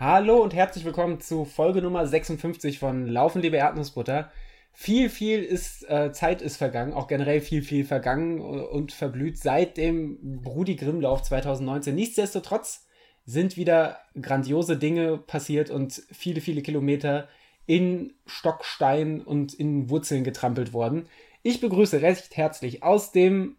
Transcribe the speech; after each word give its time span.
Hallo 0.00 0.40
und 0.40 0.54
herzlich 0.54 0.84
willkommen 0.84 1.20
zu 1.20 1.44
Folge 1.44 1.82
Nummer 1.82 2.06
56 2.06 2.78
von 2.78 3.08
Laufen, 3.08 3.42
liebe 3.42 3.56
Erdnussbutter. 3.56 4.30
Viel, 4.72 5.08
viel 5.08 5.42
ist, 5.42 5.90
äh, 5.90 6.12
Zeit 6.12 6.40
ist 6.40 6.56
vergangen, 6.56 6.92
auch 6.92 7.08
generell 7.08 7.40
viel, 7.40 7.62
viel 7.62 7.84
vergangen 7.84 8.40
und 8.40 8.92
verblüht 8.92 9.38
seit 9.38 9.76
dem 9.76 10.40
Brudi 10.40 10.76
Grimmlauf 10.76 11.24
2019. 11.24 11.96
Nichtsdestotrotz 11.96 12.86
sind 13.26 13.56
wieder 13.56 13.98
grandiose 14.22 14.76
Dinge 14.76 15.18
passiert 15.18 15.68
und 15.68 16.00
viele, 16.12 16.40
viele 16.40 16.62
Kilometer 16.62 17.26
in 17.66 18.14
Stockstein 18.24 19.20
und 19.20 19.52
in 19.52 19.90
Wurzeln 19.90 20.22
getrampelt 20.22 20.72
worden. 20.72 21.08
Ich 21.42 21.60
begrüße 21.60 22.02
recht 22.02 22.36
herzlich 22.36 22.84
aus 22.84 23.10
dem 23.10 23.56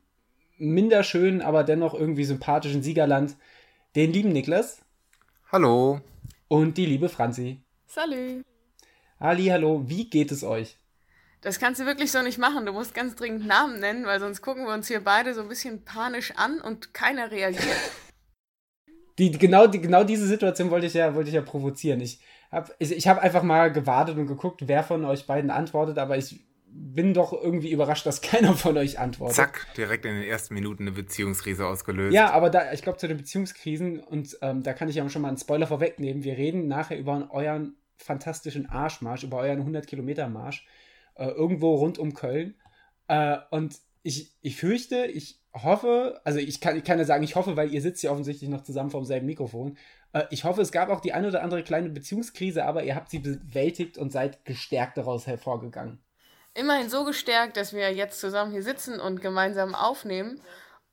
minder 0.58 1.04
schönen, 1.04 1.42
aber 1.42 1.66
dennoch 1.66 1.94
irgendwie 1.94 2.24
sympathischen 2.24 2.82
Siegerland 2.82 3.36
den 3.98 4.14
lieben 4.14 4.32
Niklas. 4.32 4.82
Hallo. 5.52 6.00
Und 6.50 6.78
die 6.78 6.88
liebe 6.88 7.10
Franzi. 7.10 7.62
Salü. 7.86 8.44
Ali, 9.20 9.46
hallo, 9.46 9.84
wie 9.86 10.10
geht 10.10 10.32
es 10.32 10.44
euch? 10.44 10.78
Das 11.42 11.60
kannst 11.60 11.80
du 11.80 11.86
wirklich 11.86 12.12
so 12.12 12.24
nicht 12.24 12.40
machen. 12.40 12.66
Du 12.66 12.74
musst 12.74 12.96
ganz 12.96 13.16
dringend 13.16 13.46
Namen 13.46 13.80
nennen, 13.80 14.08
weil 14.08 14.20
sonst 14.20 14.42
gucken 14.42 14.66
wir 14.66 14.74
uns 14.74 14.88
hier 14.88 15.04
beide 15.04 15.36
so 15.36 15.42
ein 15.42 15.48
bisschen 15.48 15.86
panisch 15.86 16.34
an 16.38 16.60
und 16.60 16.92
keiner 16.94 17.32
reagiert. 17.32 17.64
Die, 19.20 19.32
genau, 19.32 19.68
die, 19.68 19.82
genau 19.82 20.06
diese 20.06 20.26
Situation 20.26 20.72
wollte 20.72 20.88
ich 20.88 20.94
ja, 20.94 21.14
wollte 21.14 21.28
ich 21.28 21.36
ja 21.36 21.42
provozieren. 21.42 22.00
Ich 22.00 22.22
habe 22.54 22.74
ich, 22.80 22.94
ich 22.94 23.06
hab 23.06 23.22
einfach 23.22 23.44
mal 23.44 23.70
gewartet 23.70 24.18
und 24.18 24.28
geguckt, 24.28 24.62
wer 24.66 24.82
von 24.82 25.04
euch 25.04 25.28
beiden 25.28 25.52
antwortet, 25.52 25.98
aber 25.98 26.16
ich 26.16 26.40
bin 26.72 27.14
doch 27.14 27.34
irgendwie 27.34 27.72
überrascht, 27.72 28.06
dass 28.06 28.22
keiner 28.22 28.54
von 28.54 28.78
euch 28.78 29.00
antwortet. 29.00 29.36
Zack, 29.36 29.68
direkt 29.76 30.06
in 30.06 30.16
den 30.16 30.24
ersten 30.24 30.54
Minuten 30.54 30.84
eine 30.84 30.92
Beziehungskrise 30.92 31.66
ausgelöst. 31.66 32.14
Ja, 32.14 32.32
aber 32.32 32.50
da, 32.50 32.72
ich 32.74 32.82
glaube, 32.82 32.98
zu 32.98 33.08
den 33.08 33.18
Beziehungskrisen, 33.18 34.00
und 34.00 34.38
ähm, 34.42 34.64
da 34.64 34.74
kann 34.74 34.90
ich 34.90 34.96
ja 34.96 35.10
schon 35.10 35.22
mal 35.22 35.30
einen 35.30 35.38
Spoiler 35.38 35.68
vorwegnehmen, 35.68 36.24
wir 36.24 36.38
reden 36.38 36.68
nachher 36.68 36.98
über 36.98 37.30
euren 37.32 37.76
fantastischen 37.98 38.68
Arschmarsch, 38.68 39.24
über 39.24 39.38
euren 39.38 39.64
100-Kilometer-Marsch, 39.64 40.66
äh, 41.16 41.28
irgendwo 41.28 41.76
rund 41.76 42.00
um 42.00 42.14
Köln. 42.14 42.56
Äh, 43.08 43.38
und 43.52 43.76
ich, 44.04 44.38
ich 44.42 44.56
fürchte, 44.56 45.06
ich 45.06 45.42
hoffe, 45.54 46.22
also 46.24 46.40
ich 46.40 46.62
kann, 46.62 46.78
ich 46.78 46.84
kann 46.84 47.00
ja 47.00 47.06
sagen, 47.06 47.24
ich 47.24 47.36
hoffe, 47.36 47.58
weil 47.58 47.74
ihr 47.74 47.82
sitzt 47.82 48.04
ja 48.04 48.12
offensichtlich 48.12 48.50
noch 48.50 48.64
zusammen 48.64 48.90
vor 48.90 49.02
demselben 49.02 49.26
Mikrofon. 49.26 49.78
Äh, 50.14 50.24
ich 50.32 50.46
hoffe, 50.46 50.62
es 50.62 50.72
gab 50.72 50.90
auch 50.90 51.02
die 51.02 51.12
eine 51.12 51.28
oder 51.28 51.44
andere 51.44 51.64
kleine 51.64 51.90
Beziehungskrise, 51.90 52.66
aber 52.66 52.84
ihr 52.84 52.96
habt 52.96 53.10
sie 53.10 53.20
bewältigt 53.20 53.98
und 53.98 54.12
seid 54.12 54.46
gestärkt 54.46 54.98
daraus 54.98 55.28
hervorgegangen 55.28 56.00
immerhin 56.60 56.90
so 56.90 57.06
gestärkt, 57.06 57.58
dass 57.58 57.74
wir 57.74 57.92
jetzt 57.94 58.20
zusammen 58.20 58.52
hier 58.52 58.64
sitzen 58.64 59.00
und 59.00 59.22
gemeinsam 59.22 59.76
aufnehmen. 59.76 60.42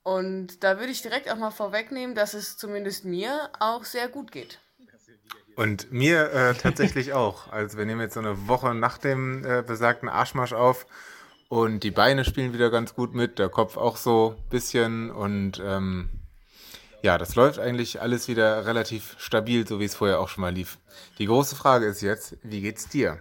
Und 0.03 0.63
da 0.63 0.79
würde 0.79 0.91
ich 0.91 1.01
direkt 1.01 1.29
auch 1.29 1.35
mal 1.35 1.51
vorwegnehmen, 1.51 2.15
dass 2.15 2.33
es 2.33 2.57
zumindest 2.57 3.03
mir 3.03 3.49
auch 3.59 3.83
sehr 3.83 4.07
gut 4.07 4.31
geht. 4.31 4.59
Und 5.57 5.91
mir 5.91 6.31
äh, 6.31 6.53
tatsächlich 6.53 7.13
auch. 7.13 7.51
Also 7.51 7.77
wir 7.77 7.85
nehmen 7.85 8.01
jetzt 8.01 8.13
so 8.13 8.21
eine 8.21 8.47
Woche 8.47 8.73
nach 8.73 8.97
dem 8.97 9.43
äh, 9.43 9.63
besagten 9.63 10.07
Arschmarsch 10.07 10.53
auf 10.53 10.85
und 11.49 11.83
die 11.83 11.91
Beine 11.91 12.25
spielen 12.25 12.53
wieder 12.53 12.69
ganz 12.69 12.93
gut 12.93 13.13
mit, 13.13 13.39
der 13.39 13.49
Kopf 13.49 13.75
auch 13.75 13.97
so 13.97 14.35
ein 14.37 14.49
bisschen 14.49 15.11
und 15.11 15.61
ähm, 15.63 16.09
ja, 17.01 17.17
das 17.17 17.35
läuft 17.35 17.59
eigentlich 17.59 18.01
alles 18.01 18.27
wieder 18.27 18.65
relativ 18.65 19.15
stabil, 19.17 19.67
so 19.67 19.79
wie 19.79 19.85
es 19.85 19.95
vorher 19.95 20.19
auch 20.19 20.29
schon 20.29 20.41
mal 20.41 20.53
lief. 20.53 20.77
Die 21.19 21.25
große 21.25 21.55
Frage 21.55 21.85
ist 21.85 22.01
jetzt, 22.01 22.37
wie 22.43 22.61
geht's 22.61 22.89
dir? 22.89 23.19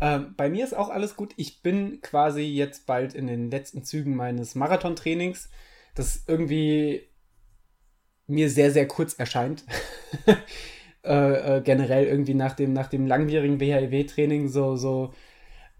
Ähm, 0.00 0.34
bei 0.36 0.48
mir 0.48 0.64
ist 0.64 0.76
auch 0.76 0.90
alles 0.90 1.16
gut. 1.16 1.34
Ich 1.36 1.62
bin 1.62 2.00
quasi 2.00 2.42
jetzt 2.42 2.86
bald 2.86 3.14
in 3.14 3.26
den 3.26 3.50
letzten 3.50 3.82
Zügen 3.82 4.14
meines 4.14 4.54
Marathontrainings, 4.54 5.50
das 5.94 6.24
irgendwie 6.26 7.08
mir 8.26 8.50
sehr, 8.50 8.70
sehr 8.70 8.86
kurz 8.86 9.14
erscheint. 9.14 9.64
äh, 11.04 11.56
äh, 11.56 11.60
generell 11.62 12.06
irgendwie 12.06 12.34
nach 12.34 12.54
dem, 12.54 12.72
nach 12.72 12.88
dem 12.88 13.06
langwierigen 13.06 13.58
WHIW-Training 13.60 14.48
so, 14.48 14.76
so 14.76 15.12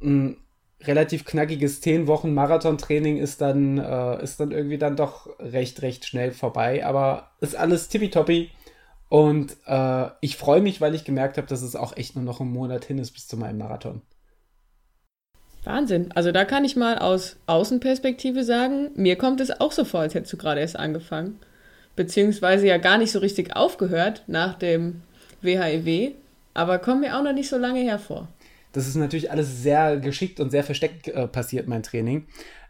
ein 0.03 0.39
relativ 0.81 1.25
knackiges 1.25 1.81
10 1.81 2.07
Wochen 2.07 2.35
Marathontraining 2.35 3.19
ist 3.19 3.41
dann, 3.41 3.79
äh, 3.79 4.23
ist 4.23 4.39
dann 4.41 4.53
irgendwie 4.53 4.79
dann 4.79 4.97
doch 4.97 5.29
recht, 5.39 5.83
recht 5.83 6.07
schnell 6.07 6.33
vorbei. 6.33 6.85
Aber 6.87 7.33
ist 7.41 7.57
alles 7.57 7.89
tippitoppi. 7.89 8.51
Und 9.09 9.57
äh, 9.67 10.07
ich 10.21 10.37
freue 10.37 10.61
mich, 10.61 10.81
weil 10.81 10.95
ich 10.95 11.05
gemerkt 11.05 11.39
habe, 11.39 11.47
dass 11.47 11.63
es 11.63 11.77
auch 11.77 11.97
echt 11.97 12.15
nur 12.15 12.25
noch 12.25 12.41
einen 12.41 12.53
Monat 12.53 12.85
hin 12.85 12.99
ist 12.99 13.13
bis 13.13 13.27
zu 13.27 13.37
meinem 13.37 13.59
Marathon. 13.59 14.03
Wahnsinn. 15.65 16.13
Also 16.15 16.33
da 16.33 16.45
kann 16.45 16.65
ich 16.65 16.77
mal 16.77 16.99
aus 16.99 17.37
Außenperspektive 17.47 18.45
sagen, 18.45 18.91
mir 18.95 19.17
kommt 19.17 19.41
es 19.41 19.61
auch 19.61 19.73
so 19.73 19.85
vor, 19.85 20.01
als 20.01 20.15
hättest 20.15 20.33
du 20.33 20.37
gerade 20.37 20.61
erst 20.61 20.79
angefangen. 20.79 21.39
Beziehungsweise 21.97 22.67
ja 22.67 22.79
gar 22.79 22.99
nicht 22.99 23.11
so 23.11 23.19
richtig 23.19 23.57
aufgehört 23.57 24.25
nach 24.27 24.55
dem 24.55 25.03
WHIW. 25.43 26.13
Aber 26.55 26.79
kommt 26.79 27.01
mir 27.01 27.19
auch 27.19 27.23
noch 27.23 27.33
nicht 27.33 27.49
so 27.49 27.57
lange 27.57 27.81
hervor. 27.81 28.29
Das 28.73 28.87
ist 28.87 28.97
natürlich 28.97 29.31
alles 29.31 29.63
sehr 29.63 29.97
geschickt 29.97 30.41
und 30.41 30.51
sehr 30.51 30.65
versteckt 30.65 31.09
äh, 31.09 31.27
passiert, 31.27 31.67
mein 31.67 31.83
Training. 31.83 32.27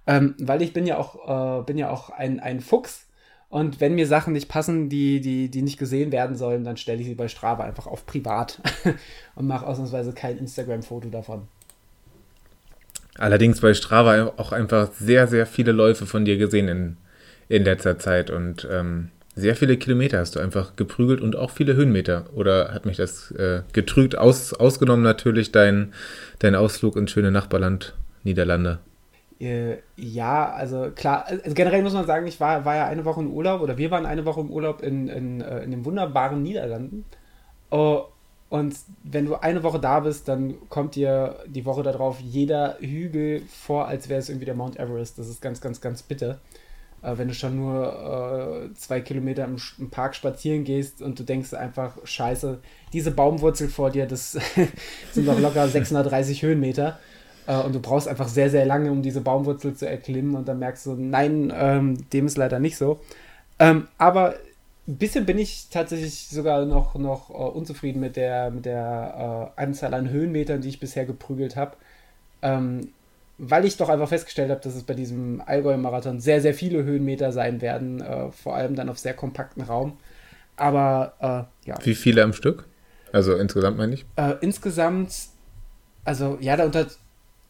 Ähm, 0.06 0.34
weil 0.38 0.62
ich 0.62 0.72
bin 0.72 0.86
ja 0.86 0.98
auch, 0.98 1.60
äh, 1.60 1.64
bin 1.64 1.78
ja 1.78 1.90
auch 1.90 2.10
ein, 2.10 2.40
ein 2.40 2.60
Fuchs 2.60 3.07
und 3.50 3.80
wenn 3.80 3.94
mir 3.94 4.06
Sachen 4.06 4.34
nicht 4.34 4.48
passen, 4.48 4.88
die, 4.88 5.20
die, 5.20 5.48
die 5.48 5.62
nicht 5.62 5.78
gesehen 5.78 6.12
werden 6.12 6.36
sollen, 6.36 6.64
dann 6.64 6.76
stelle 6.76 7.00
ich 7.00 7.06
sie 7.06 7.14
bei 7.14 7.28
Strava 7.28 7.64
einfach 7.64 7.86
auf 7.86 8.04
privat 8.04 8.60
und 9.34 9.46
mache 9.46 9.66
ausnahmsweise 9.66 10.12
kein 10.12 10.38
Instagram-Foto 10.38 11.08
davon. 11.08 11.48
Allerdings 13.16 13.60
bei 13.60 13.74
Strava 13.74 14.32
auch 14.36 14.52
einfach 14.52 14.92
sehr, 14.92 15.26
sehr 15.26 15.46
viele 15.46 15.72
Läufe 15.72 16.06
von 16.06 16.24
dir 16.24 16.36
gesehen 16.36 16.68
in, 16.68 16.96
in 17.48 17.64
letzter 17.64 17.98
Zeit 17.98 18.30
und 18.30 18.68
ähm, 18.70 19.10
sehr 19.34 19.56
viele 19.56 19.76
Kilometer 19.76 20.18
hast 20.18 20.36
du 20.36 20.40
einfach 20.40 20.76
geprügelt 20.76 21.20
und 21.20 21.36
auch 21.36 21.50
viele 21.50 21.74
Höhenmeter. 21.74 22.26
Oder 22.34 22.74
hat 22.74 22.86
mich 22.86 22.96
das 22.96 23.30
äh, 23.30 23.62
getrügt? 23.72 24.18
Aus, 24.18 24.52
ausgenommen 24.52 25.02
natürlich 25.02 25.52
dein, 25.52 25.94
dein 26.40 26.56
Ausflug 26.56 26.96
ins 26.96 27.12
schöne 27.12 27.30
Nachbarland 27.30 27.94
Niederlande. 28.24 28.80
Äh, 29.40 29.76
ja, 29.96 30.50
also 30.50 30.90
klar, 30.94 31.26
also 31.26 31.54
generell 31.54 31.82
muss 31.82 31.92
man 31.92 32.06
sagen, 32.06 32.26
ich 32.26 32.40
war, 32.40 32.64
war 32.64 32.76
ja 32.76 32.86
eine 32.86 33.04
Woche 33.04 33.20
im 33.20 33.32
Urlaub 33.32 33.60
oder 33.60 33.78
wir 33.78 33.90
waren 33.90 34.06
eine 34.06 34.24
Woche 34.24 34.40
im 34.40 34.50
Urlaub 34.50 34.82
in, 34.82 35.08
in, 35.08 35.40
äh, 35.40 35.62
in 35.62 35.70
den 35.70 35.84
wunderbaren 35.84 36.42
Niederlanden. 36.42 37.04
Uh, 37.70 38.00
und 38.50 38.74
wenn 39.04 39.26
du 39.26 39.34
eine 39.36 39.62
Woche 39.62 39.78
da 39.78 40.00
bist, 40.00 40.26
dann 40.26 40.54
kommt 40.70 40.94
dir 40.94 41.36
die 41.46 41.66
Woche 41.66 41.82
darauf 41.82 42.18
jeder 42.18 42.78
Hügel 42.80 43.42
vor, 43.46 43.86
als 43.86 44.08
wäre 44.08 44.20
es 44.20 44.30
irgendwie 44.30 44.46
der 44.46 44.54
Mount 44.54 44.78
Everest. 44.78 45.18
Das 45.18 45.28
ist 45.28 45.42
ganz, 45.42 45.60
ganz, 45.60 45.80
ganz 45.80 46.02
bitter. 46.02 46.40
Äh, 47.02 47.18
wenn 47.18 47.28
du 47.28 47.34
schon 47.34 47.56
nur 47.56 48.70
äh, 48.70 48.74
zwei 48.74 49.00
Kilometer 49.00 49.44
im, 49.44 49.56
im, 49.78 49.90
Park 49.90 50.14
spazieren 50.14 50.64
gehst 50.64 51.02
und 51.02 51.18
du 51.18 51.24
denkst 51.24 51.52
einfach, 51.54 51.94
scheiße, 52.04 52.58
diese 52.92 53.10
Baumwurzel 53.10 53.68
vor 53.68 53.90
dir, 53.90 54.06
das 54.06 54.32
sind 55.12 55.28
doch 55.28 55.38
locker 55.38 55.68
630 55.68 56.42
Höhenmeter. 56.42 56.98
Äh, 57.48 57.58
und 57.62 57.74
du 57.74 57.80
brauchst 57.80 58.06
einfach 58.06 58.28
sehr, 58.28 58.50
sehr 58.50 58.66
lange, 58.66 58.92
um 58.92 59.02
diese 59.02 59.22
Baumwurzel 59.22 59.74
zu 59.74 59.88
erklimmen. 59.88 60.36
Und 60.36 60.46
dann 60.46 60.60
merkst 60.60 60.86
du, 60.86 60.94
nein, 60.94 61.52
ähm, 61.56 62.08
dem 62.10 62.26
ist 62.26 62.36
leider 62.36 62.60
nicht 62.60 62.76
so. 62.76 63.00
Ähm, 63.58 63.88
aber 63.96 64.34
ein 64.86 64.96
bisschen 64.96 65.26
bin 65.26 65.38
ich 65.38 65.68
tatsächlich 65.70 66.28
sogar 66.28 66.64
noch, 66.64 66.94
noch 66.94 67.30
uh, 67.30 67.48
unzufrieden 67.48 68.00
mit 68.00 68.16
der, 68.16 68.50
mit 68.50 68.66
der 68.66 69.50
uh, 69.56 69.60
Anzahl 69.60 69.94
an 69.94 70.10
Höhenmetern, 70.10 70.60
die 70.60 70.68
ich 70.68 70.78
bisher 70.78 71.06
geprügelt 71.06 71.56
habe. 71.56 71.76
Ähm, 72.42 72.88
weil 73.38 73.64
ich 73.64 73.76
doch 73.76 73.88
einfach 73.88 74.08
festgestellt 74.08 74.50
habe, 74.50 74.60
dass 74.60 74.74
es 74.74 74.82
bei 74.82 74.94
diesem 74.94 75.40
Allgäu-Marathon 75.44 76.20
sehr, 76.20 76.40
sehr 76.40 76.54
viele 76.54 76.82
Höhenmeter 76.82 77.32
sein 77.32 77.60
werden, 77.60 78.02
uh, 78.02 78.30
vor 78.30 78.56
allem 78.56 78.74
dann 78.74 78.88
auf 78.88 78.98
sehr 78.98 79.14
kompakten 79.14 79.62
Raum. 79.62 79.96
Aber 80.56 81.48
ja. 81.64 81.76
Wie 81.84 81.94
viele 81.94 82.24
am 82.24 82.32
Stück? 82.32 82.66
Also 83.12 83.36
insgesamt 83.36 83.78
meine 83.78 83.94
ich? 83.94 84.04
insgesamt, 84.40 85.14
also 86.04 86.36
ja, 86.40 86.56
da 86.56 86.64
unter, 86.64 86.88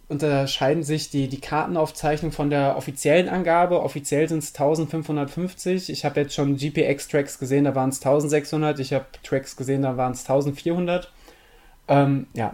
unterscheiden 0.08 0.82
sich 0.82 1.10
die, 1.10 1.28
die 1.28 1.40
Kartenaufzeichnungen 1.40 2.32
von 2.32 2.48
der 2.50 2.76
offiziellen 2.76 3.28
Angabe. 3.28 3.82
Offiziell 3.82 4.28
sind 4.28 4.38
es 4.38 4.54
1550. 4.54 5.90
Ich 5.90 6.04
habe 6.04 6.20
jetzt 6.20 6.34
schon 6.34 6.56
GPX-Tracks 6.56 7.38
gesehen, 7.38 7.64
da 7.64 7.74
waren 7.74 7.90
es 7.90 7.98
1600. 7.98 8.80
Ich 8.80 8.94
habe 8.94 9.04
Tracks 9.22 9.56
gesehen, 9.56 9.82
da 9.82 9.96
waren 9.96 10.12
es 10.12 10.20
1400. 10.20 11.12
Ähm, 11.90 12.26
ja, 12.34 12.52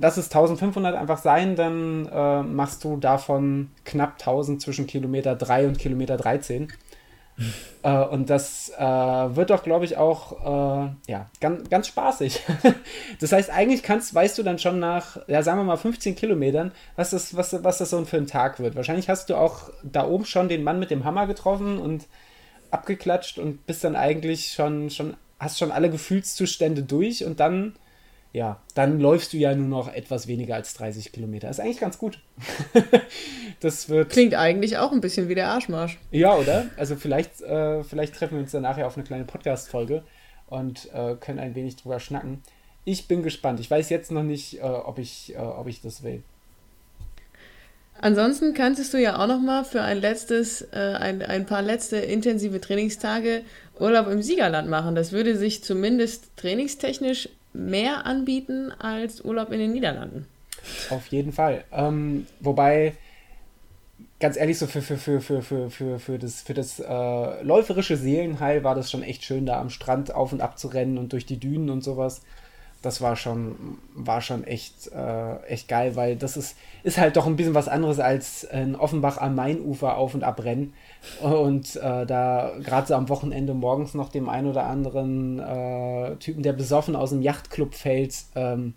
lass 0.00 0.18
es 0.18 0.26
1500 0.26 0.94
einfach 0.94 1.16
sein, 1.18 1.56
dann 1.56 2.06
äh, 2.06 2.42
machst 2.42 2.84
du 2.84 2.98
davon 2.98 3.70
knapp 3.86 4.16
1000 4.18 4.60
zwischen 4.60 4.86
Kilometer 4.86 5.34
3 5.34 5.68
und 5.68 5.78
Kilometer 5.78 6.18
13. 6.18 6.68
Äh, 7.82 8.04
und 8.04 8.30
das 8.30 8.70
äh, 8.78 8.82
wird 8.82 9.50
doch, 9.50 9.62
glaube 9.62 9.84
ich, 9.84 9.96
auch 9.96 10.86
äh, 10.86 11.10
ja, 11.10 11.30
ganz, 11.40 11.68
ganz 11.68 11.88
spaßig. 11.88 12.42
das 13.20 13.32
heißt, 13.32 13.50
eigentlich 13.50 13.82
kannst, 13.82 14.14
weißt 14.14 14.38
du 14.38 14.42
dann 14.42 14.58
schon 14.58 14.78
nach, 14.78 15.18
ja, 15.26 15.42
sagen 15.42 15.58
wir 15.58 15.64
mal 15.64 15.76
15 15.76 16.14
Kilometern, 16.16 16.72
was 16.96 17.10
das, 17.10 17.36
was, 17.36 17.62
was 17.64 17.78
das 17.78 17.90
so 17.90 18.04
für 18.04 18.16
ein 18.16 18.26
Tag 18.26 18.60
wird. 18.60 18.76
Wahrscheinlich 18.76 19.08
hast 19.08 19.30
du 19.30 19.36
auch 19.36 19.70
da 19.82 20.06
oben 20.06 20.24
schon 20.24 20.48
den 20.48 20.64
Mann 20.64 20.78
mit 20.78 20.90
dem 20.90 21.04
Hammer 21.04 21.26
getroffen 21.26 21.78
und 21.78 22.06
abgeklatscht 22.70 23.38
und 23.38 23.66
bist 23.66 23.84
dann 23.84 23.96
eigentlich 23.96 24.52
schon, 24.52 24.90
schon 24.90 25.16
hast 25.38 25.58
schon 25.58 25.72
alle 25.72 25.90
Gefühlszustände 25.90 26.82
durch 26.82 27.24
und 27.24 27.40
dann 27.40 27.74
ja, 28.34 28.60
dann 28.74 28.98
läufst 28.98 29.32
du 29.32 29.36
ja 29.36 29.54
nur 29.54 29.68
noch 29.68 29.94
etwas 29.94 30.26
weniger 30.26 30.56
als 30.56 30.74
30 30.74 31.12
Kilometer. 31.12 31.48
Ist 31.48 31.60
eigentlich 31.60 31.78
ganz 31.78 31.98
gut. 31.98 32.18
das 33.60 33.88
wird. 33.88 34.10
Klingt 34.10 34.34
eigentlich 34.34 34.76
auch 34.76 34.90
ein 34.90 35.00
bisschen 35.00 35.28
wie 35.28 35.36
der 35.36 35.48
Arschmarsch. 35.50 35.98
Ja, 36.10 36.34
oder? 36.34 36.66
Also 36.76 36.96
vielleicht, 36.96 37.40
äh, 37.42 37.84
vielleicht 37.84 38.16
treffen 38.16 38.34
wir 38.34 38.40
uns 38.40 38.50
dann 38.50 38.62
nachher 38.62 38.88
auf 38.88 38.96
eine 38.96 39.06
kleine 39.06 39.24
Podcast-Folge. 39.24 40.02
und 40.48 40.92
äh, 40.92 41.14
können 41.14 41.38
ein 41.38 41.54
wenig 41.54 41.76
drüber 41.76 42.00
schnacken. 42.00 42.42
Ich 42.84 43.06
bin 43.06 43.22
gespannt. 43.22 43.60
Ich 43.60 43.70
weiß 43.70 43.88
jetzt 43.88 44.10
noch 44.10 44.24
nicht, 44.24 44.58
äh, 44.58 44.62
ob, 44.62 44.98
ich, 44.98 45.32
äh, 45.36 45.38
ob 45.38 45.68
ich 45.68 45.80
das 45.80 46.02
will. 46.02 46.24
Ansonsten 48.00 48.52
könntest 48.52 48.92
du 48.92 49.00
ja 49.00 49.22
auch 49.22 49.28
noch 49.28 49.40
mal 49.40 49.64
für 49.64 49.80
ein 49.82 50.00
letztes, 50.00 50.62
äh, 50.72 50.96
ein, 50.98 51.22
ein 51.22 51.46
paar 51.46 51.62
letzte 51.62 51.98
intensive 51.98 52.60
Trainingstage 52.60 53.42
Urlaub 53.78 54.08
im 54.08 54.22
Siegerland 54.22 54.68
machen. 54.68 54.96
Das 54.96 55.12
würde 55.12 55.36
sich 55.36 55.62
zumindest 55.62 56.36
trainingstechnisch 56.36 57.28
mehr 57.54 58.04
anbieten 58.06 58.72
als 58.72 59.24
Urlaub 59.24 59.50
in 59.50 59.58
den 59.58 59.72
Niederlanden. 59.72 60.26
Auf 60.90 61.06
jeden 61.08 61.32
Fall. 61.32 61.64
Ähm, 61.72 62.26
wobei, 62.40 62.94
ganz 64.20 64.36
ehrlich, 64.36 64.58
so 64.58 64.66
für, 64.66 64.82
für, 64.82 64.98
für, 64.98 65.20
für, 65.20 65.42
für, 65.42 65.70
für, 65.70 65.98
für 65.98 66.18
das, 66.18 66.42
für 66.42 66.54
das 66.54 66.80
äh, 66.80 67.42
läuferische 67.42 67.96
Seelenheil 67.96 68.64
war 68.64 68.74
das 68.74 68.90
schon 68.90 69.02
echt 69.02 69.24
schön, 69.24 69.46
da 69.46 69.60
am 69.60 69.70
Strand 69.70 70.14
auf 70.14 70.32
und 70.32 70.40
ab 70.40 70.58
zu 70.58 70.68
rennen 70.68 70.98
und 70.98 71.12
durch 71.12 71.26
die 71.26 71.38
Dünen 71.38 71.70
und 71.70 71.82
sowas 71.82 72.22
das 72.84 73.00
war 73.00 73.16
schon, 73.16 73.78
war 73.94 74.20
schon 74.20 74.44
echt, 74.44 74.92
äh, 74.92 75.36
echt 75.46 75.68
geil, 75.68 75.96
weil 75.96 76.16
das 76.16 76.36
ist, 76.36 76.56
ist 76.82 76.98
halt 76.98 77.16
doch 77.16 77.26
ein 77.26 77.36
bisschen 77.36 77.54
was 77.54 77.68
anderes 77.68 77.98
als 77.98 78.44
in 78.44 78.76
Offenbach 78.76 79.18
am 79.18 79.34
Mainufer 79.34 79.96
auf 79.96 80.14
und 80.14 80.22
ab 80.22 80.44
rennen. 80.44 80.74
Und 81.20 81.76
äh, 81.76 82.06
da 82.06 82.52
gerade 82.62 82.86
so 82.86 82.94
am 82.94 83.08
Wochenende 83.08 83.54
morgens 83.54 83.94
noch 83.94 84.08
dem 84.08 84.28
einen 84.28 84.48
oder 84.48 84.64
anderen 84.64 85.38
äh, 85.38 86.16
Typen, 86.16 86.42
der 86.42 86.52
besoffen 86.52 86.96
aus 86.96 87.10
dem 87.10 87.22
Yachtclub 87.22 87.74
fällt, 87.74 88.14
ähm, 88.34 88.74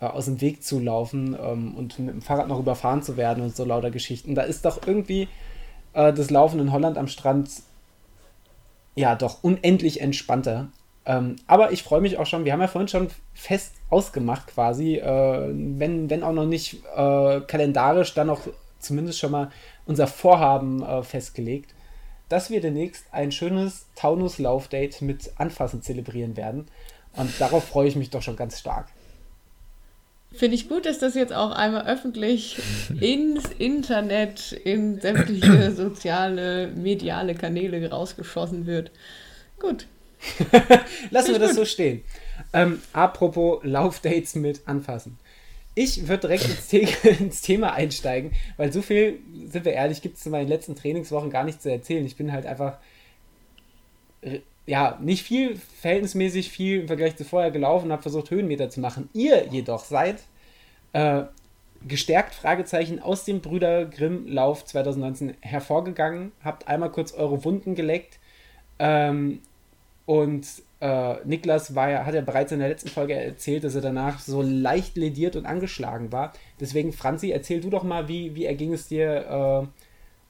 äh, 0.00 0.06
aus 0.06 0.26
dem 0.26 0.40
Weg 0.40 0.62
zu 0.62 0.78
laufen 0.78 1.36
ähm, 1.40 1.74
und 1.74 1.98
mit 1.98 2.14
dem 2.14 2.22
Fahrrad 2.22 2.48
noch 2.48 2.58
überfahren 2.58 3.02
zu 3.02 3.16
werden 3.16 3.42
und 3.42 3.56
so 3.56 3.64
lauter 3.64 3.90
Geschichten. 3.90 4.34
Da 4.34 4.42
ist 4.42 4.64
doch 4.64 4.86
irgendwie 4.86 5.28
äh, 5.92 6.12
das 6.12 6.30
Laufen 6.30 6.60
in 6.60 6.72
Holland 6.72 6.98
am 6.98 7.08
Strand 7.08 7.50
ja 8.94 9.14
doch 9.14 9.42
unendlich 9.42 10.00
entspannter. 10.00 10.68
Ähm, 11.06 11.36
aber 11.46 11.72
ich 11.72 11.82
freue 11.82 12.00
mich 12.00 12.18
auch 12.18 12.26
schon, 12.26 12.44
wir 12.44 12.52
haben 12.52 12.60
ja 12.60 12.68
vorhin 12.68 12.88
schon 12.88 13.08
fest 13.32 13.74
ausgemacht 13.88 14.48
quasi, 14.48 14.96
äh, 14.96 15.48
wenn, 15.50 16.10
wenn 16.10 16.22
auch 16.22 16.32
noch 16.32 16.44
nicht 16.44 16.82
äh, 16.94 17.40
kalendarisch, 17.40 18.12
dann 18.14 18.28
auch 18.28 18.40
zumindest 18.78 19.18
schon 19.18 19.30
mal 19.30 19.50
unser 19.88 20.06
Vorhaben 20.06 20.82
äh, 20.82 21.02
festgelegt, 21.02 21.74
dass 22.28 22.50
wir 22.50 22.60
demnächst 22.60 23.06
ein 23.10 23.32
schönes 23.32 23.86
Taunus-Laufdate 23.96 25.04
mit 25.04 25.32
Anfassen 25.38 25.82
zelebrieren 25.82 26.36
werden. 26.36 26.66
Und 27.14 27.32
darauf 27.40 27.64
freue 27.64 27.88
ich 27.88 27.96
mich 27.96 28.10
doch 28.10 28.22
schon 28.22 28.36
ganz 28.36 28.60
stark. 28.60 28.86
Finde 30.30 30.54
ich 30.54 30.68
gut, 30.68 30.86
dass 30.86 30.98
das 30.98 31.14
jetzt 31.14 31.32
auch 31.32 31.50
einmal 31.50 31.86
öffentlich 31.86 32.60
ins 33.00 33.46
Internet, 33.58 34.52
in 34.52 35.00
sämtliche 35.00 35.72
soziale, 35.74 36.68
mediale 36.68 37.34
Kanäle 37.34 37.90
rausgeschossen 37.90 38.66
wird. 38.66 38.92
Gut, 39.58 39.86
Lassen 41.10 41.32
wir 41.32 41.38
das 41.38 41.54
so 41.54 41.64
stehen. 41.64 42.02
Ähm, 42.52 42.80
apropos 42.92 43.60
Laufdates 43.62 44.34
mit 44.34 44.66
anfassen. 44.66 45.18
Ich 45.78 46.08
würde 46.08 46.22
direkt 46.22 46.44
ins, 46.44 46.70
The 46.70 46.88
ins, 47.20 47.40
Thema 47.40 47.72
einsteigen, 47.72 48.32
weil 48.56 48.72
so 48.72 48.82
viel, 48.82 49.20
sind 49.46 49.64
wir 49.64 49.74
ehrlich, 49.74 50.02
gibt 50.02 50.16
es 50.16 50.26
in 50.26 50.32
meinen 50.32 50.48
letzten 50.48 50.74
Trainingswochen 50.74 51.30
gar 51.30 51.44
nicht 51.44 51.62
zu 51.62 51.70
erzählen. 51.70 52.04
Ich 52.04 52.16
bin 52.16 52.32
halt 52.32 52.46
einfach, 52.46 52.78
ja, 54.66 54.98
nicht 55.00 55.22
viel, 55.22 55.56
verhältnismäßig 55.80 56.50
viel 56.50 56.80
im 56.80 56.86
Vergleich 56.88 57.14
zu 57.14 57.24
vorher 57.24 57.52
gelaufen 57.52 57.92
habe 57.92 58.02
versucht, 58.02 58.32
Höhenmeter 58.32 58.70
zu 58.70 58.80
machen. 58.80 59.08
Ihr 59.12 59.46
jedoch 59.52 59.84
seid 59.84 60.18
äh, 60.94 61.22
gestärkt, 61.86 62.34
Fragezeichen, 62.34 62.98
aus 62.98 63.24
dem 63.24 63.40
Brüder 63.40 63.84
Grimm 63.84 64.26
Lauf 64.26 64.64
2019 64.64 65.34
hervorgegangen, 65.42 66.32
habt 66.42 66.66
einmal 66.66 66.90
kurz 66.90 67.12
eure 67.12 67.44
Wunden 67.44 67.76
geleckt, 67.76 68.18
ähm, 68.80 69.42
und 70.06 70.46
äh, 70.80 71.16
Niklas 71.24 71.74
war 71.74 71.90
ja, 71.90 72.04
hat 72.06 72.14
ja 72.14 72.20
bereits 72.20 72.52
in 72.52 72.60
der 72.60 72.68
letzten 72.68 72.88
Folge 72.88 73.14
erzählt, 73.14 73.64
dass 73.64 73.74
er 73.74 73.80
danach 73.80 74.20
so 74.20 74.42
leicht 74.42 74.96
lediert 74.96 75.34
und 75.34 75.46
angeschlagen 75.46 76.12
war. 76.12 76.32
Deswegen, 76.60 76.92
Franzi, 76.92 77.30
erzähl 77.30 77.60
du 77.60 77.70
doch 77.70 77.82
mal, 77.82 78.08
wie, 78.08 78.34
wie 78.34 78.44
erging 78.44 78.72
es 78.72 78.86
dir 78.86 79.66
äh, 79.66 79.66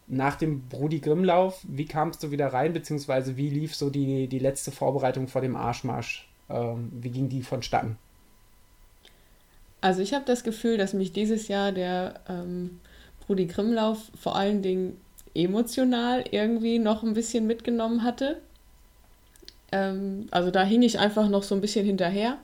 nach 0.07 0.37
dem 0.37 0.67
Brudi 0.69 1.01
Grimm-Lauf? 1.01 1.61
Wie 1.69 1.85
kamst 1.85 2.23
du 2.23 2.31
wieder 2.31 2.49
rein, 2.49 2.73
beziehungsweise 2.73 3.37
wie 3.37 3.51
lief 3.51 3.75
so 3.75 3.91
die, 3.91 4.27
die 4.27 4.39
letzte 4.39 4.71
Vorbereitung 4.71 5.29
vor 5.29 5.43
dem 5.43 5.55
Arschmarsch? 5.55 6.29
Ähm, 6.49 6.91
wie 6.93 7.11
ging 7.11 7.29
die 7.29 7.43
vonstatten? 7.43 7.99
Also 9.83 10.01
ich 10.01 10.15
habe 10.15 10.25
das 10.25 10.45
Gefühl, 10.45 10.79
dass 10.79 10.95
mich 10.95 11.13
dieses 11.13 11.49
Jahr 11.49 11.73
der 11.73 12.21
ähm, 12.29 12.81
Brudi 13.27 13.47
Grimm-Lauf 13.47 13.99
vor 14.19 14.35
allen 14.35 14.63
Dingen 14.63 14.99
emotional 15.35 16.25
irgendwie 16.31 16.79
noch 16.79 17.03
ein 17.03 17.13
bisschen 17.13 17.47
mitgenommen 17.47 18.03
hatte 18.03 18.41
ähm, 19.73 20.29
also 20.31 20.51
da 20.51 20.63
hing 20.63 20.83
ich 20.83 20.99
einfach 20.99 21.29
noch 21.29 21.43
so 21.43 21.55
ein 21.55 21.61
bisschen 21.61 21.85
hinterher. 21.85 22.39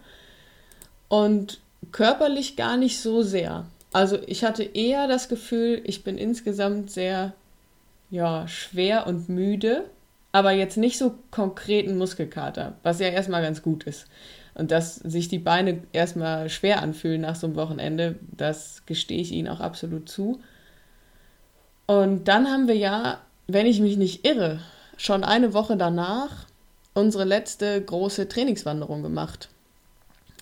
Und 1.09 1.61
körperlich 1.93 2.56
gar 2.56 2.76
nicht 2.76 3.00
so 3.00 3.23
sehr. 3.23 3.67
Also 3.93 4.19
ich 4.26 4.44
hatte 4.44 4.65
eher 4.65 5.06
das 5.06 5.29
Gefühl, 5.29 5.81
ich 5.85 6.03
bin 6.03 6.19
insgesamt 6.19 6.91
sehr 6.91 7.32
ja, 8.11 8.49
schwer 8.49 9.06
und 9.06 9.29
müde, 9.29 9.85
aber 10.32 10.50
jetzt 10.50 10.76
nicht 10.76 10.99
so 10.99 11.15
konkreten 11.31 11.97
Muskelkater, 11.97 12.75
was 12.82 12.99
ja 12.99 13.09
erstmal 13.09 13.43
ganz 13.43 13.62
gut 13.62 13.85
ist. 13.85 14.06
Und 14.55 14.70
dass 14.70 14.97
sich 14.97 15.29
die 15.29 15.38
Beine 15.38 15.82
erstmal 15.93 16.49
schwer 16.49 16.82
anfühlen 16.82 17.20
nach 17.20 17.37
so 17.37 17.47
einem 17.47 17.56
Wochenende, 17.56 18.17
das 18.37 18.82
gestehe 18.87 19.20
ich 19.20 19.32
Ihnen 19.32 19.49
auch 19.49 19.61
absolut 19.61 20.09
zu. 20.09 20.41
Und 21.87 22.29
dann 22.29 22.47
haben 22.49 22.69
wir 22.69 22.77
ja, 22.77 23.20
wenn 23.47 23.67
ich 23.67 23.81
mich 23.81 23.97
nicht 23.97 24.27
irre, 24.27 24.61
schon 24.97 25.25
eine 25.25 25.55
Woche 25.55 25.77
danach 25.77 26.47
unsere 26.94 27.25
letzte 27.25 27.81
große 27.82 28.29
Trainingswanderung 28.29 29.02
gemacht. 29.02 29.49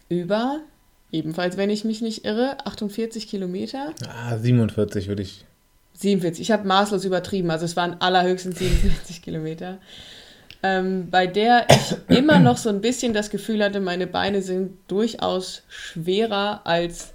Über, 0.08 0.60
ebenfalls, 1.10 1.56
wenn 1.56 1.70
ich 1.70 1.84
mich 1.84 2.02
nicht 2.02 2.24
irre, 2.24 2.58
48 2.66 3.28
Kilometer. 3.28 3.92
Ah, 4.06 4.36
47 4.36 5.08
würde 5.08 5.22
ich. 5.22 5.44
47, 5.94 6.42
ich 6.42 6.50
habe 6.50 6.66
maßlos 6.66 7.04
übertrieben, 7.04 7.50
also 7.50 7.64
es 7.64 7.76
waren 7.76 8.00
allerhöchstens 8.00 8.58
47 8.58 9.22
Kilometer. 9.22 9.78
Ähm, 10.62 11.10
bei 11.10 11.26
der 11.26 11.66
ich 11.70 12.16
immer 12.16 12.38
noch 12.38 12.56
so 12.56 12.68
ein 12.68 12.80
bisschen 12.80 13.12
das 13.12 13.30
Gefühl 13.30 13.64
hatte, 13.64 13.80
meine 13.80 14.06
Beine 14.06 14.42
sind 14.42 14.78
durchaus 14.86 15.62
schwerer 15.68 16.60
als 16.64 17.12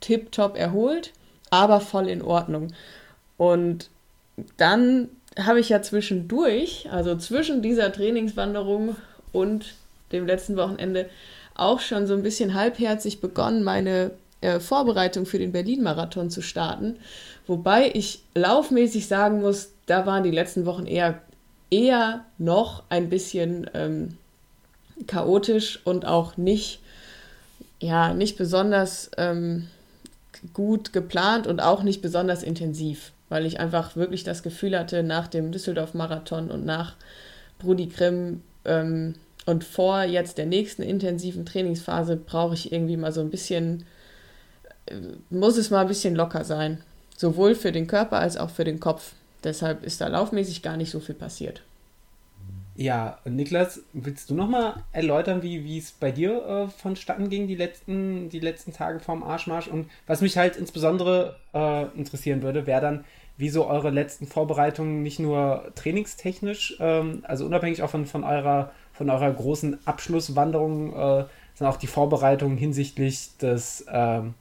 tiptop 0.00 0.56
erholt, 0.56 1.12
aber 1.50 1.80
voll 1.80 2.08
in 2.08 2.22
Ordnung. 2.22 2.72
Und 3.36 3.90
dann 4.56 5.08
habe 5.38 5.60
ich 5.60 5.68
ja 5.68 5.82
zwischendurch, 5.82 6.88
also 6.90 7.16
zwischen 7.16 7.62
dieser 7.62 7.92
Trainingswanderung 7.92 8.96
und 9.32 9.74
dem 10.12 10.26
letzten 10.26 10.56
Wochenende, 10.56 11.08
auch 11.54 11.80
schon 11.80 12.06
so 12.06 12.14
ein 12.14 12.22
bisschen 12.22 12.54
halbherzig 12.54 13.20
begonnen, 13.20 13.62
meine 13.62 14.12
äh, 14.40 14.60
Vorbereitung 14.60 15.26
für 15.26 15.38
den 15.38 15.52
Berlin-Marathon 15.52 16.30
zu 16.30 16.42
starten. 16.42 16.96
Wobei 17.46 17.90
ich 17.94 18.22
laufmäßig 18.34 19.08
sagen 19.08 19.40
muss, 19.40 19.70
da 19.86 20.06
waren 20.06 20.22
die 20.22 20.30
letzten 20.30 20.66
Wochen 20.66 20.86
eher, 20.86 21.20
eher 21.70 22.24
noch 22.38 22.82
ein 22.88 23.08
bisschen 23.08 23.70
ähm, 23.74 24.16
chaotisch 25.06 25.80
und 25.84 26.06
auch 26.06 26.36
nicht, 26.36 26.80
ja, 27.80 28.14
nicht 28.14 28.36
besonders 28.36 29.10
ähm, 29.16 29.68
gut 30.52 30.92
geplant 30.92 31.46
und 31.46 31.60
auch 31.60 31.82
nicht 31.82 32.02
besonders 32.02 32.42
intensiv 32.42 33.12
weil 33.28 33.46
ich 33.46 33.60
einfach 33.60 33.96
wirklich 33.96 34.24
das 34.24 34.42
Gefühl 34.42 34.78
hatte, 34.78 35.02
nach 35.02 35.28
dem 35.28 35.52
Düsseldorf-Marathon 35.52 36.50
und 36.50 36.64
nach 36.64 36.94
Brudi 37.58 37.86
Grimm 37.86 38.42
ähm, 38.64 39.14
und 39.46 39.64
vor 39.64 40.02
jetzt 40.02 40.38
der 40.38 40.46
nächsten 40.46 40.82
intensiven 40.82 41.46
Trainingsphase 41.46 42.16
brauche 42.16 42.54
ich 42.54 42.72
irgendwie 42.72 42.96
mal 42.96 43.12
so 43.12 43.20
ein 43.20 43.30
bisschen, 43.30 43.84
äh, 44.86 44.96
muss 45.30 45.56
es 45.56 45.70
mal 45.70 45.82
ein 45.82 45.88
bisschen 45.88 46.14
locker 46.14 46.44
sein. 46.44 46.82
Sowohl 47.16 47.54
für 47.54 47.72
den 47.72 47.86
Körper 47.86 48.18
als 48.18 48.36
auch 48.36 48.50
für 48.50 48.64
den 48.64 48.80
Kopf. 48.80 49.12
Deshalb 49.42 49.84
ist 49.84 50.00
da 50.00 50.08
laufmäßig 50.08 50.62
gar 50.62 50.76
nicht 50.76 50.90
so 50.90 51.00
viel 51.00 51.14
passiert. 51.14 51.62
Ja, 52.78 53.18
Niklas, 53.24 53.80
willst 53.94 54.28
du 54.28 54.34
nochmal 54.34 54.84
erläutern, 54.92 55.42
wie 55.42 55.78
es 55.78 55.92
bei 55.92 56.12
dir 56.12 56.44
äh, 56.46 56.68
vonstatten 56.68 57.30
ging, 57.30 57.46
die 57.46 57.54
letzten, 57.54 58.28
die 58.28 58.38
letzten 58.38 58.74
Tage 58.74 59.00
vorm 59.00 59.22
Arschmarsch? 59.22 59.68
Und 59.68 59.88
was 60.06 60.20
mich 60.20 60.36
halt 60.36 60.56
insbesondere 60.56 61.36
äh, 61.54 61.86
interessieren 61.96 62.42
würde, 62.42 62.66
wäre 62.66 62.82
dann, 62.82 63.04
wie 63.38 63.48
so 63.48 63.66
eure 63.66 63.90
letzten 63.90 64.26
Vorbereitungen 64.26 65.02
nicht 65.02 65.18
nur 65.18 65.70
trainingstechnisch, 65.74 66.76
ähm, 66.80 67.22
also 67.22 67.46
unabhängig 67.46 67.82
auch 67.82 67.90
von, 67.90 68.04
von, 68.04 68.24
eurer, 68.24 68.72
von 68.92 69.08
eurer 69.08 69.32
großen 69.32 69.86
Abschlusswanderung, 69.86 70.92
äh, 70.92 71.24
sondern 71.54 71.74
auch 71.74 71.78
die 71.78 71.86
Vorbereitungen 71.86 72.58
hinsichtlich 72.58 73.36
des 73.38 73.86
ähm, 73.90 74.34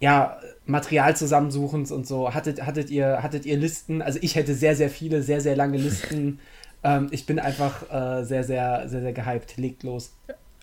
ja, 0.00 0.38
Materialzusammensuchens 0.66 1.90
und 1.90 2.06
so. 2.06 2.34
Hattet, 2.34 2.64
hattet, 2.66 2.90
ihr, 2.90 3.22
hattet 3.22 3.46
ihr 3.46 3.56
Listen? 3.56 4.02
Also 4.02 4.18
ich 4.20 4.34
hätte 4.34 4.54
sehr, 4.54 4.76
sehr 4.76 4.90
viele, 4.90 5.22
sehr, 5.22 5.40
sehr 5.40 5.56
lange 5.56 5.78
Listen. 5.78 6.40
Ähm, 6.84 7.08
ich 7.10 7.26
bin 7.26 7.38
einfach 7.38 7.90
äh, 7.90 8.24
sehr, 8.24 8.44
sehr, 8.44 8.88
sehr, 8.88 9.00
sehr 9.00 9.12
gehypt. 9.12 9.56
Legt 9.56 9.82
los. 9.82 10.14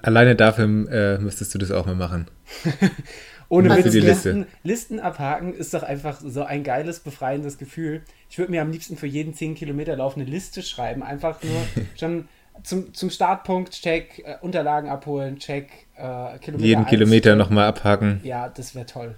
Alleine 0.01 0.35
dafür 0.35 0.65
äh, 0.65 1.17
müsstest 1.17 1.53
du 1.53 1.57
das 1.57 1.71
auch 1.71 1.85
mal 1.85 1.95
machen. 1.95 2.27
Ohne 3.49 3.69
Witz, 3.75 3.93
Listen, 3.93 4.07
Liste. 4.07 4.47
Listen 4.63 4.99
abhaken 5.01 5.53
ist 5.53 5.73
doch 5.73 5.83
einfach 5.83 6.21
so 6.23 6.43
ein 6.43 6.63
geiles, 6.63 7.01
befreiendes 7.01 7.57
Gefühl. 7.57 8.01
Ich 8.29 8.37
würde 8.37 8.49
mir 8.49 8.61
am 8.61 8.71
liebsten 8.71 8.95
für 8.95 9.07
jeden 9.07 9.33
10 9.33 9.55
Kilometer 9.55 9.97
Lauf 9.97 10.15
eine 10.15 10.23
Liste 10.23 10.61
schreiben. 10.61 11.03
Einfach 11.03 11.43
nur 11.43 11.61
schon 11.99 12.29
zum, 12.63 12.93
zum 12.93 13.09
Startpunkt, 13.09 13.71
check, 13.71 14.19
äh, 14.19 14.37
Unterlagen 14.41 14.89
abholen, 14.89 15.37
check, 15.37 15.69
äh, 15.97 16.37
Kilometer 16.39 16.65
Jeden 16.65 16.85
Kilometer 16.85 17.35
nochmal 17.35 17.65
abhaken. 17.65 18.21
Ja, 18.23 18.47
das 18.47 18.73
wäre 18.73 18.85
toll. 18.85 19.15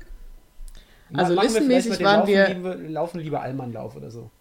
Also 1.13 1.35
Machen 1.35 1.45
listenmäßig 1.45 1.99
wir 1.99 2.05
waren 2.05 2.27
wir... 2.27 2.49
Lieber, 2.49 2.75
laufen 2.75 3.19
lieber 3.19 3.41
Allmannlauf 3.41 3.95
oder 3.95 4.09
so. 4.09 4.31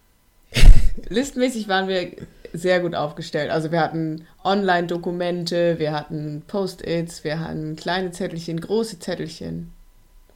listenmäßig 1.09 1.67
waren 1.67 1.87
wir 1.87 2.11
sehr 2.53 2.79
gut 2.79 2.95
aufgestellt. 2.95 3.49
Also 3.49 3.71
wir 3.71 3.81
hatten 3.81 4.25
Online-Dokumente, 4.43 5.79
wir 5.79 5.91
hatten 5.91 6.43
Post-its, 6.47 7.23
wir 7.23 7.39
hatten 7.39 7.75
kleine 7.75 8.11
Zettelchen, 8.11 8.61
große 8.61 8.99
Zettelchen. 8.99 9.71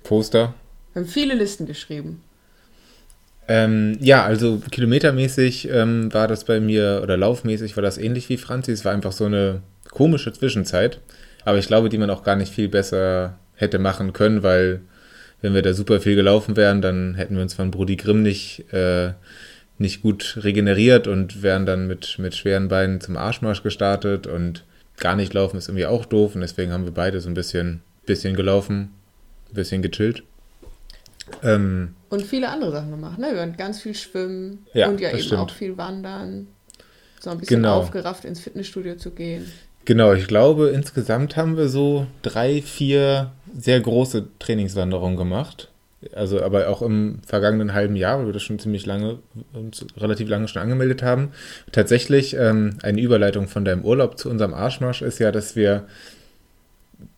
Poster. 0.04 0.56
Wir 0.94 1.04
haben 1.04 1.08
viele 1.08 1.36
Listen 1.36 1.66
geschrieben. 1.68 2.22
Ähm, 3.48 3.98
ja, 4.02 4.26
also 4.26 4.62
kilometermäßig 4.72 5.70
ähm, 5.70 6.14
war 6.14 6.28
das 6.28 6.44
bei 6.44 6.60
mir, 6.60 7.00
oder 7.04 7.16
laufmäßig 7.16 7.78
war 7.78 7.84
das 7.84 7.98
ähnlich 7.98 8.28
wie 8.30 8.38
Franzi. 8.38 8.72
Es 8.72 8.84
war 8.84 8.94
einfach 8.94 9.14
so 9.14 9.26
eine 9.26 9.62
komische 9.92 10.34
Zwischenzeit. 10.34 11.00
Aber 11.46 11.58
ich 11.58 11.68
glaube, 11.68 11.88
die 11.88 11.98
man 11.98 12.10
auch 12.10 12.24
gar 12.24 12.36
nicht 12.36 12.54
viel 12.54 12.68
besser 12.68 13.40
hätte 13.56 13.80
machen 13.80 14.12
können, 14.12 14.44
weil 14.44 14.82
wenn 15.42 15.54
wir 15.54 15.62
da 15.62 15.74
super 15.74 16.02
viel 16.02 16.16
gelaufen 16.16 16.58
wären, 16.58 16.82
dann 16.82 17.16
hätten 17.16 17.36
wir 17.36 17.42
uns 17.42 17.54
von 17.54 17.72
Brudi 17.72 17.96
Grimm 17.96 18.22
nicht, 18.22 18.72
äh, 18.74 19.12
nicht 19.78 20.02
gut 20.02 20.40
regeneriert 20.42 21.08
und 21.08 21.44
wären 21.44 21.66
dann 21.66 21.88
mit, 21.88 22.18
mit 22.20 22.36
schweren 22.36 22.68
Beinen 22.68 23.02
zum 23.02 23.18
Arschmarsch 23.18 23.64
gestartet 23.64 24.28
und 24.28 24.64
gar 24.98 25.16
nicht 25.16 25.34
laufen 25.34 25.58
ist 25.58 25.68
irgendwie 25.68 25.86
auch 25.86 26.06
doof 26.06 26.36
und 26.36 26.42
deswegen 26.42 26.72
haben 26.72 26.86
wir 26.86 26.94
beide 26.94 27.22
so 27.22 27.30
ein 27.30 27.36
bisschen, 27.36 27.82
bisschen 28.06 28.36
gelaufen, 28.36 28.94
ein 29.50 29.54
bisschen 29.54 29.82
gechillt. 29.82 30.24
Ähm, 31.44 31.94
und 32.10 32.24
viele 32.24 32.50
andere 32.50 32.72
Sachen 32.72 32.92
gemacht, 32.92 33.20
ne? 33.20 33.34
Wir 33.34 33.42
haben 33.42 33.58
ganz 33.58 33.82
viel 33.82 33.94
schwimmen 33.94 34.66
ja, 34.74 34.88
und 34.88 35.00
ja 35.00 35.10
eben 35.10 35.20
stimmt. 35.20 35.42
auch 35.42 35.52
viel 35.52 35.78
wandern. 35.78 36.48
So 37.20 37.30
ein 37.30 37.40
bisschen 37.40 37.62
genau. 37.62 37.80
aufgerafft 37.80 38.26
ins 38.26 38.40
Fitnessstudio 38.40 38.96
zu 38.96 39.12
gehen. 39.12 39.52
Genau, 39.86 40.14
ich 40.14 40.28
glaube, 40.28 40.70
insgesamt 40.70 41.36
haben 41.36 41.58
wir 41.58 41.70
so 41.70 42.08
drei, 42.22 42.62
vier 42.62 43.32
sehr 43.58 43.80
große 43.80 44.28
Trainingswanderungen 44.40 45.18
gemacht. 45.18 45.70
Also 46.14 46.44
aber 46.44 46.70
auch 46.70 46.84
im 46.84 47.20
vergangenen 47.26 47.74
halben 47.74 47.96
Jahr, 47.96 48.20
weil 48.20 48.28
wir 48.28 48.34
das 48.34 48.44
schon 48.44 48.60
ziemlich 48.60 48.86
lange, 48.86 49.18
relativ 49.98 50.30
lange 50.30 50.48
schon 50.48 50.62
angemeldet 50.62 51.02
haben. 51.02 51.32
Tatsächlich, 51.72 52.36
ähm, 52.36 52.78
eine 52.84 53.02
Überleitung 53.02 53.48
von 53.48 53.66
deinem 53.66 53.84
Urlaub 53.84 54.18
zu 54.20 54.30
unserem 54.30 54.54
Arschmarsch 54.54 55.02
ist 55.02 55.20
ja, 55.20 55.32
dass 55.32 55.56
wir 55.56 55.88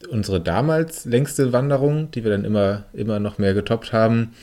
unsere 0.09 0.39
damals 0.39 1.05
längste 1.05 1.51
Wanderung, 1.51 2.09
die 2.11 2.23
wir 2.23 2.31
dann 2.31 2.45
immer, 2.45 2.85
immer 2.93 3.19
noch 3.19 3.37
mehr 3.37 3.53
getoppt 3.53 3.91
haben, 3.91 4.33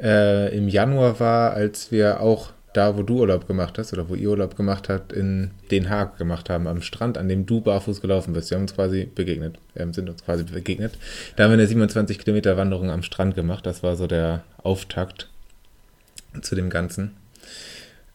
äh, 0.00 0.56
im 0.56 0.68
Januar 0.68 1.18
war, 1.20 1.52
als 1.52 1.90
wir 1.90 2.20
auch 2.20 2.52
da, 2.72 2.96
wo 2.96 3.02
du 3.02 3.20
Urlaub 3.20 3.46
gemacht 3.46 3.78
hast 3.78 3.92
oder 3.92 4.08
wo 4.08 4.14
ihr 4.14 4.30
Urlaub 4.30 4.56
gemacht 4.56 4.88
habt, 4.88 5.12
in 5.12 5.50
Den 5.70 5.90
Haag 5.90 6.18
gemacht 6.18 6.48
haben, 6.50 6.66
am 6.66 6.82
Strand, 6.82 7.18
an 7.18 7.28
dem 7.28 7.46
du 7.46 7.60
barfuß 7.60 8.00
gelaufen 8.00 8.32
bist. 8.32 8.50
Wir 8.50 8.56
haben 8.56 8.62
uns 8.62 8.74
quasi 8.74 9.04
begegnet, 9.04 9.58
wir 9.74 9.92
sind 9.92 10.08
uns 10.08 10.24
quasi 10.24 10.44
begegnet. 10.44 10.94
Da 11.36 11.44
haben 11.44 11.50
wir 11.50 11.54
eine 11.54 11.66
27 11.66 12.18
Kilometer 12.18 12.56
Wanderung 12.56 12.90
am 12.90 13.02
Strand 13.02 13.34
gemacht. 13.34 13.66
Das 13.66 13.82
war 13.82 13.96
so 13.96 14.06
der 14.06 14.42
Auftakt 14.62 15.28
zu 16.40 16.54
dem 16.54 16.70
Ganzen. 16.70 17.12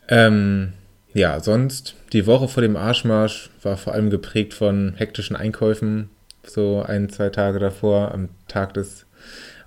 Ähm, 0.08 0.74
ja, 1.14 1.40
sonst 1.40 1.96
die 2.14 2.28
Woche 2.28 2.48
vor 2.48 2.62
dem 2.62 2.78
Arschmarsch 2.78 3.50
war 3.64 3.78
vor 3.78 3.94
allem 3.94 4.10
geprägt 4.10 4.54
von 4.54 4.94
hektischen 4.98 5.36
Einkäufen, 5.36 6.10
so 6.44 6.82
ein, 6.82 7.10
zwei 7.10 7.30
Tage 7.30 7.60
davor, 7.60 8.12
am 8.14 8.30
Tag 8.48 8.74
des 8.76 9.07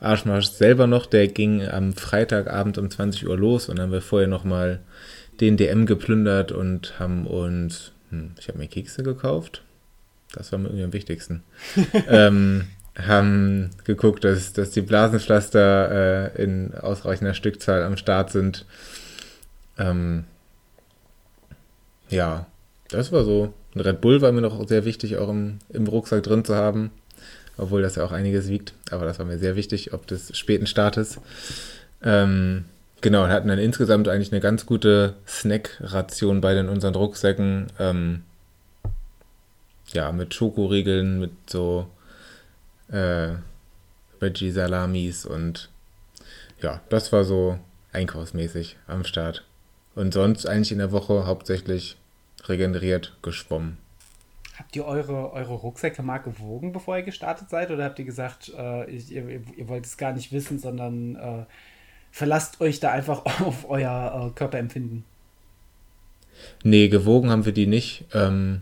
Arschmarschs 0.01 0.59
selber 0.59 0.87
noch. 0.87 1.07
Der 1.07 1.29
ging 1.29 1.67
am 1.67 1.93
Freitagabend 1.93 2.79
um 2.79 2.91
20 2.91 3.29
Uhr 3.29 3.37
los 3.37 3.69
und 3.69 3.77
dann 3.77 3.87
haben 3.87 3.93
wir 3.93 4.03
vorher 4.03 4.29
nochmal 4.29 4.81
den 5.41 5.57
DM 5.57 5.87
geplündert 5.87 6.53
und 6.53 6.99
haben 6.99 7.27
uns, 7.27 7.93
hm, 8.11 8.33
ich 8.39 8.49
habe 8.49 8.59
mir 8.59 8.69
Kekse 8.69 9.03
gekauft. 9.03 9.63
Das 10.33 10.53
war 10.53 10.59
mir 10.59 10.69
irgendwie 10.69 10.85
am 10.85 10.93
wichtigsten. 10.93 11.43
ähm, 12.09 12.65
haben 12.97 13.71
geguckt, 13.85 14.25
dass, 14.25 14.53
dass 14.53 14.71
die 14.71 14.83
Blasenpflaster 14.83 16.35
äh, 16.37 16.43
in 16.43 16.75
ausreichender 16.75 17.35
Stückzahl 17.35 17.83
am 17.83 17.97
Start 17.97 18.31
sind. 18.31 18.67
Ähm, 19.79 20.25
ja, 22.09 22.47
das 22.89 23.13
war 23.13 23.25
so. 23.25 23.55
Ein 23.75 23.81
Red 23.81 24.01
Bull 24.01 24.21
war 24.21 24.33
mir 24.33 24.41
noch 24.41 24.67
sehr 24.69 24.85
wichtig, 24.85 25.17
auch 25.17 25.29
im, 25.29 25.61
im 25.69 25.87
Rucksack 25.87 26.25
drin 26.25 26.45
zu 26.45 26.57
haben, 26.57 26.91
obwohl 27.61 27.83
das 27.83 27.97
ja 27.97 28.05
auch 28.05 28.13
einiges 28.13 28.49
wiegt. 28.49 28.73
Aber 28.91 29.05
das 29.05 29.19
war 29.19 29.27
mir 29.27 29.39
sehr 29.39 29.57
wichtig, 29.57 29.93
ob 29.93 30.07
des 30.07 30.37
späten 30.37 30.67
Startes. 30.67 31.21
Ähm, 32.03 32.65
genau, 33.01 33.25
und 33.25 33.31
hatten 33.31 33.49
dann 33.49 33.59
insgesamt 33.59 34.09
eigentlich 34.09 34.33
eine 34.33 34.41
ganz 34.41 34.67
gute 34.67 35.15
Snack-Ration 35.27 36.41
bei 36.41 36.55
den 36.55 36.69
unseren 36.69 36.95
Rucksäcken. 36.95 37.67
Ähm, 37.79 38.23
ja, 39.93 40.13
mit 40.13 40.35
Schokoriegeln, 40.35 41.21
mit 41.21 41.33
so 41.49 41.87
äh, 42.89 43.31
Veggie-Salamis 44.21 45.27
und 45.27 45.69
ja, 46.61 46.81
das 46.89 47.13
war 47.13 47.25
so 47.25 47.59
einkaufsmäßig 47.93 48.77
am 48.87 49.05
Start. 49.05 49.45
Und 49.95 50.15
sonst 50.15 50.47
eigentlich 50.47 50.73
in 50.73 50.79
der 50.79 50.93
Woche 50.93 51.27
hauptsächlich 51.27 51.97
regeneriert 52.45 53.17
geschwommen. 53.23 53.79
Habt 54.61 54.77
ihr 54.77 54.85
eure, 54.85 55.33
eure 55.33 55.55
Rucksäcke 55.55 56.03
mal 56.03 56.19
gewogen, 56.19 56.73
bevor 56.73 56.99
ihr 56.99 57.03
gestartet 57.03 57.49
seid? 57.49 57.71
Oder 57.71 57.85
habt 57.85 57.99
ihr 57.99 58.05
gesagt, 58.05 58.53
äh, 58.55 58.95
ihr, 58.95 59.41
ihr, 59.57 59.69
wollt 59.69 59.87
es 59.87 59.97
gar 59.97 60.13
nicht 60.13 60.33
wissen, 60.33 60.59
sondern 60.59 61.17
äh, 61.17 61.47
verlasst 62.11 62.61
euch 62.61 62.79
da 62.79 62.91
einfach 62.91 63.25
auf 63.41 63.71
euer 63.71 64.27
äh, 64.29 64.39
Körperempfinden? 64.39 65.07
Nee, 66.63 66.89
gewogen 66.89 67.31
haben 67.31 67.47
wir 67.47 67.55
die 67.55 67.67
nicht. 67.67 68.05
Ähm, 68.13 68.61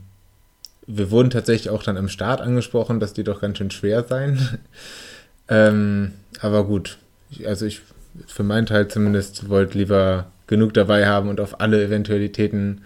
wir 0.86 1.10
wurden 1.10 1.30
tatsächlich 1.30 1.68
auch 1.70 1.82
dann 1.82 1.96
im 1.96 2.08
Start 2.08 2.40
angesprochen, 2.40 3.00
dass 3.00 3.12
die 3.12 3.24
doch 3.24 3.40
ganz 3.40 3.58
schön 3.58 3.72
schwer 3.72 4.04
seien. 4.04 4.60
ähm, 5.48 6.12
aber 6.40 6.64
gut, 6.64 6.98
also 7.44 7.66
ich 7.66 7.80
für 8.28 8.44
meinen 8.44 8.66
Teil 8.66 8.86
zumindest 8.86 9.48
wollte 9.48 9.76
lieber 9.76 10.30
genug 10.46 10.74
dabei 10.74 11.08
haben 11.08 11.28
und 11.28 11.40
auf 11.40 11.60
alle 11.60 11.82
Eventualitäten 11.82 12.82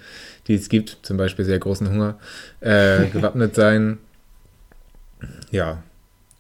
die 0.49 0.55
es 0.55 0.69
gibt, 0.69 0.99
zum 1.03 1.17
Beispiel 1.17 1.45
sehr 1.45 1.59
großen 1.59 1.89
Hunger, 1.89 2.19
äh, 2.61 3.07
gewappnet 3.13 3.55
sein. 3.55 3.99
Ja, 5.51 5.83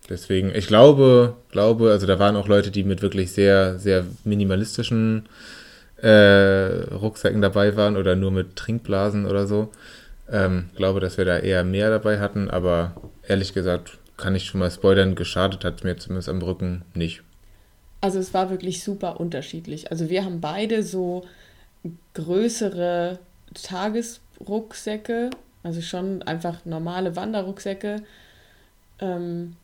deswegen, 0.09 0.54
ich 0.54 0.66
glaube, 0.66 1.37
glaube, 1.50 1.90
also 1.90 2.06
da 2.06 2.18
waren 2.18 2.37
auch 2.37 2.49
Leute, 2.49 2.71
die 2.71 2.85
mit 2.85 3.02
wirklich 3.02 3.32
sehr, 3.32 3.78
sehr 3.78 4.04
minimalistischen 4.25 5.28
äh, 5.99 6.85
Rucksäcken 6.92 7.40
dabei 7.40 7.76
waren 7.76 7.97
oder 7.97 8.16
nur 8.16 8.32
mit 8.32 8.56
Trinkblasen 8.56 9.26
oder 9.26 9.47
so. 9.47 9.71
Ähm, 10.30 10.71
glaube, 10.76 11.00
dass 11.00 11.18
wir 11.18 11.25
da 11.25 11.38
eher 11.38 11.62
mehr 11.62 11.90
dabei 11.90 12.18
hatten, 12.18 12.50
aber 12.50 12.94
ehrlich 13.26 13.54
gesagt, 13.54 13.99
kann 14.16 14.35
ich 14.35 14.47
schon 14.47 14.61
mal 14.61 14.71
spoilern, 14.71 15.14
geschadet 15.14 15.64
hat 15.64 15.78
es 15.78 15.85
mir 15.85 15.97
zumindest 15.97 16.28
am 16.28 16.42
Rücken 16.42 16.82
nicht. 16.94 17.23
Also 18.00 18.18
es 18.18 18.35
war 18.35 18.50
wirklich 18.50 18.82
super 18.82 19.21
unterschiedlich. 19.21 19.90
Also 19.90 20.11
wir 20.11 20.25
haben 20.25 20.40
beide 20.40 20.82
so 20.82 21.25
größere 22.14 23.18
Tagesrucksäcke, 23.54 25.30
also 25.62 25.80
schon 25.80 26.23
einfach 26.23 26.64
normale 26.64 27.16
Wanderrucksäcke. 27.16 28.02
Ähm, 29.00 29.56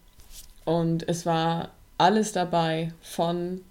und 0.64 1.08
es 1.08 1.24
war 1.24 1.70
alles 1.96 2.32
dabei, 2.32 2.92
von, 3.02 3.62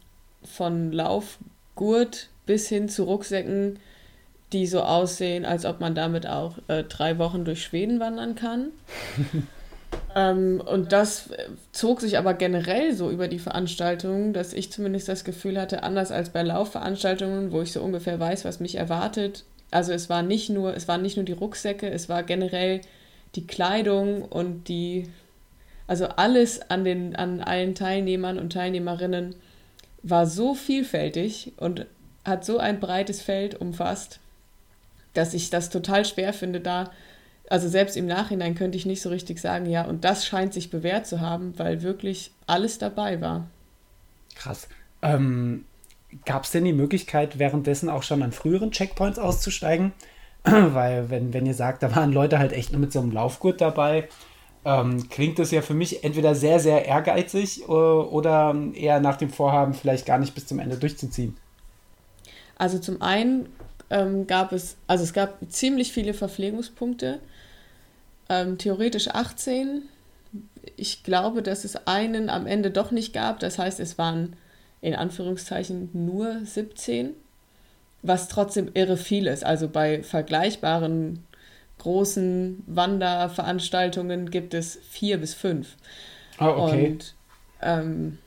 von 0.43 0.91
Laufgurt 0.91 2.29
bis 2.45 2.67
hin 2.67 2.89
zu 2.89 3.03
Rucksäcken, 3.03 3.79
die 4.53 4.65
so 4.65 4.81
aussehen, 4.81 5.45
als 5.45 5.65
ob 5.65 5.79
man 5.79 5.93
damit 5.93 6.25
auch 6.27 6.57
äh, 6.67 6.83
drei 6.83 7.17
Wochen 7.17 7.45
durch 7.45 7.63
Schweden 7.63 7.99
wandern 7.99 8.35
kann. 8.35 8.69
ähm, 10.15 10.61
und 10.65 10.91
das 10.91 11.29
zog 11.73 12.01
sich 12.01 12.17
aber 12.17 12.33
generell 12.33 12.93
so 12.93 13.09
über 13.11 13.27
die 13.27 13.39
Veranstaltung, 13.39 14.33
dass 14.33 14.53
ich 14.53 14.71
zumindest 14.71 15.09
das 15.09 15.23
Gefühl 15.23 15.59
hatte, 15.59 15.83
anders 15.83 16.11
als 16.11 16.29
bei 16.29 16.43
Laufveranstaltungen, 16.43 17.51
wo 17.51 17.61
ich 17.61 17.73
so 17.73 17.81
ungefähr 17.81 18.19
weiß, 18.19 18.45
was 18.45 18.59
mich 18.59 18.75
erwartet, 18.75 19.43
also 19.71 19.91
es 19.91 20.09
war 20.09 20.23
nicht 20.23 20.49
nur, 20.49 20.75
es 20.75 20.87
waren 20.87 21.01
nicht 21.01 21.17
nur 21.17 21.25
die 21.25 21.33
Rucksäcke, 21.33 21.89
es 21.89 22.09
war 22.09 22.23
generell 22.23 22.81
die 23.35 23.45
Kleidung 23.45 24.23
und 24.23 24.67
die, 24.67 25.09
also 25.87 26.07
alles 26.07 26.69
an 26.69 26.83
den, 26.83 27.15
an 27.15 27.41
allen 27.41 27.75
Teilnehmern 27.75 28.39
und 28.39 28.53
Teilnehmerinnen 28.53 29.35
war 30.03 30.25
so 30.25 30.55
vielfältig 30.55 31.53
und 31.57 31.85
hat 32.23 32.45
so 32.45 32.57
ein 32.57 32.79
breites 32.79 33.21
Feld 33.21 33.55
umfasst, 33.55 34.19
dass 35.13 35.33
ich 35.33 35.49
das 35.49 35.69
total 35.69 36.05
schwer 36.05 36.33
finde, 36.33 36.61
da, 36.61 36.91
also 37.49 37.67
selbst 37.67 37.97
im 37.97 38.05
Nachhinein 38.05 38.55
könnte 38.55 38.77
ich 38.77 38.85
nicht 38.85 39.01
so 39.01 39.09
richtig 39.09 39.39
sagen, 39.39 39.65
ja, 39.65 39.85
und 39.85 40.03
das 40.03 40.25
scheint 40.25 40.53
sich 40.53 40.69
bewährt 40.69 41.07
zu 41.07 41.21
haben, 41.21 41.57
weil 41.57 41.81
wirklich 41.81 42.31
alles 42.45 42.77
dabei 42.77 43.21
war. 43.21 43.49
Krass. 44.35 44.67
Ähm, 45.01 45.65
Gab 46.25 46.45
es 46.45 46.51
denn 46.51 46.63
die 46.63 46.73
Möglichkeit, 46.73 47.37
währenddessen 47.37 47.89
auch 47.89 48.03
schon 48.03 48.23
an 48.23 48.31
früheren 48.31 48.71
Checkpoints 48.71 49.19
auszusteigen? 49.19 49.93
Weil, 50.43 51.09
wenn, 51.09 51.33
wenn 51.33 51.45
ihr 51.45 51.53
sagt, 51.53 51.83
da 51.83 51.95
waren 51.95 52.13
Leute 52.13 52.39
halt 52.39 52.53
echt 52.53 52.71
nur 52.71 52.79
mit 52.79 52.93
so 52.93 52.99
einem 52.99 53.11
Laufgurt 53.11 53.59
dabei, 53.59 54.07
ähm, 54.63 55.09
klingt 55.09 55.39
das 55.39 55.51
ja 55.51 55.61
für 55.61 55.73
mich 55.73 56.03
entweder 56.03 56.35
sehr, 56.35 56.59
sehr 56.59 56.85
ehrgeizig 56.85 57.63
äh, 57.63 57.71
oder 57.71 58.55
eher 58.73 58.99
nach 58.99 59.17
dem 59.17 59.29
Vorhaben, 59.29 59.73
vielleicht 59.73 60.05
gar 60.05 60.17
nicht 60.17 60.35
bis 60.35 60.45
zum 60.45 60.59
Ende 60.59 60.77
durchzuziehen. 60.77 61.37
Also 62.57 62.79
zum 62.79 63.01
einen 63.01 63.49
ähm, 63.89 64.27
gab 64.27 64.51
es, 64.51 64.77
also 64.87 65.03
es 65.03 65.13
gab 65.13 65.37
ziemlich 65.49 65.93
viele 65.93 66.13
Verpflegungspunkte, 66.13 67.19
ähm, 68.29 68.57
theoretisch 68.57 69.09
18. 69.09 69.83
Ich 70.75 71.03
glaube, 71.03 71.41
dass 71.41 71.63
es 71.63 71.87
einen 71.87 72.29
am 72.29 72.45
Ende 72.45 72.71
doch 72.71 72.91
nicht 72.91 73.13
gab. 73.13 73.39
Das 73.39 73.57
heißt, 73.59 73.79
es 73.79 73.97
waren 73.97 74.35
in 74.81 74.95
Anführungszeichen 74.95 75.89
nur 75.93 76.45
17, 76.45 77.11
was 78.01 78.27
trotzdem 78.27 78.69
irre 78.73 78.97
viel 78.97 79.27
ist. 79.27 79.43
Also 79.43 79.67
bei 79.67 80.03
vergleichbaren 80.03 81.23
großen 81.79 82.63
Wanderveranstaltungen 82.67 84.31
gibt 84.31 84.53
es 84.53 84.79
vier 84.89 85.17
bis 85.17 85.33
fünf. 85.33 85.75
Oh, 86.39 86.45
okay. 86.45 86.87
Und 86.87 87.15
ähm, 87.61 88.17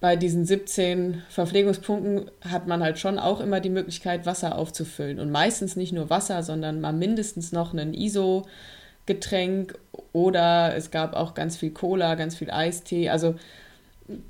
bei 0.00 0.14
diesen 0.14 0.44
17 0.44 1.22
Verpflegungspunkten 1.28 2.30
hat 2.48 2.68
man 2.68 2.82
halt 2.82 2.98
schon 2.98 3.18
auch 3.18 3.40
immer 3.40 3.60
die 3.60 3.70
Möglichkeit, 3.70 4.26
Wasser 4.26 4.56
aufzufüllen. 4.56 5.18
Und 5.18 5.30
meistens 5.30 5.74
nicht 5.74 5.92
nur 5.92 6.08
Wasser, 6.08 6.42
sondern 6.44 6.80
mal 6.80 6.92
mindestens 6.92 7.50
noch 7.50 7.74
ein 7.74 7.94
ISO-Getränk 7.94 9.76
oder 10.12 10.76
es 10.76 10.92
gab 10.92 11.14
auch 11.14 11.34
ganz 11.34 11.56
viel 11.56 11.70
Cola, 11.72 12.14
ganz 12.14 12.36
viel 12.36 12.50
Eistee. 12.50 13.08
Also 13.10 13.34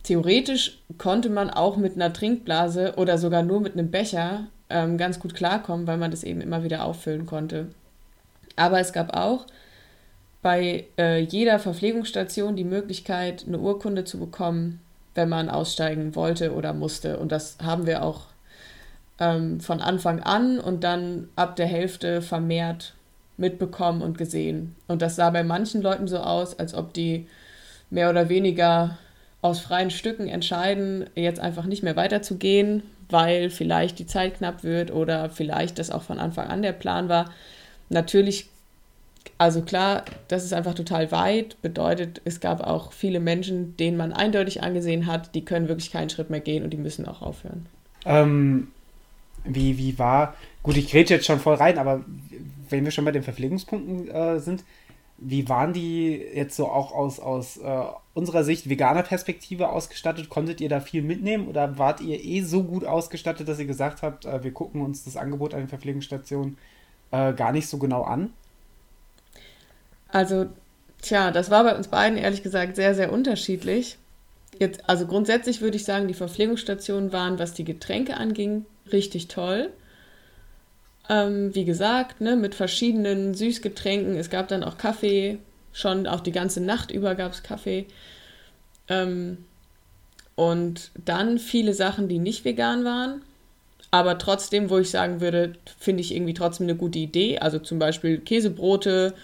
theoretisch 0.03 0.79
konnte 0.99 1.31
man 1.31 1.51
auch 1.51 1.77
mit 1.77 1.95
einer 1.95 2.13
Trinkblase 2.13 2.95
oder 2.97 3.19
sogar 3.19 3.43
nur 3.43 3.61
mit 3.61 3.75
einem 3.75 3.91
Becher 3.91 4.47
ähm, 4.71 4.99
ganz 4.99 5.21
gut 5.21 5.35
klarkommen, 5.35 5.87
weil 5.87 5.99
man 5.99 6.11
das 6.11 6.25
eben 6.25 6.41
immer 6.41 6.65
wieder 6.65 6.85
auffüllen 6.85 7.27
konnte. 7.27 7.69
Aber 8.57 8.81
es 8.81 8.93
gab 8.93 9.17
auch 9.17 9.47
bei 10.43 10.87
äh, 10.99 11.21
jeder 11.21 11.59
Verpflegungsstation 11.59 12.57
die 12.57 12.65
Möglichkeit, 12.65 13.45
eine 13.47 13.59
Urkunde 13.59 14.05
zu 14.05 14.19
bekommen, 14.19 14.81
wenn 15.15 15.29
man 15.29 15.49
aussteigen 15.49 16.15
wollte 16.15 16.55
oder 16.55 16.73
musste. 16.73 17.19
Und 17.19 17.33
das 17.33 17.59
haben 17.63 17.87
wir 17.87 18.03
auch 18.03 18.27
ähm, 19.19 19.61
von 19.61 19.81
Anfang 19.81 20.21
an 20.21 20.61
und 20.61 20.85
dann 20.85 21.29
ab 21.37 21.57
der 21.57 21.67
Hälfte 21.67 22.23
vermehrt 22.23 22.95
mitbekommen 23.37 24.03
und 24.03 24.19
gesehen. 24.19 24.75
Und 24.87 25.03
das 25.03 25.17
sah 25.17 25.31
bei 25.31 25.45
manchen 25.45 25.83
Leuten 25.83 26.09
so 26.09 26.19
aus, 26.19 26.59
als 26.59 26.75
ob 26.75 26.93
die 26.93 27.27
mehr 27.91 28.11
oder 28.11 28.29
weniger 28.29 28.99
aus 29.41 29.61
freien 29.61 29.91
Stücken 29.91 30.29
entscheiden, 30.29 31.09
jetzt 31.15 31.41
einfach 31.41 31.65
nicht 31.65 31.83
mehr 31.83 31.97
weiterzugehen, 31.97 32.83
weil 33.09 33.51
vielleicht 33.51 33.99
die 33.99 34.07
Zeit 34.07 34.39
knapp 34.39 34.65
wird 34.65 34.91
oder 34.91 35.31
vielleicht 35.31 35.79
das 35.79 35.91
auch 35.91 36.03
von 36.03 36.19
Anfang 36.19 36.49
an 36.49 36.63
der 36.63 36.73
Plan 36.73 37.09
war. 37.09 37.31
Natürlich 37.89 38.49
also 39.37 39.63
klar, 39.63 40.05
das 40.29 40.45
ist 40.45 40.53
einfach 40.53 40.75
total 40.75 41.13
weit, 41.13 41.61
bedeutet, 41.61 42.21
es 42.25 42.41
gab 42.41 42.61
auch 42.61 42.93
viele 42.93 43.21
Menschen, 43.21 43.77
denen 43.77 43.97
man 43.97 44.13
eindeutig 44.13 44.63
angesehen 44.63 45.07
hat, 45.07 45.35
die 45.35 45.45
können 45.45 45.69
wirklich 45.69 45.93
keinen 45.93 46.11
Schritt 46.11 46.31
mehr 46.31 46.41
gehen 46.41 46.65
und 46.65 46.71
die 46.71 46.77
müssen 46.79 47.07
auch 47.07 47.23
aufhören. 47.23 47.67
Ähm, 48.05 48.69
wie, 49.45 49.79
wie 49.79 49.99
war, 49.99 50.35
gut, 50.63 50.77
ich 50.77 50.95
rede 50.95 51.15
jetzt 51.15 51.27
schon 51.27 51.41
voll 51.41 51.55
rein, 51.55 51.79
aber 51.79 52.05
wenn 52.69 52.85
wir 52.85 52.91
schon 52.91 53.05
bei 53.05 53.13
den 53.13 53.23
Verpflegungspunkten 53.23 54.11
äh, 54.11 54.41
sind, 54.41 54.65
wie 55.19 55.49
waren 55.49 55.73
die 55.73 56.17
jetzt 56.17 56.57
so 56.57 56.69
auch 56.69 56.93
aus, 56.93 57.19
aus 57.19 57.57
äh, 57.57 57.83
unserer 58.15 58.45
Sicht 58.45 58.69
veganer 58.69 59.03
Perspektive 59.03 59.69
ausgestattet? 59.69 60.29
Konntet 60.29 60.61
ihr 60.61 60.69
da 60.69 60.81
viel 60.81 61.03
mitnehmen 61.03 61.49
oder 61.49 61.77
wart 61.77 62.01
ihr 62.01 62.23
eh 62.25 62.43
so 62.43 62.63
gut 62.63 62.85
ausgestattet, 62.85 63.49
dass 63.49 63.59
ihr 63.59 63.67
gesagt 63.67 64.03
habt, 64.03 64.25
äh, 64.25 64.45
wir 64.45 64.53
gucken 64.53 64.81
uns 64.81 65.05
das 65.05 65.17
Angebot 65.17 65.55
an 65.55 65.61
den 65.61 65.69
Verpflegungsstationen 65.69 66.57
äh, 67.11 67.33
gar 67.33 67.53
nicht 67.53 67.69
so 67.69 67.79
genau 67.79 68.03
an? 68.03 68.33
Also, 70.11 70.47
tja, 71.03 71.33
das 71.33 71.51
war 71.51 71.65
bei 71.65 71.77
uns 71.77 71.89
beiden 71.89 72.17
ehrlich 72.17 72.45
gesagt 72.45 72.77
sehr, 72.77 72.95
sehr 72.95 73.13
unterschiedlich. 73.13 73.99
Jetzt, 74.59 74.89
also 74.89 75.07
grundsätzlich 75.07 75.61
würde 75.61 75.77
ich 75.77 75.85
sagen, 75.85 76.09
die 76.09 76.15
Verpflegungsstationen 76.15 77.13
waren, 77.13 77.39
was 77.39 77.55
die 77.55 77.65
Getränke 77.65 78.17
anging, 78.17 78.67
richtig 78.93 79.29
toll. 79.29 79.71
Ähm, 81.09 81.55
wie 81.55 81.65
gesagt, 81.65 82.21
ne, 82.21 82.37
mit 82.37 82.55
verschiedenen 82.55 83.35
Süßgetränken. 83.35 84.17
Es 84.17 84.31
gab 84.31 84.49
dann 84.49 84.63
auch 84.63 84.77
Kaffee, 84.77 85.39
schon 85.73 86.07
auch 86.07 86.21
die 86.21 86.33
ganze 86.33 86.61
Nacht 86.61 86.91
über 86.91 87.15
gab 87.15 87.33
es 87.33 87.43
Kaffee. 87.43 87.87
Ähm, 88.89 89.39
und 90.35 90.91
dann 91.05 91.39
viele 91.39 91.75
Sachen, 91.75 92.09
die 92.09 92.19
nicht 92.19 92.45
vegan 92.45 92.85
waren. 92.85 93.23
Aber 93.91 94.19
trotzdem, 94.19 94.71
wo 94.71 94.79
ich 94.79 94.91
sagen 94.91 95.21
würde, 95.21 95.55
finde 95.79 96.03
ich 96.03 96.15
irgendwie 96.15 96.35
trotzdem 96.35 96.67
eine 96.67 96.77
gute 96.77 96.99
Idee. 96.99 97.39
Also 97.39 97.59
zum 97.59 97.79
Beispiel 97.79 98.19
Käsebrote 98.19 99.15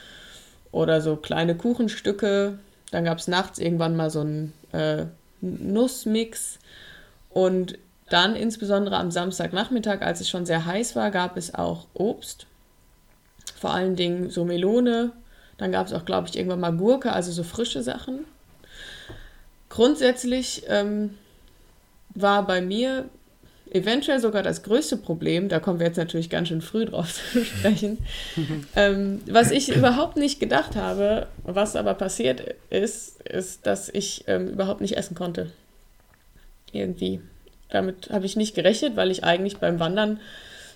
oder 0.73 1.01
so 1.01 1.17
kleine 1.17 1.55
Kuchenstücke. 1.55 2.59
Dann 2.91 3.05
gab 3.05 3.19
es 3.19 3.29
nachts 3.29 3.59
irgendwann 3.59 3.97
mal 3.97 4.11
so 4.11 4.21
einen 4.21 4.53
äh, 4.73 5.05
Nussmix. 5.41 6.59
Und 7.29 7.79
dann 8.15 8.37
insbesondere 8.37 8.97
am 8.97 9.11
Samstagnachmittag, 9.11 10.01
als 10.01 10.21
es 10.21 10.29
schon 10.29 10.47
sehr 10.47 10.65
heiß 10.65 10.95
war, 10.95 11.11
gab 11.11 11.37
es 11.37 11.53
auch 11.53 11.89
Obst. 11.95 12.47
Vor 13.59 13.75
allen 13.75 13.97
Dingen 13.97 14.31
so 14.31 14.45
Melone. 14.45 15.11
Dann 15.59 15.73
gab 15.73 15.89
es 15.89 15.93
auch, 15.93 16.05
glaube 16.05 16.29
ich, 16.29 16.37
irgendwann 16.37 16.61
mal 16.61 16.73
Gurke, 16.73 17.13
also 17.13 17.33
so 17.33 17.43
frische 17.43 17.83
Sachen. 17.83 18.21
Grundsätzlich 19.69 20.63
ähm, 20.69 21.19
war 22.15 22.47
bei 22.47 22.61
mir 22.61 23.07
eventuell 23.71 24.21
sogar 24.21 24.45
das 24.45 24.63
größte 24.63 24.97
Problem, 24.97 25.49
da 25.49 25.59
kommen 25.59 25.81
wir 25.81 25.87
jetzt 25.89 25.97
natürlich 25.97 26.31
ganz 26.31 26.49
schön 26.49 26.63
früh 26.63 26.85
drauf 26.85 27.13
zu 27.13 27.45
sprechen, 27.45 27.99
ähm, 28.77 29.23
was 29.27 29.51
ich 29.51 29.75
überhaupt 29.75 30.17
nicht 30.17 30.39
gedacht 30.39 30.77
habe, 30.77 31.27
was 31.43 31.75
aber 31.75 31.95
passiert 31.95 32.55
ist, 32.71 33.21
ist, 33.23 33.67
dass 33.67 33.89
ich 33.89 34.25
ähm, 34.29 34.49
überhaupt 34.49 34.81
nicht 34.81 34.97
essen 34.97 35.17
konnte. 35.17 35.51
Irgendwie. 36.71 37.21
Damit 37.75 38.11
habe 38.11 38.27
ich 38.27 38.37
nicht 38.37 38.55
gerechnet, 38.55 38.97
weil 38.97 39.11
ich 39.11 39.25
eigentlich 39.25 39.59
beim 39.59 39.81
Wandern 39.81 40.21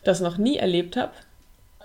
das 0.04 0.20
noch 0.20 0.38
nie 0.38 0.56
erlebt 0.56 0.96
habe, 0.96 1.12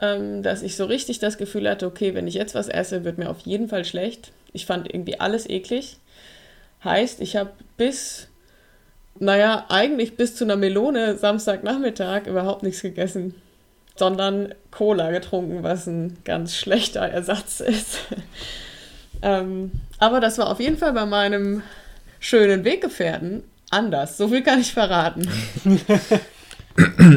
ähm, 0.01 0.43
dass 0.43 0.61
ich 0.61 0.75
so 0.75 0.85
richtig 0.85 1.19
das 1.19 1.37
Gefühl 1.37 1.69
hatte, 1.69 1.87
okay, 1.87 2.13
wenn 2.15 2.27
ich 2.27 2.33
jetzt 2.35 2.55
was 2.55 2.67
esse, 2.67 3.03
wird 3.03 3.17
mir 3.17 3.29
auf 3.29 3.39
jeden 3.41 3.69
Fall 3.69 3.85
schlecht. 3.85 4.31
Ich 4.51 4.65
fand 4.65 4.93
irgendwie 4.93 5.19
alles 5.19 5.49
eklig. 5.49 5.97
Heißt, 6.83 7.21
ich 7.21 7.35
habe 7.35 7.51
bis 7.77 8.27
naja, 9.19 9.65
eigentlich 9.69 10.17
bis 10.17 10.35
zu 10.35 10.43
einer 10.43 10.55
Melone 10.55 11.17
Samstagnachmittag 11.17 12.25
überhaupt 12.25 12.63
nichts 12.63 12.81
gegessen, 12.81 13.35
sondern 13.95 14.55
Cola 14.71 15.11
getrunken, 15.11 15.63
was 15.63 15.87
ein 15.87 16.17
ganz 16.23 16.55
schlechter 16.55 17.01
Ersatz 17.01 17.59
ist. 17.59 17.99
ähm, 19.21 19.71
aber 19.99 20.19
das 20.19 20.37
war 20.37 20.49
auf 20.49 20.59
jeden 20.59 20.77
Fall 20.77 20.93
bei 20.93 21.05
meinem 21.05 21.61
schönen 22.19 22.63
Weggefährten 22.63 23.43
anders. 23.73 24.17
So 24.17 24.29
viel 24.29 24.43
kann 24.43 24.61
ich 24.61 24.73
verraten. 24.73 25.27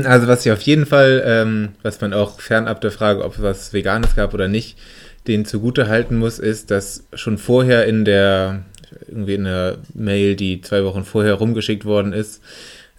Also 0.05 0.29
was 0.29 0.45
ich 0.45 0.53
auf 0.53 0.61
jeden 0.61 0.85
Fall, 0.85 1.23
ähm, 1.25 1.71
was 1.83 1.99
man 2.03 2.13
auch 2.13 2.41
fernab 2.41 2.83
der 2.83 2.91
Frage, 2.91 3.25
ob 3.25 3.37
es 3.37 3.43
was 3.43 3.73
Veganes 3.73 4.15
gab 4.15 4.35
oder 4.35 4.49
nicht, 4.49 4.77
den 5.27 5.47
zugute 5.47 5.89
halten 5.89 6.19
muss, 6.19 6.39
ist, 6.39 6.71
dass 6.71 7.07
schon 7.15 7.39
vorher 7.39 7.87
in 7.87 8.05
der 8.05 8.65
irgendwie 9.09 9.35
in 9.35 9.45
der 9.45 9.79
Mail, 9.95 10.37
die 10.37 10.61
zwei 10.61 10.85
Wochen 10.85 11.05
vorher 11.05 11.35
rumgeschickt 11.35 11.85
worden 11.85 12.13
ist, 12.13 12.43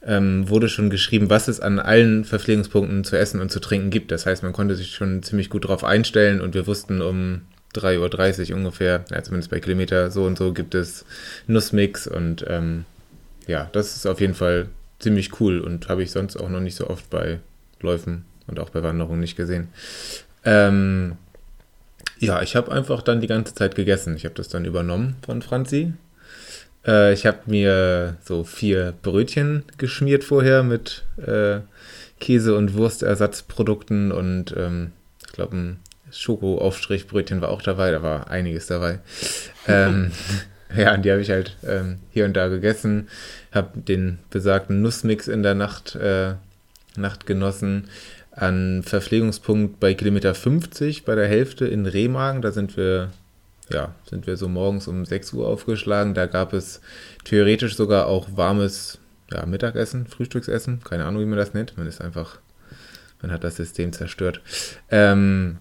ähm, 0.06 0.50
wurde 0.50 0.70
schon 0.70 0.90
geschrieben, 0.90 1.30
was 1.30 1.48
es 1.48 1.60
an 1.60 1.80
allen 1.80 2.24
Verpflegungspunkten 2.24 3.04
zu 3.04 3.18
essen 3.18 3.42
und 3.42 3.52
zu 3.52 3.60
trinken 3.60 3.90
gibt. 3.90 4.12
Das 4.12 4.26
heißt, 4.26 4.44
man 4.44 4.54
konnte 4.54 4.76
sich 4.76 4.96
schon 4.96 5.24
ziemlich 5.24 5.50
gut 5.50 5.66
darauf 5.66 5.84
einstellen 5.84 6.42
und 6.42 6.54
wir 6.54 6.68
wussten 6.68 7.02
um 7.02 7.42
3.30 7.76 8.52
Uhr 8.52 8.58
ungefähr, 8.58 9.06
ja, 9.12 9.22
zumindest 9.24 9.52
bei 9.52 9.60
Kilometer 9.60 10.10
so 10.12 10.24
und 10.24 10.38
so 10.38 10.54
gibt 10.54 10.76
es 10.76 11.06
Nussmix 11.48 12.08
und 12.08 12.46
ähm, 12.48 12.86
ja, 13.48 13.70
das 13.72 13.96
ist 13.96 14.06
auf 14.06 14.22
jeden 14.22 14.34
Fall 14.34 14.68
ziemlich 15.00 15.40
cool 15.40 15.60
und 15.60 15.90
habe 15.90 16.04
ich 16.04 16.12
sonst 16.12 16.38
auch 16.38 16.50
noch 16.50 16.60
nicht 16.60 16.76
so 16.76 16.90
oft 16.90 17.10
bei 17.10 17.40
Läufen 17.80 18.26
und 18.48 18.60
auch 18.60 18.70
bei 18.70 18.84
Wanderungen 18.84 19.20
nicht 19.20 19.36
gesehen. 19.36 19.70
Ähm, 20.44 21.18
ja, 22.20 22.42
ich 22.42 22.56
habe 22.56 22.72
einfach 22.72 23.02
dann 23.02 23.22
die 23.22 23.28
ganze 23.28 23.54
Zeit 23.54 23.76
gegessen. 23.76 24.16
Ich 24.16 24.26
habe 24.26 24.36
das 24.36 24.50
dann 24.50 24.66
übernommen 24.66 25.16
von 25.24 25.42
Franzi. 25.42 25.94
Äh, 26.86 27.14
ich 27.14 27.26
habe 27.26 27.40
mir 27.46 28.18
so 28.24 28.44
vier 28.44 28.94
Brötchen 29.02 29.64
geschmiert 29.78 30.24
vorher 30.24 30.64
mit 30.64 31.04
äh, 31.18 31.60
Käse- 32.20 32.56
und 32.56 32.74
Wurstersatzprodukten 32.74 34.12
und 34.12 34.56
ähm, 34.58 34.94
ich 35.26 35.34
glaube 35.34 35.56
ein 35.56 35.80
Schokoaufstrichbrötchen 36.12 37.42
war 37.42 37.50
auch 37.50 37.62
dabei, 37.62 37.92
da 37.92 38.02
war 38.02 38.32
einiges 38.32 38.68
dabei. 38.68 39.00
ähm, 39.68 40.12
ja, 40.76 40.94
und 40.94 41.04
die 41.04 41.12
habe 41.12 41.22
ich 41.22 41.30
halt 41.30 41.56
ähm, 41.66 42.00
hier 42.12 42.26
und 42.26 42.34
da 42.34 42.48
gegessen, 42.48 43.08
habe 43.52 43.80
den 43.80 44.20
besagten 44.30 44.82
Nussmix 44.82 45.28
in 45.28 45.44
der 45.44 45.56
Nacht, 45.56 45.96
äh, 45.96 46.34
Nacht 46.96 47.26
genossen, 47.26 47.90
an 48.32 48.84
Verpflegungspunkt 48.84 49.80
bei 49.80 49.94
Kilometer 49.94 50.36
50 50.36 51.06
bei 51.06 51.16
der 51.16 51.28
Hälfte 51.28 51.66
in 51.66 51.86
Remagen. 51.86 52.42
Da 52.42 52.52
sind 52.52 52.78
wir, 52.78 53.12
ja, 53.70 53.96
sind 54.08 54.28
wir 54.28 54.38
so 54.38 54.48
morgens 54.48 54.88
um 54.88 55.06
6 55.06 55.34
Uhr 55.34 55.48
aufgeschlagen. 55.48 56.14
Da 56.14 56.28
gab 56.28 56.54
es 56.54 56.82
theoretisch 57.24 57.76
sogar 57.76 58.08
auch 58.08 58.28
warmes 58.36 59.00
ja, 59.32 59.46
Mittagessen, 59.46 60.06
Frühstücksessen. 60.06 60.84
Keine 60.84 61.06
Ahnung, 61.06 61.22
wie 61.22 61.26
man 61.26 61.40
das 61.40 61.54
nennt. 61.54 61.78
Man 61.78 61.88
ist 61.88 62.00
einfach, 62.00 62.38
man 63.22 63.32
hat 63.32 63.44
das 63.44 63.56
System 63.56 63.92
zerstört. 63.92 64.42
Ähm, 64.92 65.58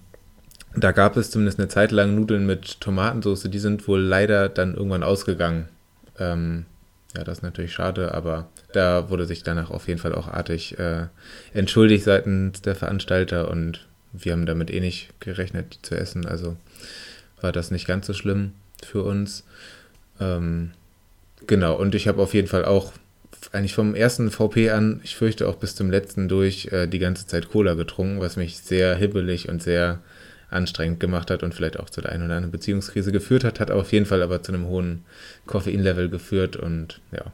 da 0.75 0.91
gab 0.91 1.17
es 1.17 1.31
zumindest 1.31 1.59
eine 1.59 1.67
Zeit 1.67 1.91
lang 1.91 2.15
Nudeln 2.15 2.45
mit 2.45 2.81
Tomatensauce. 2.81 3.43
Die 3.43 3.59
sind 3.59 3.87
wohl 3.87 4.01
leider 4.01 4.49
dann 4.49 4.75
irgendwann 4.75 5.03
ausgegangen. 5.03 5.67
Ähm, 6.19 6.65
ja, 7.15 7.23
das 7.23 7.39
ist 7.39 7.43
natürlich 7.43 7.73
schade, 7.73 8.13
aber 8.13 8.47
da 8.73 9.09
wurde 9.09 9.25
sich 9.25 9.43
danach 9.43 9.71
auf 9.71 9.87
jeden 9.87 9.99
Fall 9.99 10.13
auch 10.13 10.27
artig 10.27 10.77
äh, 10.77 11.07
entschuldigt 11.53 12.03
seitens 12.03 12.61
der 12.61 12.75
Veranstalter 12.75 13.49
und 13.49 13.87
wir 14.13 14.33
haben 14.33 14.45
damit 14.45 14.71
eh 14.71 14.79
nicht 14.79 15.19
gerechnet, 15.19 15.79
zu 15.81 15.95
essen. 15.95 16.25
Also 16.25 16.57
war 17.41 17.51
das 17.51 17.71
nicht 17.71 17.87
ganz 17.87 18.07
so 18.07 18.13
schlimm 18.13 18.53
für 18.83 19.03
uns. 19.03 19.45
Ähm, 20.19 20.71
genau, 21.45 21.75
und 21.75 21.95
ich 21.95 22.07
habe 22.07 22.21
auf 22.21 22.33
jeden 22.33 22.47
Fall 22.47 22.65
auch 22.65 22.93
eigentlich 23.51 23.73
vom 23.73 23.95
ersten 23.95 24.31
VP 24.31 24.71
an, 24.71 24.99
ich 25.03 25.15
fürchte 25.15 25.47
auch 25.47 25.55
bis 25.55 25.75
zum 25.75 25.89
letzten 25.89 26.27
durch, 26.27 26.67
äh, 26.71 26.87
die 26.87 26.99
ganze 26.99 27.27
Zeit 27.27 27.49
Cola 27.49 27.75
getrunken, 27.75 28.19
was 28.19 28.35
mich 28.35 28.57
sehr 28.57 28.95
hibbelig 28.95 29.49
und 29.49 29.61
sehr 29.61 29.99
anstrengend 30.49 30.99
gemacht 30.99 31.29
hat 31.29 31.43
und 31.43 31.53
vielleicht 31.53 31.79
auch 31.79 31.89
zu 31.89 32.01
der 32.01 32.11
einen 32.11 32.25
oder 32.25 32.35
anderen 32.35 32.51
Beziehungskrise 32.51 33.11
geführt 33.11 33.43
hat, 33.43 33.59
hat 33.59 33.71
auf 33.71 33.91
jeden 33.91 34.05
Fall 34.05 34.21
aber 34.21 34.41
zu 34.41 34.53
einem 34.53 34.67
hohen 34.67 35.05
Koffeinlevel 35.45 36.09
geführt 36.09 36.55
und 36.55 37.01
ja. 37.11 37.25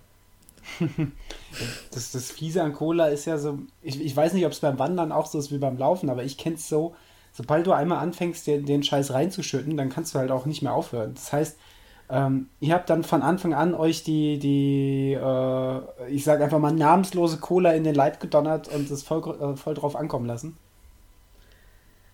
das, 1.93 2.11
das 2.11 2.31
Fiese 2.31 2.63
an 2.63 2.73
Cola 2.73 3.07
ist 3.07 3.25
ja 3.25 3.37
so, 3.37 3.59
ich, 3.81 4.01
ich 4.01 4.15
weiß 4.15 4.33
nicht, 4.33 4.45
ob 4.45 4.51
es 4.51 4.59
beim 4.59 4.79
Wandern 4.79 5.11
auch 5.11 5.27
so 5.27 5.37
ist 5.37 5.51
wie 5.51 5.57
beim 5.57 5.77
Laufen, 5.77 6.09
aber 6.09 6.23
ich 6.23 6.37
kenne 6.37 6.55
es 6.55 6.67
so, 6.67 6.95
sobald 7.33 7.67
du 7.67 7.73
einmal 7.73 7.99
anfängst, 7.99 8.47
den, 8.47 8.65
den 8.65 8.83
Scheiß 8.83 9.11
reinzuschütten, 9.11 9.77
dann 9.77 9.89
kannst 9.89 10.15
du 10.15 10.19
halt 10.19 10.31
auch 10.31 10.45
nicht 10.45 10.61
mehr 10.61 10.73
aufhören. 10.73 11.13
Das 11.13 11.33
heißt, 11.33 11.57
ähm, 12.09 12.47
ihr 12.59 12.73
habt 12.73 12.89
dann 12.89 13.03
von 13.03 13.21
Anfang 13.21 13.53
an 13.53 13.73
euch 13.73 14.03
die, 14.03 14.37
die 14.39 15.13
äh, 15.13 16.09
ich 16.09 16.23
sage 16.23 16.43
einfach 16.43 16.59
mal, 16.59 16.73
namenslose 16.73 17.37
Cola 17.37 17.73
in 17.73 17.83
den 17.83 17.95
Leib 17.95 18.19
gedonnert 18.19 18.67
und 18.67 18.89
es 18.89 19.03
voll, 19.03 19.21
äh, 19.39 19.55
voll 19.55 19.73
drauf 19.73 19.95
ankommen 19.95 20.25
lassen. 20.25 20.57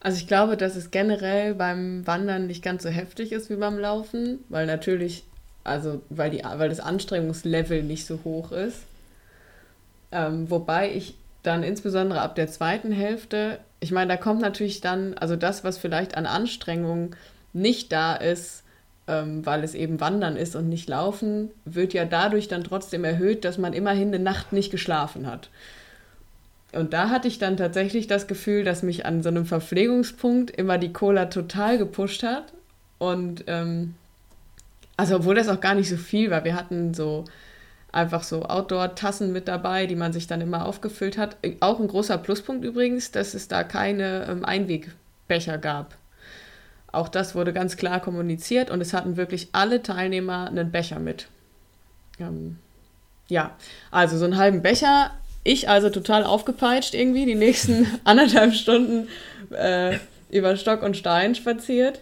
Also 0.01 0.17
ich 0.17 0.27
glaube, 0.27 0.55
dass 0.55 0.75
es 0.75 0.91
generell 0.91 1.55
beim 1.55 2.07
Wandern 2.07 2.47
nicht 2.47 2.63
ganz 2.63 2.83
so 2.83 2.89
heftig 2.89 3.31
ist 3.31 3.49
wie 3.49 3.57
beim 3.57 3.77
Laufen, 3.77 4.39
weil 4.47 4.65
natürlich, 4.65 5.23
also 5.63 6.01
weil, 6.09 6.31
die, 6.31 6.41
weil 6.43 6.69
das 6.69 6.79
Anstrengungslevel 6.79 7.83
nicht 7.83 8.05
so 8.05 8.19
hoch 8.23 8.51
ist. 8.51 8.83
Ähm, 10.11 10.49
wobei 10.49 10.91
ich 10.93 11.15
dann 11.43 11.63
insbesondere 11.63 12.21
ab 12.21 12.35
der 12.35 12.47
zweiten 12.47 12.91
Hälfte, 12.91 13.59
ich 13.79 13.91
meine, 13.91 14.09
da 14.09 14.17
kommt 14.17 14.41
natürlich 14.41 14.81
dann, 14.81 15.13
also 15.15 15.35
das, 15.35 15.63
was 15.63 15.77
vielleicht 15.77 16.15
an 16.15 16.25
Anstrengung 16.25 17.15
nicht 17.53 17.91
da 17.91 18.15
ist, 18.15 18.63
ähm, 19.07 19.45
weil 19.45 19.63
es 19.63 19.73
eben 19.73 19.99
Wandern 19.99 20.37
ist 20.37 20.55
und 20.55 20.69
nicht 20.69 20.87
Laufen, 20.87 21.49
wird 21.65 21.93
ja 21.93 22.05
dadurch 22.05 22.47
dann 22.47 22.63
trotzdem 22.63 23.03
erhöht, 23.03 23.43
dass 23.43 23.57
man 23.57 23.73
immerhin 23.73 24.09
eine 24.09 24.19
Nacht 24.19 24.53
nicht 24.53 24.71
geschlafen 24.71 25.27
hat. 25.27 25.49
Und 26.71 26.93
da 26.93 27.09
hatte 27.09 27.27
ich 27.27 27.39
dann 27.39 27.57
tatsächlich 27.57 28.07
das 28.07 28.27
Gefühl, 28.27 28.63
dass 28.63 28.83
mich 28.83 29.05
an 29.05 29.23
so 29.23 29.29
einem 29.29 29.45
Verpflegungspunkt 29.45 30.51
immer 30.51 30.77
die 30.77 30.93
Cola 30.93 31.25
total 31.25 31.77
gepusht 31.77 32.23
hat. 32.23 32.53
Und 32.99 33.45
ähm, 33.47 33.95
also 34.97 35.15
obwohl 35.17 35.35
das 35.35 35.47
auch 35.47 35.61
gar 35.61 35.75
nicht 35.75 35.89
so 35.89 35.97
viel 35.97 36.29
war, 36.29 36.43
wir 36.43 36.55
hatten 36.55 36.93
so 36.93 37.25
einfach 37.91 38.21
so 38.21 38.43
Outdoor-Tassen 38.43 39.31
mit 39.31 39.47
dabei, 39.47 39.87
die 39.87 39.95
man 39.95 40.13
sich 40.13 40.27
dann 40.27 40.41
immer 40.41 40.65
aufgefüllt 40.65 41.17
hat. 41.17 41.37
Auch 41.59 41.79
ein 41.79 41.87
großer 41.87 42.17
Pluspunkt 42.19 42.63
übrigens, 42.63 43.11
dass 43.11 43.33
es 43.33 43.47
da 43.47 43.63
keine 43.63 44.27
ähm, 44.29 44.45
Einwegbecher 44.45 45.57
gab. 45.57 45.97
Auch 46.91 47.07
das 47.07 47.33
wurde 47.33 47.53
ganz 47.53 47.77
klar 47.77 47.99
kommuniziert 47.99 48.69
und 48.69 48.81
es 48.81 48.93
hatten 48.93 49.17
wirklich 49.17 49.49
alle 49.53 49.81
Teilnehmer 49.81 50.47
einen 50.47 50.71
Becher 50.71 50.99
mit. 50.99 51.27
Ähm, 52.19 52.57
ja, 53.27 53.55
also 53.91 54.17
so 54.17 54.25
einen 54.25 54.37
halben 54.37 54.61
Becher 54.61 55.11
ich 55.49 55.67
also 55.67 55.89
total 55.89 56.23
aufgepeitscht 56.23 56.93
irgendwie, 56.93 57.25
die 57.25 57.35
nächsten 57.35 57.87
anderthalb 58.03 58.53
Stunden 58.53 59.07
äh, 59.51 59.97
über 60.29 60.55
Stock 60.55 60.83
und 60.83 60.95
Stein 60.95 61.33
spaziert. 61.33 62.01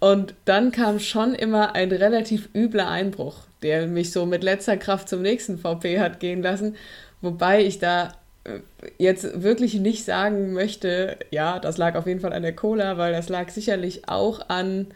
Und 0.00 0.34
dann 0.44 0.70
kam 0.70 1.00
schon 1.00 1.34
immer 1.34 1.74
ein 1.74 1.90
relativ 1.90 2.50
übler 2.54 2.88
Einbruch, 2.90 3.36
der 3.62 3.86
mich 3.86 4.12
so 4.12 4.26
mit 4.26 4.44
letzter 4.44 4.76
Kraft 4.76 5.08
zum 5.08 5.22
nächsten 5.22 5.58
VP 5.58 5.98
hat 5.98 6.20
gehen 6.20 6.42
lassen. 6.42 6.76
Wobei 7.22 7.64
ich 7.64 7.78
da 7.78 8.12
äh, 8.44 8.58
jetzt 8.98 9.42
wirklich 9.42 9.74
nicht 9.74 10.04
sagen 10.04 10.52
möchte, 10.52 11.16
ja, 11.30 11.58
das 11.58 11.78
lag 11.78 11.94
auf 11.94 12.06
jeden 12.06 12.20
Fall 12.20 12.34
an 12.34 12.42
der 12.42 12.54
Cola, 12.54 12.98
weil 12.98 13.14
das 13.14 13.30
lag 13.30 13.48
sicherlich 13.48 14.10
auch 14.10 14.50
an 14.50 14.88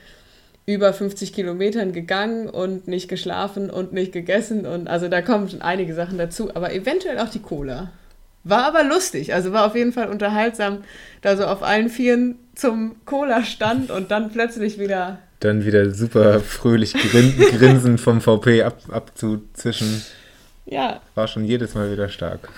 über 0.69 0.93
50 0.93 1.33
Kilometern 1.33 1.93
gegangen 1.93 2.47
und 2.47 2.89
nicht 2.89 3.09
geschlafen 3.09 3.71
und 3.71 3.95
nicht 3.95 4.13
gegessen 4.13 4.67
und 4.67 4.87
also 4.87 5.09
da 5.09 5.23
kommen 5.23 5.49
schon 5.49 5.63
einige 5.63 5.95
Sachen 5.95 6.19
dazu, 6.19 6.55
aber 6.55 6.75
eventuell 6.75 7.19
auch 7.21 7.31
die 7.31 7.39
Cola. 7.41 7.91
War 8.45 8.67
aber 8.67 8.85
lustig, 8.85 9.33
also 9.33 9.53
war 9.53 9.65
auf 9.65 9.75
jeden 9.75 9.95
Fall 9.95 10.11
unterhaltsam, 10.11 10.85
da 11.23 11.39
so 11.39 11.47
auf 11.47 11.63
allen 11.63 11.89
Vieren 11.89 12.37
zum 12.55 12.97
Cola 13.07 13.45
stand 13.45 13.91
und 13.91 14.11
dann 14.11 14.31
plötzlich 14.31 14.79
wieder. 14.79 15.21
Dann 15.41 15.65
wieder 15.65 15.91
super 15.91 16.41
fröhlich 16.41 16.93
grin 16.93 17.35
grinsen 17.59 17.97
vom 17.97 18.21
VP 18.21 18.63
ab, 18.63 18.77
abzuzischen. 18.91 20.03
Ja. 20.67 21.01
War 21.15 21.29
schon 21.29 21.47
jedes 21.47 21.75
Mal 21.75 21.91
wieder 21.91 22.11
stark. 22.11 22.51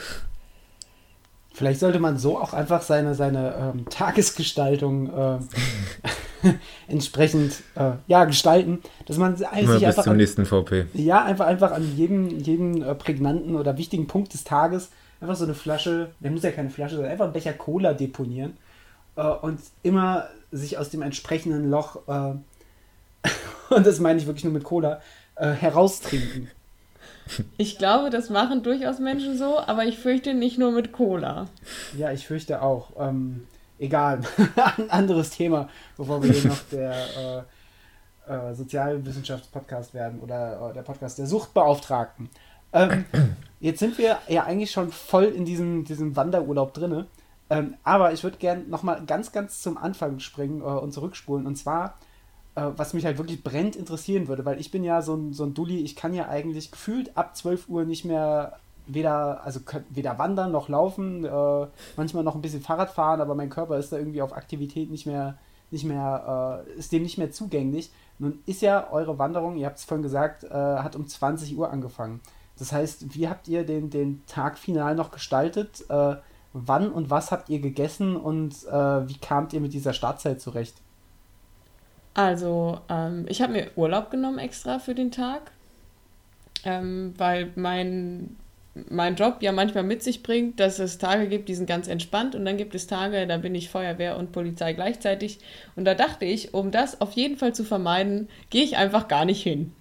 Vielleicht 1.60 1.80
sollte 1.80 1.98
man 1.98 2.16
so 2.16 2.38
auch 2.38 2.54
einfach 2.54 2.80
seine, 2.80 3.14
seine 3.14 3.54
ähm, 3.54 3.84
Tagesgestaltung 3.90 5.12
äh, 5.12 5.38
entsprechend 6.88 7.52
äh, 7.74 7.90
ja, 8.06 8.24
gestalten, 8.24 8.78
dass 9.04 9.18
man 9.18 9.36
sich 9.36 9.46
bis 9.46 9.82
einfach 9.82 10.04
zum 10.04 10.12
an, 10.12 10.16
nächsten 10.16 10.46
VP. 10.46 10.86
Ja, 10.94 11.22
einfach, 11.22 11.44
einfach 11.44 11.72
an 11.72 11.84
jedem, 11.98 12.30
jedem 12.30 12.82
äh, 12.82 12.94
prägnanten 12.94 13.56
oder 13.56 13.76
wichtigen 13.76 14.06
Punkt 14.06 14.32
des 14.32 14.44
Tages 14.44 14.88
einfach 15.20 15.36
so 15.36 15.44
eine 15.44 15.52
Flasche, 15.52 16.12
der 16.20 16.30
muss 16.30 16.44
ja 16.44 16.50
keine 16.50 16.70
Flasche 16.70 16.96
sein, 16.96 17.04
einfach 17.04 17.26
einen 17.26 17.34
Becher 17.34 17.52
Cola 17.52 17.92
deponieren 17.92 18.56
äh, 19.16 19.26
und 19.26 19.60
immer 19.82 20.28
sich 20.50 20.78
aus 20.78 20.88
dem 20.88 21.02
entsprechenden 21.02 21.68
Loch, 21.68 21.96
äh, 22.08 22.32
und 23.74 23.86
das 23.86 24.00
meine 24.00 24.18
ich 24.18 24.24
wirklich 24.24 24.44
nur 24.44 24.54
mit 24.54 24.64
Cola, 24.64 25.02
äh, 25.34 25.50
heraustrinken. 25.50 26.48
Ich 27.56 27.78
glaube, 27.78 28.10
das 28.10 28.30
machen 28.30 28.62
durchaus 28.62 28.98
Menschen 28.98 29.36
so, 29.36 29.58
aber 29.58 29.84
ich 29.84 29.98
fürchte 29.98 30.34
nicht 30.34 30.58
nur 30.58 30.72
mit 30.72 30.92
Cola. 30.92 31.46
Ja, 31.96 32.10
ich 32.12 32.26
fürchte 32.26 32.62
auch. 32.62 32.92
Ähm, 32.98 33.46
egal, 33.78 34.20
ein 34.76 34.90
anderes 34.90 35.30
Thema, 35.30 35.68
bevor 35.96 36.22
wir 36.22 36.32
hier 36.32 36.50
noch 36.50 36.62
der 36.70 37.46
äh, 38.28 38.50
äh, 38.50 38.54
Sozialwissenschaftspodcast 38.54 39.94
werden 39.94 40.20
oder 40.20 40.70
äh, 40.70 40.74
der 40.74 40.82
Podcast 40.82 41.18
der 41.18 41.26
Suchtbeauftragten. 41.26 42.28
Ähm, 42.72 43.04
jetzt 43.60 43.80
sind 43.80 43.98
wir 43.98 44.18
ja 44.28 44.44
eigentlich 44.44 44.70
schon 44.70 44.90
voll 44.90 45.24
in 45.24 45.44
diesem, 45.44 45.84
diesem 45.84 46.16
Wanderurlaub 46.16 46.72
drin. 46.74 47.06
Ähm, 47.48 47.74
aber 47.82 48.12
ich 48.12 48.22
würde 48.22 48.38
gerne 48.38 48.62
nochmal 48.64 49.02
ganz, 49.06 49.32
ganz 49.32 49.60
zum 49.60 49.76
Anfang 49.76 50.20
springen 50.20 50.60
äh, 50.60 50.64
und 50.64 50.92
zurückspulen. 50.92 51.46
Und 51.46 51.56
zwar, 51.56 51.98
was 52.54 52.94
mich 52.94 53.04
halt 53.04 53.18
wirklich 53.18 53.42
brennend 53.42 53.76
interessieren 53.76 54.28
würde, 54.28 54.44
weil 54.44 54.60
ich 54.60 54.70
bin 54.70 54.84
ja 54.84 55.02
so 55.02 55.14
ein, 55.14 55.32
so 55.32 55.44
ein 55.44 55.54
Dulli, 55.54 55.78
ich 55.78 55.96
kann 55.96 56.14
ja 56.14 56.28
eigentlich 56.28 56.70
gefühlt 56.70 57.16
ab 57.16 57.36
12 57.36 57.68
Uhr 57.68 57.84
nicht 57.84 58.04
mehr 58.04 58.58
weder, 58.86 59.44
also 59.44 59.60
weder 59.90 60.18
wandern 60.18 60.52
noch 60.52 60.68
laufen, 60.68 61.24
äh, 61.24 61.66
manchmal 61.96 62.24
noch 62.24 62.34
ein 62.34 62.42
bisschen 62.42 62.60
Fahrrad 62.60 62.90
fahren, 62.90 63.20
aber 63.20 63.34
mein 63.34 63.50
Körper 63.50 63.78
ist 63.78 63.92
da 63.92 63.98
irgendwie 63.98 64.22
auf 64.22 64.32
Aktivität 64.32 64.90
nicht 64.90 65.06
mehr, 65.06 65.38
nicht 65.70 65.84
mehr, 65.84 66.64
äh, 66.66 66.78
ist 66.78 66.92
dem 66.92 67.02
nicht 67.02 67.18
mehr 67.18 67.30
zugänglich. 67.30 67.92
Nun 68.18 68.40
ist 68.46 68.62
ja 68.62 68.90
eure 68.90 69.18
Wanderung, 69.18 69.56
ihr 69.56 69.66
habt 69.66 69.78
es 69.78 69.84
vorhin 69.84 70.02
gesagt, 70.02 70.44
äh, 70.44 70.50
hat 70.50 70.96
um 70.96 71.06
20 71.06 71.56
Uhr 71.56 71.70
angefangen. 71.70 72.20
Das 72.58 72.72
heißt, 72.72 73.14
wie 73.14 73.28
habt 73.28 73.48
ihr 73.48 73.64
den, 73.64 73.88
den 73.88 74.22
Tag 74.26 74.58
final 74.58 74.94
noch 74.94 75.10
gestaltet? 75.10 75.84
Äh, 75.88 76.16
wann 76.52 76.92
und 76.92 77.10
was 77.10 77.30
habt 77.30 77.48
ihr 77.48 77.60
gegessen 77.60 78.16
und 78.16 78.66
äh, 78.66 79.08
wie 79.08 79.18
kamt 79.18 79.52
ihr 79.52 79.60
mit 79.60 79.72
dieser 79.72 79.92
Startzeit 79.92 80.40
zurecht? 80.40 80.74
Also, 82.14 82.80
ähm, 82.88 83.26
ich 83.28 83.40
habe 83.42 83.52
mir 83.52 83.70
Urlaub 83.76 84.10
genommen 84.10 84.38
extra 84.38 84.78
für 84.78 84.94
den 84.94 85.10
Tag, 85.10 85.52
ähm, 86.64 87.14
weil 87.16 87.50
mein 87.54 88.36
mein 88.88 89.16
Job 89.16 89.38
ja 89.40 89.52
manchmal 89.52 89.82
mit 89.82 90.02
sich 90.02 90.22
bringt, 90.22 90.60
dass 90.60 90.78
es 90.78 90.98
Tage 90.98 91.26
gibt, 91.26 91.48
die 91.48 91.54
sind 91.54 91.66
ganz 91.66 91.88
entspannt 91.88 92.34
und 92.34 92.44
dann 92.44 92.56
gibt 92.56 92.74
es 92.74 92.86
Tage, 92.86 93.26
da 93.26 93.36
bin 93.36 93.54
ich 93.54 93.68
Feuerwehr 93.68 94.16
und 94.16 94.32
Polizei 94.32 94.72
gleichzeitig. 94.74 95.38
Und 95.74 95.84
da 95.84 95.94
dachte 95.94 96.24
ich, 96.24 96.54
um 96.54 96.70
das 96.70 97.00
auf 97.00 97.12
jeden 97.12 97.36
Fall 97.36 97.54
zu 97.54 97.64
vermeiden, 97.64 98.28
gehe 98.48 98.62
ich 98.62 98.76
einfach 98.76 99.08
gar 99.08 99.24
nicht 99.24 99.42
hin. 99.42 99.72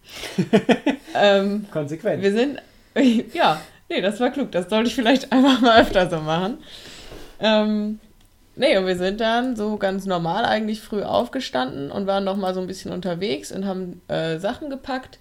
ähm, 1.15 1.68
Konsequent. 1.72 2.24
Wir 2.24 2.32
sind, 2.32 2.62
ja, 3.34 3.62
nee, 3.89 4.02
das 4.02 4.20
war 4.20 4.32
klug. 4.32 4.52
Das 4.52 4.70
sollte 4.70 4.89
ich 4.89 4.96
vielleicht 4.96 5.32
einfach 5.32 5.62
mal 5.62 5.82
öfter 5.82 6.10
so 6.10 6.20
machen. 6.20 6.58
Ähm, 7.39 8.00
nee, 8.60 8.78
und 8.78 8.86
wir 8.86 8.98
sind 8.98 9.22
dann 9.22 9.56
so 9.56 9.78
ganz 9.78 10.06
normal 10.06 10.45
eigentlich 10.45 10.82
früh 10.82 11.02
aufgestanden 11.02 11.91
und 11.91 12.06
waren 12.06 12.26
noch 12.26 12.36
mal 12.36 12.54
so 12.54 12.60
ein 12.60 12.67
bisschen 12.67 12.91
unterwegs 12.91 13.52
und 13.52 13.65
haben 13.65 14.02
äh, 14.10 14.38
Sachen 14.38 14.69
gepackt 14.69 15.17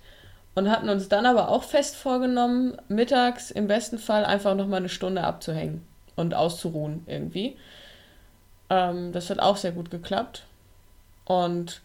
und 0.55 0.69
hatten 0.69 0.89
uns 0.89 1.09
dann 1.09 1.25
aber 1.25 1.49
auch 1.49 1.63
fest 1.63 1.95
vorgenommen, 1.97 2.77
mittags 2.89 3.51
im 3.53 3.69
besten 3.69 3.99
Fall 3.99 4.25
einfach 4.25 4.57
nochmal 4.57 4.81
eine 4.81 4.89
Stunde 4.89 5.23
abzuhängen 5.23 5.87
und 6.17 6.35
auszuruhen 6.35 7.05
irgendwie. 7.07 7.57
Ähm, 8.71 9.13
das 9.13 9.31
hat 9.31 9.39
auch 9.39 9.57
sehr 9.57 9.73
gut 9.73 9.91
geklappt. 9.91 10.43
Und 11.25 11.81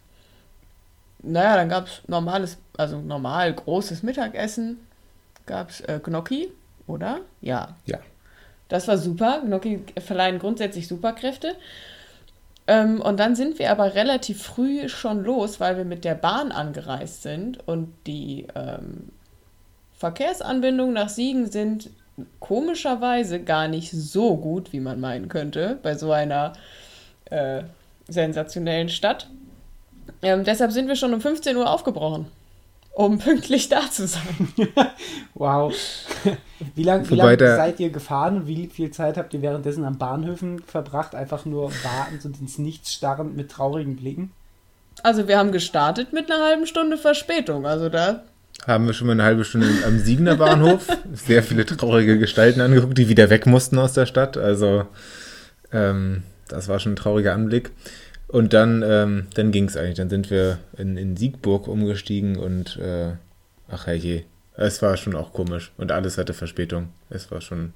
naja, 1.22 1.56
dann 1.56 1.70
gab 1.70 1.86
es 1.86 2.02
normales, 2.08 2.58
also 2.78 3.00
normal 3.00 3.54
großes 3.54 4.02
Mittagessen. 4.02 4.80
Gab 5.46 5.70
es 5.70 5.82
äh, 5.82 6.00
Gnocchi, 6.04 6.52
oder? 6.88 7.20
Ja. 7.42 7.76
Ja. 7.86 8.00
Das 8.70 8.88
war 8.88 8.98
super. 8.98 9.42
Gnocchi 9.46 9.84
verleihen 10.00 10.40
grundsätzlich 10.40 10.88
Superkräfte. 10.88 11.56
Ähm, 12.66 13.02
und 13.02 13.20
dann 13.20 13.36
sind 13.36 13.60
wir 13.60 13.72
aber 13.72 13.94
relativ 13.94 14.42
früh 14.42 14.88
schon 14.88 15.24
los, 15.24 15.60
weil 15.60 15.78
wir 15.78 15.86
mit 15.86 16.06
der 16.06 16.16
Bahn 16.16 16.52
angereist 16.52 17.22
sind 17.24 17.68
und 17.68 17.94
die 18.08 18.48
ähm, 18.56 19.10
Verkehrsanbindungen 19.98 20.94
nach 20.94 21.10
Siegen 21.10 21.52
sind 21.52 21.90
komischerweise 22.40 23.42
gar 23.42 23.68
nicht 23.68 23.92
so 23.92 24.38
gut, 24.38 24.72
wie 24.72 24.80
man 24.80 25.00
meinen 25.00 25.30
könnte, 25.30 25.80
bei 25.82 25.96
so 25.96 26.12
einer 26.12 26.54
äh, 27.26 27.64
sensationellen 28.08 28.90
Stadt. 28.90 29.28
Ähm, 30.22 30.44
deshalb 30.44 30.72
sind 30.72 30.88
wir 30.88 30.96
schon 30.96 31.14
um 31.14 31.22
15 31.22 31.56
Uhr 31.58 31.70
aufgebrochen, 31.70 32.28
um 32.94 33.18
pünktlich 33.20 33.70
da 33.70 33.90
zu 33.92 34.08
sein. 34.08 34.48
wow. 35.34 35.74
Wie 36.76 36.84
lange 36.84 37.10
wie 37.10 37.16
lang 37.16 37.38
seid 37.38 37.80
ihr 37.80 37.90
gefahren 37.90 38.38
und 38.38 38.48
wie 38.48 38.68
viel 38.68 38.92
Zeit 38.92 39.18
habt 39.18 39.34
ihr 39.34 39.42
währenddessen 39.42 39.84
an 39.84 39.98
Bahnhöfen 39.98 40.60
verbracht? 40.60 41.16
Einfach 41.16 41.46
nur 41.46 41.72
wartend 41.84 42.24
und 42.26 42.40
ins 42.40 42.58
Nichts 42.58 42.94
starrend 42.94 43.36
mit 43.36 43.52
traurigen 43.52 43.96
Blicken? 43.96 44.32
Also 45.02 45.28
wir 45.28 45.38
haben 45.38 45.52
gestartet 45.52 46.14
mit 46.14 46.32
einer 46.32 46.44
halben 46.44 46.68
Stunde 46.68 46.98
Verspätung. 46.98 47.66
Also 47.66 47.90
da 47.90 48.24
haben 48.68 48.86
wir 48.86 48.94
schon 48.94 49.08
mal 49.08 49.14
eine 49.14 49.24
halbe 49.24 49.44
Stunde 49.44 49.68
am 49.86 49.98
Siegner 49.98 50.36
Bahnhof 50.36 50.88
sehr 51.14 51.42
viele 51.42 51.66
traurige 51.66 52.20
Gestalten 52.20 52.62
angeguckt, 52.62 52.98
die 52.98 53.10
wieder 53.10 53.32
weg 53.32 53.48
mussten 53.48 53.80
aus 53.80 53.94
der 53.94 54.06
Stadt. 54.06 54.38
Also 54.38 54.86
ähm, 55.72 56.24
das 56.48 56.68
war 56.68 56.80
schon 56.80 56.94
ein 56.94 56.98
trauriger 56.98 57.34
Anblick. 57.34 57.72
Und 58.34 58.52
dann, 58.54 58.84
ähm, 58.84 59.28
dann 59.36 59.52
ging 59.52 59.66
es 59.66 59.78
eigentlich. 59.78 59.98
Dann 59.98 60.10
sind 60.10 60.32
wir 60.32 60.58
in, 60.76 60.98
in 60.98 61.16
Siegburg 61.16 61.68
umgestiegen 61.68 62.36
und 62.36 62.78
äh, 62.78 63.12
ach 63.70 63.86
herrje, 63.86 64.24
es 64.58 64.82
war 64.82 64.98
schon 64.98 65.16
auch 65.16 65.34
komisch. 65.34 65.72
Und 65.78 65.92
alles 65.92 66.18
hatte 66.18 66.34
Verspätung. 66.34 66.90
Es 67.12 67.30
war 67.30 67.42
schon 67.42 67.74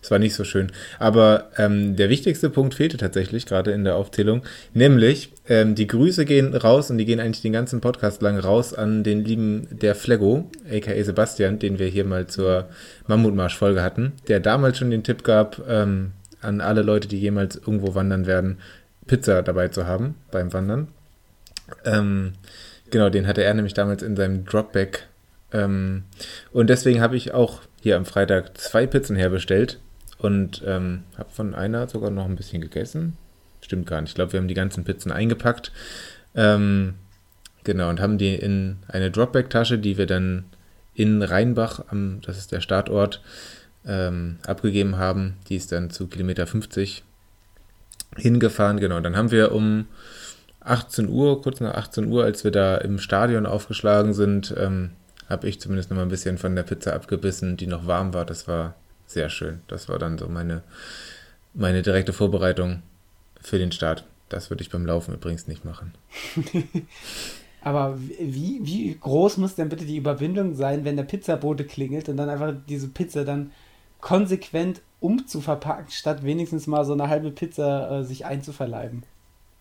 es 0.00 0.12
war 0.12 0.20
nicht 0.20 0.34
so 0.34 0.44
schön. 0.44 0.70
Aber 1.00 1.50
ähm, 1.58 1.96
der 1.96 2.08
wichtigste 2.08 2.50
Punkt 2.50 2.74
fehlte 2.74 2.98
tatsächlich 2.98 3.46
gerade 3.46 3.72
in 3.72 3.82
der 3.82 3.96
Aufzählung, 3.96 4.42
nämlich 4.74 5.32
ähm, 5.48 5.74
die 5.74 5.88
Grüße 5.88 6.24
gehen 6.24 6.54
raus 6.54 6.90
und 6.90 6.98
die 6.98 7.04
gehen 7.04 7.18
eigentlich 7.18 7.42
den 7.42 7.52
ganzen 7.52 7.80
Podcast 7.80 8.22
lang 8.22 8.38
raus 8.38 8.72
an 8.72 9.02
den 9.02 9.24
lieben 9.24 9.66
der 9.70 9.96
Flego, 9.96 10.48
aka 10.70 11.02
Sebastian, 11.02 11.58
den 11.58 11.80
wir 11.80 11.88
hier 11.88 12.04
mal 12.04 12.28
zur 12.28 12.68
Mammutmarsch-Folge 13.08 13.82
hatten, 13.82 14.12
der 14.28 14.38
damals 14.38 14.78
schon 14.78 14.90
den 14.90 15.02
Tipp 15.02 15.24
gab 15.24 15.60
ähm, 15.68 16.12
an 16.40 16.60
alle 16.60 16.82
Leute, 16.82 17.08
die 17.08 17.18
jemals 17.18 17.56
irgendwo 17.56 17.94
wandern 17.94 18.26
werden, 18.26 18.58
Pizza 19.10 19.42
dabei 19.42 19.66
zu 19.66 19.88
haben 19.88 20.14
beim 20.30 20.52
Wandern. 20.52 20.86
Ähm, 21.84 22.34
genau, 22.90 23.10
den 23.10 23.26
hatte 23.26 23.42
er 23.42 23.52
nämlich 23.54 23.74
damals 23.74 24.04
in 24.04 24.14
seinem 24.14 24.44
Dropback. 24.44 25.08
Ähm, 25.52 26.04
und 26.52 26.70
deswegen 26.70 27.00
habe 27.00 27.16
ich 27.16 27.34
auch 27.34 27.62
hier 27.80 27.96
am 27.96 28.04
Freitag 28.04 28.56
zwei 28.56 28.86
Pizzen 28.86 29.16
herbestellt 29.16 29.80
und 30.18 30.62
ähm, 30.64 31.02
habe 31.18 31.28
von 31.30 31.56
einer 31.56 31.88
sogar 31.88 32.12
noch 32.12 32.26
ein 32.26 32.36
bisschen 32.36 32.60
gegessen. 32.60 33.16
Stimmt 33.62 33.88
gar 33.88 34.00
nicht. 34.00 34.10
Ich 34.10 34.14
glaube, 34.14 34.32
wir 34.32 34.38
haben 34.38 34.46
die 34.46 34.54
ganzen 34.54 34.84
Pizzen 34.84 35.10
eingepackt. 35.10 35.72
Ähm, 36.36 36.94
genau, 37.64 37.88
und 37.88 37.98
haben 38.00 38.16
die 38.16 38.36
in 38.36 38.76
eine 38.86 39.10
Dropback-Tasche, 39.10 39.78
die 39.80 39.98
wir 39.98 40.06
dann 40.06 40.44
in 40.94 41.20
Rheinbach, 41.20 41.82
am, 41.88 42.20
das 42.24 42.38
ist 42.38 42.52
der 42.52 42.60
Startort, 42.60 43.22
ähm, 43.84 44.38
abgegeben 44.46 44.98
haben. 44.98 45.34
Die 45.48 45.56
ist 45.56 45.72
dann 45.72 45.90
zu 45.90 46.06
Kilometer 46.06 46.46
50 46.46 47.02
hingefahren. 48.16 48.80
Genau, 48.80 49.00
dann 49.00 49.16
haben 49.16 49.30
wir 49.30 49.52
um 49.52 49.86
18 50.60 51.08
Uhr, 51.08 51.42
kurz 51.42 51.60
nach 51.60 51.74
18 51.74 52.06
Uhr, 52.06 52.24
als 52.24 52.44
wir 52.44 52.50
da 52.50 52.76
im 52.76 52.98
Stadion 52.98 53.46
aufgeschlagen 53.46 54.12
sind, 54.12 54.54
ähm, 54.58 54.90
habe 55.28 55.48
ich 55.48 55.60
zumindest 55.60 55.90
noch 55.90 55.96
mal 55.96 56.02
ein 56.02 56.08
bisschen 56.08 56.38
von 56.38 56.56
der 56.56 56.64
Pizza 56.64 56.94
abgebissen, 56.94 57.56
die 57.56 57.66
noch 57.66 57.86
warm 57.86 58.12
war. 58.12 58.24
Das 58.24 58.48
war 58.48 58.74
sehr 59.06 59.30
schön. 59.30 59.60
Das 59.68 59.88
war 59.88 59.98
dann 59.98 60.18
so 60.18 60.28
meine, 60.28 60.62
meine 61.54 61.82
direkte 61.82 62.12
Vorbereitung 62.12 62.82
für 63.40 63.58
den 63.58 63.72
Start. 63.72 64.04
Das 64.28 64.50
würde 64.50 64.62
ich 64.62 64.70
beim 64.70 64.86
Laufen 64.86 65.14
übrigens 65.14 65.48
nicht 65.48 65.64
machen. 65.64 65.94
Aber 67.62 67.98
wie, 67.98 68.60
wie 68.62 68.96
groß 68.98 69.36
muss 69.36 69.54
denn 69.54 69.68
bitte 69.68 69.84
die 69.84 69.98
Überwindung 69.98 70.54
sein, 70.54 70.84
wenn 70.84 70.96
der 70.96 71.04
Pizzabote 71.04 71.64
klingelt 71.64 72.08
und 72.08 72.16
dann 72.16 72.28
einfach 72.28 72.54
diese 72.68 72.88
Pizza 72.88 73.24
dann 73.24 73.52
konsequent 74.00 74.80
umzuverpacken, 75.00 75.90
statt 75.90 76.24
wenigstens 76.24 76.66
mal 76.66 76.84
so 76.84 76.92
eine 76.92 77.08
halbe 77.08 77.30
Pizza 77.30 78.00
äh, 78.00 78.04
sich 78.04 78.26
einzuverleiben? 78.26 79.02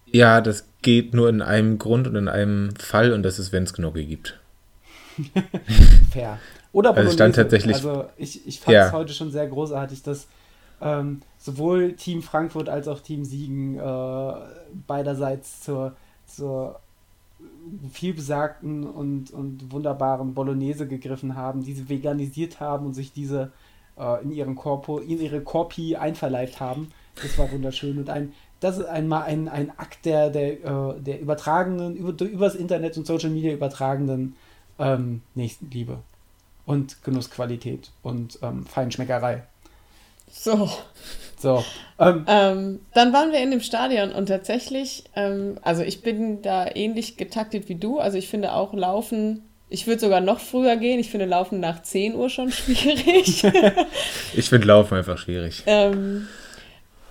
Ja, 0.06 0.42
das 0.42 0.66
geht 0.82 1.14
nur 1.14 1.30
in 1.30 1.42
einem 1.42 1.78
Grund 1.78 2.08
und 2.08 2.16
in 2.16 2.28
einem 2.28 2.76
Fall 2.76 3.14
und 3.14 3.24
das 3.24 3.40
ist, 3.40 3.52
wenn 3.52 3.64
es 3.64 3.74
Gnocchi 3.74 4.06
gibt. 4.06 4.40
Fair. 6.12 6.40
Oder 6.72 6.94
Bolognese. 6.94 7.00
Also 7.00 7.14
stand 7.14 7.36
tatsächlich. 7.36 7.76
Also 7.76 8.06
ich, 8.18 8.48
ich 8.48 8.60
fand 8.60 8.78
es 8.78 8.86
ja. 8.86 8.92
heute 8.92 9.14
schon 9.14 9.32
sehr 9.32 9.48
großartig, 9.48 10.04
dass 10.04 10.28
ähm, 10.82 11.22
sowohl 11.38 11.94
Team 11.94 12.22
Frankfurt 12.22 12.70
als 12.70 12.88
auch 12.88 13.02
Team 13.02 13.26
Siegen 13.26 13.78
äh, 13.78 14.34
beiderseits 14.88 15.62
zur, 15.62 15.96
zur 16.26 16.80
vielbesagten 17.92 18.86
und, 18.86 19.32
und 19.32 19.72
wunderbaren 19.72 20.34
Bolognese 20.34 20.88
gegriffen 20.88 21.36
haben, 21.36 21.64
diese 21.64 21.90
veganisiert 21.90 22.60
haben 22.60 22.86
und 22.86 22.94
sich 22.94 23.14
diese 23.14 23.52
äh, 24.00 24.24
in 24.24 24.32
ihren 24.32 24.56
Korpo, 24.56 25.00
in 25.00 25.22
ihre 25.22 25.42
Korpi 25.42 25.96
einverleibt 25.96 26.60
haben. 26.60 26.92
Das 27.22 27.38
war 27.38 27.52
wunderschön 27.52 27.98
und 27.98 28.10
ein 28.10 28.34
das 28.60 28.78
ist 28.78 28.88
einmal 28.88 29.24
ein, 29.24 29.48
ein 29.48 29.72
Akt 29.78 30.06
der, 30.06 30.30
der, 30.30 30.52
äh, 30.52 31.00
der 31.00 31.22
übertragenen, 31.22 31.96
über, 31.96 32.26
übers 32.26 32.56
Internet 32.56 32.98
und 32.98 33.08
Social 33.08 33.30
Media 33.30 33.54
übertragenen 33.54 34.36
ähm, 34.78 35.22
Nächstenliebe 35.36 36.00
und 36.66 37.04
Genussqualität 37.04 37.92
und 38.04 38.40
ähm, 38.42 38.66
Feinschmeckerei. 38.66 39.44
So. 40.32 40.70
So. 41.38 41.64
Ähm, 41.98 42.26
ähm, 42.28 42.80
dann 42.94 43.14
waren 43.14 43.32
wir 43.32 43.42
in 43.42 43.52
dem 43.52 43.62
Stadion 43.62 44.12
und 44.12 44.26
tatsächlich, 44.26 45.06
ähm, 45.16 45.58
also 45.62 45.84
ich 45.84 46.02
bin 46.02 46.42
da 46.42 46.68
ähnlich 46.68 47.16
getaktet 47.16 47.70
wie 47.70 47.76
du. 47.76 48.00
Also 48.00 48.18
ich 48.18 48.28
finde 48.28 48.54
auch 48.54 48.74
Laufen, 48.74 49.49
ich 49.70 49.88
würde 49.88 50.02
sogar 50.02 50.22
noch 50.22 50.40
früher 50.40 50.78
gehen. 50.78 51.00
Ich 51.00 51.12
finde 51.12 51.26
Laufen 51.26 51.60
nach 51.60 51.82
10 51.82 52.16
Uhr 52.16 52.30
schon 52.30 52.52
schwierig. 52.52 53.44
ich 54.34 54.50
finde 54.50 54.68
Laufen 54.68 54.98
einfach 54.98 55.18
schwierig. 55.18 55.64
Ähm, 55.66 56.28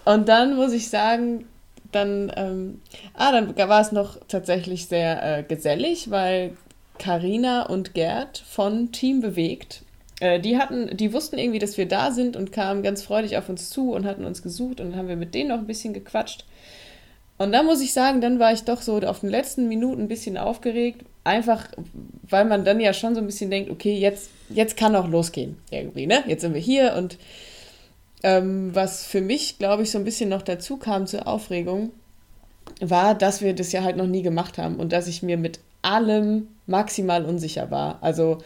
und 0.05 0.29
dann 0.29 0.57
muss 0.57 0.73
ich 0.73 0.89
sagen, 0.89 1.47
dann, 1.93 2.33
ähm, 2.37 2.81
ah, 3.15 3.33
dann 3.33 3.57
war 3.57 3.81
es 3.81 3.93
noch 3.93 4.19
tatsächlich 4.29 4.87
sehr 4.87 5.39
äh, 5.39 5.43
gesellig, 5.43 6.11
weil 6.11 6.57
Karina 6.99 7.63
und 7.63 7.95
Gerd 7.95 8.43
von 8.47 8.93
Team 8.93 9.21
Bewegt. 9.21 9.83
Äh, 10.21 10.41
die 10.41 10.59
hatten, 10.59 10.97
die 10.97 11.13
wussten 11.13 11.39
irgendwie, 11.39 11.61
dass 11.61 11.79
wir 11.79 11.87
da 11.87 12.11
sind 12.11 12.37
und 12.37 12.53
kamen 12.53 12.83
ganz 12.83 13.03
freudig 13.03 13.37
auf 13.37 13.49
uns 13.49 13.71
zu 13.71 13.93
und 13.93 14.05
hatten 14.05 14.25
uns 14.25 14.43
gesucht 14.43 14.81
und 14.81 14.91
dann 14.91 14.99
haben 14.99 15.09
wir 15.09 15.17
mit 15.17 15.35
denen 15.35 15.51
noch 15.51 15.59
ein 15.59 15.67
bisschen 15.67 15.95
gequatscht. 15.95 16.45
Und 17.39 17.53
da 17.53 17.63
muss 17.63 17.81
ich 17.81 17.93
sagen, 17.93 18.21
dann 18.21 18.41
war 18.41 18.53
ich 18.53 18.65
doch 18.65 18.83
so 18.83 18.99
auf 18.99 19.21
den 19.21 19.31
letzten 19.31 19.69
Minuten 19.69 20.03
ein 20.03 20.09
bisschen 20.09 20.37
aufgeregt, 20.37 21.05
einfach 21.23 21.69
weil 22.29 22.45
man 22.45 22.65
dann 22.65 22.81
ja 22.81 22.93
schon 22.93 23.15
so 23.15 23.21
ein 23.21 23.27
bisschen 23.27 23.51
denkt, 23.51 23.71
okay, 23.71 23.97
jetzt, 23.97 24.31
jetzt 24.51 24.77
kann 24.77 24.97
auch 24.97 25.09
losgehen 25.09 25.57
irgendwie, 25.71 26.07
ne? 26.07 26.25
Jetzt 26.27 26.43
sind 26.43 26.55
wir 26.55 26.61
hier 26.61 26.95
und 26.97 27.17
ähm, 28.25 28.75
was 28.75 29.07
für 29.07 29.21
mich, 29.21 29.59
glaube 29.59 29.85
ich, 29.85 29.91
so 29.91 29.99
ein 29.99 30.05
bisschen 30.05 30.29
noch 30.29 30.43
dazu 30.43 30.77
kam 30.77 31.07
zur 31.07 31.29
Aufregung, 31.29 31.93
war, 32.81 33.15
dass 33.15 33.41
wir 33.41 33.55
das 33.55 33.73
ja 33.73 33.83
halt 33.83 33.97
noch 33.97 34.07
nie 34.07 34.23
gemacht 34.23 34.59
haben 34.59 34.77
und 34.77 34.93
dass 34.93 35.07
ich 35.07 35.23
mir 35.23 35.37
mit 35.37 35.61
allem 35.83 36.49
maximal 36.67 37.25
unsicher 37.25 37.71
war. 37.71 37.99
Also 38.03 38.39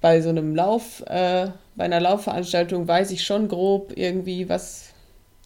bei 0.00 0.20
so 0.20 0.30
einem 0.30 0.54
Lauf, 0.56 1.02
äh, 1.06 1.48
bei 1.74 1.84
einer 1.84 2.00
Laufveranstaltung 2.00 2.88
weiß 2.88 3.10
ich 3.10 3.24
schon 3.24 3.48
grob 3.48 3.92
irgendwie, 3.94 4.48
was, 4.48 4.90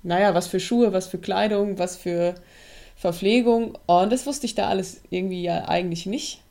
naja, 0.03 0.35
was 0.35 0.47
für 0.47 0.61
Schuhe, 0.61 0.93
was 0.93 1.09
für 1.09 1.19
Kleidung, 1.19 1.79
was 1.79 1.97
für 1.97 2.35
Verpflegung. 3.01 3.79
Und 3.87 4.13
das 4.13 4.27
wusste 4.27 4.45
ich 4.45 4.55
da 4.55 4.69
alles 4.69 5.01
irgendwie 5.09 5.43
ja 5.43 5.69
eigentlich 5.69 6.05
nicht. 6.05 6.43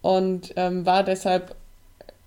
Und 0.00 0.54
ähm, 0.56 0.86
war 0.86 1.04
deshalb, 1.04 1.54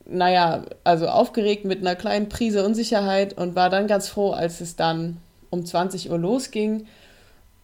naja, 0.06 0.66
also 0.84 1.08
aufgeregt 1.08 1.66
mit 1.66 1.80
einer 1.80 1.96
kleinen 1.96 2.30
Prise 2.30 2.64
Unsicherheit 2.64 3.36
und 3.36 3.56
war 3.56 3.72
dann 3.72 3.88
ganz 3.88 4.08
froh, 4.08 4.32
als 4.32 4.62
es 4.62 4.76
dann 4.76 5.18
um 5.50 5.66
20 5.66 6.12
Uhr 6.12 6.20
losging 6.20 6.86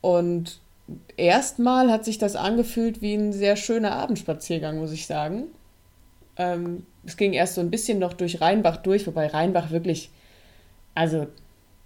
und 0.01 0.59
erstmal 1.17 1.91
hat 1.91 2.05
sich 2.05 2.17
das 2.17 2.35
angefühlt 2.35 3.01
wie 3.01 3.13
ein 3.13 3.33
sehr 3.33 3.55
schöner 3.55 3.91
Abendspaziergang, 3.91 4.79
muss 4.79 4.91
ich 4.91 5.05
sagen. 5.05 5.45
Ähm, 6.37 6.85
es 7.05 7.15
ging 7.15 7.33
erst 7.33 7.55
so 7.55 7.61
ein 7.61 7.69
bisschen 7.69 7.99
noch 7.99 8.13
durch 8.13 8.41
Rheinbach 8.41 8.77
durch, 8.77 9.05
wobei 9.05 9.27
Rheinbach 9.27 9.69
wirklich, 9.69 10.09
also 10.95 11.27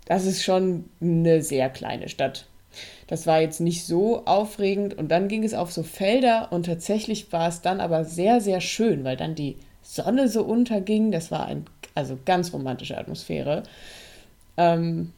das 0.06 0.26
ist 0.26 0.43
schon 0.43 0.86
eine 1.02 1.41
sehr 1.41 1.69
kleine 1.69 2.08
Stadt. 2.08 2.46
Das 3.13 3.28
war 3.28 3.41
jetzt 3.41 3.60
nicht 3.60 3.86
so 3.86 4.26
aufregend 4.26 4.97
und 4.97 5.10
dann 5.10 5.28
ging 5.28 5.43
es 5.43 5.54
auf 5.54 5.71
so 5.71 5.84
Felder 5.84 6.52
und 6.52 6.65
tatsächlich 6.65 7.32
war 7.32 7.47
es 7.47 7.62
dann 7.62 7.80
aber 7.80 8.06
sehr, 8.06 8.41
sehr 8.41 8.60
schön, 8.60 9.04
weil 9.04 9.17
dann 9.17 9.36
die 9.36 9.58
Sonne 9.84 10.28
so 10.28 10.43
unterging. 10.43 11.12
Das 11.12 11.30
war 11.30 11.45
ein, 11.45 11.65
also 11.93 12.17
ganz 12.26 12.54
romantische 12.54 12.97
Atmosphäre. 12.97 13.63
Ähm, 14.58 15.13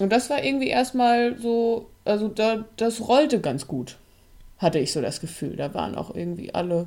und 0.00 0.10
das 0.10 0.30
war 0.30 0.42
irgendwie 0.42 0.68
erstmal 0.68 1.38
so 1.38 1.86
also 2.08 2.28
da, 2.28 2.64
das 2.76 3.06
rollte 3.06 3.40
ganz 3.40 3.66
gut, 3.66 3.98
hatte 4.56 4.78
ich 4.78 4.92
so 4.92 5.02
das 5.02 5.20
Gefühl. 5.20 5.56
Da 5.56 5.74
waren 5.74 5.94
auch 5.94 6.14
irgendwie 6.14 6.54
alle. 6.54 6.86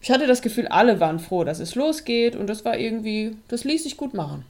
Ich 0.00 0.10
hatte 0.10 0.26
das 0.26 0.40
Gefühl, 0.40 0.66
alle 0.66 0.98
waren 0.98 1.18
froh, 1.18 1.44
dass 1.44 1.60
es 1.60 1.74
losgeht 1.74 2.34
und 2.34 2.46
das 2.46 2.64
war 2.64 2.78
irgendwie, 2.78 3.36
das 3.48 3.64
ließ 3.64 3.82
sich 3.82 3.96
gut 3.96 4.14
machen. 4.14 4.46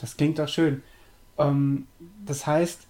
Das 0.00 0.16
klingt 0.16 0.38
doch 0.38 0.48
schön. 0.48 0.82
Ähm, 1.38 1.86
das 2.24 2.46
heißt, 2.46 2.86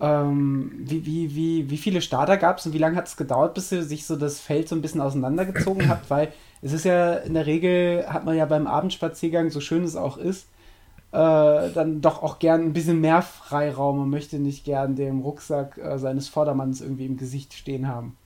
ähm, 0.00 0.72
wie, 0.78 1.06
wie, 1.06 1.34
wie, 1.34 1.70
wie 1.70 1.76
viele 1.78 2.02
Starter 2.02 2.36
gab 2.36 2.58
es 2.58 2.66
und 2.66 2.74
wie 2.74 2.78
lange 2.78 2.96
hat 2.96 3.08
es 3.08 3.16
gedauert, 3.16 3.54
bis 3.54 3.70
sich 3.70 4.06
so 4.06 4.16
das 4.16 4.40
Feld 4.40 4.68
so 4.68 4.74
ein 4.74 4.82
bisschen 4.82 5.00
auseinandergezogen 5.00 5.88
hat? 5.88 6.10
Weil 6.10 6.32
es 6.62 6.72
ist 6.72 6.84
ja 6.84 7.14
in 7.14 7.34
der 7.34 7.46
Regel, 7.46 8.06
hat 8.06 8.24
man 8.24 8.36
ja 8.36 8.44
beim 8.46 8.66
Abendspaziergang, 8.66 9.50
so 9.50 9.60
schön 9.60 9.84
es 9.84 9.96
auch 9.96 10.18
ist, 10.18 10.48
äh, 11.12 11.70
dann 11.72 12.00
doch 12.00 12.22
auch 12.22 12.38
gern 12.38 12.62
ein 12.62 12.72
bisschen 12.72 13.00
mehr 13.00 13.22
Freiraum 13.22 14.00
und 14.00 14.10
möchte 14.10 14.38
nicht 14.38 14.64
gern 14.64 14.96
den 14.96 15.20
Rucksack 15.20 15.78
äh, 15.78 15.98
seines 15.98 16.28
Vordermanns 16.28 16.80
irgendwie 16.80 17.06
im 17.06 17.16
Gesicht 17.16 17.54
stehen 17.54 17.88
haben. 17.88 18.16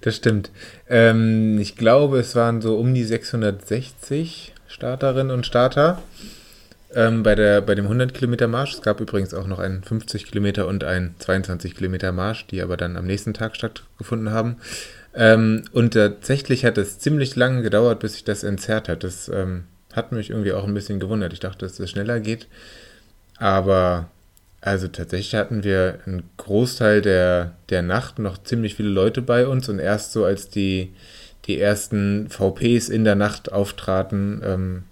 Das 0.00 0.16
stimmt. 0.16 0.50
Ähm, 0.88 1.58
ich 1.60 1.76
glaube, 1.76 2.18
es 2.18 2.34
waren 2.34 2.60
so 2.60 2.76
um 2.76 2.94
die 2.94 3.04
660 3.04 4.54
Starterinnen 4.66 5.30
und 5.30 5.46
Starter 5.46 6.02
ähm, 6.96 7.22
bei, 7.22 7.34
der, 7.34 7.60
bei 7.60 7.74
dem 7.74 7.84
100 7.84 8.14
Kilometer 8.14 8.48
Marsch. 8.48 8.74
Es 8.74 8.82
gab 8.82 9.00
übrigens 9.00 9.34
auch 9.34 9.46
noch 9.46 9.58
einen 9.58 9.84
50 9.84 10.26
Kilometer 10.26 10.66
und 10.66 10.82
einen 10.82 11.14
22 11.18 11.76
Kilometer 11.76 12.10
Marsch, 12.10 12.46
die 12.46 12.62
aber 12.62 12.76
dann 12.76 12.96
am 12.96 13.06
nächsten 13.06 13.34
Tag 13.34 13.54
stattgefunden 13.54 14.30
haben. 14.30 14.56
Ähm, 15.14 15.64
und 15.72 15.92
tatsächlich 15.92 16.64
hat 16.64 16.78
es 16.78 16.98
ziemlich 16.98 17.36
lange 17.36 17.62
gedauert, 17.62 18.00
bis 18.00 18.14
sich 18.14 18.24
das 18.24 18.42
entzerrt 18.42 18.88
hat. 18.88 19.04
Das 19.04 19.28
ähm, 19.28 19.64
hat 19.92 20.12
mich 20.12 20.30
irgendwie 20.30 20.52
auch 20.52 20.64
ein 20.64 20.74
bisschen 20.74 20.98
gewundert. 20.98 21.34
Ich 21.34 21.40
dachte, 21.40 21.66
dass 21.66 21.78
es 21.78 21.90
schneller 21.90 22.18
geht. 22.18 22.48
Aber 23.38 24.08
also 24.62 24.88
tatsächlich 24.88 25.34
hatten 25.34 25.64
wir 25.64 26.00
einen 26.06 26.28
Großteil 26.38 27.02
der, 27.02 27.52
der 27.68 27.82
Nacht 27.82 28.18
noch 28.18 28.42
ziemlich 28.42 28.74
viele 28.74 28.88
Leute 28.88 29.20
bei 29.20 29.46
uns 29.46 29.68
und 29.68 29.78
erst 29.78 30.12
so 30.12 30.24
als 30.24 30.48
die, 30.48 30.94
die 31.44 31.60
ersten 31.60 32.28
VPs 32.30 32.88
in 32.88 33.04
der 33.04 33.14
Nacht 33.16 33.52
auftraten, 33.52 34.40
ähm, 34.42 34.82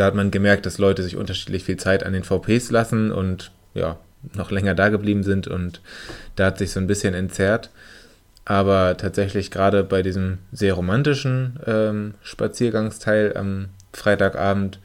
da 0.00 0.06
hat 0.06 0.14
man 0.14 0.30
gemerkt, 0.30 0.64
dass 0.64 0.78
Leute 0.78 1.02
sich 1.02 1.16
unterschiedlich 1.16 1.64
viel 1.64 1.76
Zeit 1.76 2.04
an 2.04 2.14
den 2.14 2.24
VPs 2.24 2.70
lassen 2.70 3.12
und 3.12 3.52
ja, 3.74 3.98
noch 4.34 4.50
länger 4.50 4.74
da 4.74 4.88
geblieben 4.88 5.22
sind 5.24 5.46
und 5.46 5.82
da 6.36 6.46
hat 6.46 6.56
sich 6.56 6.70
so 6.70 6.80
ein 6.80 6.86
bisschen 6.86 7.12
entzerrt. 7.12 7.68
Aber 8.46 8.96
tatsächlich 8.96 9.50
gerade 9.50 9.84
bei 9.84 10.00
diesem 10.00 10.38
sehr 10.52 10.72
romantischen 10.72 11.60
ähm, 11.66 12.14
Spaziergangsteil 12.22 13.36
am 13.36 13.68
Freitagabend 13.92 14.80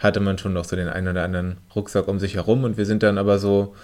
hatte 0.00 0.18
man 0.18 0.36
schon 0.36 0.52
noch 0.52 0.64
so 0.64 0.74
den 0.74 0.88
einen 0.88 1.08
oder 1.08 1.22
anderen 1.22 1.58
Rucksack 1.76 2.08
um 2.08 2.18
sich 2.18 2.34
herum 2.34 2.64
und 2.64 2.76
wir 2.76 2.86
sind 2.86 3.04
dann 3.04 3.18
aber 3.18 3.38
so, 3.38 3.76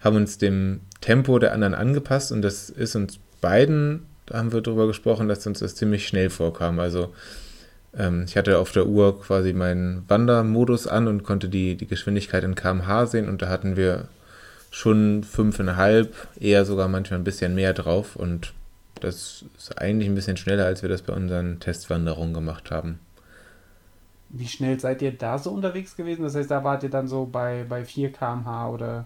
haben 0.00 0.16
uns 0.16 0.36
dem 0.36 0.80
Tempo 1.00 1.38
der 1.38 1.52
anderen 1.52 1.74
angepasst 1.74 2.32
und 2.32 2.42
das 2.42 2.70
ist 2.70 2.96
uns 2.96 3.20
beiden, 3.40 4.06
da 4.26 4.38
haben 4.38 4.52
wir 4.52 4.62
drüber 4.62 4.88
gesprochen, 4.88 5.28
dass 5.28 5.46
uns 5.46 5.60
das 5.60 5.76
ziemlich 5.76 6.08
schnell 6.08 6.28
vorkam. 6.28 6.80
Also 6.80 7.14
ähm, 7.98 8.24
ich 8.26 8.36
hatte 8.36 8.58
auf 8.58 8.72
der 8.72 8.86
Uhr 8.86 9.20
quasi 9.20 9.52
meinen 9.52 10.04
Wandermodus 10.08 10.86
an 10.86 11.08
und 11.08 11.22
konnte 11.22 11.48
die, 11.48 11.76
die 11.76 11.86
Geschwindigkeit 11.86 12.44
in 12.44 12.54
kmh 12.54 13.06
sehen 13.06 13.28
und 13.28 13.42
da 13.42 13.48
hatten 13.48 13.76
wir 13.76 14.08
schon 14.70 15.22
fünfeinhalb, 15.22 16.14
eher 16.38 16.64
sogar 16.64 16.88
manchmal 16.88 17.20
ein 17.20 17.24
bisschen 17.24 17.54
mehr 17.54 17.72
drauf 17.72 18.16
und 18.16 18.52
das 19.00 19.44
ist 19.56 19.78
eigentlich 19.78 20.08
ein 20.08 20.14
bisschen 20.14 20.36
schneller, 20.36 20.66
als 20.66 20.82
wir 20.82 20.88
das 20.88 21.02
bei 21.02 21.12
unseren 21.12 21.60
Testwanderungen 21.60 22.34
gemacht 22.34 22.70
haben. 22.70 22.98
Wie 24.30 24.48
schnell 24.48 24.80
seid 24.80 25.00
ihr 25.02 25.12
da 25.12 25.38
so 25.38 25.50
unterwegs 25.50 25.96
gewesen? 25.96 26.22
Das 26.24 26.34
heißt, 26.34 26.50
da 26.50 26.64
wart 26.64 26.82
ihr 26.82 26.90
dann 26.90 27.06
so 27.06 27.24
bei, 27.26 27.64
bei 27.68 27.84
4 27.84 28.12
km/h 28.12 28.70
oder? 28.70 29.04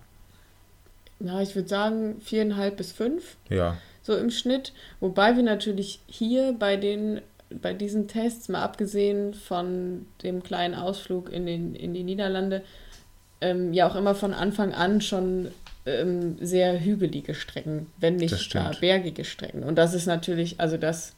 Ja, 1.20 1.40
ich 1.42 1.55
würde 1.55 1.68
sagen 1.68 2.20
viereinhalb 2.20 2.77
bis 2.77 2.92
fünf. 2.92 3.37
Ja. 3.48 3.77
So 4.03 4.16
im 4.16 4.31
Schnitt. 4.31 4.72
Wobei 5.01 5.37
wir 5.37 5.42
natürlich 5.42 6.01
hier 6.07 6.55
bei 6.59 6.77
den 6.77 7.20
bei 7.50 7.72
diesen 7.72 8.08
Tests, 8.08 8.48
mal 8.48 8.62
abgesehen 8.62 9.34
von 9.34 10.06
dem 10.22 10.42
kleinen 10.42 10.74
Ausflug 10.74 11.32
in, 11.32 11.46
den, 11.46 11.74
in 11.74 11.94
die 11.94 12.02
Niederlande, 12.02 12.62
ähm, 13.40 13.72
ja 13.72 13.88
auch 13.88 13.94
immer 13.94 14.14
von 14.14 14.34
Anfang 14.34 14.74
an 14.74 15.00
schon 15.00 15.48
ähm, 15.87 16.37
sehr 16.40 16.80
hügelige 16.80 17.34
Strecken, 17.34 17.87
wenn 17.98 18.16
nicht 18.16 18.52
gar 18.52 18.74
bergige 18.76 19.24
Strecken. 19.24 19.62
Und 19.62 19.76
das 19.76 19.94
ist 19.94 20.06
natürlich, 20.06 20.61
also 20.61 20.76
das 20.76 21.14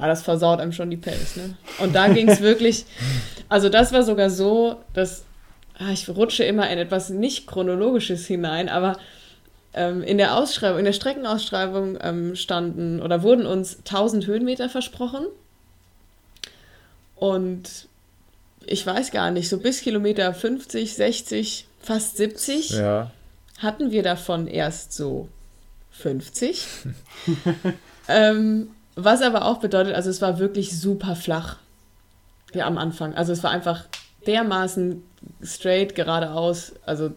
ah, 0.00 0.06
das 0.06 0.22
versaut 0.22 0.60
einem 0.60 0.72
schon 0.72 0.90
die 0.90 0.96
Pace. 0.96 1.36
Ne? 1.36 1.54
Und 1.78 1.94
da 1.94 2.08
ging 2.08 2.28
es 2.28 2.40
wirklich, 2.40 2.84
also 3.48 3.68
das 3.68 3.92
war 3.92 4.02
sogar 4.02 4.30
so, 4.30 4.76
dass 4.94 5.24
ah, 5.78 5.90
ich 5.92 6.08
rutsche 6.08 6.44
immer 6.44 6.68
in 6.70 6.78
etwas 6.78 7.10
nicht 7.10 7.46
chronologisches 7.46 8.26
hinein, 8.26 8.68
aber 8.68 8.98
ähm, 9.74 10.02
in 10.02 10.18
der 10.18 10.36
Ausschreibung, 10.36 10.78
in 10.78 10.84
der 10.84 10.92
Streckenausschreibung 10.92 11.98
ähm, 12.00 12.34
standen 12.34 13.00
oder 13.00 13.22
wurden 13.22 13.46
uns 13.46 13.78
1000 13.78 14.26
Höhenmeter 14.26 14.68
versprochen. 14.68 15.26
Und 17.20 17.86
ich 18.64 18.84
weiß 18.84 19.10
gar 19.10 19.30
nicht, 19.30 19.48
so 19.48 19.58
bis 19.58 19.82
Kilometer 19.82 20.32
50, 20.32 20.94
60, 20.94 21.66
fast 21.80 22.16
70 22.16 22.70
ja. 22.70 23.10
hatten 23.58 23.90
wir 23.90 24.02
davon 24.02 24.46
erst 24.46 24.94
so 24.94 25.28
50. 25.90 26.66
ähm, 28.08 28.70
was 28.96 29.20
aber 29.20 29.44
auch 29.44 29.58
bedeutet, 29.58 29.94
also 29.94 30.08
es 30.08 30.22
war 30.22 30.38
wirklich 30.38 30.78
super 30.78 31.14
flach. 31.14 31.58
Ja, 32.54 32.66
am 32.66 32.78
Anfang. 32.78 33.14
Also 33.14 33.32
es 33.32 33.42
war 33.42 33.50
einfach 33.50 33.84
dermaßen 34.26 35.02
straight, 35.42 35.94
geradeaus. 35.94 36.72
Also 36.86 37.10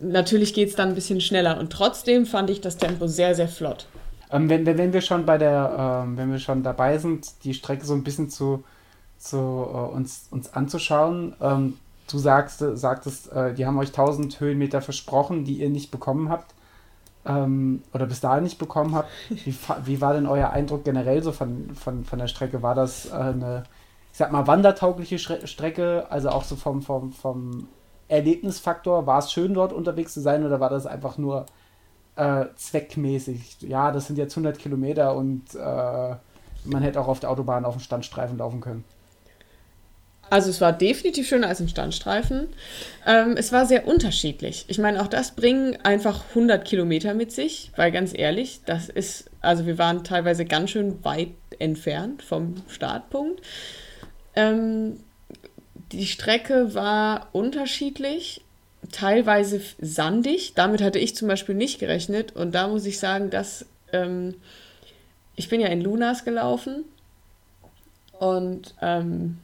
natürlich 0.00 0.52
geht 0.52 0.70
es 0.70 0.74
dann 0.74 0.88
ein 0.88 0.94
bisschen 0.96 1.20
schneller. 1.20 1.58
Und 1.58 1.72
trotzdem 1.72 2.26
fand 2.26 2.50
ich 2.50 2.60
das 2.60 2.76
Tempo 2.76 3.06
sehr, 3.06 3.36
sehr 3.36 3.48
flott. 3.48 3.86
Ähm, 4.32 4.48
wenn, 4.48 4.66
wenn, 4.66 4.92
wir 4.92 5.00
schon 5.00 5.26
bei 5.26 5.38
der, 5.38 6.02
ähm, 6.04 6.16
wenn 6.16 6.32
wir 6.32 6.40
schon 6.40 6.64
dabei 6.64 6.98
sind, 6.98 7.44
die 7.44 7.54
Strecke 7.54 7.84
so 7.84 7.94
ein 7.94 8.04
bisschen 8.04 8.30
zu, 8.30 8.64
zu 9.20 9.36
uh, 9.38 9.94
uns, 9.94 10.26
uns 10.30 10.52
anzuschauen, 10.54 11.34
ähm, 11.40 11.76
du 12.10 12.18
sagst, 12.18 12.58
sagtest, 12.74 13.30
äh, 13.32 13.54
die 13.54 13.66
haben 13.66 13.78
euch 13.78 13.90
1000 13.90 14.40
Höhenmeter 14.40 14.82
versprochen, 14.82 15.44
die 15.44 15.60
ihr 15.60 15.70
nicht 15.70 15.90
bekommen 15.90 16.28
habt 16.28 16.54
ähm, 17.24 17.82
oder 17.92 18.06
bis 18.06 18.20
dahin 18.20 18.44
nicht 18.44 18.58
bekommen 18.58 18.94
habt. 18.94 19.08
Wie, 19.28 19.54
wie 19.84 20.00
war 20.00 20.14
denn 20.14 20.26
euer 20.26 20.50
Eindruck 20.50 20.84
generell 20.84 21.22
so 21.22 21.32
von, 21.32 21.74
von, 21.74 22.04
von 22.04 22.18
der 22.18 22.26
Strecke? 22.26 22.62
War 22.62 22.74
das 22.74 23.10
äh, 23.10 23.14
eine, 23.14 23.64
ich 24.10 24.18
sag 24.18 24.32
mal, 24.32 24.46
wandertaugliche 24.46 25.18
Strecke, 25.18 26.06
also 26.10 26.30
auch 26.30 26.44
so 26.44 26.56
vom, 26.56 26.82
vom, 26.82 27.12
vom 27.12 27.68
Erlebnisfaktor? 28.08 29.06
War 29.06 29.18
es 29.18 29.30
schön, 29.30 29.54
dort 29.54 29.72
unterwegs 29.72 30.14
zu 30.14 30.20
sein 30.20 30.44
oder 30.44 30.60
war 30.60 30.70
das 30.70 30.86
einfach 30.86 31.18
nur 31.18 31.46
äh, 32.16 32.46
zweckmäßig? 32.56 33.62
Ja, 33.62 33.92
das 33.92 34.06
sind 34.06 34.16
jetzt 34.16 34.32
100 34.32 34.58
Kilometer 34.58 35.14
und 35.14 35.54
äh, 35.54 36.16
man 36.64 36.82
hätte 36.82 37.00
auch 37.00 37.08
auf 37.08 37.20
der 37.20 37.30
Autobahn 37.30 37.64
auf 37.64 37.76
dem 37.76 37.80
Standstreifen 37.80 38.38
laufen 38.38 38.60
können. 38.60 38.84
Also 40.30 40.48
es 40.48 40.60
war 40.60 40.72
definitiv 40.72 41.28
schöner 41.28 41.48
als 41.48 41.60
ein 41.60 41.68
Standstreifen. 41.68 42.46
Ähm, 43.04 43.34
es 43.36 43.50
war 43.50 43.66
sehr 43.66 43.86
unterschiedlich. 43.86 44.64
Ich 44.68 44.78
meine, 44.78 45.02
auch 45.02 45.08
das 45.08 45.32
bringen 45.32 45.76
einfach 45.82 46.24
100 46.30 46.64
Kilometer 46.64 47.14
mit 47.14 47.32
sich, 47.32 47.72
weil 47.76 47.90
ganz 47.90 48.16
ehrlich, 48.16 48.60
das 48.64 48.88
ist, 48.88 49.28
also 49.40 49.66
wir 49.66 49.76
waren 49.76 50.04
teilweise 50.04 50.44
ganz 50.44 50.70
schön 50.70 51.04
weit 51.04 51.30
entfernt 51.58 52.22
vom 52.22 52.54
Startpunkt. 52.68 53.42
Ähm, 54.36 55.00
die 55.90 56.06
Strecke 56.06 56.74
war 56.74 57.28
unterschiedlich, 57.32 58.42
teilweise 58.92 59.60
sandig. 59.80 60.54
Damit 60.54 60.80
hatte 60.80 61.00
ich 61.00 61.16
zum 61.16 61.26
Beispiel 61.26 61.56
nicht 61.56 61.80
gerechnet. 61.80 62.36
Und 62.36 62.54
da 62.54 62.68
muss 62.68 62.86
ich 62.86 63.00
sagen, 63.00 63.30
dass 63.30 63.66
ähm, 63.92 64.34
ich 65.34 65.48
bin 65.48 65.60
ja 65.60 65.66
in 65.68 65.80
Lunas 65.80 66.24
gelaufen 66.24 66.84
und 68.20 68.74
ähm, 68.80 69.38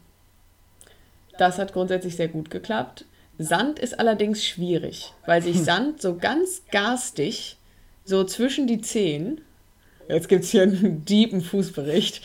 das 1.38 1.58
hat 1.58 1.72
grundsätzlich 1.72 2.16
sehr 2.16 2.28
gut 2.28 2.50
geklappt. 2.50 3.04
Sand 3.38 3.78
ist 3.78 3.98
allerdings 3.98 4.44
schwierig, 4.44 5.12
weil 5.26 5.42
sich 5.42 5.60
Sand 5.62 6.00
so 6.00 6.16
ganz 6.16 6.62
garstig 6.70 7.56
so 8.04 8.24
zwischen 8.24 8.66
die 8.66 8.80
Zehen, 8.80 9.40
jetzt 10.08 10.28
gibt 10.28 10.44
es 10.44 10.50
hier 10.50 10.62
einen 10.62 11.04
deepen 11.08 11.42
Fußbericht, 11.42 12.22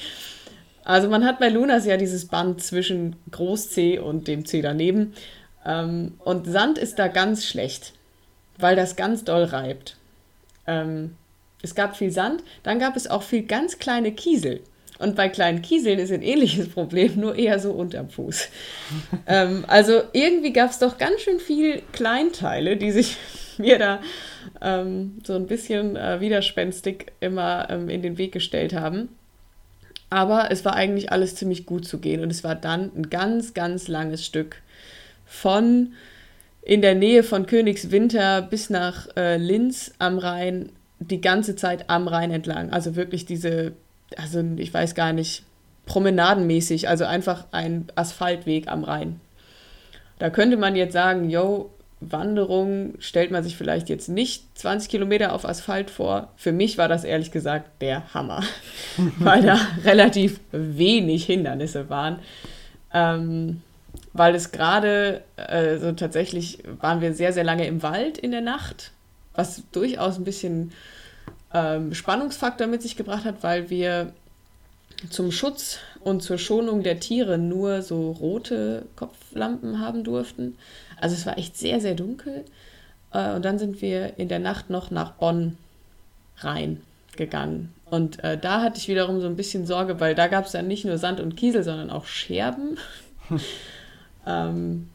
also 0.84 1.10
man 1.10 1.26
hat 1.26 1.40
bei 1.40 1.50
Lunas 1.50 1.86
ja 1.86 1.98
dieses 1.98 2.28
Band 2.28 2.62
zwischen 2.64 3.16
Groß-C 3.30 4.00
und 4.00 4.28
dem 4.28 4.46
C 4.46 4.62
daneben 4.62 5.14
ähm, 5.66 6.14
und 6.20 6.48
Sand 6.48 6.78
ist 6.78 6.98
da 7.00 7.08
ganz 7.08 7.46
schlecht, 7.46 7.94
weil 8.58 8.76
das 8.76 8.96
ganz 8.96 9.24
doll 9.24 9.44
reibt. 9.44 9.98
Ähm, 10.68 11.16
es 11.62 11.76
gab 11.76 11.96
viel 11.96 12.12
Sand, 12.12 12.44
dann 12.64 12.80
gab 12.80 12.96
es 12.96 13.08
auch 13.08 13.24
viel 13.24 13.44
ganz 13.44 13.78
kleine 13.78 14.12
Kiesel. 14.12 14.62
Und 15.02 15.16
bei 15.16 15.30
kleinen 15.30 15.62
Kieseln 15.62 16.00
ist 16.00 16.12
ein 16.12 16.22
ähnliches 16.22 16.70
Problem, 16.70 17.20
nur 17.20 17.36
eher 17.36 17.60
so 17.60 17.72
unterm 17.72 18.10
Fuß. 18.10 18.50
ähm, 19.28 19.66
also 19.68 20.04
irgendwie 20.14 20.54
gab 20.54 20.70
es 20.70 20.80
doch 20.80 20.98
ganz 20.98 21.22
schön 21.22 21.40
viel 21.40 21.82
Kleinteile, 21.92 22.78
die 22.78 22.92
sich 22.92 23.18
mir 23.58 23.80
da 23.80 24.02
ähm, 24.62 25.18
so 25.24 25.36
ein 25.36 25.48
bisschen 25.48 25.96
äh, 25.96 26.22
widerspenstig 26.22 27.08
immer 27.20 27.68
ähm, 27.70 27.90
in 27.90 28.02
den 28.02 28.18
Weg 28.18 28.32
gestellt 28.32 28.74
haben. 28.74 29.10
Aber 30.10 30.52
es 30.52 30.66
war 30.66 30.76
eigentlich 30.76 31.12
alles 31.12 31.36
ziemlich 31.36 31.66
gut 31.66 31.88
zu 31.88 32.00
gehen 32.00 32.22
und 32.22 32.30
es 32.30 32.44
war 32.44 32.56
dann 32.56 32.92
ein 32.96 33.10
ganz, 33.10 33.54
ganz 33.54 33.88
langes 33.88 34.26
Stück 34.26 34.58
von 35.26 35.94
in 36.62 36.82
der 36.82 36.96
Nähe 36.96 37.24
von 37.24 37.46
Königswinter 37.46 38.42
bis 38.42 38.70
nach 38.70 39.08
äh, 39.16 39.38
Linz 39.38 39.94
am 40.00 40.20
Rhein, 40.20 40.70
die 41.00 41.22
ganze 41.22 41.56
Zeit 41.56 41.90
am 41.90 42.08
Rhein 42.08 42.30
entlang. 42.32 42.72
Also 42.72 42.96
wirklich 42.96 43.26
diese 43.26 43.74
also 44.18 44.44
ich 44.58 44.74
weiß 44.74 44.96
gar 44.96 45.14
nicht, 45.14 45.44
promenadenmäßig, 45.86 46.88
also 46.88 47.06
einfach 47.06 47.46
ein 47.52 47.88
Asphaltweg 47.96 48.68
am 48.68 48.84
Rhein. 48.84 49.20
Da 50.20 50.30
könnte 50.30 50.58
man 50.58 50.76
jetzt 50.76 50.94
sagen, 50.94 51.30
yo, 51.30 51.72
Wanderung 52.02 52.96
stellt 53.00 53.32
man 53.32 53.44
sich 53.44 53.56
vielleicht 53.56 53.88
jetzt 53.90 54.10
nicht 54.10 54.58
20 54.58 54.90
Kilometer 54.90 55.34
auf 55.34 55.46
Asphalt 55.46 55.92
vor. 55.92 56.30
Für 56.36 56.52
mich 56.52 56.78
war 56.78 56.88
das 56.88 57.04
ehrlich 57.04 57.32
gesagt 57.32 57.82
der 57.82 58.14
Hammer, 58.14 58.44
weil 59.20 59.44
da 59.44 59.60
relativ 59.84 60.40
wenig 60.52 61.26
Hindernisse 61.26 61.90
waren. 61.90 62.20
Ähm, 62.94 63.62
weil 64.14 64.36
es 64.36 64.52
gerade, 64.52 65.22
äh, 65.38 65.78
so 65.78 65.92
tatsächlich 65.92 66.60
waren 66.80 67.02
wir 67.02 67.14
sehr, 67.14 67.34
sehr 67.34 67.44
lange 67.44 67.68
im 67.68 67.84
Wald 67.84 68.18
in 68.18 68.32
der 68.32 68.42
Nacht, 68.42 68.92
was 69.34 69.64
durchaus 69.72 70.18
ein 70.18 70.24
bisschen 70.24 70.72
ähm, 71.54 71.94
Spannungsfaktor 71.94 72.68
mit 72.68 72.82
sich 72.82 72.96
gebracht 72.96 73.26
hat, 73.26 73.44
weil 73.44 73.70
wir 73.70 74.14
zum 75.10 75.32
Schutz 75.32 75.80
und 76.02 76.22
zur 76.22 76.38
Schonung 76.38 76.84
der 76.84 77.00
Tiere 77.00 77.38
nur 77.38 77.82
so 77.82 78.12
rote 78.12 78.86
Kopflampen 78.96 79.80
haben 79.80 80.04
durften. 80.04 80.58
Also 81.00 81.16
es 81.16 81.26
war 81.26 81.38
echt 81.38 81.58
sehr, 81.58 81.82
sehr 81.82 81.96
dunkel. 81.96 82.46
Äh, 83.14 83.34
und 83.34 83.46
dann 83.46 83.60
sind 83.60 83.82
wir 83.82 84.18
in 84.18 84.28
der 84.28 84.40
Nacht 84.40 84.70
noch 84.70 84.92
nach 84.92 85.14
Bonn 85.14 85.58
rein 86.38 86.82
gegangen. 87.18 87.74
Und 87.86 88.24
äh, 88.24 88.38
da 88.38 88.62
hatte 88.62 88.78
ich 88.78 88.88
wiederum 88.88 89.20
so 89.20 89.28
ein 89.28 89.36
bisschen 89.36 89.66
Sorge, 89.66 90.00
weil 90.00 90.16
da 90.16 90.28
gab 90.28 90.46
es 90.46 90.54
dann 90.54 90.68
nicht 90.68 90.86
nur 90.86 90.98
Sand 90.98 91.20
und 91.20 91.36
Kiesel, 91.36 91.64
sondern 91.64 91.90
auch 91.90 92.06
Scherben. 92.06 92.78
ähm, 94.26 94.90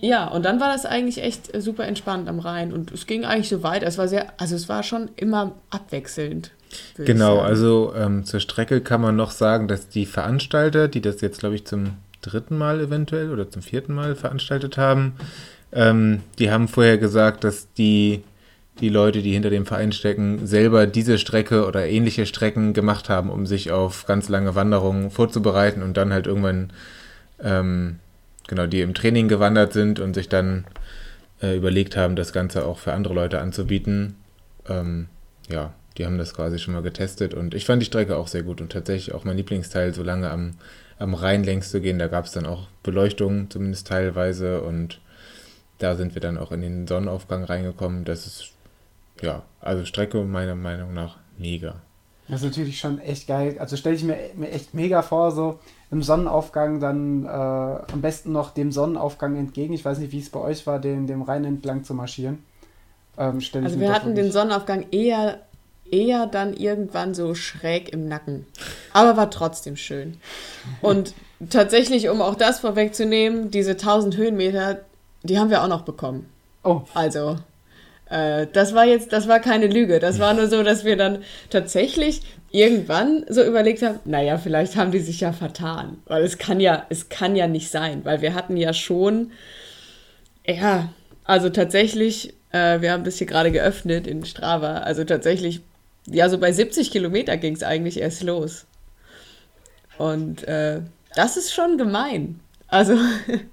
ja, 0.00 0.28
und 0.28 0.44
dann 0.44 0.60
war 0.60 0.72
das 0.72 0.86
eigentlich 0.86 1.22
echt 1.22 1.60
super 1.60 1.86
entspannt 1.86 2.28
am 2.28 2.38
Rhein 2.38 2.72
und 2.72 2.92
es 2.92 3.06
ging 3.06 3.24
eigentlich 3.24 3.48
so 3.48 3.62
weit. 3.62 3.82
Es 3.82 3.98
war 3.98 4.08
sehr, 4.08 4.32
also 4.38 4.54
es 4.54 4.68
war 4.68 4.82
schon 4.82 5.10
immer 5.16 5.52
abwechselnd. 5.70 6.52
Genau, 6.96 7.38
also 7.38 7.94
ähm, 7.96 8.24
zur 8.24 8.40
Strecke 8.40 8.80
kann 8.80 9.00
man 9.00 9.16
noch 9.16 9.30
sagen, 9.30 9.68
dass 9.68 9.88
die 9.88 10.06
Veranstalter, 10.06 10.88
die 10.88 11.00
das 11.00 11.20
jetzt, 11.20 11.40
glaube 11.40 11.54
ich, 11.54 11.64
zum 11.64 11.96
dritten 12.20 12.58
Mal 12.58 12.80
eventuell 12.80 13.32
oder 13.32 13.50
zum 13.50 13.62
vierten 13.62 13.94
Mal 13.94 14.16
veranstaltet 14.16 14.76
haben, 14.76 15.14
ähm, 15.72 16.22
die 16.38 16.50
haben 16.50 16.68
vorher 16.68 16.98
gesagt, 16.98 17.44
dass 17.44 17.72
die, 17.74 18.22
die 18.80 18.88
Leute, 18.88 19.22
die 19.22 19.32
hinter 19.32 19.50
dem 19.50 19.66
Verein 19.66 19.92
stecken, 19.92 20.46
selber 20.46 20.86
diese 20.86 21.18
Strecke 21.18 21.66
oder 21.66 21.86
ähnliche 21.86 22.26
Strecken 22.26 22.72
gemacht 22.72 23.08
haben, 23.08 23.30
um 23.30 23.46
sich 23.46 23.70
auf 23.70 24.06
ganz 24.06 24.28
lange 24.28 24.54
Wanderungen 24.54 25.10
vorzubereiten 25.10 25.82
und 25.82 25.96
dann 25.96 26.12
halt 26.12 26.26
irgendwann, 26.26 26.72
ähm, 27.42 27.98
genau, 28.48 28.66
die 28.66 28.80
im 28.80 28.94
Training 28.94 29.28
gewandert 29.28 29.72
sind 29.72 30.00
und 30.00 30.14
sich 30.14 30.28
dann 30.28 30.64
äh, 31.40 31.56
überlegt 31.56 31.96
haben, 31.96 32.16
das 32.16 32.32
Ganze 32.32 32.64
auch 32.66 32.78
für 32.78 32.92
andere 32.92 33.14
Leute 33.14 33.40
anzubieten. 33.40 34.16
Ähm, 34.68 35.08
ja, 35.48 35.72
die 35.96 36.04
haben 36.04 36.18
das 36.18 36.34
quasi 36.34 36.58
schon 36.58 36.74
mal 36.74 36.82
getestet 36.82 37.34
und 37.34 37.54
ich 37.54 37.64
fand 37.64 37.80
die 37.80 37.86
Strecke 37.86 38.16
auch 38.16 38.28
sehr 38.28 38.42
gut 38.42 38.60
und 38.60 38.72
tatsächlich 38.72 39.14
auch 39.14 39.24
mein 39.24 39.36
Lieblingsteil, 39.36 39.94
so 39.94 40.02
lange 40.02 40.30
am, 40.30 40.54
am 40.98 41.14
Rhein 41.14 41.44
längs 41.44 41.70
zu 41.70 41.80
gehen. 41.80 41.98
Da 41.98 42.08
gab 42.08 42.24
es 42.24 42.32
dann 42.32 42.46
auch 42.46 42.66
Beleuchtung, 42.82 43.50
zumindest 43.50 43.86
teilweise 43.86 44.62
und 44.62 45.00
da 45.78 45.94
sind 45.94 46.14
wir 46.14 46.20
dann 46.20 46.38
auch 46.38 46.50
in 46.50 46.60
den 46.60 46.86
Sonnenaufgang 46.86 47.44
reingekommen. 47.44 48.04
Das 48.04 48.26
ist, 48.26 48.50
ja, 49.22 49.42
also 49.60 49.84
Strecke 49.84 50.22
meiner 50.24 50.56
Meinung 50.56 50.92
nach 50.92 51.18
mega. 51.36 51.76
Das 52.28 52.42
ist 52.42 52.48
natürlich 52.48 52.78
schon 52.78 52.98
echt 53.00 53.26
geil. 53.26 53.56
Also 53.58 53.76
stelle 53.76 53.96
ich 53.96 54.04
mir, 54.04 54.16
mir 54.34 54.50
echt 54.50 54.74
mega 54.74 55.02
vor, 55.02 55.30
so 55.30 55.60
im 55.90 56.02
Sonnenaufgang 56.02 56.80
dann 56.80 57.24
äh, 57.24 57.28
am 57.28 58.00
besten 58.00 58.32
noch 58.32 58.50
dem 58.50 58.72
Sonnenaufgang 58.72 59.36
entgegen. 59.36 59.72
Ich 59.74 59.84
weiß 59.84 59.98
nicht, 59.98 60.12
wie 60.12 60.20
es 60.20 60.30
bei 60.30 60.40
euch 60.40 60.66
war, 60.66 60.78
den, 60.78 61.06
dem 61.06 61.22
Rhein 61.22 61.44
entlang 61.44 61.84
zu 61.84 61.94
marschieren. 61.94 62.44
Ähm, 63.16 63.40
also 63.54 63.80
wir 63.80 63.92
hatten 63.92 64.14
den 64.14 64.30
Sonnenaufgang 64.30 64.86
eher 64.90 65.40
eher 65.90 66.26
dann 66.26 66.54
irgendwann 66.54 67.14
so 67.14 67.34
schräg 67.34 67.92
im 67.92 68.08
Nacken. 68.08 68.46
Aber 68.92 69.16
war 69.16 69.30
trotzdem 69.30 69.76
schön. 69.76 70.18
Und 70.82 71.14
tatsächlich, 71.50 72.08
um 72.08 72.20
auch 72.20 72.34
das 72.34 72.60
vorwegzunehmen, 72.60 73.50
diese 73.50 73.72
1000 73.72 74.16
Höhenmeter, 74.16 74.80
die 75.22 75.38
haben 75.38 75.50
wir 75.50 75.62
auch 75.62 75.68
noch 75.68 75.82
bekommen. 75.82 76.28
Oh. 76.62 76.82
Also, 76.94 77.38
äh, 78.10 78.46
das 78.52 78.74
war 78.74 78.84
jetzt, 78.84 79.12
das 79.12 79.28
war 79.28 79.40
keine 79.40 79.66
Lüge. 79.66 79.98
Das 79.98 80.18
war 80.18 80.34
nur 80.34 80.48
so, 80.48 80.62
dass 80.62 80.84
wir 80.84 80.96
dann 80.96 81.22
tatsächlich 81.50 82.22
irgendwann 82.50 83.24
so 83.28 83.42
überlegt 83.44 83.82
haben, 83.82 84.00
naja, 84.04 84.38
vielleicht 84.38 84.76
haben 84.76 84.90
die 84.90 85.00
sich 85.00 85.20
ja 85.20 85.32
vertan. 85.32 85.98
Weil 86.06 86.22
es 86.24 86.38
kann 86.38 86.60
ja, 86.60 86.86
es 86.88 87.08
kann 87.08 87.36
ja 87.36 87.46
nicht 87.46 87.70
sein, 87.70 88.04
weil 88.04 88.22
wir 88.22 88.34
hatten 88.34 88.56
ja 88.56 88.72
schon, 88.72 89.32
ja, 90.46 90.92
also 91.24 91.50
tatsächlich, 91.50 92.34
äh, 92.52 92.80
wir 92.80 92.92
haben 92.92 93.04
das 93.04 93.18
hier 93.18 93.26
gerade 93.26 93.52
geöffnet 93.52 94.06
in 94.06 94.24
Strava, 94.24 94.78
also 94.78 95.04
tatsächlich 95.04 95.60
ja, 96.10 96.28
so 96.28 96.38
bei 96.38 96.52
70 96.52 96.90
Kilometer 96.90 97.36
ging 97.36 97.54
es 97.54 97.62
eigentlich 97.62 98.00
erst 98.00 98.22
los. 98.22 98.64
Und 99.98 100.44
äh, 100.44 100.80
das 101.14 101.36
ist 101.36 101.52
schon 101.52 101.76
gemein. 101.78 102.40
Also, 102.68 102.96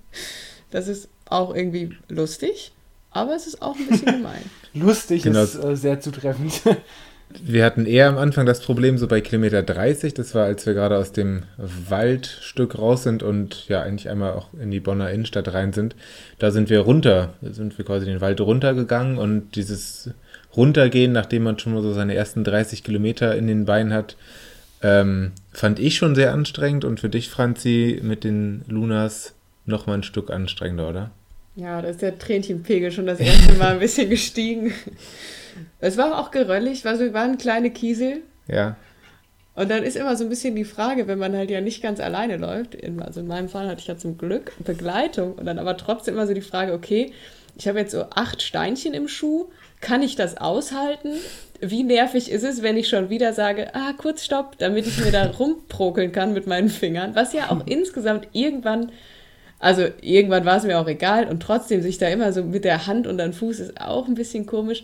das 0.71 0.87
ist 0.87 1.09
auch 1.25 1.55
irgendwie 1.55 1.97
lustig, 2.07 2.71
aber 3.11 3.35
es 3.35 3.47
ist 3.47 3.61
auch 3.61 3.75
ein 3.75 3.87
bisschen 3.87 4.05
gemein. 4.17 4.43
lustig 4.73 5.23
genau. 5.23 5.43
ist 5.43 5.55
äh, 5.55 5.75
sehr 5.75 5.99
zutreffend. 5.99 6.61
Wir 7.29 7.65
hatten 7.65 7.85
eher 7.85 8.07
am 8.07 8.17
Anfang 8.17 8.45
das 8.45 8.61
Problem 8.61 8.97
so 8.97 9.07
bei 9.07 9.19
Kilometer 9.19 9.61
30, 9.61 10.13
das 10.13 10.35
war, 10.35 10.45
als 10.45 10.65
wir 10.65 10.73
gerade 10.73 10.97
aus 10.97 11.11
dem 11.11 11.43
Waldstück 11.57 12.77
raus 12.77 13.03
sind 13.03 13.23
und 13.23 13.67
ja 13.67 13.81
eigentlich 13.81 14.09
einmal 14.09 14.33
auch 14.33 14.49
in 14.53 14.71
die 14.71 14.79
Bonner 14.79 15.11
Innenstadt 15.11 15.53
rein 15.53 15.73
sind. 15.73 15.95
Da 16.39 16.51
sind 16.51 16.69
wir 16.69 16.79
runter, 16.79 17.33
sind 17.41 17.77
wir 17.77 17.83
quasi 17.85 18.05
den 18.05 18.21
Wald 18.21 18.39
runtergegangen 18.39 19.17
und 19.17 19.55
dieses 19.55 20.11
runtergehen, 20.55 21.11
nachdem 21.11 21.43
man 21.43 21.59
schon 21.59 21.73
mal 21.73 21.81
so 21.81 21.93
seine 21.93 22.15
ersten 22.15 22.43
30 22.43 22.83
Kilometer 22.83 23.35
in 23.35 23.47
den 23.47 23.65
Beinen 23.65 23.91
hat, 23.91 24.15
ähm, 24.81 25.31
fand 25.51 25.79
ich 25.79 25.95
schon 25.95 26.15
sehr 26.15 26.31
anstrengend 26.31 26.85
und 26.85 26.99
für 26.99 27.09
dich, 27.09 27.29
Franzi, 27.29 27.99
mit 28.03 28.23
den 28.23 28.63
Lunas 28.67 29.33
noch 29.65 29.87
mal 29.87 29.95
ein 29.95 30.03
Stück 30.03 30.29
anstrengender, 30.29 30.87
oder? 30.87 31.11
Ja, 31.55 31.81
da 31.81 31.87
ist 31.87 32.01
der 32.01 32.17
Tränchenpegel 32.17 32.91
schon 32.91 33.05
das 33.05 33.19
erste 33.19 33.53
Mal 33.53 33.73
ein 33.73 33.79
bisschen 33.79 34.09
gestiegen. 34.09 34.73
Es 35.79 35.97
war 35.97 36.19
auch 36.19 36.31
geröllig, 36.31 36.85
also 36.85 37.03
wir 37.03 37.13
waren 37.13 37.37
kleine 37.37 37.71
Kiesel. 37.71 38.21
Ja. 38.47 38.75
Und 39.55 39.71
dann 39.71 39.83
ist 39.83 39.95
immer 39.95 40.17
so 40.17 40.25
ein 40.25 40.29
bisschen 40.29 40.55
die 40.55 40.65
Frage, 40.65 41.07
wenn 41.07 41.17
man 41.17 41.35
halt 41.35 41.49
ja 41.49 41.61
nicht 41.61 41.81
ganz 41.81 42.01
alleine 42.01 42.35
läuft, 42.35 42.77
also 42.99 43.21
in 43.21 43.27
meinem 43.27 43.47
Fall 43.47 43.69
hatte 43.69 43.79
ich 43.79 43.87
ja 43.87 43.97
zum 43.97 44.17
Glück 44.17 44.51
Begleitung 44.59 45.33
und 45.33 45.45
dann 45.45 45.59
aber 45.59 45.77
trotzdem 45.77 46.15
immer 46.15 46.27
so 46.27 46.33
die 46.33 46.41
Frage, 46.41 46.73
okay, 46.73 47.13
ich 47.57 47.69
habe 47.69 47.79
jetzt 47.79 47.91
so 47.91 48.03
acht 48.09 48.41
Steinchen 48.41 48.93
im 48.93 49.07
Schuh, 49.07 49.47
kann 49.79 50.03
ich 50.03 50.17
das 50.17 50.35
aushalten? 50.35 51.13
Wie 51.61 51.83
nervig 51.83 52.29
ist 52.29 52.43
es, 52.43 52.63
wenn 52.63 52.75
ich 52.75 52.89
schon 52.89 53.09
wieder 53.09 53.31
sage, 53.31 53.73
ah, 53.73 53.93
kurz 53.97 54.25
stopp, 54.25 54.57
damit 54.57 54.87
ich 54.87 54.97
mir 54.97 55.11
da 55.11 55.25
rumprokeln 55.39 56.11
kann 56.11 56.33
mit 56.33 56.47
meinen 56.47 56.69
Fingern, 56.69 57.15
was 57.15 57.31
ja 57.31 57.49
auch 57.49 57.61
insgesamt 57.65 58.27
irgendwann, 58.33 58.91
also 59.59 59.87
irgendwann 60.01 60.45
war 60.45 60.57
es 60.57 60.63
mir 60.63 60.79
auch 60.79 60.87
egal 60.87 61.27
und 61.27 61.41
trotzdem 61.41 61.81
sich 61.81 61.97
da 61.97 62.07
immer 62.07 62.33
so 62.33 62.43
mit 62.43 62.65
der 62.65 62.87
Hand 62.87 63.07
und 63.07 63.17
dann 63.17 63.33
Fuß 63.33 63.59
ist 63.59 63.81
auch 63.81 64.07
ein 64.07 64.15
bisschen 64.15 64.45
komisch. 64.45 64.83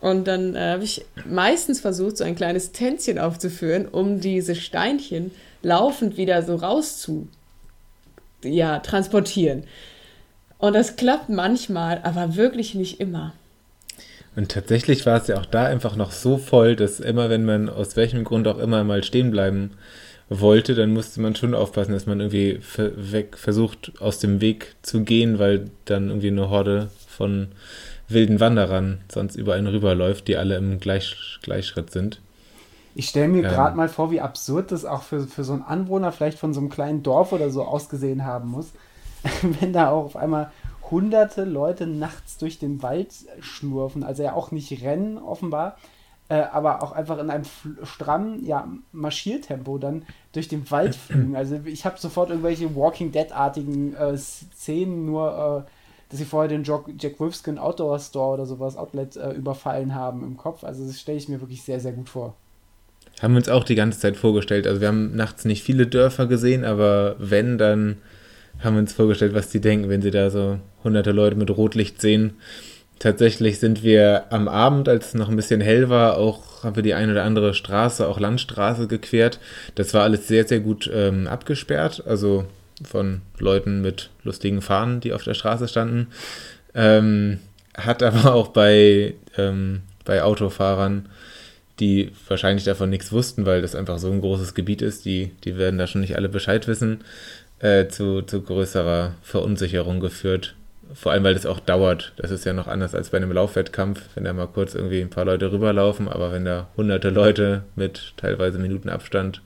Und 0.00 0.28
dann 0.28 0.54
äh, 0.54 0.72
habe 0.72 0.84
ich 0.84 1.04
meistens 1.24 1.80
versucht, 1.80 2.18
so 2.18 2.24
ein 2.24 2.36
kleines 2.36 2.72
Tänzchen 2.72 3.18
aufzuführen, 3.18 3.88
um 3.88 4.20
diese 4.20 4.54
Steinchen 4.54 5.30
laufend 5.62 6.16
wieder 6.16 6.42
so 6.42 6.56
raus 6.56 6.98
zu 6.98 7.28
ja, 8.42 8.78
transportieren. 8.80 9.64
Und 10.58 10.74
das 10.74 10.96
klappt 10.96 11.28
manchmal, 11.28 12.00
aber 12.02 12.36
wirklich 12.36 12.74
nicht 12.74 13.00
immer. 13.00 13.32
Und 14.36 14.50
tatsächlich 14.50 15.06
war 15.06 15.20
es 15.20 15.28
ja 15.28 15.38
auch 15.38 15.46
da 15.46 15.64
einfach 15.64 15.96
noch 15.96 16.12
so 16.12 16.36
voll, 16.36 16.76
dass 16.76 17.00
immer, 17.00 17.30
wenn 17.30 17.44
man 17.44 17.70
aus 17.70 17.96
welchem 17.96 18.24
Grund 18.24 18.46
auch 18.46 18.58
immer 18.58 18.84
mal 18.84 19.02
stehen 19.02 19.30
bleiben 19.30 19.72
wollte, 20.28 20.74
dann 20.74 20.92
musste 20.92 21.20
man 21.20 21.36
schon 21.36 21.54
aufpassen, 21.54 21.92
dass 21.92 22.06
man 22.06 22.20
irgendwie 22.20 22.60
weg, 22.76 23.36
versucht, 23.38 23.92
aus 24.00 24.18
dem 24.18 24.40
Weg 24.40 24.74
zu 24.82 25.02
gehen, 25.02 25.38
weil 25.38 25.70
dann 25.84 26.08
irgendwie 26.08 26.28
eine 26.28 26.50
Horde 26.50 26.90
von 27.06 27.48
wilden 28.08 28.40
Wanderern 28.40 29.00
sonst 29.10 29.36
über 29.36 29.54
einen 29.54 29.66
rüberläuft, 29.66 30.28
die 30.28 30.36
alle 30.36 30.56
im 30.56 30.78
Gleich, 30.78 31.38
Gleichschritt 31.42 31.90
sind. 31.90 32.20
Ich 32.94 33.08
stelle 33.08 33.28
mir 33.28 33.44
ähm, 33.44 33.50
gerade 33.50 33.76
mal 33.76 33.88
vor, 33.88 34.10
wie 34.10 34.20
absurd 34.20 34.72
das 34.72 34.84
auch 34.84 35.02
für, 35.02 35.26
für 35.26 35.44
so 35.44 35.52
einen 35.52 35.62
Anwohner 35.62 36.12
vielleicht 36.12 36.38
von 36.38 36.54
so 36.54 36.60
einem 36.60 36.70
kleinen 36.70 37.02
Dorf 37.02 37.32
oder 37.32 37.50
so 37.50 37.62
ausgesehen 37.62 38.24
haben 38.24 38.50
muss, 38.50 38.72
wenn 39.42 39.72
da 39.72 39.90
auch 39.90 40.04
auf 40.06 40.16
einmal 40.16 40.50
hunderte 40.90 41.44
Leute 41.44 41.86
nachts 41.86 42.38
durch 42.38 42.58
den 42.58 42.82
Wald 42.82 43.12
schlurfen, 43.40 44.02
also 44.02 44.22
ja 44.22 44.32
auch 44.32 44.50
nicht 44.50 44.82
rennen 44.82 45.18
offenbar, 45.18 45.76
äh, 46.28 46.34
aber 46.34 46.82
auch 46.82 46.92
einfach 46.92 47.18
in 47.18 47.30
einem 47.30 47.44
strammen 47.84 48.44
ja, 48.44 48.68
Marschiertempo 48.92 49.78
dann 49.78 50.04
durch 50.32 50.48
den 50.48 50.70
Wald 50.70 50.94
fliegen. 50.94 51.36
Also 51.36 51.60
ich 51.64 51.84
habe 51.84 51.98
sofort 51.98 52.30
irgendwelche 52.30 52.74
Walking 52.74 53.12
Dead-artigen 53.12 53.94
äh, 53.94 54.16
Szenen, 54.16 55.06
nur 55.06 55.66
äh, 55.66 55.70
dass 56.08 56.18
sie 56.18 56.24
vorher 56.24 56.48
den 56.48 56.64
Jack, 56.64 56.84
Jack 56.98 57.18
Wolfskin 57.18 57.58
Outdoor 57.58 57.98
Store 57.98 58.34
oder 58.34 58.46
sowas, 58.46 58.76
Outlet, 58.76 59.16
äh, 59.16 59.32
überfallen 59.32 59.94
haben 59.94 60.22
im 60.22 60.36
Kopf. 60.36 60.64
Also 60.64 60.86
das 60.86 61.00
stelle 61.00 61.18
ich 61.18 61.28
mir 61.28 61.40
wirklich 61.40 61.62
sehr, 61.62 61.80
sehr 61.80 61.92
gut 61.92 62.08
vor. 62.08 62.34
Haben 63.20 63.34
wir 63.34 63.38
uns 63.38 63.48
auch 63.48 63.64
die 63.64 63.74
ganze 63.74 63.98
Zeit 63.98 64.16
vorgestellt. 64.16 64.66
Also 64.66 64.80
wir 64.80 64.88
haben 64.88 65.16
nachts 65.16 65.44
nicht 65.44 65.62
viele 65.62 65.86
Dörfer 65.86 66.26
gesehen, 66.26 66.64
aber 66.64 67.16
wenn, 67.18 67.56
dann 67.56 67.98
haben 68.60 68.74
wir 68.74 68.80
uns 68.80 68.92
vorgestellt, 68.92 69.34
was 69.34 69.48
die 69.48 69.60
denken, 69.60 69.88
wenn 69.88 70.02
sie 70.02 70.10
da 70.10 70.30
so 70.30 70.58
hunderte 70.84 71.12
Leute 71.12 71.36
mit 71.36 71.50
Rotlicht 71.50 72.00
sehen. 72.00 72.34
Tatsächlich 72.98 73.58
sind 73.58 73.82
wir 73.82 74.24
am 74.30 74.48
Abend, 74.48 74.88
als 74.88 75.08
es 75.08 75.14
noch 75.14 75.28
ein 75.28 75.36
bisschen 75.36 75.60
hell 75.60 75.90
war, 75.90 76.16
auch 76.16 76.64
haben 76.64 76.76
wir 76.76 76.82
die 76.82 76.94
eine 76.94 77.12
oder 77.12 77.24
andere 77.24 77.52
Straße, 77.52 78.08
auch 78.08 78.18
Landstraße 78.18 78.86
gequert. 78.88 79.38
Das 79.74 79.92
war 79.92 80.02
alles 80.02 80.28
sehr, 80.28 80.48
sehr 80.48 80.60
gut 80.60 80.90
ähm, 80.92 81.26
abgesperrt, 81.26 82.02
also 82.06 82.46
von 82.82 83.20
Leuten 83.38 83.82
mit 83.82 84.10
lustigen 84.22 84.62
Fahnen, 84.62 85.00
die 85.00 85.12
auf 85.12 85.24
der 85.24 85.34
Straße 85.34 85.68
standen. 85.68 86.08
Ähm, 86.74 87.40
hat 87.76 88.02
aber 88.02 88.34
auch 88.34 88.48
bei, 88.48 89.14
ähm, 89.36 89.82
bei 90.04 90.22
Autofahrern, 90.22 91.08
die 91.80 92.12
wahrscheinlich 92.28 92.64
davon 92.64 92.88
nichts 92.88 93.12
wussten, 93.12 93.44
weil 93.44 93.60
das 93.60 93.74
einfach 93.74 93.98
so 93.98 94.10
ein 94.10 94.22
großes 94.22 94.54
Gebiet 94.54 94.80
ist, 94.80 95.04
die, 95.04 95.32
die 95.44 95.58
werden 95.58 95.78
da 95.78 95.86
schon 95.86 96.00
nicht 96.00 96.16
alle 96.16 96.30
Bescheid 96.30 96.66
wissen, 96.66 97.04
äh, 97.58 97.88
zu, 97.88 98.22
zu 98.22 98.40
größerer 98.40 99.14
Verunsicherung 99.22 100.00
geführt. 100.00 100.54
Vor 100.94 101.12
allem, 101.12 101.24
weil 101.24 101.34
das 101.34 101.46
auch 101.46 101.60
dauert. 101.60 102.12
Das 102.16 102.30
ist 102.30 102.44
ja 102.44 102.52
noch 102.52 102.68
anders 102.68 102.94
als 102.94 103.10
bei 103.10 103.16
einem 103.16 103.32
Laufwettkampf, 103.32 104.00
wenn 104.14 104.24
da 104.24 104.32
mal 104.32 104.46
kurz 104.46 104.74
irgendwie 104.74 105.00
ein 105.00 105.10
paar 105.10 105.24
Leute 105.24 105.50
rüberlaufen, 105.50 106.08
aber 106.08 106.32
wenn 106.32 106.44
da 106.44 106.68
hunderte 106.76 107.10
Leute 107.10 107.64
mit 107.74 108.14
teilweise 108.16 108.58
Minuten 108.58 108.88
Abstand 108.88 109.42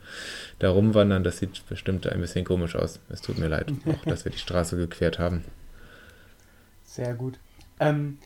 da 0.58 0.70
rumwandern, 0.70 1.24
das 1.24 1.38
sieht 1.38 1.66
bestimmt 1.68 2.06
ein 2.06 2.20
bisschen 2.20 2.44
komisch 2.44 2.76
aus. 2.76 3.00
Es 3.08 3.22
tut 3.22 3.38
mir 3.38 3.48
leid, 3.48 3.72
auch, 3.86 4.04
dass 4.04 4.24
wir 4.24 4.32
die 4.32 4.38
Straße 4.38 4.76
gequert 4.76 5.18
haben. 5.18 5.44
Sehr 6.84 7.14
gut. 7.14 7.38
Ähm, 7.78 8.18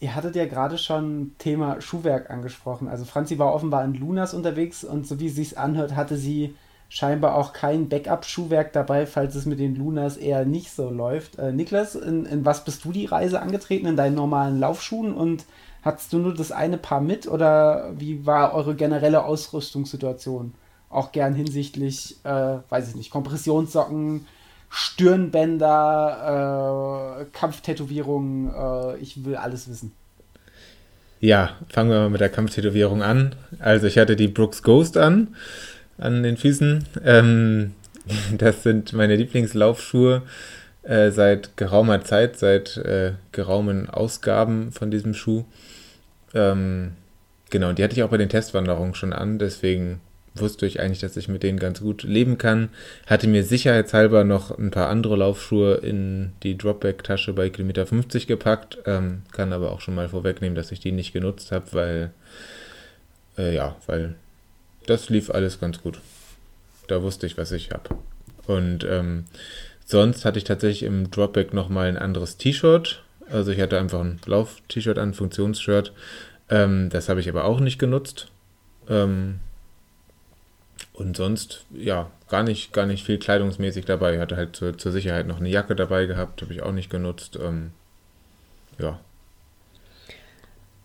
ihr 0.00 0.14
hattet 0.14 0.36
ja 0.36 0.46
gerade 0.46 0.76
schon 0.76 1.32
Thema 1.38 1.80
Schuhwerk 1.80 2.30
angesprochen. 2.30 2.88
Also 2.88 3.04
Franzi 3.04 3.38
war 3.38 3.54
offenbar 3.54 3.84
in 3.84 3.94
Lunas 3.94 4.34
unterwegs 4.34 4.84
und 4.84 5.06
so 5.06 5.18
wie 5.20 5.28
sie 5.28 5.42
es 5.42 5.54
anhört, 5.54 5.96
hatte 5.96 6.16
sie 6.16 6.54
scheinbar 6.88 7.34
auch 7.34 7.52
kein 7.52 7.88
Backup-Schuhwerk 7.88 8.72
dabei, 8.72 9.06
falls 9.06 9.34
es 9.34 9.46
mit 9.46 9.58
den 9.58 9.76
Lunas 9.76 10.16
eher 10.16 10.44
nicht 10.44 10.70
so 10.70 10.90
läuft. 10.90 11.38
Äh, 11.38 11.52
Niklas, 11.52 11.94
in, 11.94 12.24
in 12.24 12.44
was 12.44 12.64
bist 12.64 12.84
du 12.84 12.92
die 12.92 13.06
Reise 13.06 13.40
angetreten? 13.40 13.86
In 13.86 13.96
deinen 13.96 14.14
normalen 14.14 14.58
Laufschuhen 14.58 15.14
und 15.14 15.44
hattest 15.82 16.12
du 16.12 16.18
nur 16.18 16.34
das 16.34 16.52
eine 16.52 16.78
Paar 16.78 17.00
mit 17.00 17.26
oder 17.26 17.92
wie 17.98 18.26
war 18.26 18.54
eure 18.54 18.74
generelle 18.74 19.24
Ausrüstungssituation? 19.24 20.54
Auch 20.90 21.12
gern 21.12 21.34
hinsichtlich, 21.34 22.16
äh, 22.24 22.56
weiß 22.68 22.88
ich 22.88 22.96
nicht, 22.96 23.10
Kompressionssocken, 23.10 24.26
Stirnbänder, 24.70 27.20
äh, 27.20 27.24
Kampftätowierungen, 27.32 28.50
äh, 28.54 28.96
ich 28.98 29.24
will 29.24 29.36
alles 29.36 29.68
wissen. 29.68 29.92
Ja, 31.20 31.50
fangen 31.68 31.90
wir 31.90 31.98
mal 31.98 32.10
mit 32.10 32.20
der 32.20 32.28
Kampftätowierung 32.28 33.02
an. 33.02 33.34
Also 33.58 33.86
ich 33.86 33.98
hatte 33.98 34.16
die 34.16 34.28
Brooks 34.28 34.62
Ghost 34.62 34.96
an 34.96 35.34
an 35.98 36.22
den 36.22 36.36
Füßen. 36.36 36.84
Ähm, 37.04 37.72
das 38.38 38.62
sind 38.62 38.92
meine 38.92 39.16
Lieblingslaufschuhe 39.16 40.22
äh, 40.82 41.10
seit 41.10 41.56
geraumer 41.56 42.02
Zeit, 42.04 42.38
seit 42.38 42.76
äh, 42.78 43.12
geraumen 43.32 43.90
Ausgaben 43.90 44.72
von 44.72 44.90
diesem 44.90 45.14
Schuh. 45.14 45.44
Ähm, 46.34 46.92
genau, 47.50 47.72
die 47.72 47.84
hatte 47.84 47.94
ich 47.94 48.02
auch 48.02 48.10
bei 48.10 48.16
den 48.16 48.28
Testwanderungen 48.28 48.94
schon 48.94 49.12
an, 49.12 49.38
deswegen 49.38 50.00
wusste 50.34 50.66
ich 50.66 50.80
eigentlich, 50.80 51.00
dass 51.00 51.16
ich 51.16 51.28
mit 51.28 51.42
denen 51.42 51.58
ganz 51.58 51.80
gut 51.80 52.04
leben 52.04 52.38
kann. 52.38 52.68
Hatte 53.06 53.26
mir 53.26 53.44
sicherheitshalber 53.44 54.24
noch 54.24 54.56
ein 54.56 54.70
paar 54.70 54.88
andere 54.88 55.16
Laufschuhe 55.16 55.74
in 55.74 56.32
die 56.42 56.56
Dropback-Tasche 56.56 57.32
bei 57.32 57.50
Kilometer 57.50 57.86
50 57.86 58.26
gepackt, 58.26 58.78
ähm, 58.86 59.22
kann 59.32 59.52
aber 59.52 59.72
auch 59.72 59.80
schon 59.80 59.94
mal 59.94 60.08
vorwegnehmen, 60.08 60.54
dass 60.54 60.72
ich 60.72 60.80
die 60.80 60.92
nicht 60.92 61.12
genutzt 61.12 61.50
habe, 61.50 61.66
weil, 61.72 62.10
äh, 63.36 63.54
ja, 63.54 63.76
weil 63.86 64.14
das 64.88 65.08
lief 65.08 65.30
alles 65.30 65.60
ganz 65.60 65.82
gut. 65.82 66.00
Da 66.86 67.02
wusste 67.02 67.26
ich, 67.26 67.36
was 67.36 67.52
ich 67.52 67.70
habe. 67.70 67.90
Und 68.46 68.84
ähm, 68.84 69.24
sonst 69.84 70.24
hatte 70.24 70.38
ich 70.38 70.44
tatsächlich 70.44 70.84
im 70.84 71.10
Dropback 71.10 71.52
nochmal 71.52 71.88
ein 71.88 71.98
anderes 71.98 72.36
T-Shirt. 72.38 73.02
Also 73.30 73.52
ich 73.52 73.60
hatte 73.60 73.78
einfach 73.78 74.00
ein 74.00 74.20
Lauf-T-Shirt 74.24 74.98
an, 74.98 75.12
Funktionsshirt. 75.12 75.92
Ähm, 76.48 76.88
das 76.90 77.08
habe 77.08 77.20
ich 77.20 77.28
aber 77.28 77.44
auch 77.44 77.60
nicht 77.60 77.78
genutzt. 77.78 78.28
Ähm, 78.88 79.40
und 80.94 81.16
sonst, 81.16 81.64
ja, 81.72 82.10
gar 82.28 82.42
nicht, 82.42 82.72
gar 82.72 82.86
nicht 82.86 83.04
viel 83.04 83.18
kleidungsmäßig 83.18 83.84
dabei. 83.84 84.14
Ich 84.14 84.20
hatte 84.20 84.36
halt 84.36 84.56
zur, 84.56 84.78
zur 84.78 84.92
Sicherheit 84.92 85.26
noch 85.26 85.38
eine 85.38 85.48
Jacke 85.50 85.76
dabei 85.76 86.06
gehabt, 86.06 86.42
habe 86.42 86.52
ich 86.52 86.62
auch 86.62 86.72
nicht 86.72 86.90
genutzt. 86.90 87.38
Ähm, 87.40 87.70
ja, 88.78 88.98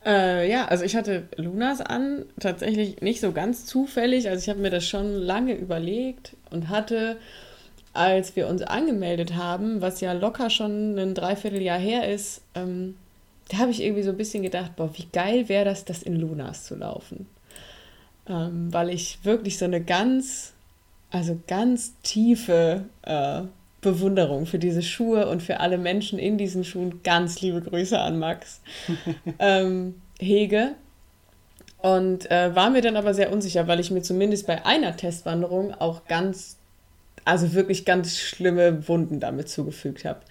äh, 0.05 0.49
ja, 0.49 0.65
also 0.65 0.83
ich 0.83 0.95
hatte 0.95 1.27
Lunas 1.37 1.81
an, 1.81 2.25
tatsächlich 2.39 3.01
nicht 3.01 3.21
so 3.21 3.31
ganz 3.31 3.65
zufällig. 3.65 4.29
Also 4.29 4.41
ich 4.41 4.49
habe 4.49 4.59
mir 4.59 4.69
das 4.69 4.87
schon 4.87 5.13
lange 5.13 5.53
überlegt 5.53 6.35
und 6.49 6.69
hatte, 6.69 7.17
als 7.93 8.35
wir 8.35 8.47
uns 8.47 8.61
angemeldet 8.61 9.35
haben, 9.35 9.81
was 9.81 10.01
ja 10.01 10.13
locker 10.13 10.49
schon 10.49 10.97
ein 10.97 11.15
Dreivierteljahr 11.15 11.79
her 11.79 12.11
ist, 12.11 12.41
ähm, 12.55 12.95
da 13.49 13.57
habe 13.57 13.71
ich 13.71 13.81
irgendwie 13.81 14.03
so 14.03 14.11
ein 14.11 14.17
bisschen 14.17 14.43
gedacht, 14.43 14.75
boah, 14.75 14.89
wie 14.93 15.07
geil 15.11 15.49
wäre 15.49 15.65
das, 15.65 15.85
das 15.85 16.01
in 16.01 16.15
Lunas 16.15 16.65
zu 16.65 16.75
laufen. 16.75 17.27
Ähm, 18.27 18.71
weil 18.73 18.89
ich 18.89 19.19
wirklich 19.23 19.57
so 19.57 19.65
eine 19.65 19.83
ganz, 19.83 20.53
also 21.11 21.39
ganz 21.47 21.93
tiefe 22.01 22.85
äh, 23.03 23.41
Bewunderung 23.83 24.47
für 24.47 24.57
diese 24.57 24.81
Schuhe 24.81 25.27
und 25.27 25.43
für 25.43 25.59
alle 25.59 25.77
Menschen 25.77 26.17
in 26.17 26.39
diesen 26.39 26.63
Schuhen. 26.63 27.01
Ganz 27.03 27.41
liebe 27.41 27.61
Grüße 27.61 27.99
an 27.99 28.17
Max. 28.17 28.61
ähm, 29.39 30.01
hege. 30.19 30.71
Und 31.77 32.31
äh, 32.31 32.55
war 32.55 32.69
mir 32.69 32.81
dann 32.81 32.95
aber 32.95 33.13
sehr 33.13 33.31
unsicher, 33.31 33.67
weil 33.67 33.79
ich 33.79 33.91
mir 33.91 34.01
zumindest 34.01 34.47
bei 34.47 34.65
einer 34.65 34.95
Testwanderung 34.95 35.73
auch 35.73 36.05
ganz, 36.07 36.57
also 37.25 37.53
wirklich 37.53 37.85
ganz 37.85 38.17
schlimme 38.17 38.87
Wunden 38.87 39.19
damit 39.19 39.49
zugefügt 39.49 40.05
habe. 40.05 40.21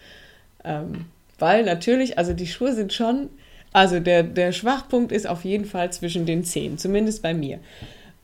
Ähm, 0.64 1.04
weil 1.38 1.64
natürlich, 1.64 2.18
also 2.18 2.32
die 2.32 2.46
Schuhe 2.46 2.72
sind 2.72 2.92
schon, 2.92 3.28
also 3.72 4.00
der, 4.00 4.22
der 4.22 4.52
Schwachpunkt 4.52 5.12
ist 5.12 5.26
auf 5.26 5.44
jeden 5.44 5.64
Fall 5.64 5.92
zwischen 5.92 6.24
den 6.24 6.44
Zehen, 6.44 6.78
zumindest 6.78 7.22
bei 7.22 7.34
mir. 7.34 7.58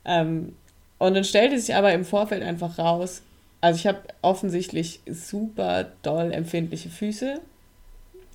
Ähm, 0.05 0.55
und 0.99 1.15
dann 1.15 1.25
stellte 1.25 1.59
sich 1.59 1.75
aber 1.75 1.93
im 1.93 2.05
Vorfeld 2.05 2.43
einfach 2.43 2.79
raus, 2.79 3.23
also 3.61 3.79
ich 3.79 3.87
habe 3.87 4.01
offensichtlich 4.23 5.01
super 5.11 5.93
doll 6.03 6.33
empfindliche 6.33 6.91
Füße. 6.91 7.41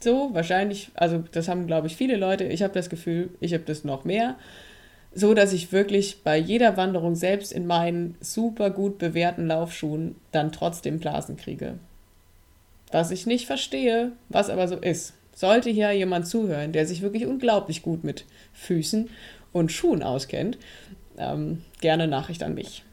So, 0.01 0.31
wahrscheinlich, 0.33 0.91
also 0.95 1.23
das 1.31 1.47
haben, 1.47 1.65
glaube 1.65 1.87
ich, 1.87 1.95
viele 1.95 2.17
Leute. 2.17 2.43
Ich 2.43 2.61
habe 2.61 2.73
das 2.73 2.89
Gefühl, 2.89 3.29
ich 3.39 3.53
habe 3.53 3.63
das 3.63 3.85
noch 3.85 4.03
mehr. 4.03 4.35
So, 5.15 5.33
dass 5.33 5.53
ich 5.53 5.71
wirklich 5.71 6.23
bei 6.23 6.37
jeder 6.37 6.75
Wanderung, 6.75 7.15
selbst 7.15 7.53
in 7.53 7.67
meinen 7.67 8.15
super 8.19 8.69
gut 8.69 8.97
bewährten 8.97 9.47
Laufschuhen, 9.47 10.15
dann 10.31 10.51
trotzdem 10.51 10.99
Blasen 10.99 11.37
kriege. 11.37 11.75
Was 12.91 13.11
ich 13.11 13.25
nicht 13.25 13.45
verstehe, 13.45 14.11
was 14.29 14.49
aber 14.49 14.67
so 14.67 14.75
ist. 14.75 15.13
Sollte 15.33 15.69
hier 15.69 15.91
jemand 15.93 16.27
zuhören, 16.27 16.73
der 16.73 16.85
sich 16.85 17.01
wirklich 17.01 17.25
unglaublich 17.25 17.81
gut 17.81 18.03
mit 18.03 18.25
Füßen 18.53 19.09
und 19.51 19.71
Schuhen 19.71 20.03
auskennt, 20.03 20.57
ähm, 21.17 21.61
gerne 21.79 22.07
Nachricht 22.07 22.43
an 22.43 22.55
mich. 22.55 22.83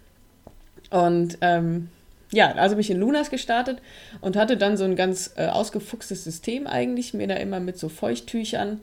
Und 0.90 1.38
ähm, 1.40 1.88
ja, 2.32 2.52
also 2.52 2.76
bin 2.76 2.80
ich 2.80 2.90
in 2.90 3.00
Lunas 3.00 3.30
gestartet 3.30 3.80
und 4.20 4.36
hatte 4.36 4.56
dann 4.56 4.76
so 4.76 4.84
ein 4.84 4.96
ganz 4.96 5.32
äh, 5.36 5.46
ausgefuchstes 5.46 6.24
System 6.24 6.66
eigentlich, 6.66 7.12
mir 7.14 7.26
da 7.26 7.34
immer 7.34 7.60
mit 7.60 7.78
so 7.78 7.88
Feuchttüchern 7.88 8.80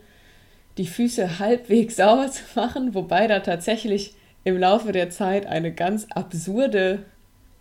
die 0.76 0.86
Füße 0.86 1.38
halbwegs 1.38 1.96
sauber 1.96 2.30
zu 2.30 2.42
machen, 2.54 2.94
wobei 2.94 3.26
da 3.26 3.40
tatsächlich 3.40 4.14
im 4.44 4.58
Laufe 4.58 4.92
der 4.92 5.10
Zeit 5.10 5.46
eine 5.46 5.72
ganz 5.72 6.06
absurde 6.14 7.04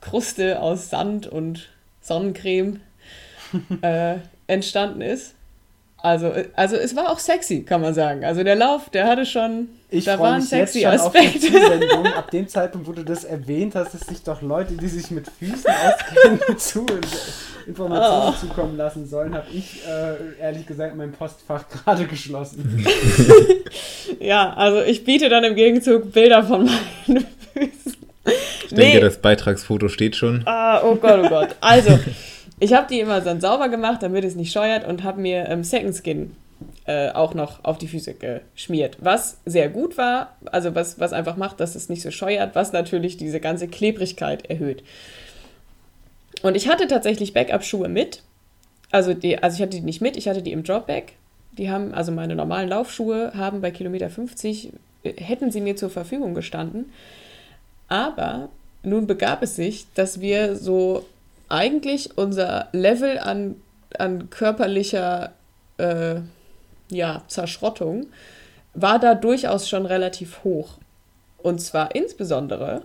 Kruste 0.01 0.61
aus 0.61 0.89
Sand 0.89 1.27
und 1.27 1.69
Sonnencreme 2.01 2.81
äh, 3.81 4.15
entstanden 4.47 5.01
ist. 5.01 5.35
Also, 5.97 6.31
also 6.55 6.75
es 6.75 6.95
war 6.95 7.09
auch 7.09 7.19
sexy, 7.19 7.63
kann 7.63 7.81
man 7.81 7.93
sagen. 7.93 8.23
Also 8.23 8.43
der 8.43 8.55
Lauf, 8.55 8.89
der 8.89 9.07
hatte 9.07 9.25
schon, 9.25 9.69
ich 9.89 10.03
da 10.03 10.19
war 10.19 10.33
ein 10.33 10.41
sexy 10.41 10.85
Aspekt. 10.85 11.49
Ab 12.15 12.29
dem 12.31 12.47
Zeitpunkt, 12.49 12.87
wo 12.87 12.91
du 12.91 13.03
das 13.03 13.23
erwähnt 13.23 13.73
hast, 13.73 13.93
dass 13.93 14.01
sich 14.01 14.21
doch 14.21 14.41
Leute, 14.41 14.73
die 14.73 14.87
sich 14.87 15.11
mit 15.11 15.27
Füßen 15.29 15.71
auskennen, 15.71 16.39
zu 16.57 16.85
Informationen 17.65 18.33
oh. 18.35 18.39
zukommen 18.39 18.75
lassen 18.75 19.07
sollen, 19.07 19.33
habe 19.33 19.47
ich 19.53 19.81
äh, 19.87 20.41
ehrlich 20.41 20.65
gesagt 20.65 20.97
mein 20.97 21.13
Postfach 21.13 21.65
gerade 21.69 22.05
geschlossen. 22.05 22.85
ja, 24.19 24.53
also 24.53 24.81
ich 24.81 25.05
biete 25.05 25.29
dann 25.29 25.45
im 25.45 25.55
Gegenzug 25.55 26.11
Bilder 26.11 26.43
von 26.43 26.65
meinen 26.65 27.25
Füßen. 27.53 27.95
Ich 28.65 28.75
denke, 28.75 28.97
nee. 28.97 28.99
das 28.99 29.19
Beitragsfoto 29.19 29.87
steht 29.87 30.17
schon. 30.17 30.41
Ah, 30.45 30.81
oh 30.83 30.95
Gott, 30.95 31.21
oh 31.23 31.29
Gott. 31.29 31.55
Also, 31.61 31.97
ich 32.59 32.73
habe 32.73 32.87
die 32.89 32.99
immer 32.99 33.21
dann 33.21 33.39
sauber 33.39 33.69
gemacht, 33.69 34.03
damit 34.03 34.25
es 34.25 34.35
nicht 34.35 34.51
scheuert 34.51 34.85
und 34.85 35.03
habe 35.03 35.21
mir 35.21 35.47
ähm, 35.47 35.63
Second 35.63 35.95
Skin 35.95 36.35
äh, 36.87 37.11
auch 37.11 37.33
noch 37.33 37.63
auf 37.65 37.77
die 37.77 37.87
Füße 37.87 38.15
geschmiert. 38.15 38.97
Was 39.01 39.37
sehr 39.45 39.69
gut 39.69 39.97
war, 39.97 40.37
also 40.45 40.73
was, 40.73 40.99
was 40.99 41.13
einfach 41.13 41.35
macht, 41.35 41.59
dass 41.59 41.75
es 41.75 41.89
nicht 41.89 42.01
so 42.01 42.11
scheuert, 42.11 42.55
was 42.55 42.71
natürlich 42.71 43.17
diese 43.17 43.41
ganze 43.41 43.67
Klebrigkeit 43.67 44.49
erhöht. 44.49 44.83
Und 46.43 46.55
ich 46.55 46.69
hatte 46.69 46.87
tatsächlich 46.87 47.33
Backup-Schuhe 47.33 47.89
mit. 47.89 48.23
Also, 48.89 49.13
die, 49.13 49.37
also 49.37 49.55
ich 49.55 49.61
hatte 49.61 49.77
die 49.77 49.81
nicht 49.81 50.01
mit, 50.01 50.15
ich 50.15 50.29
hatte 50.29 50.41
die 50.41 50.53
im 50.53 50.63
Dropback. 50.63 51.13
Die 51.57 51.69
haben, 51.69 51.93
also 51.93 52.11
meine 52.11 52.35
normalen 52.35 52.69
Laufschuhe 52.69 53.33
haben 53.35 53.59
bei 53.59 53.71
Kilometer 53.71 54.09
50, 54.09 54.71
äh, 55.03 55.13
hätten 55.21 55.51
sie 55.51 55.61
mir 55.61 55.75
zur 55.75 55.89
Verfügung 55.89 56.33
gestanden. 56.35 56.91
Aber 57.89 58.49
nun 58.83 59.07
begab 59.07 59.43
es 59.43 59.57
sich, 59.57 59.87
dass 59.93 60.21
wir 60.21 60.55
so 60.55 61.05
eigentlich 61.49 62.17
unser 62.17 62.69
Level 62.71 63.17
an, 63.19 63.55
an 63.97 64.29
körperlicher 64.29 65.33
äh, 65.77 66.21
ja, 66.89 67.23
Zerschrottung 67.27 68.07
war 68.73 68.99
da 68.99 69.15
durchaus 69.15 69.67
schon 69.67 69.85
relativ 69.85 70.43
hoch. 70.43 70.77
Und 71.37 71.59
zwar 71.59 71.95
insbesondere, 71.95 72.83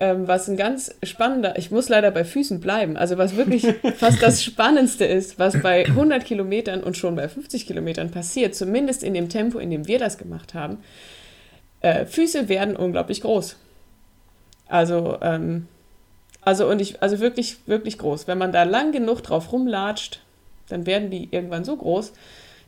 ähm, 0.00 0.28
was 0.28 0.48
ein 0.48 0.56
ganz 0.56 0.94
spannender, 1.02 1.58
ich 1.58 1.70
muss 1.70 1.88
leider 1.88 2.10
bei 2.10 2.24
Füßen 2.24 2.60
bleiben, 2.60 2.96
also 2.96 3.18
was 3.18 3.36
wirklich 3.36 3.66
fast 3.96 4.22
das 4.22 4.44
Spannendste 4.44 5.04
ist, 5.04 5.38
was 5.38 5.60
bei 5.60 5.86
100 5.86 6.24
Kilometern 6.24 6.82
und 6.82 6.96
schon 6.96 7.16
bei 7.16 7.28
50 7.28 7.66
Kilometern 7.66 8.10
passiert, 8.10 8.54
zumindest 8.54 9.02
in 9.02 9.14
dem 9.14 9.28
Tempo, 9.28 9.58
in 9.58 9.70
dem 9.70 9.88
wir 9.88 9.98
das 9.98 10.18
gemacht 10.18 10.54
haben, 10.54 10.78
äh, 11.80 12.06
Füße 12.06 12.48
werden 12.48 12.76
unglaublich 12.76 13.20
groß. 13.22 13.56
Also, 14.68 15.18
ähm, 15.22 15.66
also 16.42 16.68
und 16.68 16.80
ich, 16.80 17.02
also 17.02 17.20
wirklich, 17.20 17.58
wirklich 17.66 17.98
groß. 17.98 18.28
Wenn 18.28 18.38
man 18.38 18.52
da 18.52 18.62
lang 18.62 18.92
genug 18.92 19.22
drauf 19.22 19.52
rumlatscht, 19.52 20.20
dann 20.68 20.86
werden 20.86 21.10
die 21.10 21.28
irgendwann 21.30 21.64
so 21.64 21.76
groß, 21.76 22.12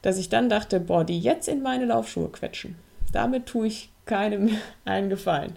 dass 0.02 0.18
ich 0.18 0.28
dann 0.28 0.48
dachte, 0.48 0.80
boah, 0.80 1.04
die 1.04 1.20
jetzt 1.20 1.48
in 1.48 1.62
meine 1.62 1.84
Laufschuhe 1.84 2.28
quetschen. 2.28 2.76
Damit 3.12 3.46
tue 3.46 3.66
ich 3.66 3.90
keinem 4.06 4.50
einen 4.84 5.10
Gefallen. 5.10 5.54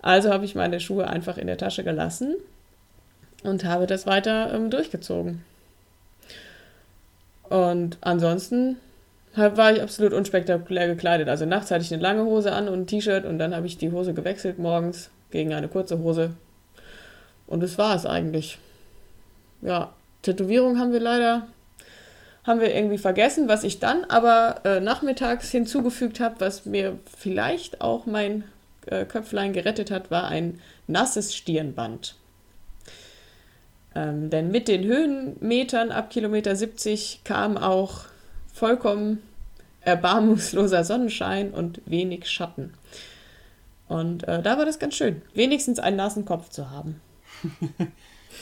Also 0.00 0.30
habe 0.30 0.44
ich 0.44 0.54
meine 0.54 0.80
Schuhe 0.80 1.08
einfach 1.08 1.38
in 1.38 1.46
der 1.46 1.58
Tasche 1.58 1.84
gelassen 1.84 2.36
und 3.42 3.64
habe 3.64 3.86
das 3.86 4.06
weiter 4.06 4.52
ähm, 4.54 4.70
durchgezogen. 4.70 5.44
Und 7.48 7.98
ansonsten 8.00 8.76
war 9.34 9.72
ich 9.72 9.80
absolut 9.80 10.12
unspektakulär 10.12 10.88
gekleidet. 10.88 11.28
Also 11.28 11.46
nachts 11.46 11.70
hatte 11.70 11.84
ich 11.84 11.92
eine 11.92 12.02
lange 12.02 12.24
Hose 12.24 12.52
an 12.52 12.68
und 12.68 12.80
ein 12.80 12.86
T-Shirt 12.86 13.24
und 13.24 13.38
dann 13.38 13.54
habe 13.54 13.66
ich 13.66 13.78
die 13.78 13.92
Hose 13.92 14.12
gewechselt 14.12 14.58
morgens 14.58 15.10
gegen 15.30 15.54
eine 15.54 15.68
kurze 15.68 15.98
Hose. 15.98 16.32
Und 17.46 17.62
das 17.62 17.78
war 17.78 17.94
es 17.94 18.04
eigentlich. 18.04 18.58
Ja, 19.62 19.92
Tätowierung 20.22 20.78
haben 20.78 20.92
wir 20.92 21.00
leider 21.00 21.46
haben 22.48 22.60
wir 22.60 22.74
irgendwie 22.74 22.98
vergessen, 22.98 23.46
was 23.46 23.62
ich 23.62 23.78
dann 23.78 24.04
aber 24.06 24.62
äh, 24.64 24.80
nachmittags 24.80 25.50
hinzugefügt 25.50 26.18
habe, 26.18 26.36
was 26.40 26.64
mir 26.64 26.98
vielleicht 27.16 27.82
auch 27.82 28.06
mein 28.06 28.44
äh, 28.86 29.04
Köpflein 29.04 29.52
gerettet 29.52 29.90
hat, 29.90 30.10
war 30.10 30.28
ein 30.28 30.60
nasses 30.86 31.36
Stirnband. 31.36 32.16
Ähm, 33.94 34.30
denn 34.30 34.50
mit 34.50 34.66
den 34.66 34.82
Höhenmetern 34.84 35.90
ab 35.90 36.08
Kilometer 36.08 36.56
70 36.56 37.20
kam 37.24 37.58
auch 37.58 38.06
vollkommen 38.52 39.22
erbarmungsloser 39.82 40.84
Sonnenschein 40.84 41.50
und 41.50 41.82
wenig 41.84 42.30
Schatten. 42.30 42.72
Und 43.88 44.26
äh, 44.26 44.42
da 44.42 44.56
war 44.56 44.64
das 44.64 44.78
ganz 44.78 44.94
schön, 44.94 45.20
wenigstens 45.34 45.78
einen 45.78 45.96
nassen 45.96 46.24
Kopf 46.24 46.48
zu 46.48 46.70
haben. 46.70 47.00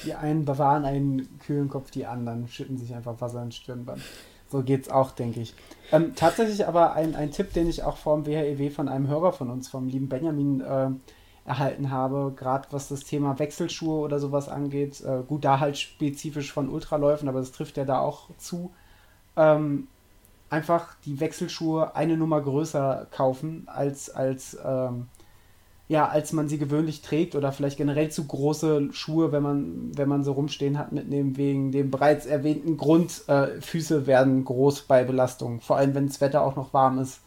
Die 0.05 0.15
einen 0.15 0.45
bewahren 0.45 0.85
einen 0.85 1.39
kühlen 1.39 1.69
Kopf, 1.69 1.91
die 1.91 2.07
anderen 2.07 2.49
schütten 2.49 2.79
sich 2.79 2.95
einfach 2.95 3.21
Wasser 3.21 3.43
ins 3.43 3.57
Stirnband. 3.57 4.03
So 4.49 4.63
geht's 4.63 4.89
auch, 4.89 5.11
denke 5.11 5.41
ich. 5.41 5.55
Ähm, 5.93 6.15
tatsächlich 6.15 6.67
aber 6.69 6.93
ein, 6.93 7.15
ein 7.17 7.33
Tipp, 7.33 7.53
den 7.53 7.69
ich 7.69 7.83
auch 7.83 7.97
vom 7.97 8.27
WHEW 8.27 8.71
von 8.71 8.89
einem 8.89 9.09
Hörer 9.09 9.33
von 9.33 9.51
uns, 9.51 9.69
vom 9.69 9.89
lieben 9.89 10.09
Benjamin, 10.09 10.61
äh, 10.61 10.91
erhalten 11.45 11.91
habe, 11.91 12.33
gerade 12.37 12.69
was 12.73 12.89
das 12.89 13.05
Thema 13.05 13.39
Wechselschuhe 13.39 14.01
oder 14.01 14.19
sowas 14.19 14.49
angeht. 14.49 15.01
Äh, 15.01 15.23
gut, 15.27 15.45
da 15.45 15.61
halt 15.61 15.79
spezifisch 15.79 16.53
von 16.53 16.69
Ultraläufen, 16.69 17.29
aber 17.29 17.39
das 17.39 17.53
trifft 17.53 17.77
ja 17.77 17.85
da 17.85 18.01
auch 18.01 18.31
zu. 18.37 18.73
Ähm, 19.37 19.87
einfach 20.51 20.95
die 21.05 21.21
Wechselschuhe 21.21 21.95
eine 21.95 22.17
Nummer 22.17 22.41
größer 22.41 23.07
kaufen 23.11 23.65
als, 23.67 24.11
als 24.11 24.57
ähm, 24.65 25.09
ja, 25.89 26.09
als 26.09 26.33
man 26.33 26.49
sie 26.49 26.59
gewöhnlich 26.59 27.03
trägt 27.03 27.37
oder 27.37 27.53
vielleicht 27.53 27.77
generell 27.77 28.11
zu 28.11 28.25
große 28.27 28.89
Schuhe, 28.93 29.31
wenn 29.31 29.43
man, 29.43 29.91
wenn 29.97 30.09
man 30.09 30.25
so 30.25 30.33
rumstehen 30.33 30.79
hat, 30.79 30.91
mitnehmen, 30.91 31.37
wegen 31.37 31.71
dem 31.71 31.91
bereits 31.91 32.27
erwähnten 32.27 32.77
Grund, 32.77 33.23
äh, 33.29 33.61
Füße 33.61 34.07
werden 34.07 34.45
groß 34.45 34.83
bei 34.83 35.05
Belastung, 35.05 35.61
vor 35.61 35.77
allem 35.77 35.95
wenn 35.95 36.09
das 36.09 36.21
Wetter 36.21 36.43
auch 36.43 36.57
noch 36.57 36.75
warm 36.75 36.99
ist. 36.99 37.21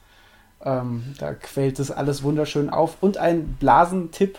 Ähm, 0.61 1.03
da 1.19 1.33
quält 1.33 1.79
es 1.79 1.89
alles 1.89 2.21
wunderschön 2.21 2.69
auf. 2.69 2.97
Und 2.99 3.17
ein 3.17 3.55
Blasentipp, 3.59 4.37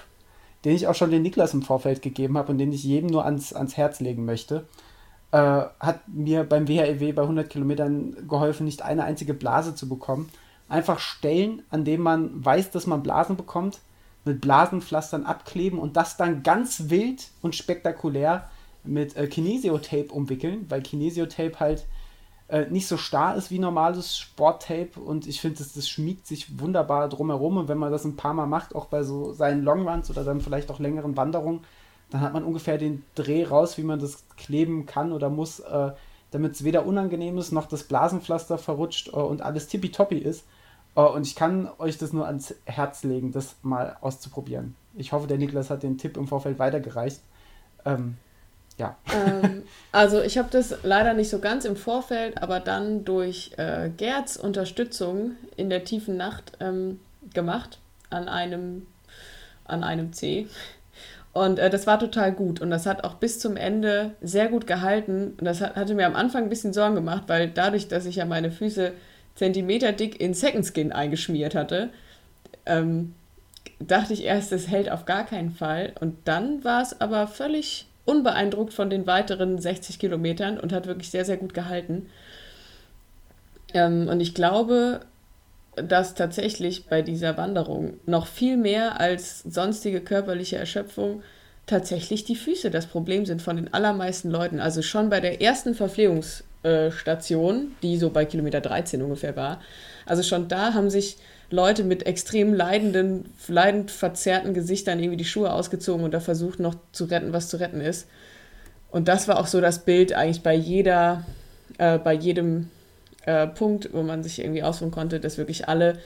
den 0.66 0.76
ich 0.76 0.86
auch 0.86 0.94
schon 0.94 1.10
den 1.10 1.22
Niklas 1.22 1.54
im 1.54 1.62
Vorfeld 1.62 2.02
gegeben 2.02 2.36
habe 2.36 2.52
und 2.52 2.58
den 2.58 2.72
ich 2.72 2.84
jedem 2.84 3.08
nur 3.08 3.24
ans, 3.24 3.54
ans 3.54 3.78
Herz 3.78 4.00
legen 4.00 4.26
möchte, 4.26 4.66
äh, 5.32 5.62
hat 5.80 6.06
mir 6.08 6.44
beim 6.44 6.68
WHEW 6.68 7.14
bei 7.14 7.22
100 7.22 7.48
Kilometern 7.48 8.28
geholfen, 8.28 8.66
nicht 8.66 8.82
eine 8.82 9.04
einzige 9.04 9.32
Blase 9.32 9.74
zu 9.74 9.88
bekommen. 9.88 10.28
Einfach 10.68 10.98
Stellen, 10.98 11.62
an 11.70 11.86
denen 11.86 12.02
man 12.02 12.44
weiß, 12.44 12.70
dass 12.70 12.86
man 12.86 13.02
Blasen 13.02 13.36
bekommt, 13.38 13.80
mit 14.24 14.40
Blasenpflastern 14.40 15.24
abkleben 15.24 15.78
und 15.78 15.96
das 15.96 16.16
dann 16.16 16.42
ganz 16.42 16.90
wild 16.90 17.28
und 17.42 17.56
spektakulär 17.56 18.48
mit 18.84 19.16
äh, 19.16 19.26
Kinesiotape 19.26 20.12
umwickeln, 20.12 20.66
weil 20.68 20.82
Kinesiotape 20.82 21.58
halt 21.58 21.86
äh, 22.48 22.66
nicht 22.66 22.86
so 22.86 22.96
starr 22.96 23.36
ist 23.36 23.50
wie 23.50 23.58
normales 23.58 24.18
Sporttape 24.18 24.98
und 25.00 25.26
ich 25.26 25.40
finde, 25.40 25.58
das, 25.58 25.72
das 25.72 25.88
schmiegt 25.88 26.26
sich 26.26 26.58
wunderbar 26.58 27.08
drumherum 27.08 27.56
und 27.56 27.68
wenn 27.68 27.78
man 27.78 27.92
das 27.92 28.04
ein 28.04 28.16
paar 28.16 28.34
Mal 28.34 28.46
macht, 28.46 28.74
auch 28.74 28.86
bei 28.86 29.02
so 29.02 29.32
seinen 29.32 29.62
Longruns 29.62 30.10
oder 30.10 30.24
dann 30.24 30.40
vielleicht 30.40 30.70
auch 30.70 30.80
längeren 30.80 31.16
Wanderungen, 31.16 31.60
dann 32.10 32.20
hat 32.20 32.32
man 32.32 32.44
ungefähr 32.44 32.76
den 32.76 33.04
Dreh 33.14 33.44
raus, 33.44 33.78
wie 33.78 33.84
man 33.84 34.00
das 34.00 34.24
kleben 34.36 34.86
kann 34.86 35.12
oder 35.12 35.30
muss, 35.30 35.60
äh, 35.60 35.92
damit 36.32 36.54
es 36.54 36.64
weder 36.64 36.86
unangenehm 36.86 37.38
ist, 37.38 37.52
noch 37.52 37.66
das 37.66 37.84
Blasenpflaster 37.84 38.58
verrutscht 38.58 39.08
äh, 39.08 39.12
und 39.12 39.42
alles 39.42 39.68
tippitoppi 39.68 40.18
ist. 40.18 40.44
Oh, 40.94 41.06
und 41.14 41.26
ich 41.26 41.36
kann 41.36 41.68
euch 41.78 41.98
das 41.98 42.12
nur 42.12 42.26
ans 42.26 42.54
Herz 42.64 43.04
legen, 43.04 43.32
das 43.32 43.56
mal 43.62 43.96
auszuprobieren. 44.00 44.74
Ich 44.94 45.12
hoffe, 45.12 45.26
der 45.26 45.38
Niklas 45.38 45.70
hat 45.70 45.82
den 45.82 45.98
Tipp 45.98 46.16
im 46.16 46.26
Vorfeld 46.26 46.58
weitergereicht. 46.58 47.20
Ähm, 47.84 48.16
ja. 48.76 48.96
Ähm, 49.14 49.62
also 49.92 50.20
ich 50.20 50.36
habe 50.36 50.48
das 50.50 50.74
leider 50.82 51.14
nicht 51.14 51.30
so 51.30 51.38
ganz 51.38 51.64
im 51.64 51.76
Vorfeld, 51.76 52.42
aber 52.42 52.58
dann 52.58 53.04
durch 53.04 53.52
äh, 53.56 53.90
Gerds 53.96 54.36
Unterstützung 54.36 55.32
in 55.56 55.70
der 55.70 55.84
tiefen 55.84 56.16
Nacht 56.16 56.52
ähm, 56.58 56.98
gemacht 57.34 57.78
an 58.08 58.28
einem, 58.28 58.86
an 59.64 59.84
einem 59.84 60.12
C. 60.12 60.48
Und 61.32 61.60
äh, 61.60 61.70
das 61.70 61.86
war 61.86 62.00
total 62.00 62.32
gut 62.32 62.60
und 62.60 62.70
das 62.70 62.86
hat 62.86 63.04
auch 63.04 63.14
bis 63.14 63.38
zum 63.38 63.56
Ende 63.56 64.16
sehr 64.20 64.48
gut 64.48 64.66
gehalten. 64.66 65.34
Und 65.38 65.44
das 65.44 65.60
hat, 65.60 65.76
hatte 65.76 65.94
mir 65.94 66.06
am 66.06 66.16
Anfang 66.16 66.44
ein 66.44 66.48
bisschen 66.48 66.72
Sorgen 66.72 66.96
gemacht, 66.96 67.24
weil 67.28 67.48
dadurch, 67.48 67.86
dass 67.86 68.06
ich 68.06 68.16
ja 68.16 68.24
meine 68.24 68.50
Füße 68.50 68.92
Zentimeter 69.34 69.92
dick 69.92 70.20
in 70.20 70.34
Second 70.34 70.66
Skin 70.66 70.92
eingeschmiert 70.92 71.54
hatte, 71.54 71.90
ähm, 72.66 73.14
dachte 73.78 74.12
ich 74.12 74.24
erst, 74.24 74.52
es 74.52 74.68
hält 74.68 74.90
auf 74.90 75.04
gar 75.04 75.24
keinen 75.24 75.50
Fall. 75.50 75.92
Und 76.00 76.16
dann 76.24 76.62
war 76.64 76.82
es 76.82 77.00
aber 77.00 77.26
völlig 77.26 77.86
unbeeindruckt 78.04 78.74
von 78.74 78.90
den 78.90 79.06
weiteren 79.06 79.58
60 79.58 79.98
Kilometern 79.98 80.58
und 80.58 80.72
hat 80.72 80.86
wirklich 80.86 81.10
sehr, 81.10 81.24
sehr 81.24 81.36
gut 81.36 81.54
gehalten. 81.54 82.06
Ähm, 83.72 84.08
und 84.08 84.20
ich 84.20 84.34
glaube, 84.34 85.00
dass 85.76 86.14
tatsächlich 86.14 86.86
bei 86.86 87.02
dieser 87.02 87.36
Wanderung 87.36 87.94
noch 88.06 88.26
viel 88.26 88.56
mehr 88.56 89.00
als 89.00 89.40
sonstige 89.42 90.00
körperliche 90.00 90.56
Erschöpfung 90.56 91.22
tatsächlich 91.66 92.24
die 92.24 92.36
Füße 92.36 92.70
das 92.70 92.86
Problem 92.86 93.24
sind 93.24 93.42
von 93.42 93.56
den 93.56 93.72
allermeisten 93.72 94.30
Leuten. 94.30 94.58
Also 94.58 94.82
schon 94.82 95.08
bei 95.08 95.20
der 95.20 95.40
ersten 95.40 95.74
Verpflegungs- 95.74 96.42
äh, 96.62 96.90
Station, 96.90 97.72
die 97.82 97.96
so 97.96 98.10
bei 98.10 98.24
Kilometer 98.24 98.60
13 98.60 99.02
ungefähr 99.02 99.36
war. 99.36 99.60
Also 100.06 100.22
schon 100.22 100.48
da 100.48 100.74
haben 100.74 100.90
sich 100.90 101.16
Leute 101.50 101.84
mit 101.84 102.06
extrem 102.06 102.54
leidenden, 102.54 103.32
leidend 103.48 103.90
verzerrten 103.90 104.54
Gesichtern 104.54 105.00
irgendwie 105.00 105.16
die 105.16 105.24
Schuhe 105.24 105.52
ausgezogen 105.52 106.04
und 106.04 106.12
da 106.12 106.20
versucht 106.20 106.60
noch 106.60 106.76
zu 106.92 107.06
retten, 107.06 107.32
was 107.32 107.48
zu 107.48 107.58
retten 107.58 107.80
ist. 107.80 108.08
Und 108.90 109.08
das 109.08 109.28
war 109.28 109.38
auch 109.38 109.46
so 109.46 109.60
das 109.60 109.80
Bild 109.80 110.12
eigentlich 110.12 110.42
bei 110.42 110.54
jeder, 110.54 111.24
äh, 111.78 111.98
bei 111.98 112.12
jedem 112.12 112.70
äh, 113.24 113.46
Punkt, 113.46 113.90
wo 113.92 114.02
man 114.02 114.22
sich 114.22 114.40
irgendwie 114.40 114.62
ausruhen 114.62 114.90
konnte, 114.90 115.20
dass 115.20 115.38
wirklich 115.38 115.68
alle 115.68 115.98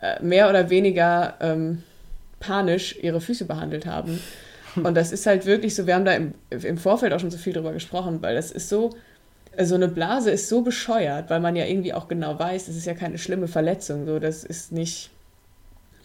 äh, 0.00 0.22
mehr 0.22 0.48
oder 0.48 0.70
weniger 0.70 1.34
ähm, 1.40 1.82
panisch 2.40 2.96
ihre 3.02 3.20
Füße 3.20 3.44
behandelt 3.44 3.86
haben. 3.86 4.20
Und 4.76 4.94
das 4.94 5.12
ist 5.12 5.26
halt 5.26 5.44
wirklich 5.46 5.74
so, 5.74 5.86
wir 5.86 5.94
haben 5.94 6.04
da 6.04 6.12
im, 6.12 6.34
im 6.50 6.78
Vorfeld 6.78 7.12
auch 7.12 7.20
schon 7.20 7.30
so 7.30 7.38
viel 7.38 7.52
drüber 7.52 7.72
gesprochen, 7.72 8.22
weil 8.22 8.34
das 8.34 8.52
ist 8.52 8.68
so, 8.68 8.90
so 9.60 9.74
eine 9.74 9.88
Blase 9.88 10.30
ist 10.30 10.48
so 10.48 10.62
bescheuert, 10.62 11.30
weil 11.30 11.40
man 11.40 11.56
ja 11.56 11.64
irgendwie 11.64 11.92
auch 11.92 12.08
genau 12.08 12.38
weiß, 12.38 12.66
das 12.66 12.76
ist 12.76 12.86
ja 12.86 12.94
keine 12.94 13.18
schlimme 13.18 13.48
Verletzung, 13.48 14.06
so 14.06 14.18
das 14.18 14.44
ist 14.44 14.72
nicht 14.72 15.10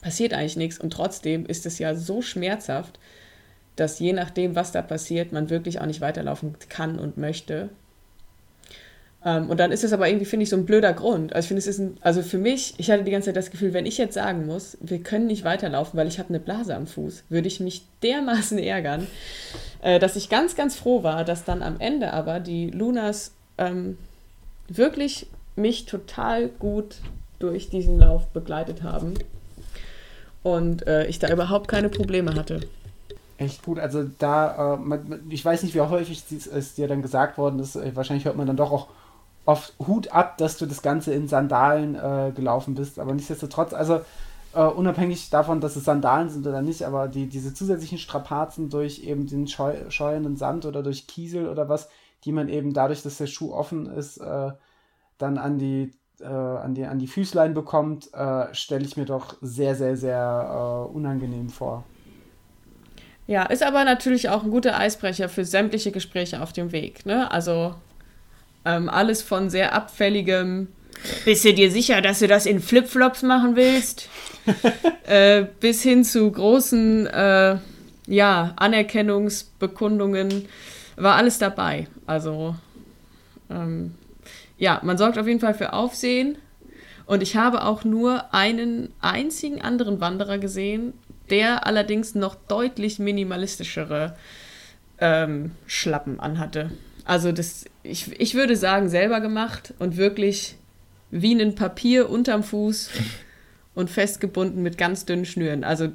passiert 0.01 0.33
eigentlich 0.33 0.57
nichts 0.57 0.79
und 0.79 0.91
trotzdem 0.91 1.45
ist 1.45 1.65
es 1.65 1.79
ja 1.79 1.95
so 1.95 2.21
schmerzhaft, 2.21 2.99
dass 3.75 3.99
je 3.99 4.13
nachdem, 4.13 4.55
was 4.55 4.71
da 4.71 4.81
passiert, 4.81 5.31
man 5.31 5.49
wirklich 5.49 5.79
auch 5.79 5.85
nicht 5.85 6.01
weiterlaufen 6.01 6.55
kann 6.69 6.99
und 6.99 7.17
möchte. 7.17 7.69
Ähm, 9.25 9.49
und 9.49 9.59
dann 9.59 9.71
ist 9.71 9.83
es 9.83 9.93
aber 9.93 10.07
irgendwie, 10.07 10.25
finde 10.25 10.43
ich, 10.43 10.49
so 10.49 10.57
ein 10.57 10.65
blöder 10.65 10.93
Grund. 10.93 11.33
Also 11.33 11.45
ich 11.45 11.47
finde, 11.47 11.59
es 11.59 11.67
ist 11.67 11.79
ein, 11.79 11.97
also 12.01 12.21
für 12.21 12.37
mich, 12.37 12.75
ich 12.77 12.91
hatte 12.91 13.03
die 13.03 13.11
ganze 13.11 13.27
Zeit 13.27 13.37
das 13.37 13.49
Gefühl, 13.49 13.73
wenn 13.73 13.85
ich 13.85 13.97
jetzt 13.97 14.13
sagen 14.13 14.45
muss, 14.45 14.77
wir 14.81 14.99
können 14.99 15.27
nicht 15.27 15.43
weiterlaufen, 15.43 15.97
weil 15.97 16.07
ich 16.07 16.19
habe 16.19 16.29
eine 16.29 16.39
Blase 16.39 16.75
am 16.75 16.85
Fuß, 16.85 17.23
würde 17.29 17.47
ich 17.47 17.59
mich 17.59 17.83
dermaßen 18.03 18.59
ärgern, 18.59 19.07
äh, 19.81 19.97
dass 19.97 20.15
ich 20.15 20.29
ganz, 20.29 20.55
ganz 20.55 20.75
froh 20.75 21.01
war, 21.01 21.23
dass 21.23 21.45
dann 21.45 21.63
am 21.63 21.79
Ende 21.79 22.13
aber 22.13 22.39
die 22.39 22.69
Lunas 22.69 23.31
ähm, 23.57 23.97
wirklich 24.67 25.27
mich 25.55 25.85
total 25.85 26.47
gut 26.47 26.97
durch 27.39 27.69
diesen 27.69 27.99
Lauf 27.99 28.27
begleitet 28.27 28.83
haben 28.83 29.13
und 30.41 30.87
äh, 30.87 31.05
ich 31.07 31.19
da 31.19 31.31
überhaupt 31.31 31.67
keine 31.67 31.89
Probleme 31.89 32.35
hatte. 32.35 32.61
Echt 33.37 33.63
gut, 33.63 33.79
also 33.79 34.03
da, 34.19 34.75
äh, 34.75 34.97
ich 35.29 35.43
weiß 35.43 35.63
nicht, 35.63 35.75
wie 35.75 35.81
häufig 35.81 36.23
es 36.31 36.75
dir 36.75 36.87
dann 36.87 37.01
gesagt 37.01 37.37
worden 37.37 37.59
ist, 37.59 37.75
äh, 37.75 37.95
wahrscheinlich 37.95 38.25
hört 38.25 38.37
man 38.37 38.47
dann 38.47 38.57
doch 38.57 38.71
auch 38.71 38.87
oft 39.45 39.73
Hut 39.79 40.09
ab, 40.09 40.37
dass 40.37 40.57
du 40.57 40.65
das 40.65 40.81
Ganze 40.81 41.13
in 41.13 41.27
Sandalen 41.27 41.95
äh, 41.95 42.31
gelaufen 42.33 42.75
bist, 42.75 42.99
aber 42.99 43.13
nichtsdestotrotz, 43.13 43.73
also 43.73 44.01
äh, 44.53 44.63
unabhängig 44.63 45.29
davon, 45.29 45.59
dass 45.59 45.75
es 45.75 45.83
Sandalen 45.83 46.29
sind 46.29 46.45
oder 46.47 46.61
nicht, 46.61 46.83
aber 46.83 47.07
die, 47.07 47.27
diese 47.27 47.53
zusätzlichen 47.53 47.97
Strapazen 47.97 48.69
durch 48.69 49.03
eben 49.03 49.27
den 49.27 49.47
scheu 49.47 49.75
scheuernden 49.89 50.37
Sand 50.37 50.65
oder 50.65 50.83
durch 50.83 51.07
Kiesel 51.07 51.49
oder 51.49 51.67
was, 51.67 51.89
die 52.25 52.31
man 52.31 52.49
eben 52.49 52.73
dadurch, 52.73 53.01
dass 53.03 53.17
der 53.17 53.27
Schuh 53.27 53.53
offen 53.53 53.87
ist, 53.87 54.17
äh, 54.17 54.51
dann 55.17 55.37
an 55.37 55.57
die, 55.57 55.91
äh, 56.19 56.25
an, 56.25 56.73
die, 56.73 56.85
an 56.85 56.99
die 56.99 57.07
Füßlein 57.07 57.53
bekommt, 57.53 58.13
äh, 58.13 58.53
stelle 58.53 58.85
ich 58.85 58.97
mir 58.97 59.05
doch 59.05 59.37
sehr, 59.41 59.75
sehr, 59.75 59.97
sehr 59.97 60.87
äh, 60.89 60.93
unangenehm 60.93 61.49
vor. 61.49 61.83
Ja, 63.25 63.43
ist 63.43 63.63
aber 63.63 63.85
natürlich 63.85 64.29
auch 64.29 64.43
ein 64.43 64.51
guter 64.51 64.77
Eisbrecher 64.77 65.29
für 65.29 65.45
sämtliche 65.45 65.91
Gespräche 65.91 66.41
auf 66.41 66.51
dem 66.51 66.71
Weg. 66.71 67.05
Ne? 67.05 67.31
Also 67.31 67.75
ähm, 68.65 68.89
alles 68.89 69.21
von 69.21 69.49
sehr 69.49 69.73
abfälligem, 69.73 70.67
bist 71.25 71.43
du 71.43 71.53
dir 71.53 71.71
sicher, 71.71 72.01
dass 72.01 72.19
du 72.19 72.27
das 72.27 72.45
in 72.45 72.59
Flipflops 72.59 73.23
machen 73.23 73.55
willst? 73.55 74.09
äh, 75.07 75.45
bis 75.59 75.81
hin 75.81 76.03
zu 76.03 76.31
großen 76.31 77.07
äh, 77.07 77.57
ja, 78.07 78.53
Anerkennungsbekundungen 78.55 80.47
war 80.95 81.15
alles 81.15 81.37
dabei. 81.39 81.87
Also 82.05 82.55
ähm, 83.49 83.95
ja, 84.57 84.79
man 84.83 84.97
sorgt 84.97 85.17
auf 85.17 85.27
jeden 85.27 85.39
Fall 85.39 85.53
für 85.53 85.73
Aufsehen. 85.73 86.37
Und 87.05 87.21
ich 87.21 87.35
habe 87.35 87.63
auch 87.63 87.83
nur 87.83 88.33
einen 88.33 88.93
einzigen 89.01 89.61
anderen 89.61 89.99
Wanderer 89.99 90.37
gesehen, 90.37 90.93
der 91.29 91.67
allerdings 91.67 92.15
noch 92.15 92.35
deutlich 92.35 92.99
minimalistischere 92.99 94.15
ähm, 94.99 95.51
Schlappen 95.67 96.19
anhatte. 96.19 96.71
Also 97.03 97.33
das, 97.33 97.65
ich, 97.83 98.17
ich 98.19 98.35
würde 98.35 98.55
sagen, 98.55 98.87
selber 98.87 99.19
gemacht 99.19 99.73
und 99.79 99.97
wirklich 99.97 100.55
wie 101.11 101.33
ein 101.33 101.55
Papier 101.55 102.09
unterm 102.09 102.43
Fuß 102.43 102.89
und 103.75 103.89
festgebunden 103.89 104.63
mit 104.63 104.77
ganz 104.77 105.05
dünnen 105.05 105.25
Schnüren. 105.25 105.63
Also 105.63 105.89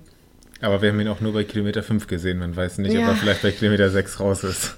aber 0.60 0.82
wir 0.82 0.90
haben 0.90 1.00
ihn 1.00 1.08
auch 1.08 1.20
nur 1.20 1.32
bei 1.32 1.44
Kilometer 1.44 1.82
5 1.82 2.08
gesehen. 2.08 2.38
Man 2.38 2.54
weiß 2.54 2.78
nicht, 2.78 2.92
ja. 2.92 3.02
ob 3.02 3.08
er 3.08 3.14
vielleicht 3.14 3.42
bei 3.42 3.52
Kilometer 3.52 3.90
6 3.90 4.20
raus 4.20 4.42
ist. 4.42 4.76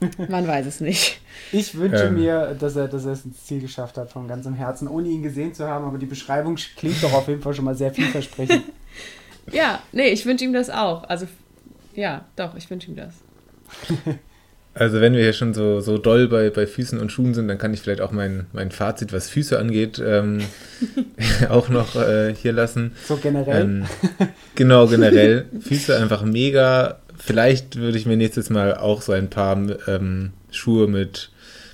Man 0.28 0.46
weiß 0.46 0.66
es 0.66 0.80
nicht. 0.80 1.20
Ich 1.52 1.76
wünsche 1.76 2.04
ähm. 2.04 2.14
mir, 2.14 2.56
dass 2.58 2.76
er, 2.76 2.88
dass 2.88 3.04
er 3.04 3.12
es 3.12 3.24
ins 3.24 3.44
Ziel 3.44 3.60
geschafft 3.60 3.96
hat, 3.96 4.10
von 4.10 4.28
ganzem 4.28 4.54
Herzen, 4.54 4.88
ohne 4.88 5.08
ihn 5.08 5.22
gesehen 5.22 5.54
zu 5.54 5.66
haben. 5.66 5.84
Aber 5.84 5.98
die 5.98 6.06
Beschreibung 6.06 6.56
klingt 6.76 7.02
doch 7.02 7.12
auf 7.12 7.28
jeden 7.28 7.42
Fall 7.42 7.54
schon 7.54 7.64
mal 7.64 7.74
sehr 7.74 7.92
vielversprechend. 7.92 8.62
ja, 9.52 9.80
nee, 9.92 10.08
ich 10.08 10.26
wünsche 10.26 10.44
ihm 10.44 10.52
das 10.52 10.70
auch. 10.70 11.04
Also, 11.04 11.26
ja, 11.94 12.24
doch, 12.36 12.54
ich 12.56 12.68
wünsche 12.68 12.90
ihm 12.90 12.96
das. 12.96 13.14
Also 14.78 15.00
wenn 15.00 15.14
wir 15.14 15.22
hier 15.22 15.32
schon 15.32 15.54
so, 15.54 15.80
so 15.80 15.96
doll 15.96 16.28
bei, 16.28 16.50
bei 16.50 16.66
Füßen 16.66 17.00
und 17.00 17.10
Schuhen 17.10 17.32
sind, 17.32 17.48
dann 17.48 17.56
kann 17.56 17.72
ich 17.72 17.80
vielleicht 17.80 18.02
auch 18.02 18.12
mein, 18.12 18.44
mein 18.52 18.70
Fazit, 18.70 19.10
was 19.14 19.30
Füße 19.30 19.58
angeht, 19.58 20.02
ähm, 20.04 20.42
auch 21.48 21.70
noch 21.70 21.96
äh, 21.96 22.34
hier 22.34 22.52
lassen. 22.52 22.92
So 23.08 23.16
generell? 23.16 23.62
Ähm, 23.62 23.86
genau, 24.54 24.86
generell. 24.86 25.46
Füße 25.60 25.96
einfach 25.96 26.24
mega. 26.24 26.98
Vielleicht 27.18 27.76
würde 27.76 27.98
ich 27.98 28.06
mir 28.06 28.16
nächstes 28.16 28.50
Mal 28.50 28.76
auch 28.76 29.02
so 29.02 29.12
ein 29.12 29.30
paar 29.30 29.56
ähm, 29.88 30.32
Schuhe 30.50 30.86
mit, 30.88 31.30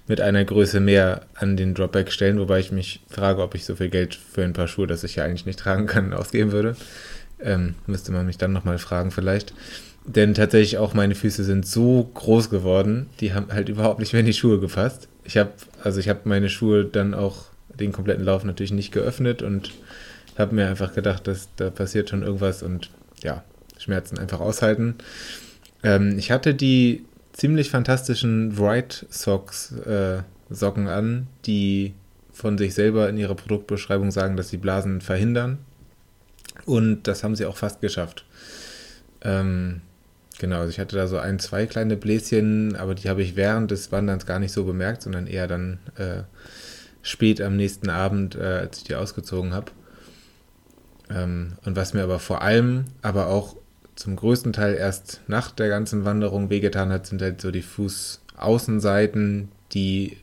mit 0.07 0.21
einer 0.21 0.45
Größe 0.45 0.81
mehr 0.81 1.23
an 1.35 1.57
den 1.57 1.75
Dropback 1.75 2.13
stellen, 2.13 2.39
wobei 2.39 2.61
ich 2.61 2.73
mich 2.73 3.01
frage, 3.09 3.43
ob 3.43 3.55
ich 3.55 3.65
so 3.65 3.77
viel 3.77 3.89
Geld 3.89 4.15
für 4.15 4.45
ein 4.45 4.53
paar 4.53 4.69
Schuhe, 4.69 4.87
das 4.87 5.05
ich 5.05 5.17
ja 5.17 5.25
eigentlich 5.25 5.47
nicht 5.47 5.59
tragen 5.59 5.87
kann, 5.87 6.13
ausgeben 6.13 6.53
würde. 6.53 6.77
Ähm, 7.41 7.75
müsste 7.87 8.13
man 8.13 8.27
mich 8.27 8.39
dann 8.39 8.53
nochmal 8.53 8.79
fragen 8.79 9.11
vielleicht. 9.11 9.53
Denn 10.05 10.35
tatsächlich 10.35 10.79
auch 10.79 10.95
meine 10.95 11.15
Füße 11.15 11.45
sind 11.45 11.67
so 11.67 12.11
groß 12.15 12.51
geworden, 12.51 13.09
die 13.21 13.35
haben 13.35 13.53
halt 13.53 13.69
überhaupt 13.69 14.01
nicht 14.01 14.13
mehr 14.13 14.21
in 14.21 14.27
die 14.27 14.33
Schuhe 14.33 14.59
gepasst. 14.59 15.09
Ich 15.25 15.37
habe 15.37 15.53
also 15.83 16.01
ich 16.01 16.09
habe 16.09 16.21
meine 16.25 16.49
Schuhe 16.49 16.85
dann 16.85 17.15
auch 17.15 17.47
den 17.79 17.93
kompletten 17.93 18.25
Lauf 18.25 18.45
natürlich 18.45 18.73
nicht 18.73 18.93
geöffnet 18.93 19.43
und 19.43 19.73
habe 20.37 20.55
mir 20.55 20.69
einfach 20.69 20.95
gedacht, 20.95 21.27
dass 21.27 21.49
da 21.57 21.71
passiert 21.71 22.11
schon 22.11 22.23
irgendwas 22.23 22.63
und 22.63 22.91
ja, 23.23 23.45
Schmerzen 23.83 24.19
einfach 24.19 24.41
aushalten. 24.41 24.97
Ähm, 25.83 26.19
ich 26.19 26.31
hatte 26.31 26.55
die 26.55 27.05
ziemlich 27.33 27.71
fantastischen 27.71 28.59
White 28.59 29.07
Socks 29.11 29.73
äh, 29.73 30.23
Socken 30.51 30.89
an, 30.89 31.27
die 31.47 31.95
von 32.33 32.59
sich 32.59 32.75
selber 32.75 33.09
in 33.09 33.17
ihrer 33.17 33.35
Produktbeschreibung 33.35 34.11
sagen, 34.11 34.37
dass 34.37 34.49
sie 34.49 34.59
Blasen 34.59 35.01
verhindern. 35.01 35.59
Und 36.67 37.05
das 37.09 37.25
haben 37.25 37.35
sie 37.35 37.47
auch 37.47 37.57
fast 37.57 37.81
geschafft. 37.81 38.25
Ähm, 39.23 39.83
Genau, 40.43 40.59
also 40.59 40.71
ich 40.71 40.81
hatte 40.81 40.97
da 40.97 41.07
so 41.07 41.19
ein, 41.19 41.39
zwei 41.39 41.67
kleine 41.67 41.97
Bläschen, 41.97 42.75
aber 42.75 42.97
die 42.97 43.09
habe 43.09 43.23
ich 43.23 43.37
während 43.37 43.71
des 43.71 43.93
Wanderns 43.93 44.27
gar 44.27 44.41
nicht 44.41 44.51
so 44.51 44.65
bemerkt, 44.65 45.03
sondern 45.03 45.29
eher 45.29 45.47
dann 45.47 45.79
äh, 45.97 46.23
spät 47.03 47.41
am 47.41 47.57
nächsten 47.57 47.91
Abend, 47.91 48.35
äh, 48.35 48.41
als 48.41 48.79
ich 48.79 48.85
die 48.85 48.97
ausgezogen 48.97 49.55
habe. 49.55 49.71
Ähm, 51.11 51.53
und 51.65 51.77
was 51.77 51.95
mir 51.95 52.03
aber 52.03 52.19
vor 52.19 52.43
allem, 52.43 52.87
aber 53.03 53.29
auch 53.29 53.55
zum 53.95 54.17
größten 54.17 54.53
Teil 54.53 54.75
erst 54.75 55.21
nach 55.27 55.51
der 55.51 55.69
ganzen 55.69 56.05
Wanderung 56.05 56.51
wehgetan 56.51 56.91
hat, 56.91 57.07
sind 57.07 57.23
halt 57.23 57.41
so 57.41 57.51
die 57.51 57.63
Fußaußenseiten, 57.63 59.51
die, 59.73 60.17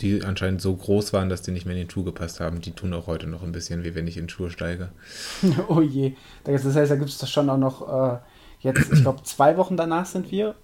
die 0.00 0.22
anscheinend 0.24 0.60
so 0.60 0.74
groß 0.74 1.12
waren, 1.12 1.28
dass 1.28 1.42
die 1.42 1.50
nicht 1.50 1.66
mehr 1.66 1.74
in 1.76 1.82
den 1.82 1.90
Schuh 1.90 2.04
gepasst 2.04 2.40
haben. 2.40 2.60
Die 2.60 2.72
tun 2.72 2.94
auch 2.94 3.06
heute 3.06 3.26
noch 3.26 3.42
ein 3.42 3.52
bisschen 3.52 3.84
wie 3.84 3.94
wenn 3.94 4.06
ich 4.06 4.16
in 4.16 4.28
Schuhe 4.28 4.50
steige. 4.50 4.88
oh 5.68 5.80
je. 5.80 6.14
Das 6.44 6.64
heißt, 6.64 6.90
da 6.90 6.96
gibt 6.96 7.10
es 7.10 7.18
doch 7.18 7.28
schon 7.28 7.50
auch 7.50 7.58
noch 7.58 8.14
äh, 8.14 8.18
Jetzt, 8.60 8.92
ich 8.92 9.00
glaube, 9.02 9.22
zwei 9.22 9.56
Wochen 9.56 9.76
danach 9.76 10.06
sind 10.06 10.30
wir. 10.30 10.54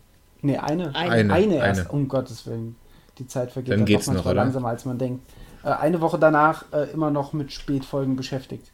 Ne, 0.42 0.62
eine. 0.62 0.94
Eine, 0.94 1.32
eine 1.32 1.56
erst. 1.56 1.80
Eine. 1.80 1.88
Um 1.88 2.08
Gottes 2.08 2.46
Willen. 2.46 2.76
Die 3.18 3.26
Zeit 3.26 3.50
vergeht 3.50 3.72
dann, 3.72 3.80
dann 3.80 3.86
geht's 3.86 4.06
noch, 4.06 4.26
oder? 4.26 4.34
langsamer, 4.34 4.68
als 4.68 4.84
man 4.84 4.98
denkt. 4.98 5.24
Äh, 5.64 5.70
eine 5.70 6.00
Woche 6.02 6.18
danach 6.18 6.66
äh, 6.72 6.90
immer 6.92 7.10
noch 7.10 7.32
mit 7.32 7.52
Spätfolgen 7.52 8.14
beschäftigt. 8.14 8.70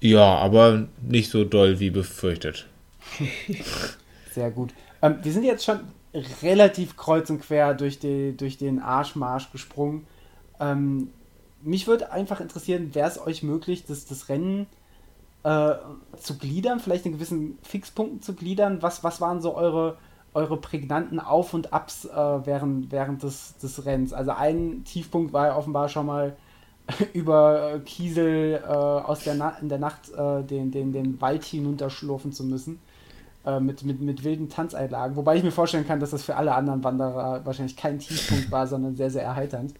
Ja, 0.00 0.36
aber 0.36 0.88
nicht 1.02 1.30
so 1.30 1.44
doll 1.44 1.80
wie 1.80 1.90
befürchtet. 1.90 2.66
Sehr 4.32 4.50
gut. 4.50 4.74
Ähm, 5.02 5.18
wir 5.22 5.32
sind 5.32 5.44
jetzt 5.44 5.64
schon 5.64 5.80
relativ 6.42 6.96
kreuz 6.96 7.30
und 7.30 7.40
quer 7.40 7.74
durch, 7.74 7.98
die, 7.98 8.36
durch 8.36 8.58
den 8.58 8.80
Arschmarsch 8.80 9.50
gesprungen. 9.52 10.06
Ähm, 10.60 11.10
mich 11.62 11.86
würde 11.86 12.12
einfach 12.12 12.40
interessieren, 12.40 12.94
wäre 12.94 13.08
es 13.08 13.18
euch 13.18 13.42
möglich, 13.42 13.84
dass 13.84 14.06
das 14.06 14.28
Rennen 14.28 14.66
äh, 15.42 15.74
zu 16.18 16.38
gliedern, 16.38 16.80
vielleicht 16.80 17.06
in 17.06 17.12
gewissen 17.12 17.58
Fixpunkten 17.62 18.20
zu 18.20 18.34
gliedern? 18.34 18.82
Was, 18.82 19.04
was 19.04 19.20
waren 19.20 19.40
so 19.40 19.54
eure, 19.54 19.96
eure 20.34 20.56
prägnanten 20.56 21.20
Auf- 21.20 21.54
und 21.54 21.72
Abs 21.72 22.04
äh, 22.04 22.46
während, 22.46 22.90
während 22.90 23.22
des, 23.22 23.56
des 23.58 23.84
Rennens? 23.84 24.12
Also 24.12 24.32
ein 24.32 24.84
Tiefpunkt 24.84 25.32
war 25.32 25.46
ja 25.46 25.56
offenbar 25.56 25.88
schon 25.88 26.06
mal 26.06 26.36
über 27.12 27.74
äh, 27.74 27.78
Kiesel 27.80 28.60
äh, 28.62 28.66
aus 28.66 29.24
der 29.24 29.34
Na 29.34 29.56
in 29.60 29.68
der 29.68 29.78
Nacht 29.78 30.10
äh, 30.16 30.42
den, 30.42 30.70
den, 30.70 30.92
den 30.92 31.20
Wald 31.20 31.44
hinunterschlurfen 31.44 32.32
zu 32.32 32.44
müssen. 32.44 32.78
Äh, 33.46 33.60
mit, 33.60 33.84
mit, 33.84 34.00
mit 34.00 34.24
wilden 34.24 34.48
Tanzeinlagen. 34.48 35.14
Wobei 35.14 35.36
ich 35.36 35.44
mir 35.44 35.52
vorstellen 35.52 35.86
kann, 35.86 36.00
dass 36.00 36.10
das 36.10 36.24
für 36.24 36.34
alle 36.34 36.52
anderen 36.52 36.82
Wanderer 36.82 37.42
wahrscheinlich 37.44 37.76
kein 37.76 38.00
Tiefpunkt 38.00 38.50
war, 38.50 38.66
sondern 38.66 38.96
sehr, 38.96 39.08
sehr 39.08 39.22
erheiternd. 39.22 39.72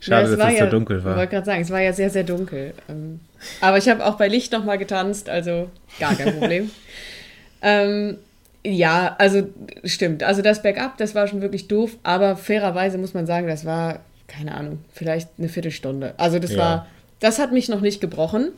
Schade, 0.00 0.30
ja, 0.30 0.36
dass 0.36 0.52
es 0.52 0.58
ja, 0.58 0.64
so 0.66 0.70
dunkel 0.70 1.02
war. 1.02 1.12
Ich 1.12 1.16
wollte 1.16 1.30
gerade 1.30 1.46
sagen, 1.46 1.62
es 1.62 1.70
war 1.70 1.80
ja 1.80 1.94
sehr, 1.94 2.10
sehr 2.10 2.24
dunkel. 2.24 2.74
Ähm, 2.90 3.20
aber 3.62 3.78
ich 3.78 3.88
habe 3.88 4.04
auch 4.04 4.16
bei 4.16 4.28
Licht 4.28 4.52
nochmal 4.52 4.76
getanzt, 4.76 5.30
also 5.30 5.70
gar 5.98 6.14
kein 6.14 6.38
Problem. 6.38 6.70
ähm, 7.62 8.18
ja, 8.64 9.16
also 9.18 9.48
stimmt. 9.84 10.22
Also 10.22 10.42
das 10.42 10.62
Backup, 10.62 10.98
das 10.98 11.14
war 11.14 11.26
schon 11.26 11.40
wirklich 11.40 11.68
doof, 11.68 11.96
aber 12.02 12.36
fairerweise 12.36 12.98
muss 12.98 13.14
man 13.14 13.26
sagen, 13.26 13.46
das 13.46 13.64
war, 13.64 14.00
keine 14.28 14.54
Ahnung, 14.54 14.78
vielleicht 14.92 15.30
eine 15.38 15.48
Viertelstunde. 15.48 16.14
Also 16.18 16.38
das 16.38 16.52
ja. 16.52 16.58
war, 16.58 16.86
das 17.18 17.40
hat 17.40 17.50
mich 17.52 17.68
noch 17.68 17.80
nicht 17.80 18.00
gebrochen. 18.00 18.52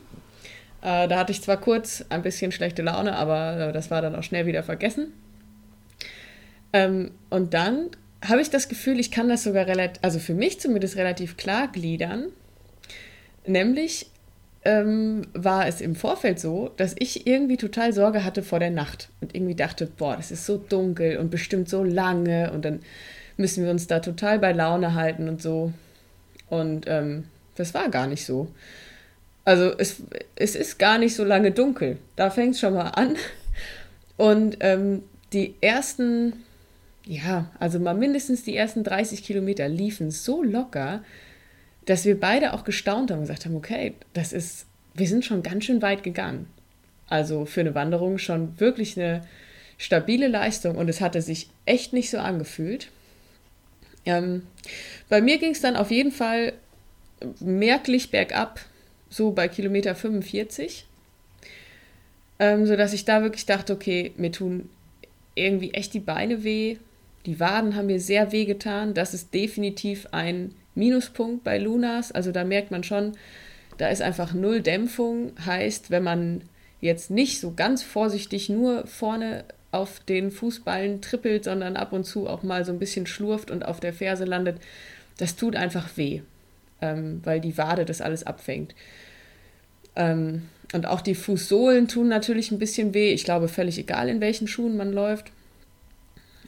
Äh, 0.83 1.07
da 1.07 1.17
hatte 1.17 1.31
ich 1.31 1.41
zwar 1.41 1.57
kurz 1.57 2.05
ein 2.09 2.21
bisschen 2.21 2.51
schlechte 2.51 2.83
Laune, 2.83 3.15
aber 3.15 3.69
äh, 3.69 3.73
das 3.73 3.89
war 3.89 4.01
dann 4.01 4.15
auch 4.15 4.23
schnell 4.23 4.45
wieder 4.45 4.61
vergessen. 4.61 5.13
Ähm, 6.73 7.11
und 7.29 7.53
dann 7.53 7.89
habe 8.23 8.41
ich 8.41 8.49
das 8.49 8.69
Gefühl, 8.69 8.99
ich 8.99 9.09
kann 9.09 9.29
das 9.29 9.43
sogar 9.43 9.65
relativ, 9.65 10.03
also 10.03 10.19
für 10.19 10.35
mich 10.35 10.59
zumindest 10.59 10.95
relativ 10.95 11.37
klar 11.37 11.67
gliedern. 11.71 12.25
Nämlich 13.47 14.11
ähm, 14.63 15.23
war 15.33 15.67
es 15.67 15.81
im 15.81 15.95
Vorfeld 15.95 16.39
so, 16.39 16.71
dass 16.77 16.95
ich 16.99 17.25
irgendwie 17.25 17.57
total 17.57 17.93
Sorge 17.93 18.23
hatte 18.23 18.43
vor 18.43 18.59
der 18.59 18.69
Nacht 18.69 19.09
und 19.19 19.33
irgendwie 19.33 19.55
dachte, 19.55 19.87
boah, 19.87 20.15
das 20.15 20.29
ist 20.29 20.45
so 20.45 20.57
dunkel 20.57 21.17
und 21.17 21.31
bestimmt 21.31 21.67
so 21.67 21.83
lange 21.83 22.51
und 22.51 22.63
dann 22.63 22.81
müssen 23.41 23.63
wir 23.63 23.71
uns 23.71 23.87
da 23.87 23.99
total 23.99 24.39
bei 24.39 24.53
Laune 24.53 24.93
halten 24.93 25.27
und 25.27 25.41
so. 25.41 25.73
Und 26.49 26.85
ähm, 26.87 27.25
das 27.55 27.73
war 27.73 27.89
gar 27.89 28.07
nicht 28.07 28.25
so. 28.25 28.47
Also 29.43 29.73
es, 29.77 30.03
es 30.35 30.55
ist 30.55 30.79
gar 30.79 30.97
nicht 30.97 31.15
so 31.15 31.23
lange 31.23 31.51
dunkel. 31.51 31.97
Da 32.15 32.29
fängt 32.29 32.55
es 32.55 32.61
schon 32.61 32.75
mal 32.75 32.89
an. 32.89 33.15
Und 34.17 34.57
ähm, 34.61 35.03
die 35.33 35.55
ersten 35.61 36.33
ja, 37.05 37.49
also 37.59 37.79
mal 37.79 37.93
mindestens 37.93 38.43
die 38.43 38.55
ersten 38.55 38.83
30 38.83 39.23
Kilometer 39.23 39.67
liefen 39.67 40.11
so 40.11 40.43
locker, 40.43 41.03
dass 41.85 42.05
wir 42.05 42.19
beide 42.19 42.53
auch 42.53 42.63
gestaunt 42.63 43.09
haben 43.09 43.19
und 43.19 43.23
gesagt 43.23 43.45
haben, 43.45 43.55
okay, 43.55 43.95
das 44.13 44.33
ist, 44.33 44.65
wir 44.93 45.07
sind 45.07 45.25
schon 45.25 45.43
ganz 45.43 45.65
schön 45.65 45.81
weit 45.81 46.03
gegangen. 46.03 46.47
Also 47.07 47.45
für 47.45 47.61
eine 47.61 47.75
Wanderung 47.75 48.17
schon 48.17 48.59
wirklich 48.59 48.97
eine 48.97 49.21
stabile 49.77 50.27
Leistung 50.27 50.77
und 50.77 50.89
es 50.89 51.01
hatte 51.01 51.21
sich 51.21 51.49
echt 51.65 51.91
nicht 51.91 52.09
so 52.09 52.19
angefühlt. 52.19 52.89
Ähm, 54.05 54.43
bei 55.09 55.21
mir 55.21 55.37
ging 55.37 55.51
es 55.51 55.61
dann 55.61 55.75
auf 55.75 55.91
jeden 55.91 56.11
Fall 56.11 56.53
merklich 57.39 58.11
bergab, 58.11 58.59
so 59.09 59.31
bei 59.31 59.47
Kilometer 59.47 59.95
45. 59.95 60.85
Ähm, 62.39 62.65
sodass 62.65 62.93
ich 62.93 63.05
da 63.05 63.21
wirklich 63.21 63.45
dachte, 63.45 63.73
okay, 63.73 64.13
mir 64.17 64.31
tun 64.31 64.69
irgendwie 65.35 65.73
echt 65.73 65.93
die 65.93 65.99
Beine 65.99 66.43
weh. 66.43 66.77
Die 67.25 67.39
Waden 67.39 67.75
haben 67.75 67.85
mir 67.85 67.99
sehr 67.99 68.31
weh 68.31 68.45
getan. 68.45 68.93
Das 68.93 69.13
ist 69.13 69.33
definitiv 69.33 70.07
ein 70.11 70.55
Minuspunkt 70.73 71.43
bei 71.43 71.59
Lunas. 71.59 72.11
Also 72.11 72.31
da 72.31 72.43
merkt 72.43 72.71
man 72.71 72.83
schon, 72.83 73.11
da 73.77 73.89
ist 73.89 74.01
einfach 74.01 74.33
null 74.33 74.61
Dämpfung. 74.61 75.33
Heißt, 75.45 75.91
wenn 75.91 76.03
man 76.03 76.41
jetzt 76.79 77.11
nicht 77.11 77.39
so 77.39 77.53
ganz 77.53 77.83
vorsichtig 77.83 78.49
nur 78.49 78.87
vorne 78.87 79.45
auf 79.71 79.99
den 80.01 80.31
Fußballen 80.31 81.01
trippelt, 81.01 81.45
sondern 81.45 81.77
ab 81.77 81.93
und 81.93 82.03
zu 82.03 82.27
auch 82.27 82.43
mal 82.43 82.65
so 82.65 82.71
ein 82.71 82.79
bisschen 82.79 83.07
schlurft 83.07 83.51
und 83.51 83.65
auf 83.65 83.79
der 83.79 83.93
Ferse 83.93 84.25
landet, 84.25 84.57
das 85.17 85.35
tut 85.35 85.55
einfach 85.55 85.97
weh, 85.97 86.21
ähm, 86.81 87.21
weil 87.23 87.39
die 87.39 87.57
Wade 87.57 87.85
das 87.85 88.01
alles 88.01 88.25
abfängt. 88.25 88.75
Ähm, 89.95 90.43
und 90.73 90.85
auch 90.85 91.01
die 91.01 91.15
Fußsohlen 91.15 91.87
tun 91.87 92.07
natürlich 92.07 92.51
ein 92.51 92.59
bisschen 92.59 92.93
weh. 92.93 93.11
Ich 93.13 93.25
glaube, 93.25 93.47
völlig 93.47 93.77
egal, 93.77 94.09
in 94.09 94.21
welchen 94.21 94.47
Schuhen 94.47 94.77
man 94.77 94.93
läuft. 94.93 95.31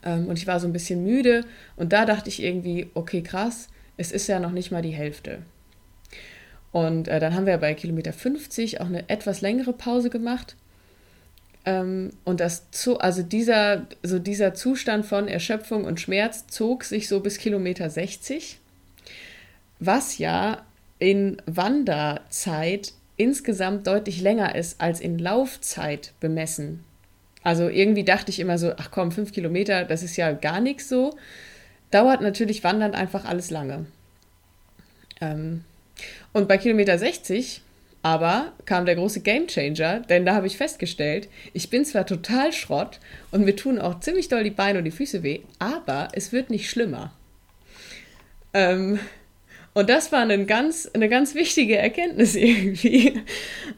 Ähm, 0.03 0.28
und 0.28 0.38
ich 0.38 0.47
war 0.47 0.59
so 0.59 0.67
ein 0.67 0.74
bisschen 0.74 1.03
müde 1.03 1.45
und 1.76 1.93
da 1.93 2.05
dachte 2.05 2.30
ich 2.30 2.41
irgendwie, 2.41 2.89
okay, 2.93 3.21
krass, 3.21 3.67
es 3.97 4.11
ist 4.11 4.28
ja 4.28 4.39
noch 4.39 4.51
nicht 4.51 4.71
mal 4.71 4.82
die 4.82 4.91
Hälfte. 4.91 5.39
Und 6.71 7.07
äh, 7.07 7.19
dann 7.19 7.36
haben 7.36 7.45
wir 7.45 7.57
bei 7.57 7.74
Kilometer 7.74 8.11
50 8.11 8.82
auch 8.82 8.88
eine 8.88 9.07
etwas 9.07 9.41
längere 9.41 9.74
Pause 9.74 10.09
gemacht. 10.09 10.55
Ähm, 11.66 12.11
und 12.26 12.39
das 12.39 12.70
zu, 12.72 12.99
also 12.99 13.24
dieser, 13.24 13.88
so 14.03 14.20
dieser 14.20 14.53
Zustand 14.53 15.05
von 15.05 15.28
Erschöpfung 15.28 15.86
und 15.86 15.99
Schmerz 15.99 16.47
zog 16.47 16.84
sich 16.84 17.07
so 17.07 17.22
bis 17.22 17.38
Kilometer 17.38 17.89
60, 17.89 18.59
was 19.80 20.18
ja 20.18 20.64
in 20.99 21.41
Wanderzeit 21.45 22.93
insgesamt 23.16 23.88
deutlich 23.88 24.22
länger 24.22 24.55
ist 24.55 24.82
als 24.82 24.99
in 24.99 25.20
Laufzeit 25.20 26.14
bemessen. 26.20 26.84
Also 27.43 27.68
irgendwie 27.68 28.03
dachte 28.05 28.32
ich 28.32 28.39
immer 28.39 28.57
so, 28.57 28.74
ach 28.78 28.89
komm, 28.89 29.11
fünf 29.11 29.34
Kilometer, 29.34 29.84
das 29.84 30.01
ist 30.01 30.16
ja 30.16 30.32
gar 30.32 30.61
nichts 30.61 30.89
so. 30.89 31.16
Dauert 31.91 32.22
natürlich 32.22 32.64
Wandern 32.64 32.95
einfach 32.95 33.26
alles 33.26 33.51
lange. 33.51 33.86
Ähm, 35.22 35.64
und 36.32 36.47
bei 36.47 36.57
Kilometer 36.57 36.97
60 36.97 37.61
aber 38.04 38.51
kam 38.66 38.86
der 38.86 38.95
große 38.95 39.22
Gamechanger, 39.22 40.01
denn 40.01 40.26
da 40.26 40.36
habe 40.36 40.45
ich 40.45 40.58
festgestellt, 40.58 41.30
ich 41.54 41.70
bin 41.70 41.86
zwar 41.86 42.06
total 42.06 42.51
Schrott 42.51 42.99
und 43.32 43.45
mir 43.45 43.56
tun 43.56 43.80
auch 43.80 44.01
ziemlich 44.01 44.28
doll 44.28 44.43
die 44.43 44.51
Beine 44.51 44.80
und 44.80 44.86
die 44.86 44.91
Füße 44.91 45.24
weh, 45.24 45.39
aber 45.58 46.10
es 46.12 46.34
wird 46.34 46.49
nicht 46.49 46.70
schlimmer. 46.70 47.14
Ähm, 48.54 48.99
und 49.74 49.89
das 49.89 50.12
war 50.12 50.22
eine 50.22 50.45
ganz, 50.45 50.89
eine 50.93 51.08
ganz 51.08 51.34
wichtige 51.34 51.78
Erkenntnis 51.78 52.36
irgendwie, 52.36 53.22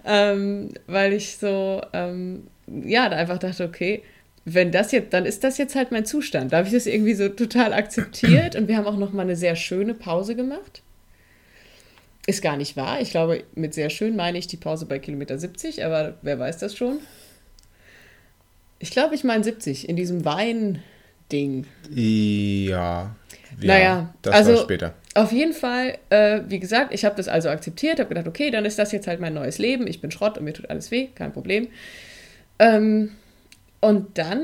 ähm, 0.04 0.72
weil 0.88 1.14
ich 1.14 1.38
so, 1.38 1.82
ähm, 1.94 2.48
ja, 2.68 3.08
da 3.08 3.18
einfach 3.18 3.38
dachte, 3.38 3.64
okay, 3.64 4.02
wenn 4.44 4.72
das 4.72 4.92
jetzt, 4.92 5.14
dann 5.14 5.26
ist 5.26 5.44
das 5.44 5.60
jetzt 5.60 5.76
halt 5.76 5.92
mein 5.92 6.06
Zustand. 6.06 6.52
Da 6.52 6.58
habe 6.58 6.68
ich 6.68 6.74
das 6.74 6.88
irgendwie 6.88 7.14
so 7.14 7.30
total 7.30 7.74
akzeptiert 7.74 8.56
und 8.56 8.68
wir 8.68 8.78
haben 8.78 8.86
auch 8.86 8.98
noch 8.98 9.14
mal 9.14 9.22
eine 9.22 9.36
sehr 9.36 9.56
schöne 9.56 9.94
Pause 9.94 10.36
gemacht. 10.36 10.82
Ist 12.28 12.42
gar 12.42 12.58
nicht 12.58 12.76
wahr. 12.76 13.02
Ich 13.02 13.12
glaube, 13.12 13.44
mit 13.54 13.74
sehr 13.74 13.90
schön 13.90 14.16
meine 14.16 14.38
ich 14.38 14.48
die 14.48 14.58
Pause 14.58 14.86
bei 14.86 14.98
Kilometer 15.00 15.38
70, 15.38 15.86
aber 15.86 16.18
wer 16.22 16.40
weiß 16.40 16.58
das 16.58 16.76
schon? 16.76 17.00
Ich 18.80 18.90
glaube, 18.90 19.16
ich 19.16 19.24
meine 19.24 19.44
70 19.44 19.88
in 19.88 19.96
diesem 19.96 20.26
Wein-Ding. 20.26 21.66
Ja. 21.90 23.16
Ja, 23.62 23.68
naja, 23.68 24.14
das 24.22 24.34
also 24.34 24.54
war 24.54 24.62
später. 24.64 24.94
Auf 25.14 25.32
jeden 25.32 25.54
Fall, 25.54 25.98
äh, 26.10 26.42
wie 26.48 26.60
gesagt, 26.60 26.94
ich 26.94 27.06
habe 27.06 27.16
das 27.16 27.28
also 27.28 27.48
akzeptiert, 27.50 28.00
habe 28.00 28.10
gedacht, 28.10 28.28
okay, 28.28 28.52
dann 28.52 28.66
ist 28.66 28.78
das 28.78 28.92
jetzt 28.92 29.08
halt 29.08 29.22
mein 29.22 29.34
neues 29.34 29.60
Leben. 29.60 29.88
Ich 29.88 30.02
bin 30.02 30.12
Schrott 30.12 30.38
und 30.38 30.44
mir 30.44 30.54
tut 30.54 30.70
alles 30.70 30.92
weh, 30.92 31.08
kein 31.16 31.32
Problem. 31.32 31.70
Ähm, 32.60 33.12
und 33.80 34.18
dann 34.18 34.42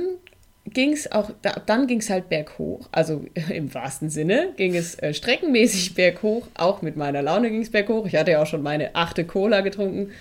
ging 0.66 0.94
es 0.94 1.12
auch, 1.12 1.32
da, 1.42 1.62
dann 1.66 1.88
ging 1.88 2.00
es 2.00 2.10
halt 2.10 2.30
berghoch, 2.30 2.88
also 2.92 3.26
im 3.50 3.74
wahrsten 3.74 4.10
Sinne 4.10 4.54
ging 4.58 4.76
es 4.76 4.96
äh, 5.00 5.14
streckenmäßig 5.14 5.94
berghoch, 5.96 6.48
auch 6.56 6.82
mit 6.82 6.96
meiner 6.96 7.22
Laune 7.22 7.50
ging 7.50 7.62
es 7.62 7.72
berghoch. 7.72 8.06
Ich 8.06 8.16
hatte 8.16 8.32
ja 8.32 8.42
auch 8.42 8.48
schon 8.48 8.64
meine 8.64 8.96
achte 8.96 9.26
Cola 9.26 9.62
getrunken. 9.62 10.12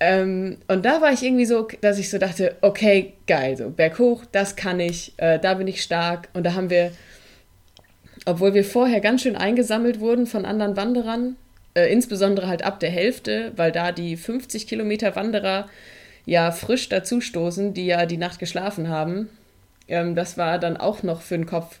Ähm, 0.00 0.58
und 0.66 0.84
da 0.84 1.00
war 1.00 1.12
ich 1.12 1.22
irgendwie 1.22 1.44
so, 1.44 1.68
dass 1.80 1.98
ich 1.98 2.10
so 2.10 2.18
dachte, 2.18 2.56
okay, 2.60 3.12
geil, 3.28 3.56
so 3.56 3.70
berghoch, 3.70 4.24
das 4.32 4.56
kann 4.56 4.80
ich, 4.80 5.12
äh, 5.18 5.38
da 5.38 5.54
bin 5.54 5.68
ich 5.68 5.82
stark. 5.82 6.28
Und 6.34 6.44
da 6.44 6.54
haben 6.54 6.70
wir, 6.70 6.90
obwohl 8.26 8.52
wir 8.52 8.64
vorher 8.64 9.00
ganz 9.00 9.22
schön 9.22 9.36
eingesammelt 9.36 10.00
wurden 10.00 10.26
von 10.26 10.44
anderen 10.44 10.76
Wanderern, 10.76 11.36
äh, 11.74 11.92
insbesondere 11.92 12.48
halt 12.48 12.64
ab 12.64 12.80
der 12.80 12.90
Hälfte, 12.90 13.52
weil 13.54 13.70
da 13.70 13.92
die 13.92 14.16
50 14.16 14.66
Kilometer 14.66 15.14
Wanderer 15.14 15.68
ja 16.26 16.52
frisch 16.52 16.88
dazustoßen, 16.88 17.74
die 17.74 17.86
ja 17.86 18.06
die 18.06 18.16
Nacht 18.16 18.38
geschlafen 18.38 18.88
haben. 18.88 19.28
Ähm, 19.88 20.14
das 20.14 20.38
war 20.38 20.58
dann 20.58 20.76
auch 20.76 21.02
noch 21.02 21.22
für 21.22 21.36
den 21.36 21.46
Kopf 21.46 21.80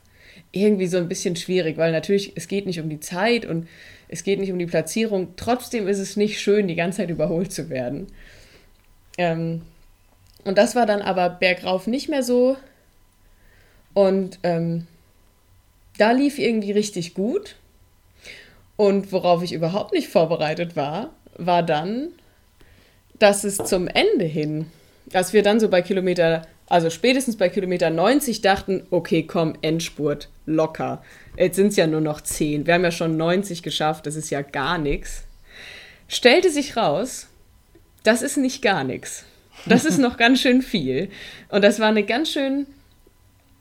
irgendwie 0.50 0.86
so 0.86 0.98
ein 0.98 1.08
bisschen 1.08 1.36
schwierig, 1.36 1.78
weil 1.78 1.92
natürlich 1.92 2.32
es 2.36 2.48
geht 2.48 2.66
nicht 2.66 2.80
um 2.80 2.88
die 2.88 3.00
Zeit 3.00 3.46
und 3.46 3.68
es 4.08 4.24
geht 4.24 4.38
nicht 4.38 4.52
um 4.52 4.58
die 4.58 4.66
Platzierung. 4.66 5.34
Trotzdem 5.36 5.88
ist 5.88 5.98
es 5.98 6.16
nicht 6.16 6.40
schön, 6.40 6.68
die 6.68 6.74
ganze 6.74 6.98
Zeit 6.98 7.10
überholt 7.10 7.52
zu 7.52 7.70
werden. 7.70 8.08
Ähm, 9.16 9.62
und 10.44 10.58
das 10.58 10.74
war 10.74 10.86
dann 10.86 11.00
aber 11.00 11.30
bergauf 11.30 11.86
nicht 11.86 12.08
mehr 12.08 12.22
so. 12.22 12.56
Und 13.94 14.38
ähm, 14.42 14.86
da 15.98 16.12
lief 16.12 16.38
irgendwie 16.38 16.72
richtig 16.72 17.14
gut. 17.14 17.56
Und 18.76 19.12
worauf 19.12 19.42
ich 19.42 19.52
überhaupt 19.52 19.92
nicht 19.92 20.08
vorbereitet 20.08 20.76
war, 20.76 21.10
war 21.36 21.62
dann 21.62 22.08
dass 23.22 23.44
es 23.44 23.58
zum 23.58 23.86
Ende 23.86 24.24
hin, 24.24 24.66
dass 25.06 25.32
wir 25.32 25.44
dann 25.44 25.60
so 25.60 25.68
bei 25.68 25.80
Kilometer, 25.80 26.42
also 26.68 26.90
spätestens 26.90 27.36
bei 27.36 27.48
Kilometer 27.48 27.88
90 27.88 28.40
dachten, 28.40 28.84
okay, 28.90 29.22
komm, 29.22 29.54
Endspurt, 29.62 30.28
locker. 30.44 31.04
Jetzt 31.36 31.54
sind 31.54 31.68
es 31.68 31.76
ja 31.76 31.86
nur 31.86 32.00
noch 32.00 32.20
10. 32.20 32.66
Wir 32.66 32.74
haben 32.74 32.82
ja 32.82 32.90
schon 32.90 33.16
90 33.16 33.62
geschafft, 33.62 34.06
das 34.06 34.16
ist 34.16 34.30
ja 34.30 34.42
gar 34.42 34.76
nichts. 34.76 35.22
Stellte 36.08 36.50
sich 36.50 36.76
raus, 36.76 37.28
das 38.02 38.22
ist 38.22 38.38
nicht 38.38 38.60
gar 38.60 38.82
nichts. 38.82 39.24
Das 39.66 39.84
ist 39.84 39.98
noch 39.98 40.16
ganz 40.16 40.40
schön 40.40 40.60
viel. 40.60 41.08
Und 41.48 41.62
das 41.62 41.78
war 41.78 41.88
eine 41.88 42.02
ganz 42.02 42.28
schön, 42.30 42.66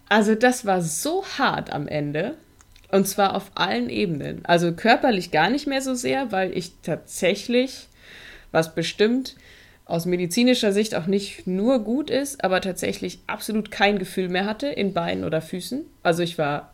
also 0.10 0.34
das 0.34 0.66
war 0.66 0.82
so 0.82 1.24
hart 1.38 1.72
am 1.72 1.88
Ende. 1.88 2.36
Und 2.90 3.08
zwar 3.08 3.36
auf 3.36 3.52
allen 3.54 3.92
Ebenen. 3.92 4.44
Also 4.44 4.74
körperlich 4.74 5.30
gar 5.30 5.52
nicht 5.52 5.68
mehr 5.68 5.84
so 5.84 5.94
sehr, 5.94 6.32
weil 6.32 6.58
ich 6.58 6.72
tatsächlich, 6.82 7.88
was 8.52 8.74
bestimmt 8.74 9.36
aus 9.92 10.06
medizinischer 10.06 10.72
Sicht 10.72 10.96
auch 10.96 11.06
nicht 11.06 11.46
nur 11.48 11.80
gut 11.80 12.10
ist, 12.10 12.44
aber 12.44 12.62
tatsächlich 12.62 13.20
absolut 13.28 13.72
kein 13.72 14.00
Gefühl 14.00 14.30
mehr 14.30 14.46
hatte 14.46 14.68
in 14.68 14.94
Beinen 14.94 15.26
oder 15.26 15.42
Füßen. 15.42 15.82
Also 16.02 16.24
ich 16.24 16.38
war 16.38 16.74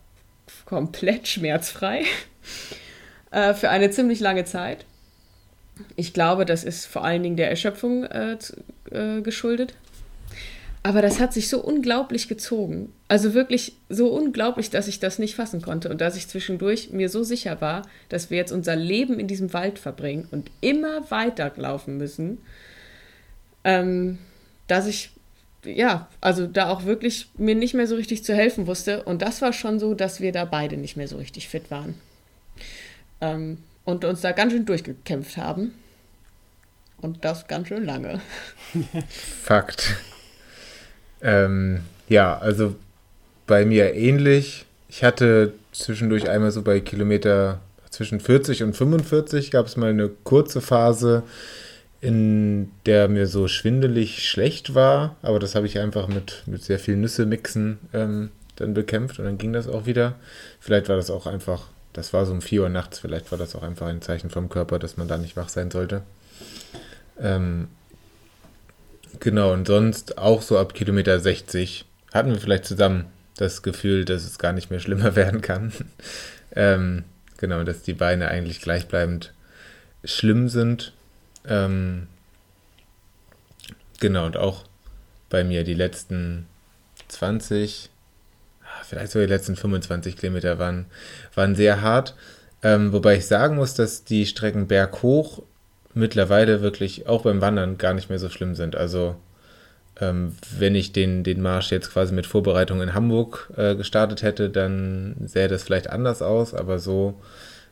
komplett 0.66 1.28
schmerzfrei 1.28 2.04
äh, 3.32 3.56
für 3.56 3.70
eine 3.70 3.90
ziemlich 3.90 4.20
lange 4.20 4.46
Zeit. 4.46 4.86
Ich 5.96 6.14
glaube, 6.14 6.46
das 6.46 6.64
ist 6.64 6.86
vor 6.86 7.04
allen 7.04 7.24
Dingen 7.24 7.38
der 7.38 7.50
Erschöpfung 7.50 8.04
äh, 8.04 8.38
äh, 8.92 9.22
geschuldet. 9.22 9.74
Aber 10.84 11.02
das 11.02 11.20
hat 11.20 11.34
sich 11.34 11.50
so 11.50 11.60
unglaublich 11.60 12.28
gezogen. 12.28 12.94
Also 13.08 13.34
wirklich 13.34 13.76
so 13.90 14.10
unglaublich, 14.10 14.70
dass 14.70 14.88
ich 14.88 15.00
das 15.00 15.18
nicht 15.18 15.36
fassen 15.36 15.62
konnte 15.62 15.90
und 15.90 16.02
dass 16.02 16.16
ich 16.16 16.28
zwischendurch 16.28 16.92
mir 16.92 17.10
so 17.10 17.24
sicher 17.24 17.62
war, 17.62 17.82
dass 18.10 18.30
wir 18.30 18.38
jetzt 18.38 18.52
unser 18.52 18.76
Leben 18.76 19.20
in 19.20 19.28
diesem 19.28 19.54
Wald 19.54 19.80
verbringen 19.80 20.28
und 20.30 20.52
immer 20.62 21.10
weiter 21.10 21.52
laufen 21.58 21.98
müssen 21.98 22.38
ähm, 23.68 24.18
dass 24.68 24.88
ich 24.88 25.12
ja, 25.66 26.08
also 26.22 26.48
da 26.48 26.70
auch 26.70 26.86
wirklich 26.86 27.28
mir 27.38 27.54
nicht 27.54 27.74
mehr 27.74 27.88
so 27.88 27.96
richtig 27.96 28.24
zu 28.24 28.34
helfen 28.34 28.68
wusste. 28.68 29.04
Und 29.04 29.22
das 29.22 29.42
war 29.42 29.52
schon 29.52 29.80
so, 29.80 29.94
dass 29.94 30.22
wir 30.22 30.32
da 30.32 30.46
beide 30.46 30.78
nicht 30.78 30.96
mehr 30.96 31.10
so 31.10 31.18
richtig 31.18 31.50
fit 31.50 31.70
waren. 31.70 31.96
Ähm, 33.20 33.58
und 33.84 34.06
uns 34.06 34.22
da 34.22 34.32
ganz 34.32 34.54
schön 34.54 34.66
durchgekämpft 34.66 35.36
haben. 35.36 35.74
Und 37.02 37.26
das 37.26 37.48
ganz 37.48 37.68
schön 37.68 37.86
lange. 37.86 38.22
Fakt. 39.44 39.98
Ähm, 41.22 41.82
ja, 42.08 42.38
also 42.38 42.76
bei 43.46 43.66
mir 43.66 43.94
ähnlich. 43.94 44.66
Ich 44.88 45.04
hatte 45.04 45.54
zwischendurch 45.74 46.30
einmal 46.30 46.52
so 46.52 46.62
bei 46.62 46.80
Kilometer 46.80 47.60
zwischen 47.90 48.22
40 48.22 48.64
und 48.64 48.76
45 48.76 49.52
gab 49.52 49.66
es 49.66 49.76
mal 49.76 49.90
eine 49.90 50.10
kurze 50.24 50.62
Phase, 50.62 51.24
in 52.00 52.72
der 52.86 53.08
mir 53.08 53.28
so 53.28 53.48
schwindelig 53.48 54.28
schlecht 54.28 54.76
war, 54.76 55.16
aber 55.22 55.40
das 55.40 55.56
habe 55.56 55.66
ich 55.66 55.80
einfach 55.80 56.08
mit, 56.08 56.44
mit 56.46 56.64
sehr 56.64 56.80
viel 56.80 56.96
Nüsse 56.96 57.26
mixen 57.26 57.80
ähm, 57.94 58.30
dann 58.56 58.74
bekämpft 58.74 59.20
und 59.20 59.26
dann 59.26 59.38
ging 59.38 59.54
das 59.54 59.68
auch 59.68 59.86
wieder. 59.86 60.16
Vielleicht 60.60 60.90
war 60.90 60.96
das 60.96 61.10
auch 61.10 61.26
einfach, 61.26 61.64
das 61.94 62.14
war 62.14 62.26
so 62.26 62.34
um 62.34 62.42
4 62.42 62.64
Uhr 62.64 62.70
nachts, 62.70 63.00
vielleicht 63.00 63.32
war 63.32 63.38
das 63.38 63.56
auch 63.56 63.64
einfach 63.64 63.88
ein 63.88 64.02
Zeichen 64.02 64.30
vom 64.30 64.50
Körper, 64.50 64.80
dass 64.80 64.98
man 64.98 65.08
da 65.08 65.18
nicht 65.18 65.36
wach 65.36 65.50
sein 65.50 65.72
sollte. 65.72 66.04
Ähm, 67.20 67.68
genau, 69.20 69.54
und 69.54 69.68
sonst 69.68 70.18
auch 70.18 70.42
so 70.42 70.60
ab 70.60 70.74
Kilometer 70.74 71.20
60 71.20 71.86
hatten 72.14 72.32
wir 72.32 72.40
vielleicht 72.40 72.66
zusammen 72.66 73.06
das 73.38 73.62
Gefühl, 73.62 74.06
dass 74.06 74.24
es 74.24 74.40
gar 74.40 74.54
nicht 74.54 74.70
mehr 74.70 74.80
schlimmer 74.80 75.16
werden 75.16 75.42
kann. 75.42 75.72
ähm, 76.56 77.06
genau, 77.38 77.64
dass 77.64 77.82
die 77.82 77.94
Beine 77.94 78.28
eigentlich 78.28 78.62
gleichbleibend 78.62 79.34
schlimm 80.04 80.50
sind. 80.50 80.94
Ähm, 81.48 82.08
genau, 84.00 84.26
und 84.26 84.38
auch 84.38 84.66
bei 85.30 85.44
mir 85.44 85.64
die 85.64 85.74
letzten 85.74 86.46
20, 87.08 87.90
ah, 88.64 88.84
vielleicht 88.84 89.12
sogar 89.12 89.28
die 89.28 89.34
letzten 89.34 89.56
25 89.56 90.18
Kilometer 90.18 90.60
waren, 90.60 90.86
waren 91.36 91.56
sehr 91.56 91.82
hart. 91.82 92.16
Ähm, 92.64 92.92
wobei 92.92 93.18
ich 93.18 93.28
sagen 93.28 93.56
muss, 93.56 93.74
dass 93.76 94.04
die 94.04 94.26
Strecken 94.26 94.68
berghoch 94.68 95.44
mittlerweile 95.94 96.62
wirklich 96.62 97.08
auch 97.08 97.24
beim 97.24 97.42
Wandern 97.42 97.78
gar 97.78 97.94
nicht 97.94 98.10
mehr 98.10 98.20
so 98.20 98.30
schlimm 98.30 98.56
sind. 98.56 98.76
Also 98.76 99.16
ähm, 100.00 100.36
wenn 100.58 100.76
ich 100.76 100.92
den, 100.92 101.24
den 101.24 101.42
Marsch 101.42 101.72
jetzt 101.72 101.92
quasi 101.92 102.14
mit 102.14 102.28
Vorbereitung 102.28 102.82
in 102.82 102.94
Hamburg 102.94 103.52
äh, 103.58 103.76
gestartet 103.76 104.22
hätte, 104.22 104.50
dann 104.50 105.16
sähe 105.26 105.48
das 105.48 105.64
vielleicht 105.64 105.90
anders 105.90 106.22
aus, 106.22 106.54
aber 106.54 106.80
so 106.80 107.20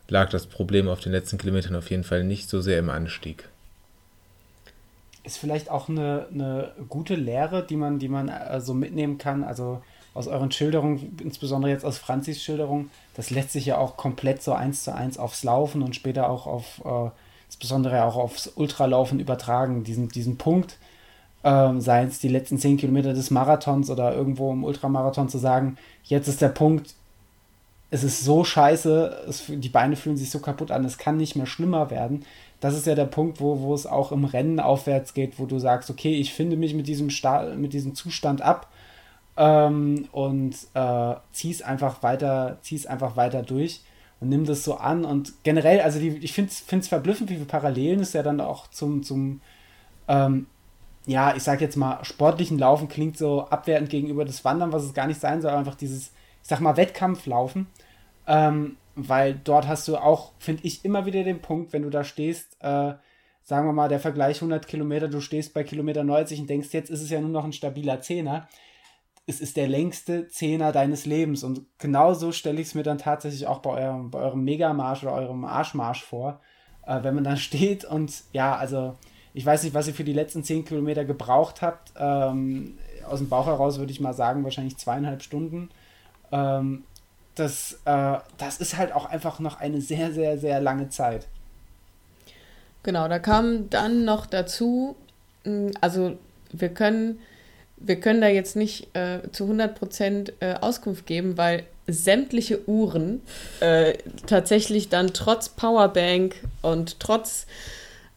lag 0.08 0.30
das 0.30 0.48
Problem 0.48 0.88
auf 0.88 1.00
den 1.00 1.12
letzten 1.12 1.38
Kilometern 1.38 1.76
auf 1.76 1.90
jeden 1.90 2.04
Fall 2.04 2.24
nicht 2.24 2.50
so 2.50 2.62
sehr 2.62 2.80
im 2.80 2.90
Anstieg. 2.90 3.48
Ist 5.26 5.38
vielleicht 5.38 5.70
auch 5.70 5.90
eine, 5.90 6.28
eine 6.32 6.72
gute 6.88 7.16
Lehre, 7.16 7.66
die 7.66 7.76
man, 7.76 8.00
die 8.00 8.10
man 8.10 8.30
äh, 8.30 8.62
so 8.62 8.74
mitnehmen 8.74 9.18
kann. 9.18 9.44
Also 9.44 9.82
aus 10.14 10.28
euren 10.28 10.52
Schilderungen, 10.52 11.18
insbesondere 11.22 11.72
jetzt 11.72 11.84
aus 11.84 11.98
Franzis 11.98 12.42
Schilderung, 12.42 12.90
das 13.16 13.32
lässt 13.32 13.52
sich 13.52 13.66
ja 13.66 13.78
auch 13.78 13.98
komplett 13.98 14.42
so 14.42 14.54
eins 14.54 14.84
zu 14.84 14.94
eins 14.96 15.18
aufs 15.18 15.44
Laufen 15.44 15.82
und 15.82 15.96
später 15.96 16.30
auch 16.30 16.48
auf, 16.48 16.82
äh, 16.86 17.10
insbesondere 17.48 18.04
auch 18.06 18.16
aufs 18.16 18.48
Ultralaufen 18.48 19.20
übertragen. 19.20 19.84
Diesen, 19.84 20.10
diesen 20.10 20.38
Punkt, 20.38 20.78
ähm, 21.44 21.82
seien 21.82 22.08
es 22.08 22.20
die 22.20 22.28
letzten 22.28 22.58
zehn 22.58 22.78
Kilometer 22.78 23.14
des 23.14 23.30
Marathons 23.30 23.90
oder 23.90 24.16
irgendwo 24.16 24.52
im 24.52 24.64
Ultramarathon 24.64 25.30
zu 25.30 25.38
sagen, 25.38 25.78
jetzt 26.04 26.28
ist 26.28 26.42
der 26.42 26.50
Punkt, 26.50 26.96
es 27.92 28.04
ist 28.04 28.24
so 28.24 28.44
scheiße, 28.44 29.26
es, 29.30 29.44
die 29.48 29.70
Beine 29.70 29.96
fühlen 29.96 30.18
sich 30.18 30.32
so 30.32 30.40
kaputt 30.40 30.72
an, 30.72 30.86
es 30.86 30.98
kann 30.98 31.18
nicht 31.18 31.36
mehr 31.36 31.46
schlimmer 31.46 31.92
werden. 31.92 32.26
Das 32.66 32.74
ist 32.76 32.88
ja 32.88 32.96
der 32.96 33.06
Punkt, 33.06 33.40
wo, 33.40 33.60
wo 33.60 33.76
es 33.76 33.86
auch 33.86 34.12
im 34.12 34.26
Rennen 34.26 34.60
aufwärts 34.60 35.14
geht, 35.14 35.38
wo 35.38 35.46
du 35.46 35.60
sagst, 35.60 35.92
okay, 35.92 36.16
ich 36.16 36.34
finde 36.34 36.58
mich 36.58 36.74
mit 36.74 36.88
diesem, 36.88 37.12
Sta 37.12 37.54
mit 37.56 37.74
diesem 37.74 37.94
Zustand 37.94 38.42
ab 38.42 38.72
ähm, 39.38 40.08
und 40.12 40.56
äh, 40.74 41.14
zieh's 41.32 41.62
einfach 41.62 42.02
weiter, 42.02 42.58
einfach 42.88 43.18
weiter 43.18 43.44
durch 43.44 43.84
und 44.20 44.30
nimm 44.30 44.46
das 44.46 44.64
so 44.64 44.78
an. 44.78 45.06
Und 45.06 45.44
generell, 45.44 45.80
also 45.80 46.00
die, 46.00 46.18
ich 46.18 46.34
finde 46.34 46.50
es 46.50 46.88
verblüffend, 46.88 47.30
wie 47.30 47.36
viele 47.36 47.46
Parallelen 47.46 48.00
es 48.00 48.14
ja 48.14 48.24
dann 48.24 48.42
auch 48.42 48.66
zum, 48.72 49.04
zum 49.04 49.42
ähm, 50.08 50.48
ja, 51.06 51.36
ich 51.36 51.44
sag 51.44 51.62
jetzt 51.62 51.76
mal, 51.76 52.04
sportlichen 52.04 52.58
Laufen 52.58 52.88
klingt 52.88 53.16
so 53.16 53.46
abwertend 53.48 53.92
gegenüber 53.92 54.26
das 54.26 54.44
Wandern, 54.44 54.72
was 54.72 54.86
es 54.86 54.96
gar 54.96 55.06
nicht 55.06 55.22
sein 55.22 55.40
soll, 55.40 55.52
einfach 55.52 55.76
dieses, 55.76 56.08
ich 56.08 56.50
sag 56.50 56.62
mal, 56.62 56.78
Wettkampflaufen. 56.78 57.68
Ähm, 58.26 58.78
weil 58.96 59.36
dort 59.36 59.68
hast 59.68 59.88
du 59.88 59.98
auch, 59.98 60.34
finde 60.40 60.64
ich, 60.66 60.86
immer 60.86 61.06
wieder 61.06 61.24
den 61.24 61.42
Punkt, 61.42 61.74
wenn 61.74 61.84
du 61.84 61.90
da 61.90 62.04
stehst, 62.04 62.58
äh, 62.62 62.94
sagen 63.44 63.68
wir 63.68 63.74
mal, 63.74 63.90
der 63.90 64.00
Vergleich 64.00 64.38
100 64.38 64.68
Kilometer, 64.68 65.08
du 65.08 65.22
stehst 65.22 65.54
bei 65.54 65.64
Kilometer 65.64 66.04
90 66.04 66.42
und 66.42 66.50
denkst, 66.50 66.70
jetzt 66.72 66.90
ist 66.90 67.02
es 67.02 67.10
ja 67.10 67.22
nur 67.22 67.30
noch 67.30 67.46
ein 67.46 67.54
stabiler 67.54 68.02
Zehner. 68.02 68.48
Es 69.28 69.42
ist 69.42 69.58
der 69.58 69.68
längste 69.68 70.28
Zehner 70.28 70.72
deines 70.72 71.06
Lebens. 71.06 71.44
Und 71.44 71.66
genauso 71.78 72.32
stelle 72.32 72.62
ich 72.62 72.68
es 72.68 72.76
mir 72.76 72.84
dann 72.84 72.98
tatsächlich 72.98 73.48
auch 73.48 73.60
bei 73.60 73.72
eurem, 73.72 74.12
bei 74.12 74.20
eurem 74.20 74.44
Megamarsch 74.44 75.04
oder 75.04 75.14
eurem 75.14 75.46
Arschmarsch 75.46 76.04
vor. 76.04 76.40
Äh, 76.86 77.04
wenn 77.04 77.16
man 77.16 77.24
dann 77.24 77.38
steht 77.38 77.86
und 77.86 78.24
ja, 78.34 78.56
also 78.56 78.96
ich 79.34 79.46
weiß 79.46 79.64
nicht, 79.64 79.74
was 79.74 79.88
ihr 79.88 79.94
für 79.94 80.06
die 80.06 80.14
letzten 80.14 80.44
10 80.44 80.64
Kilometer 80.66 81.04
gebraucht 81.04 81.62
habt. 81.62 81.94
Ähm, 81.98 82.78
aus 83.08 83.20
dem 83.20 83.30
Bauch 83.30 83.48
heraus 83.48 83.78
würde 83.78 83.92
ich 83.92 84.00
mal 84.00 84.14
sagen, 84.14 84.44
wahrscheinlich 84.44 84.78
zweieinhalb 84.78 85.22
Stunden. 85.22 85.70
Ähm, 86.32 86.86
das, 87.36 87.80
äh, 87.86 88.18
das 88.38 88.58
ist 88.58 88.78
halt 88.78 88.94
auch 88.94 89.06
einfach 89.06 89.40
noch 89.40 89.60
eine 89.60 89.82
sehr, 89.82 90.12
sehr, 90.12 90.38
sehr 90.38 90.60
lange 90.62 90.90
Zeit. 90.90 91.28
Genau, 92.84 93.08
da 93.08 93.20
kam 93.20 93.70
dann 93.70 94.06
noch 94.06 94.26
dazu, 94.26 94.96
hm, 95.44 95.72
also 95.82 96.18
wir 96.52 96.70
können, 96.70 97.20
wir 97.78 98.00
können 98.00 98.22
da 98.22 98.28
jetzt 98.28 98.56
nicht 98.56 98.96
äh, 98.96 99.20
zu 99.32 99.46
100% 99.46 100.34
äh, 100.40 100.54
Auskunft 100.62 101.06
geben, 101.06 101.38
weil 101.38 101.64
sämtliche 101.88 102.68
Uhren 102.68 103.22
äh, 103.60 103.94
tatsächlich 104.28 104.90
dann 104.90 105.14
trotz 105.14 105.50
Powerbank 105.50 106.36
und 106.62 107.00
trotz 107.00 107.46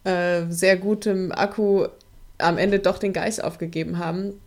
äh, 0.04 0.42
sehr 0.48 0.76
gutem 0.76 1.32
Akku 1.32 1.86
am 2.38 2.56
Ende 2.56 2.78
doch 2.78 2.98
den 2.98 3.12
Geist 3.12 3.42
aufgegeben 3.42 3.98
haben. 3.98 4.40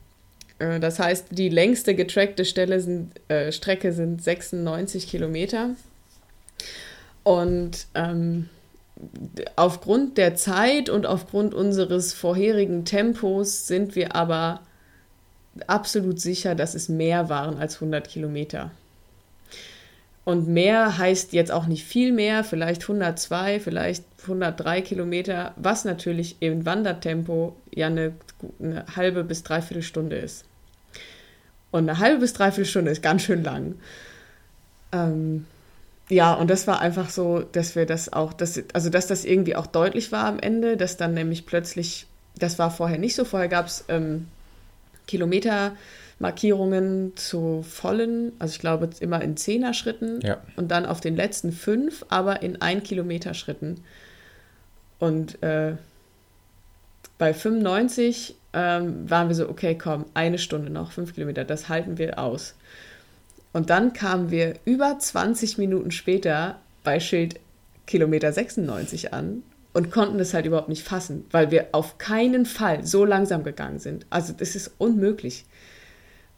Äh, 0.62 0.80
das 0.80 1.00
heißt, 1.00 1.28
die 1.32 1.50
längste 1.50 1.96
getrackte 1.96 2.46
sind, 2.46 3.12
äh, 3.28 3.52
Strecke 3.52 3.92
sind 3.92 4.24
96 4.24 5.08
Kilometer. 5.08 5.72
Und 7.24 7.88
ähm, 7.96 8.50
aufgrund 9.56 10.18
der 10.18 10.36
Zeit 10.36 10.90
und 10.90 11.06
aufgrund 11.06 11.54
unseres 11.54 12.14
vorherigen 12.14 12.86
Tempos 12.86 13.68
sind 13.68 13.96
wir 13.96 14.16
aber 14.16 14.62
absolut 15.68 16.20
sicher, 16.20 16.56
dass 16.56 16.76
es 16.76 16.88
mehr 16.88 17.30
waren 17.30 17.58
als 17.58 17.76
100 17.76 18.08
Kilometer. 18.08 18.72
Und 20.24 20.48
mehr 20.48 21.00
heißt 21.00 21.34
jetzt 21.34 21.52
auch 21.52 21.66
nicht 21.66 21.84
viel 21.84 22.12
mehr, 22.12 22.44
vielleicht 22.44 22.84
102, 22.84 23.60
vielleicht 23.60 24.06
103 24.22 24.82
Kilometer, 24.82 25.54
was 25.56 25.84
natürlich 25.84 26.38
im 26.42 26.66
Wandertempo 26.66 27.56
ja 27.74 27.88
eine, 27.88 28.14
eine 28.60 28.86
halbe 28.96 29.24
bis 29.24 29.42
dreiviertel 29.42 29.82
Stunde 29.82 30.18
ist. 30.18 30.46
Und 31.72 31.90
eine 31.90 32.00
halbe 32.00 32.20
bis 32.20 32.34
dreiviertel 32.34 32.70
Stunde 32.70 32.92
ist 32.92 33.02
ganz 33.02 33.24
schön 33.24 33.44
lang. 33.44 33.76
Ähm, 34.92 35.46
ja, 36.10 36.34
und 36.34 36.50
das 36.50 36.68
war 36.68 36.82
einfach 36.82 37.10
so, 37.10 37.40
dass 37.40 37.76
wir 37.76 37.86
das 37.86 38.12
auch, 38.12 38.34
dass, 38.34 38.62
also 38.74 38.90
dass 38.90 39.08
das 39.08 39.24
irgendwie 39.24 39.56
auch 39.56 39.68
deutlich 39.68 40.12
war 40.12 40.26
am 40.26 40.40
Ende, 40.40 40.76
dass 40.76 40.98
dann 40.98 41.14
nämlich 41.14 41.46
plötzlich, 41.46 42.06
das 42.38 42.60
war 42.60 42.70
vorher 42.70 42.98
nicht 42.98 43.16
so, 43.16 43.24
vorher 43.24 43.48
gab 43.48 43.68
es 43.68 43.86
ähm, 43.88 44.28
Kilometer 45.08 45.74
Markierungen 46.20 47.14
zu 47.16 47.66
vollen, 47.68 48.34
also 48.40 48.54
ich 48.54 48.60
glaube 48.60 48.90
immer 49.00 49.22
in 49.22 49.38
Zehner-Schritten 49.38 50.20
ja. 50.22 50.38
und 50.56 50.70
dann 50.70 50.86
auf 50.86 51.00
den 51.00 51.16
letzten 51.16 51.52
fünf, 51.52 52.06
aber 52.10 52.42
in 52.42 52.62
ein 52.62 52.84
Kilometer 52.84 53.34
Schritten. 53.34 53.84
Und 55.00 55.42
äh, 55.42 55.76
bei 57.18 57.34
95 57.34 58.36
ähm, 58.54 59.10
waren 59.10 59.28
wir 59.28 59.36
so, 59.36 59.50
okay, 59.50 59.78
komm, 59.78 60.06
eine 60.14 60.38
Stunde 60.38 60.70
noch, 60.70 60.92
fünf 60.92 61.14
Kilometer, 61.14 61.44
das 61.44 61.70
halten 61.70 61.98
wir 61.98 62.20
aus. 62.20 62.56
Und 63.54 63.70
dann 63.70 63.94
kamen 63.94 64.32
wir 64.32 64.56
über 64.66 64.98
20 64.98 65.58
Minuten 65.58 65.92
später 65.92 66.58
bei 66.84 67.00
Schild 67.00 67.40
Kilometer 67.86 68.32
96 68.32 69.14
an 69.14 69.44
und 69.74 69.92
konnten 69.92 70.18
das 70.18 70.34
halt 70.34 70.46
überhaupt 70.46 70.70
nicht 70.70 70.84
fassen, 70.84 71.26
weil 71.32 71.52
wir 71.52 71.68
auf 71.72 71.98
keinen 71.98 72.46
Fall 72.46 72.86
so 72.86 73.06
langsam 73.06 73.44
gegangen 73.44 73.80
sind. 73.80 74.06
Also 74.10 74.34
das 74.34 74.56
ist 74.56 74.72
unmöglich. 74.78 75.46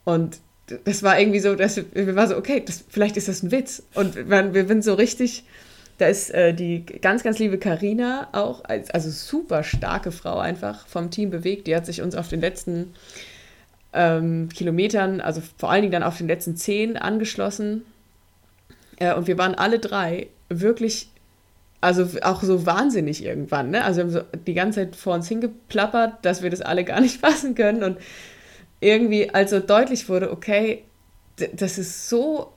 Und 0.03 0.39
das 0.85 1.03
war 1.03 1.19
irgendwie 1.19 1.39
so, 1.39 1.55
dass 1.55 1.77
wir 1.77 2.15
waren 2.15 2.29
so, 2.29 2.37
okay, 2.37 2.63
das, 2.65 2.83
vielleicht 2.87 3.17
ist 3.17 3.27
das 3.27 3.43
ein 3.43 3.51
Witz. 3.51 3.83
Und 3.93 4.15
wir, 4.15 4.53
wir 4.53 4.67
sind 4.67 4.83
so 4.83 4.93
richtig, 4.93 5.43
da 5.97 6.07
ist 6.07 6.31
äh, 6.31 6.53
die 6.53 6.85
ganz, 6.85 7.23
ganz 7.23 7.39
liebe 7.39 7.57
Karina 7.57 8.27
auch, 8.31 8.63
also 8.65 9.09
super 9.09 9.63
starke 9.63 10.11
Frau 10.11 10.39
einfach 10.39 10.87
vom 10.87 11.11
Team 11.11 11.29
bewegt. 11.29 11.67
Die 11.67 11.75
hat 11.75 11.85
sich 11.85 12.01
uns 12.01 12.15
auf 12.15 12.27
den 12.27 12.41
letzten 12.41 12.93
ähm, 13.93 14.49
Kilometern, 14.49 15.21
also 15.21 15.41
vor 15.57 15.71
allen 15.71 15.83
Dingen 15.83 15.91
dann 15.91 16.03
auf 16.03 16.17
den 16.17 16.27
letzten 16.27 16.55
zehn 16.55 16.97
angeschlossen. 16.97 17.85
Äh, 18.97 19.13
und 19.13 19.27
wir 19.27 19.37
waren 19.37 19.55
alle 19.55 19.79
drei 19.79 20.27
wirklich, 20.49 21.09
also 21.79 22.07
auch 22.21 22.41
so 22.41 22.65
wahnsinnig 22.65 23.23
irgendwann. 23.23 23.69
Ne? 23.69 23.83
Also 23.83 23.97
wir 23.97 24.03
haben 24.03 24.11
so 24.11 24.37
die 24.47 24.53
ganze 24.53 24.79
Zeit 24.81 24.95
vor 24.95 25.13
uns 25.13 25.27
hingeplappert, 25.27 26.25
dass 26.25 26.41
wir 26.41 26.49
das 26.49 26.61
alle 26.61 26.83
gar 26.83 27.01
nicht 27.01 27.21
fassen 27.21 27.55
können. 27.55 27.83
Und 27.83 27.97
irgendwie 28.79 29.29
also 29.29 29.59
deutlich 29.59 30.09
wurde, 30.09 30.31
okay, 30.31 30.83
das 31.53 31.77
ist 31.77 32.09
so, 32.09 32.51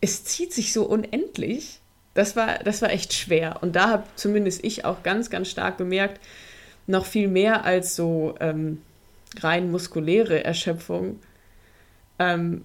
es 0.00 0.24
zieht 0.24 0.52
sich 0.52 0.72
so 0.72 0.84
unendlich. 0.84 1.79
Das 2.14 2.36
war, 2.36 2.58
das 2.58 2.82
war 2.82 2.90
echt 2.90 3.12
schwer. 3.12 3.58
Und 3.62 3.76
da 3.76 3.90
habe 3.90 4.04
zumindest 4.16 4.64
ich 4.64 4.84
auch 4.84 5.02
ganz, 5.02 5.30
ganz 5.30 5.48
stark 5.48 5.76
bemerkt, 5.76 6.20
noch 6.86 7.06
viel 7.06 7.28
mehr 7.28 7.64
als 7.64 7.94
so 7.94 8.34
ähm, 8.40 8.82
rein 9.38 9.70
muskuläre 9.70 10.42
Erschöpfung. 10.44 11.20
Ähm, 12.18 12.62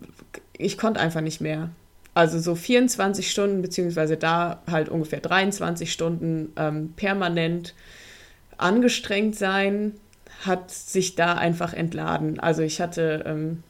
ich 0.57 0.77
konnte 0.77 0.99
einfach 0.99 1.21
nicht 1.21 1.41
mehr. 1.41 1.69
Also 2.13 2.39
so 2.39 2.55
24 2.55 3.29
Stunden, 3.29 3.61
beziehungsweise 3.61 4.17
da 4.17 4.61
halt 4.71 4.89
ungefähr 4.89 5.19
23 5.19 5.91
Stunden 5.91 6.53
ähm, 6.55 6.93
permanent 6.95 7.75
angestrengt 8.57 9.35
sein, 9.35 9.93
hat 10.45 10.71
sich 10.71 11.15
da 11.15 11.33
einfach 11.33 11.73
entladen. 11.73 12.39
Also 12.39 12.61
ich 12.61 12.79
hatte, 12.79 13.23
ähm, 13.25 13.63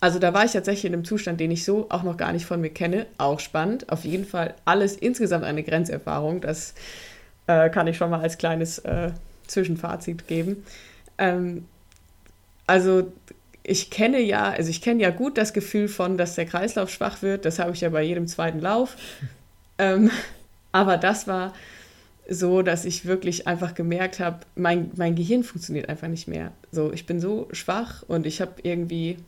also 0.00 0.18
da 0.18 0.32
war 0.32 0.44
ich 0.44 0.52
tatsächlich 0.52 0.84
in 0.84 0.92
einem 0.92 1.04
Zustand, 1.04 1.40
den 1.40 1.50
ich 1.50 1.64
so 1.64 1.86
auch 1.90 2.02
noch 2.02 2.16
gar 2.16 2.32
nicht 2.32 2.46
von 2.46 2.60
mir 2.60 2.70
kenne. 2.70 3.06
Auch 3.18 3.40
spannend. 3.40 3.90
Auf 3.90 4.04
jeden 4.04 4.24
Fall 4.24 4.54
alles 4.64 4.96
insgesamt 4.96 5.44
eine 5.44 5.62
Grenzerfahrung. 5.62 6.40
Das 6.40 6.74
äh, 7.46 7.68
kann 7.70 7.86
ich 7.86 7.96
schon 7.96 8.10
mal 8.10 8.20
als 8.20 8.38
kleines 8.38 8.78
äh, 8.80 9.10
Zwischenfazit 9.46 10.28
geben. 10.28 10.64
Ähm, 11.18 11.66
also 12.66 13.12
ich 13.64 13.90
kenne 13.90 14.20
ja, 14.20 14.50
also 14.50 14.70
ich 14.70 14.80
kenne 14.80 15.02
ja 15.02 15.10
gut 15.10 15.36
das 15.36 15.52
Gefühl 15.52 15.88
von, 15.88 16.16
dass 16.16 16.36
der 16.36 16.46
Kreislauf 16.46 16.90
schwach 16.90 17.22
wird. 17.22 17.44
Das 17.44 17.58
habe 17.58 17.72
ich 17.72 17.80
ja 17.80 17.90
bei 17.90 18.02
jedem 18.02 18.26
zweiten 18.26 18.60
Lauf. 18.60 18.96
Ähm, 19.80 20.10
aber 20.72 20.96
das 20.96 21.28
war 21.28 21.54
so, 22.28 22.62
dass 22.62 22.84
ich 22.84 23.06
wirklich 23.06 23.46
einfach 23.46 23.74
gemerkt 23.74 24.18
habe, 24.18 24.40
mein, 24.56 24.90
mein 24.96 25.14
Gehirn 25.14 25.44
funktioniert 25.44 25.88
einfach 25.88 26.08
nicht 26.08 26.26
mehr. 26.26 26.50
So, 26.72 26.92
ich 26.92 27.06
bin 27.06 27.20
so 27.20 27.46
schwach 27.52 28.02
und 28.08 28.26
ich 28.26 28.40
habe 28.40 28.54
irgendwie, 28.64 29.18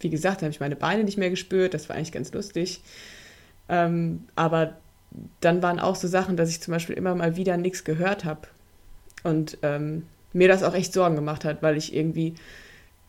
wie 0.00 0.10
gesagt, 0.10 0.42
habe 0.42 0.50
ich 0.50 0.60
meine 0.60 0.76
Beine 0.76 1.04
nicht 1.04 1.18
mehr 1.18 1.30
gespürt. 1.30 1.74
Das 1.74 1.88
war 1.88 1.96
eigentlich 1.96 2.12
ganz 2.12 2.32
lustig. 2.32 2.80
Ähm, 3.68 4.26
aber 4.34 4.76
dann 5.40 5.62
waren 5.62 5.78
auch 5.80 5.96
so 5.96 6.08
Sachen, 6.08 6.36
dass 6.36 6.50
ich 6.50 6.60
zum 6.60 6.72
Beispiel 6.72 6.96
immer 6.96 7.14
mal 7.14 7.36
wieder 7.36 7.56
nichts 7.56 7.84
gehört 7.84 8.24
habe. 8.24 8.42
Und 9.22 9.58
ähm, 9.62 10.04
mir 10.32 10.48
das 10.48 10.62
auch 10.62 10.74
echt 10.74 10.92
Sorgen 10.92 11.16
gemacht 11.16 11.44
hat, 11.44 11.62
weil 11.62 11.76
ich 11.76 11.94
irgendwie 11.94 12.34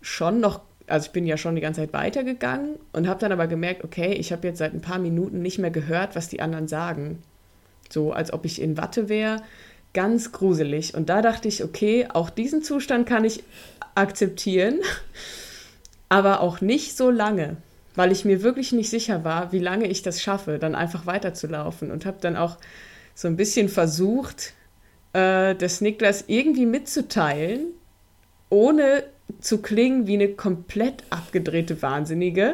schon 0.02 0.40
noch, 0.40 0.62
also 0.88 1.08
ich 1.08 1.12
bin 1.12 1.26
ja 1.26 1.38
schon 1.38 1.56
die 1.56 1.62
ganze 1.62 1.82
Zeit 1.82 1.94
weitergegangen 1.94 2.76
und 2.94 3.08
habe 3.08 3.20
dann 3.20 3.32
aber 3.32 3.48
gemerkt, 3.48 3.84
okay, 3.84 4.14
ich 4.14 4.32
habe 4.32 4.48
jetzt 4.48 4.60
seit 4.60 4.74
ein 4.74 4.82
paar 4.82 5.00
Minuten 5.00 5.42
nicht 5.42 5.60
mehr 5.60 5.72
gehört, 5.72 6.16
was 6.16 6.30
die 6.30 6.42
anderen 6.42 6.68
sagen. 6.68 7.22
So 7.90 8.14
als 8.14 8.32
ob 8.32 8.46
ich 8.46 8.62
in 8.62 8.78
Watte 8.78 9.10
wäre. 9.10 9.42
Ganz 9.94 10.32
gruselig. 10.32 10.94
Und 10.96 11.10
da 11.10 11.22
dachte 11.22 11.48
ich, 11.48 11.64
okay, 11.64 12.08
auch 12.12 12.30
diesen 12.30 12.64
Zustand 12.64 13.08
kann 13.08 13.26
ich 13.26 13.44
akzeptieren, 13.96 14.80
aber 16.10 16.42
auch 16.42 16.62
nicht 16.62 16.96
so 16.96 17.10
lange, 17.10 17.58
weil 17.96 18.12
ich 18.12 18.26
mir 18.26 18.44
wirklich 18.44 18.72
nicht 18.72 18.90
sicher 18.90 19.24
war, 19.24 19.52
wie 19.52 19.60
lange 19.60 19.88
ich 19.88 20.02
das 20.02 20.22
schaffe, 20.22 20.60
dann 20.60 20.76
einfach 20.76 21.06
weiterzulaufen. 21.06 21.92
Und 21.92 22.06
habe 22.06 22.18
dann 22.22 22.38
auch 22.38 22.58
so 23.16 23.28
ein 23.28 23.36
bisschen 23.36 23.70
versucht, 23.70 24.54
äh, 25.14 25.56
das 25.56 25.82
Niklas 25.82 26.26
irgendwie 26.28 26.66
mitzuteilen, 26.66 27.68
ohne 28.50 29.04
zu 29.42 29.62
klingen 29.62 30.08
wie 30.08 30.14
eine 30.14 30.30
komplett 30.30 31.04
abgedrehte 31.10 31.82
Wahnsinnige. 31.82 32.54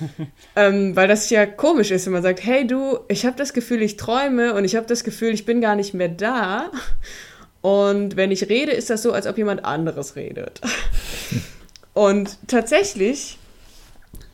ähm, 0.56 0.96
weil 0.96 1.08
das 1.08 1.30
ja 1.30 1.46
komisch 1.46 1.90
ist, 1.90 2.06
wenn 2.06 2.12
man 2.12 2.22
sagt, 2.22 2.44
hey 2.44 2.66
du, 2.66 2.98
ich 3.08 3.24
habe 3.26 3.36
das 3.36 3.52
Gefühl, 3.52 3.82
ich 3.82 3.96
träume 3.96 4.54
und 4.54 4.64
ich 4.64 4.76
habe 4.76 4.86
das 4.86 5.04
Gefühl, 5.04 5.32
ich 5.32 5.44
bin 5.44 5.60
gar 5.60 5.76
nicht 5.76 5.94
mehr 5.94 6.08
da. 6.08 6.70
Und 7.60 8.16
wenn 8.16 8.30
ich 8.30 8.48
rede, 8.48 8.72
ist 8.72 8.90
das 8.90 9.02
so, 9.02 9.12
als 9.12 9.26
ob 9.26 9.36
jemand 9.36 9.64
anderes 9.64 10.16
redet. 10.16 10.60
und 11.94 12.38
tatsächlich, 12.46 13.38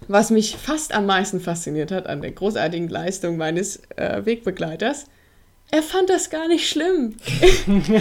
was 0.09 0.31
mich 0.31 0.57
fast 0.57 0.95
am 0.95 1.07
meisten 1.07 1.41
fasziniert 1.41 1.91
hat 1.91 2.07
an 2.07 2.23
der 2.23 2.33
großartigen 2.33 2.89
Leistung 2.89 3.37
meines 3.37 3.81
äh, 3.97 4.25
Wegbegleiters, 4.25 5.07
er 5.71 5.83
fand 5.83 6.09
das 6.11 6.31
gar 6.31 6.47
nicht 6.47 6.69
schlimm. 6.69 7.17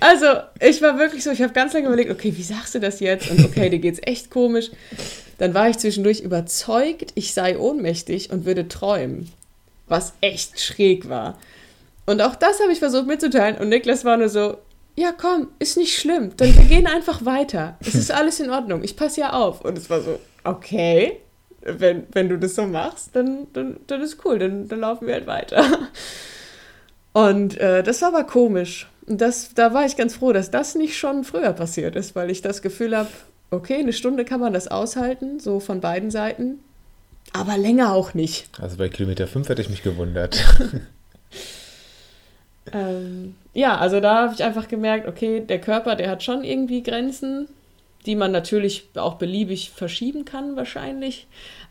also, 0.00 0.26
ich 0.60 0.82
war 0.82 0.98
wirklich 0.98 1.24
so, 1.24 1.30
ich 1.30 1.40
habe 1.40 1.54
ganz 1.54 1.72
lange 1.72 1.86
überlegt, 1.86 2.10
okay, 2.10 2.32
wie 2.36 2.42
sagst 2.42 2.74
du 2.74 2.78
das 2.78 3.00
jetzt? 3.00 3.30
Und 3.30 3.42
okay, 3.42 3.70
dir 3.70 3.78
geht's 3.78 4.00
echt 4.02 4.30
komisch. 4.30 4.70
Dann 5.38 5.54
war 5.54 5.68
ich 5.68 5.78
zwischendurch 5.78 6.20
überzeugt, 6.20 7.12
ich 7.14 7.32
sei 7.32 7.58
ohnmächtig 7.58 8.30
und 8.30 8.44
würde 8.44 8.68
träumen. 8.68 9.30
Was 9.88 10.12
echt 10.20 10.60
schräg 10.60 11.08
war. 11.08 11.38
Und 12.04 12.20
auch 12.20 12.34
das 12.34 12.60
habe 12.60 12.72
ich 12.72 12.80
versucht 12.80 13.06
mitzuteilen. 13.06 13.56
Und 13.56 13.70
Niklas 13.70 14.04
war 14.04 14.16
nur 14.16 14.28
so, 14.28 14.58
ja 14.96 15.12
komm, 15.12 15.48
ist 15.58 15.76
nicht 15.76 15.96
schlimm. 15.96 16.32
Dann 16.36 16.56
wir 16.56 16.64
gehen 16.64 16.86
einfach 16.86 17.24
weiter. 17.24 17.76
Es 17.80 17.94
ist 17.94 18.10
alles 18.12 18.40
in 18.40 18.50
Ordnung. 18.50 18.82
Ich 18.82 18.96
passe 18.96 19.20
ja 19.20 19.32
auf. 19.32 19.60
Und 19.64 19.78
es 19.78 19.88
war 19.88 20.00
so, 20.00 20.18
okay, 20.44 21.20
wenn, 21.62 22.06
wenn 22.12 22.28
du 22.28 22.38
das 22.38 22.54
so 22.54 22.66
machst, 22.66 23.10
dann, 23.14 23.46
dann, 23.52 23.78
dann 23.86 24.00
ist 24.02 24.24
cool. 24.24 24.38
Dann, 24.38 24.68
dann 24.68 24.80
laufen 24.80 25.06
wir 25.06 25.14
halt 25.14 25.26
weiter. 25.26 25.64
Und 27.12 27.56
äh, 27.58 27.82
das 27.82 28.02
war 28.02 28.08
aber 28.08 28.24
komisch. 28.24 28.88
Und 29.06 29.20
das, 29.20 29.54
da 29.54 29.72
war 29.72 29.86
ich 29.86 29.96
ganz 29.96 30.16
froh, 30.16 30.32
dass 30.32 30.50
das 30.50 30.74
nicht 30.74 30.98
schon 30.98 31.24
früher 31.24 31.52
passiert 31.52 31.96
ist, 31.96 32.14
weil 32.14 32.30
ich 32.30 32.42
das 32.42 32.60
Gefühl 32.60 32.96
habe, 32.96 33.08
okay, 33.50 33.76
eine 33.76 33.92
Stunde 33.92 34.24
kann 34.24 34.40
man 34.40 34.52
das 34.52 34.68
aushalten, 34.68 35.40
so 35.40 35.60
von 35.60 35.80
beiden 35.80 36.10
Seiten. 36.10 36.58
Aber 37.32 37.56
länger 37.56 37.92
auch 37.92 38.14
nicht. 38.14 38.48
Also 38.60 38.76
bei 38.76 38.88
Kilometer 38.88 39.26
5 39.26 39.48
hätte 39.48 39.62
ich 39.62 39.70
mich 39.70 39.82
gewundert. 39.82 40.44
ähm, 42.72 43.34
ja, 43.54 43.76
also 43.78 44.00
da 44.00 44.22
habe 44.22 44.34
ich 44.34 44.42
einfach 44.42 44.68
gemerkt, 44.68 45.08
okay, 45.08 45.40
der 45.40 45.60
Körper, 45.60 45.96
der 45.96 46.10
hat 46.10 46.22
schon 46.22 46.44
irgendwie 46.44 46.82
Grenzen, 46.82 47.48
die 48.04 48.16
man 48.16 48.32
natürlich 48.32 48.88
auch 48.94 49.14
beliebig 49.14 49.70
verschieben 49.70 50.24
kann, 50.24 50.56
wahrscheinlich. 50.56 51.26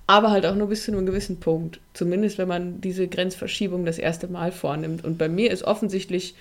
Aber 0.07 0.31
halt 0.31 0.45
auch 0.45 0.55
nur 0.55 0.67
bis 0.67 0.85
zu 0.85 0.91
einem 0.91 1.05
gewissen 1.05 1.39
Punkt. 1.39 1.79
Zumindest 1.93 2.37
wenn 2.37 2.47
man 2.47 2.81
diese 2.81 3.07
Grenzverschiebung 3.07 3.85
das 3.85 3.97
erste 3.97 4.27
Mal 4.27 4.51
vornimmt. 4.51 5.03
Und 5.03 5.17
bei 5.17 5.29
mir 5.29 5.51
ist 5.51 5.63
offensichtlich 5.63 6.35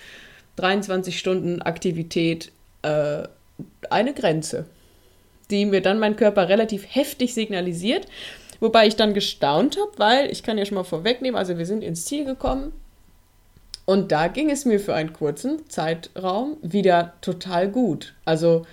23 0.57 1.17
Stunden 1.17 1.61
Aktivität 1.61 2.51
äh, 2.83 3.23
eine 3.89 4.13
Grenze 4.13 4.65
die 5.51 5.65
mir 5.65 5.81
dann 5.81 5.99
mein 5.99 6.15
Körper 6.15 6.49
relativ 6.49 6.85
heftig 6.89 7.33
signalisiert. 7.33 8.07
Wobei 8.59 8.87
ich 8.87 8.95
dann 8.95 9.13
gestaunt 9.13 9.77
habe, 9.77 9.91
weil 9.97 10.31
ich 10.31 10.43
kann 10.43 10.57
ja 10.57 10.65
schon 10.65 10.75
mal 10.75 10.83
vorwegnehmen, 10.83 11.37
also 11.37 11.57
wir 11.57 11.65
sind 11.65 11.83
ins 11.83 12.05
Ziel 12.05 12.25
gekommen 12.25 12.71
und 13.85 14.11
da 14.11 14.27
ging 14.27 14.49
es 14.49 14.65
mir 14.65 14.79
für 14.79 14.93
einen 14.93 15.13
kurzen 15.13 15.69
Zeitraum 15.69 16.57
wieder 16.61 17.13
total 17.21 17.69
gut. 17.69 18.13
Also 18.25 18.65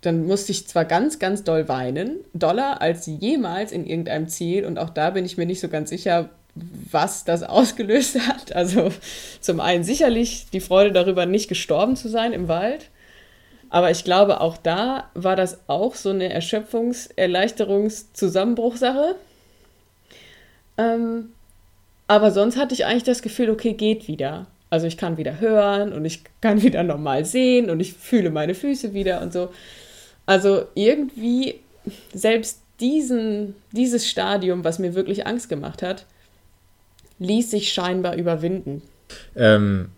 dann 0.00 0.26
musste 0.26 0.52
ich 0.52 0.68
zwar 0.68 0.84
ganz, 0.84 1.18
ganz 1.18 1.44
doll 1.44 1.68
weinen, 1.68 2.18
doller 2.32 2.80
als 2.80 3.06
jemals 3.06 3.72
in 3.72 3.86
irgendeinem 3.86 4.28
Ziel 4.28 4.64
und 4.64 4.78
auch 4.78 4.90
da 4.90 5.10
bin 5.10 5.24
ich 5.24 5.36
mir 5.36 5.46
nicht 5.46 5.60
so 5.60 5.68
ganz 5.68 5.90
sicher, 5.90 6.30
was 6.90 7.24
das 7.24 7.42
ausgelöst 7.44 8.20
hat. 8.28 8.54
Also 8.54 8.92
zum 9.40 9.60
einen 9.60 9.84
sicherlich 9.84 10.46
die 10.52 10.60
Freude 10.60 10.92
darüber, 10.92 11.26
nicht 11.26 11.48
gestorben 11.48 11.96
zu 11.96 12.08
sein 12.08 12.32
im 12.32 12.48
Wald 12.48 12.90
aber 13.70 13.90
ich 13.90 14.04
glaube, 14.04 14.40
auch 14.40 14.56
da 14.56 15.10
war 15.14 15.36
das 15.36 15.58
auch 15.66 15.94
so 15.94 16.10
eine 16.10 16.34
Erschöpfungs-, 16.34 17.10
Erleichterungs-, 17.16 18.06
Zusammenbruchsache. 18.14 19.14
Ähm, 20.78 21.32
aber 22.08 22.32
sonst 22.32 22.56
hatte 22.56 22.74
ich 22.74 22.84
eigentlich 22.84 23.04
das 23.04 23.22
Gefühl, 23.22 23.50
okay, 23.50 23.74
geht 23.74 24.08
wieder. 24.08 24.46
Also 24.70 24.86
ich 24.86 24.96
kann 24.96 25.16
wieder 25.16 25.40
hören 25.40 25.92
und 25.92 26.04
ich 26.04 26.24
kann 26.40 26.62
wieder 26.62 26.82
normal 26.82 27.24
sehen 27.24 27.70
und 27.70 27.80
ich 27.80 27.92
fühle 27.92 28.30
meine 28.30 28.54
Füße 28.54 28.92
wieder 28.92 29.22
und 29.22 29.32
so. 29.32 29.50
Also 30.26 30.66
irgendwie 30.74 31.60
selbst 32.12 32.60
diesen, 32.80 33.54
dieses 33.72 34.08
Stadium, 34.08 34.64
was 34.64 34.78
mir 34.78 34.94
wirklich 34.94 35.26
Angst 35.26 35.48
gemacht 35.48 35.82
hat, 35.82 36.04
ließ 37.18 37.50
sich 37.50 37.72
scheinbar 37.72 38.16
überwinden. 38.16 38.82
Ähm, 39.34 39.90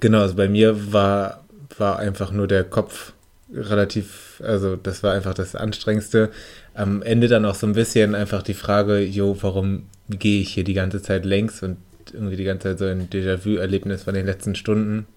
genau, 0.00 0.20
also 0.20 0.34
bei 0.34 0.48
mir 0.48 0.92
war 0.92 1.44
war 1.78 1.98
einfach 1.98 2.32
nur 2.32 2.46
der 2.46 2.64
Kopf 2.64 3.12
relativ, 3.52 4.42
also 4.44 4.76
das 4.76 5.02
war 5.02 5.14
einfach 5.14 5.34
das 5.34 5.54
Anstrengendste. 5.54 6.30
Am 6.78 7.02
Ende 7.02 7.26
dann 7.26 7.44
auch 7.44 7.56
so 7.56 7.66
ein 7.66 7.72
bisschen 7.72 8.14
einfach 8.14 8.42
die 8.42 8.54
Frage, 8.54 9.00
jo, 9.00 9.36
warum 9.40 9.86
gehe 10.08 10.40
ich 10.40 10.50
hier 10.50 10.62
die 10.62 10.74
ganze 10.74 11.02
Zeit 11.02 11.24
längs 11.24 11.60
und 11.64 11.76
irgendwie 12.12 12.36
die 12.36 12.44
ganze 12.44 12.68
Zeit 12.68 12.78
so 12.78 12.84
ein 12.84 13.10
Déjà-vu-Erlebnis 13.10 14.04
von 14.04 14.14
den 14.14 14.26
letzten 14.26 14.54
Stunden. 14.54 15.08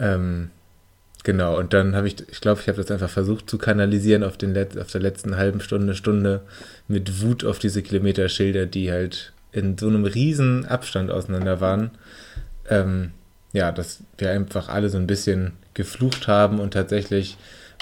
Ähm, 0.00 0.50
genau, 1.22 1.56
und 1.56 1.72
dann 1.72 1.94
habe 1.94 2.08
ich, 2.08 2.16
ich 2.28 2.40
glaube, 2.40 2.60
ich 2.60 2.66
habe 2.66 2.82
das 2.82 2.90
einfach 2.90 3.08
versucht 3.08 3.48
zu 3.48 3.56
kanalisieren 3.56 4.24
auf, 4.24 4.36
den 4.36 4.54
Let 4.54 4.76
auf 4.76 4.90
der 4.90 5.00
letzten 5.00 5.36
halben 5.36 5.60
Stunde, 5.60 5.94
Stunde 5.94 6.40
mit 6.88 7.22
Wut 7.22 7.44
auf 7.44 7.60
diese 7.60 7.82
Kilometerschilder, 7.82 8.66
die 8.66 8.90
halt 8.90 9.32
in 9.52 9.78
so 9.78 9.86
einem 9.86 10.04
riesen 10.04 10.64
Abstand 10.64 11.12
auseinander 11.12 11.60
waren. 11.60 11.92
Ähm, 12.68 13.12
ja, 13.52 13.70
dass 13.70 14.00
wir 14.18 14.32
einfach 14.32 14.68
alle 14.68 14.88
so 14.88 14.98
ein 14.98 15.06
bisschen 15.06 15.52
geflucht 15.74 16.26
haben 16.26 16.58
und 16.58 16.72
tatsächlich 16.72 17.36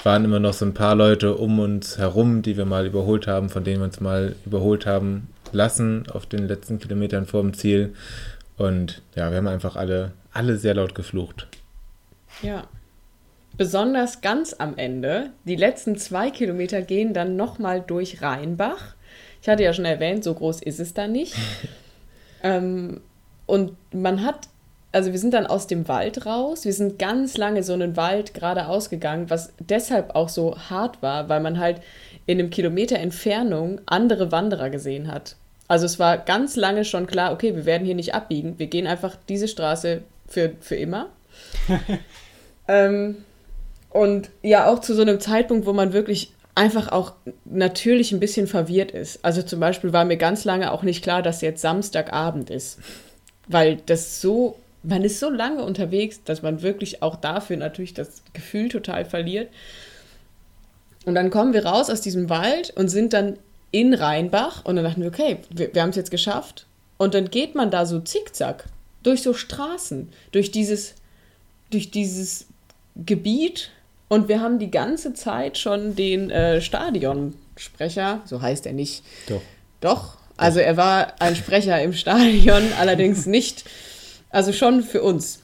waren 0.05 0.25
immer 0.25 0.39
noch 0.39 0.53
so 0.53 0.65
ein 0.65 0.73
paar 0.73 0.95
Leute 0.95 1.35
um 1.35 1.59
uns 1.59 1.97
herum, 1.97 2.41
die 2.41 2.57
wir 2.57 2.65
mal 2.65 2.85
überholt 2.85 3.27
haben, 3.27 3.49
von 3.49 3.63
denen 3.63 3.79
wir 3.79 3.85
uns 3.85 3.99
mal 3.99 4.35
überholt 4.45 4.85
haben 4.85 5.29
lassen 5.51 6.05
auf 6.11 6.25
den 6.25 6.47
letzten 6.47 6.79
Kilometern 6.79 7.25
vor 7.25 7.41
dem 7.41 7.53
Ziel. 7.53 7.93
Und 8.57 9.01
ja, 9.15 9.29
wir 9.29 9.37
haben 9.37 9.47
einfach 9.47 9.75
alle, 9.75 10.11
alle 10.31 10.57
sehr 10.57 10.73
laut 10.73 10.95
geflucht. 10.95 11.47
Ja. 12.41 12.67
Besonders 13.55 14.21
ganz 14.21 14.55
am 14.57 14.77
Ende, 14.77 15.29
die 15.45 15.55
letzten 15.55 15.95
zwei 15.95 16.31
Kilometer 16.31 16.81
gehen 16.81 17.13
dann 17.13 17.35
nochmal 17.35 17.81
durch 17.85 18.21
Rheinbach. 18.21 18.95
Ich 19.41 19.47
hatte 19.47 19.63
ja 19.63 19.73
schon 19.73 19.85
erwähnt, 19.85 20.23
so 20.23 20.33
groß 20.33 20.61
ist 20.63 20.79
es 20.79 20.93
da 20.93 21.07
nicht. 21.07 21.35
ähm, 22.43 23.01
und 23.45 23.75
man 23.93 24.23
hat 24.23 24.47
also 24.93 25.11
wir 25.11 25.19
sind 25.19 25.33
dann 25.33 25.47
aus 25.47 25.67
dem 25.67 25.87
Wald 25.87 26.25
raus. 26.25 26.65
Wir 26.65 26.73
sind 26.73 26.99
ganz 26.99 27.35
lange 27.35 27.63
so 27.63 27.73
einen 27.73 27.97
Wald 27.97 28.33
geradeaus 28.33 28.89
gegangen, 28.89 29.29
was 29.29 29.51
deshalb 29.59 30.15
auch 30.15 30.29
so 30.29 30.55
hart 30.69 31.01
war, 31.01 31.29
weil 31.29 31.41
man 31.41 31.59
halt 31.59 31.81
in 32.27 32.39
einem 32.39 32.51
Kilometer 32.51 32.99
Entfernung 32.99 33.81
andere 33.87 34.31
Wanderer 34.31 34.69
gesehen 34.69 35.11
hat. 35.11 35.35
Also 35.67 35.87
es 35.87 35.97
war 35.97 36.19
ganz 36.19 36.55
lange 36.55 36.85
schon 36.85 37.07
klar, 37.07 37.33
okay, 37.33 37.55
wir 37.55 37.65
werden 37.65 37.85
hier 37.85 37.95
nicht 37.95 38.13
abbiegen. 38.13 38.59
Wir 38.59 38.67
gehen 38.67 38.85
einfach 38.85 39.17
diese 39.27 39.47
Straße 39.47 40.03
für, 40.27 40.51
für 40.59 40.75
immer. 40.75 41.09
ähm, 42.67 43.25
und 43.89 44.29
ja, 44.43 44.71
auch 44.71 44.79
zu 44.79 44.93
so 44.93 45.01
einem 45.01 45.19
Zeitpunkt, 45.19 45.65
wo 45.65 45.73
man 45.73 45.93
wirklich 45.93 46.33
einfach 46.53 46.91
auch 46.91 47.13
natürlich 47.45 48.11
ein 48.11 48.19
bisschen 48.19 48.45
verwirrt 48.45 48.91
ist. 48.91 49.25
Also 49.25 49.41
zum 49.41 49.59
Beispiel 49.59 49.91
war 49.91 50.05
mir 50.05 50.17
ganz 50.17 50.45
lange 50.45 50.71
auch 50.71 50.83
nicht 50.83 51.03
klar, 51.03 51.23
dass 51.23 51.41
jetzt 51.41 51.61
Samstagabend 51.61 52.51
ist. 52.51 52.77
Weil 53.47 53.77
das 53.77 54.21
so 54.21 54.57
man 54.83 55.03
ist 55.03 55.19
so 55.19 55.29
lange 55.29 55.63
unterwegs, 55.63 56.23
dass 56.23 56.41
man 56.41 56.61
wirklich 56.61 57.01
auch 57.01 57.15
dafür 57.15 57.57
natürlich 57.57 57.93
das 57.93 58.21
Gefühl 58.33 58.69
total 58.69 59.05
verliert. 59.05 59.49
Und 61.05 61.15
dann 61.15 61.29
kommen 61.29 61.53
wir 61.53 61.65
raus 61.65 61.89
aus 61.89 62.01
diesem 62.01 62.29
Wald 62.29 62.71
und 62.75 62.89
sind 62.89 63.13
dann 63.13 63.37
in 63.71 63.93
Rheinbach 63.93 64.63
und 64.65 64.75
dann 64.75 64.85
dachten 64.85 65.01
wir, 65.01 65.07
okay, 65.07 65.39
wir, 65.49 65.73
wir 65.73 65.81
haben 65.81 65.89
es 65.89 65.95
jetzt 65.95 66.11
geschafft. 66.11 66.67
Und 66.97 67.13
dann 67.13 67.29
geht 67.29 67.55
man 67.55 67.71
da 67.71 67.85
so 67.85 67.99
zickzack 67.99 68.65
durch 69.01 69.21
so 69.21 69.33
Straßen, 69.33 70.09
durch 70.31 70.51
dieses, 70.51 70.95
durch 71.71 71.91
dieses 71.91 72.47
Gebiet. 72.95 73.71
Und 74.07 74.27
wir 74.27 74.41
haben 74.41 74.59
die 74.59 74.71
ganze 74.71 75.13
Zeit 75.13 75.57
schon 75.57 75.95
den 75.95 76.29
äh, 76.29 76.61
Stadionsprecher, 76.61 78.21
so 78.25 78.41
heißt 78.41 78.65
er 78.65 78.73
nicht. 78.73 79.03
Doch. 79.27 79.41
Doch, 79.81 80.17
also 80.37 80.59
er 80.59 80.77
war 80.77 81.19
ein 81.19 81.35
Sprecher 81.35 81.81
im 81.81 81.93
Stadion, 81.93 82.63
allerdings 82.79 83.25
nicht, 83.25 83.65
also 84.33 84.51
schon 84.51 84.83
für 84.83 85.01
uns. 85.01 85.39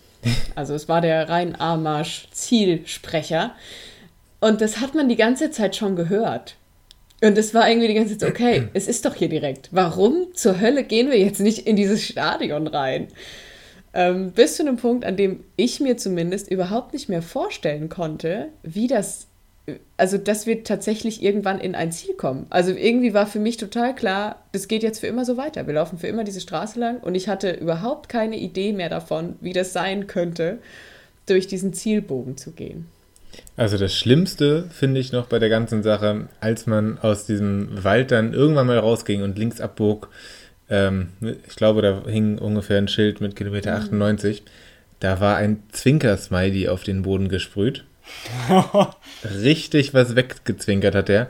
Also 0.56 0.74
es 0.74 0.90
war 0.90 1.00
der 1.00 1.30
Rhein-Armarsch-Zielsprecher. 1.30 3.56
Und 4.42 4.60
das 4.60 4.82
hat 4.82 4.96
man 4.96 5.08
die 5.08 5.16
ganze 5.16 5.50
Zeit 5.52 5.78
schon 5.78 5.96
gehört. 5.96 6.58
Und 7.22 7.38
es 7.38 7.54
war 7.54 7.70
irgendwie 7.70 7.90
die 7.90 7.94
ganze 7.94 8.18
Zeit, 8.18 8.30
okay, 8.30 8.68
es 8.74 8.88
ist 8.88 9.06
doch 9.06 9.14
hier 9.16 9.30
direkt. 9.30 9.70
Warum 9.72 10.34
zur 10.34 10.60
Hölle 10.60 10.84
gehen 10.84 11.10
wir 11.10 11.20
jetzt 11.20 11.40
nicht 11.40 11.68
in 11.68 11.76
dieses 11.76 12.04
Stadion 12.04 12.66
rein? 12.68 13.10
Ähm, 13.94 14.32
bis 14.32 14.56
zu 14.56 14.64
einem 14.64 14.78
Punkt, 14.78 15.06
an 15.06 15.18
dem 15.18 15.44
ich 15.56 15.80
mir 15.80 15.98
zumindest 15.98 16.50
überhaupt 16.52 16.94
nicht 16.94 17.10
mehr 17.10 17.22
vorstellen 17.22 17.90
konnte, 17.90 18.50
wie 18.64 18.88
das, 18.88 19.28
also 19.98 20.18
dass 20.18 20.46
wir 20.46 20.64
tatsächlich 20.64 21.22
irgendwann 21.22 21.60
in 21.60 21.76
ein 21.76 21.92
Ziel 21.92 22.16
kommen. 22.16 22.46
Also 22.50 22.72
irgendwie 22.72 23.14
war 23.14 23.28
für 23.28 23.40
mich 23.40 23.58
total 23.58 23.96
klar, 23.96 24.44
das 24.52 24.68
geht 24.68 24.84
jetzt 24.84 25.00
für 25.00 25.08
immer 25.08 25.26
so 25.26 25.38
weiter. 25.38 25.68
Wir 25.68 25.74
laufen 25.74 25.98
für 25.98 26.08
immer 26.08 26.24
diese 26.24 26.42
Straße 26.42 26.80
lang 26.80 27.00
und 27.00 27.16
ich 27.16 27.28
hatte 27.28 27.52
überhaupt 27.52 28.10
keine 28.10 28.38
Idee 28.38 28.74
mehr 28.74 28.90
davon, 28.90 29.36
wie 29.42 29.54
das 29.54 29.74
sein 29.74 30.08
könnte, 30.08 30.60
durch 31.26 31.48
diesen 31.48 31.74
Zielbogen 31.74 32.38
zu 32.38 32.52
gehen. 32.52 32.88
Also 33.56 33.78
das 33.78 33.94
Schlimmste 33.94 34.66
finde 34.72 35.00
ich 35.00 35.12
noch 35.12 35.28
bei 35.28 35.40
der 35.40 35.50
ganzen 35.50 35.84
Sache, 35.84 36.28
als 36.40 36.66
man 36.66 36.98
aus 37.00 37.26
diesem 37.26 37.84
Wald 37.84 38.12
dann 38.12 38.34
irgendwann 38.34 38.68
mal 38.68 38.80
rausging 38.80 39.22
und 39.22 39.38
links 39.38 39.62
abbog, 39.62 40.10
ähm, 40.70 41.10
ich 41.22 41.56
glaube, 41.56 41.82
da 41.82 42.04
hing 42.08 42.38
ungefähr 42.38 42.78
ein 42.78 42.88
Schild 42.88 43.22
mit 43.22 43.36
Kilometer 43.36 43.76
98, 43.76 44.44
da 45.00 45.20
war 45.20 45.38
ein 45.38 45.64
Zwinker-Smiley 45.72 46.68
auf 46.68 46.84
den 46.84 47.02
Boden 47.02 47.30
gesprüht. 47.30 47.86
Richtig 49.42 49.94
was 49.94 50.16
weggezwinkert 50.16 50.96
hat 50.96 51.10
er. 51.10 51.28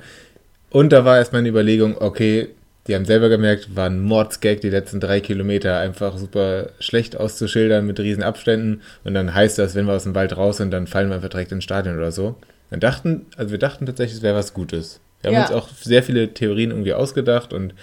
Und 0.70 0.92
da 0.92 1.06
war 1.06 1.18
erstmal 1.18 1.40
eine 1.40 1.50
Überlegung, 1.50 1.98
okay, 2.00 2.50
die 2.88 2.96
haben 2.96 3.06
selber 3.06 3.30
gemerkt, 3.30 3.76
war 3.76 3.88
ein 3.88 4.00
Mordsgag, 4.00 4.62
die 4.62 4.70
letzten 4.70 5.00
drei 5.00 5.20
Kilometer 5.20 5.78
einfach 5.80 6.18
super 6.18 6.70
schlecht 6.80 7.18
auszuschildern 7.18 7.86
mit 7.86 8.00
riesen 8.00 8.24
Abständen. 8.24 8.82
Und 9.04 9.14
dann 9.14 9.34
heißt 9.34 9.58
das, 9.60 9.76
wenn 9.76 9.86
wir 9.86 9.94
aus 9.94 10.04
dem 10.04 10.16
Wald 10.16 10.36
raus 10.38 10.58
sind, 10.58 10.72
dann 10.72 10.88
fallen 10.88 11.10
wir 11.10 11.16
einfach 11.16 11.30
direkt 11.30 11.52
ins 11.52 11.64
Stadion 11.64 11.98
oder 11.98 12.12
so. 12.12 12.36
Dann 12.72 12.80
dachten, 12.80 13.26
also 13.38 13.52
wir 13.52 13.60
dachten 13.60 13.86
tatsächlich, 13.86 14.18
es 14.18 14.24
wäre 14.24 14.36
was 14.36 14.54
Gutes. 14.54 15.00
Wir 15.22 15.30
haben 15.30 15.36
Ja. 15.36 15.42
uns 15.44 15.52
auch 15.52 15.70
sehr 15.70 16.04
viele 16.04 16.34
Theorien 16.34 16.72
irgendwie 16.72 16.94
ausgedacht 16.94 17.54
und 17.54 17.74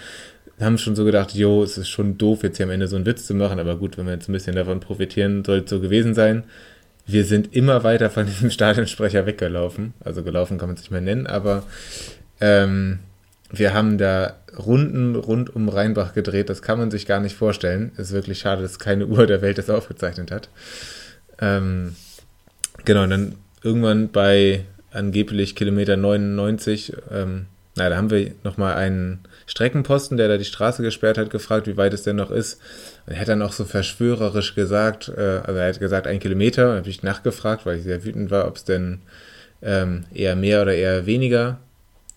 haben 0.59 0.77
schon 0.77 0.95
so 0.95 1.05
gedacht, 1.05 1.33
jo, 1.35 1.61
es 1.63 1.77
ist 1.77 1.89
schon 1.89 2.17
doof, 2.17 2.41
jetzt 2.43 2.57
hier 2.57 2.65
am 2.65 2.71
Ende 2.71 2.87
so 2.87 2.95
einen 2.95 3.05
Witz 3.05 3.27
zu 3.27 3.35
machen, 3.35 3.59
aber 3.59 3.75
gut, 3.77 3.97
wenn 3.97 4.07
wir 4.07 4.13
jetzt 4.13 4.27
ein 4.27 4.33
bisschen 4.33 4.55
davon 4.55 4.79
profitieren, 4.79 5.45
soll 5.45 5.59
es 5.59 5.69
so 5.69 5.79
gewesen 5.79 6.15
sein. 6.15 6.45
Wir 7.07 7.23
sind 7.23 7.55
immer 7.55 7.83
weiter 7.83 8.09
von 8.09 8.25
diesem 8.25 8.51
Stadionsprecher 8.51 9.25
weggelaufen. 9.25 9.93
Also 10.03 10.23
gelaufen 10.23 10.57
kann 10.57 10.69
man 10.69 10.75
es 10.75 10.81
nicht 10.81 10.91
mehr 10.91 11.01
nennen, 11.01 11.25
aber 11.25 11.63
ähm, 12.39 12.99
wir 13.49 13.73
haben 13.73 13.97
da 13.97 14.35
Runden 14.57 15.15
rund 15.15 15.55
um 15.55 15.69
Rheinbach 15.69 16.13
gedreht. 16.13 16.49
Das 16.49 16.61
kann 16.61 16.77
man 16.77 16.91
sich 16.91 17.05
gar 17.05 17.21
nicht 17.21 17.35
vorstellen. 17.35 17.91
Ist 17.97 18.11
wirklich 18.11 18.39
schade, 18.39 18.61
dass 18.61 18.77
keine 18.77 19.07
Uhr 19.07 19.25
der 19.25 19.41
Welt 19.41 19.57
das 19.57 19.69
aufgezeichnet 19.69 20.31
hat. 20.31 20.49
Ähm, 21.39 21.95
genau, 22.83 23.03
und 23.03 23.09
dann 23.11 23.35
irgendwann 23.63 24.09
bei 24.09 24.65
angeblich 24.91 25.55
Kilometer 25.55 25.95
99, 25.95 26.93
ähm, 27.11 27.45
na, 27.77 27.89
da 27.89 27.95
haben 27.95 28.09
wir 28.09 28.31
nochmal 28.43 28.75
einen 28.75 29.19
Streckenposten, 29.45 30.17
der 30.17 30.27
da 30.27 30.37
die 30.37 30.45
Straße 30.45 30.81
gesperrt 30.81 31.17
hat, 31.17 31.29
gefragt, 31.29 31.67
wie 31.67 31.77
weit 31.77 31.93
es 31.93 32.03
denn 32.03 32.15
noch 32.15 32.31
ist. 32.31 32.59
Und 33.05 33.13
er 33.13 33.21
hat 33.21 33.27
dann 33.27 33.41
auch 33.41 33.53
so 33.53 33.65
verschwörerisch 33.65 34.55
gesagt, 34.55 35.09
äh, 35.15 35.41
also 35.43 35.59
er 35.59 35.69
hat 35.69 35.79
gesagt, 35.79 36.07
ein 36.07 36.19
Kilometer. 36.19 36.71
Und 36.71 36.77
habe 36.77 36.89
ich 36.89 37.03
nachgefragt, 37.03 37.65
weil 37.65 37.77
ich 37.77 37.83
sehr 37.83 38.03
wütend 38.03 38.31
war, 38.31 38.47
ob 38.47 38.55
es 38.55 38.65
denn 38.65 38.99
ähm, 39.61 40.05
eher 40.13 40.35
mehr 40.35 40.63
oder 40.63 40.73
eher 40.73 41.05
weniger 41.05 41.59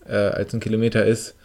äh, 0.07 0.15
als 0.15 0.53
ein 0.53 0.59
Kilometer 0.59 1.05
ist. 1.05 1.35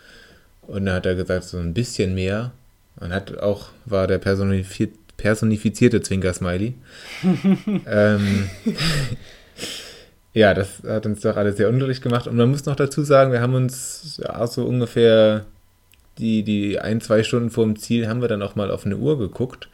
Und 0.63 0.87
dann 0.87 0.97
hat 0.97 1.07
er 1.07 1.15
gesagt, 1.15 1.45
so 1.45 1.59
ein 1.59 1.75
bisschen 1.75 2.15
mehr. 2.15 2.53
Und 2.99 3.13
hat 3.13 3.39
auch, 3.39 3.69
war 3.85 4.07
der 4.07 4.19
personifiziert, 4.19 4.95
personifizierte 5.19 6.01
Zwinker-Smiley. 6.01 6.75
ähm, 7.87 8.49
ja, 10.37 10.53
das 10.53 10.83
hat 10.87 11.07
uns 11.07 11.23
doch 11.23 11.39
alles 11.39 11.57
sehr 11.57 11.71
unglücklich 11.71 12.03
gemacht. 12.03 12.27
Und 12.27 12.37
man 12.37 12.51
muss 12.51 12.67
noch 12.67 12.77
dazu 12.77 13.03
sagen, 13.03 13.33
wir 13.33 13.41
haben 13.41 13.55
uns 13.55 14.21
ja, 14.23 14.47
so 14.47 14.67
ungefähr 14.67 15.47
die, 16.19 16.43
die 16.43 16.79
ein, 16.79 17.01
zwei 17.01 17.23
Stunden 17.23 17.49
vor 17.49 17.65
dem 17.65 17.77
Ziel 17.77 18.07
haben 18.07 18.21
wir 18.21 18.29
dann 18.29 18.43
auch 18.43 18.55
mal 18.55 18.71
auf 18.71 18.85
eine 18.85 18.99
Uhr 18.99 19.19
geguckt 19.19 19.71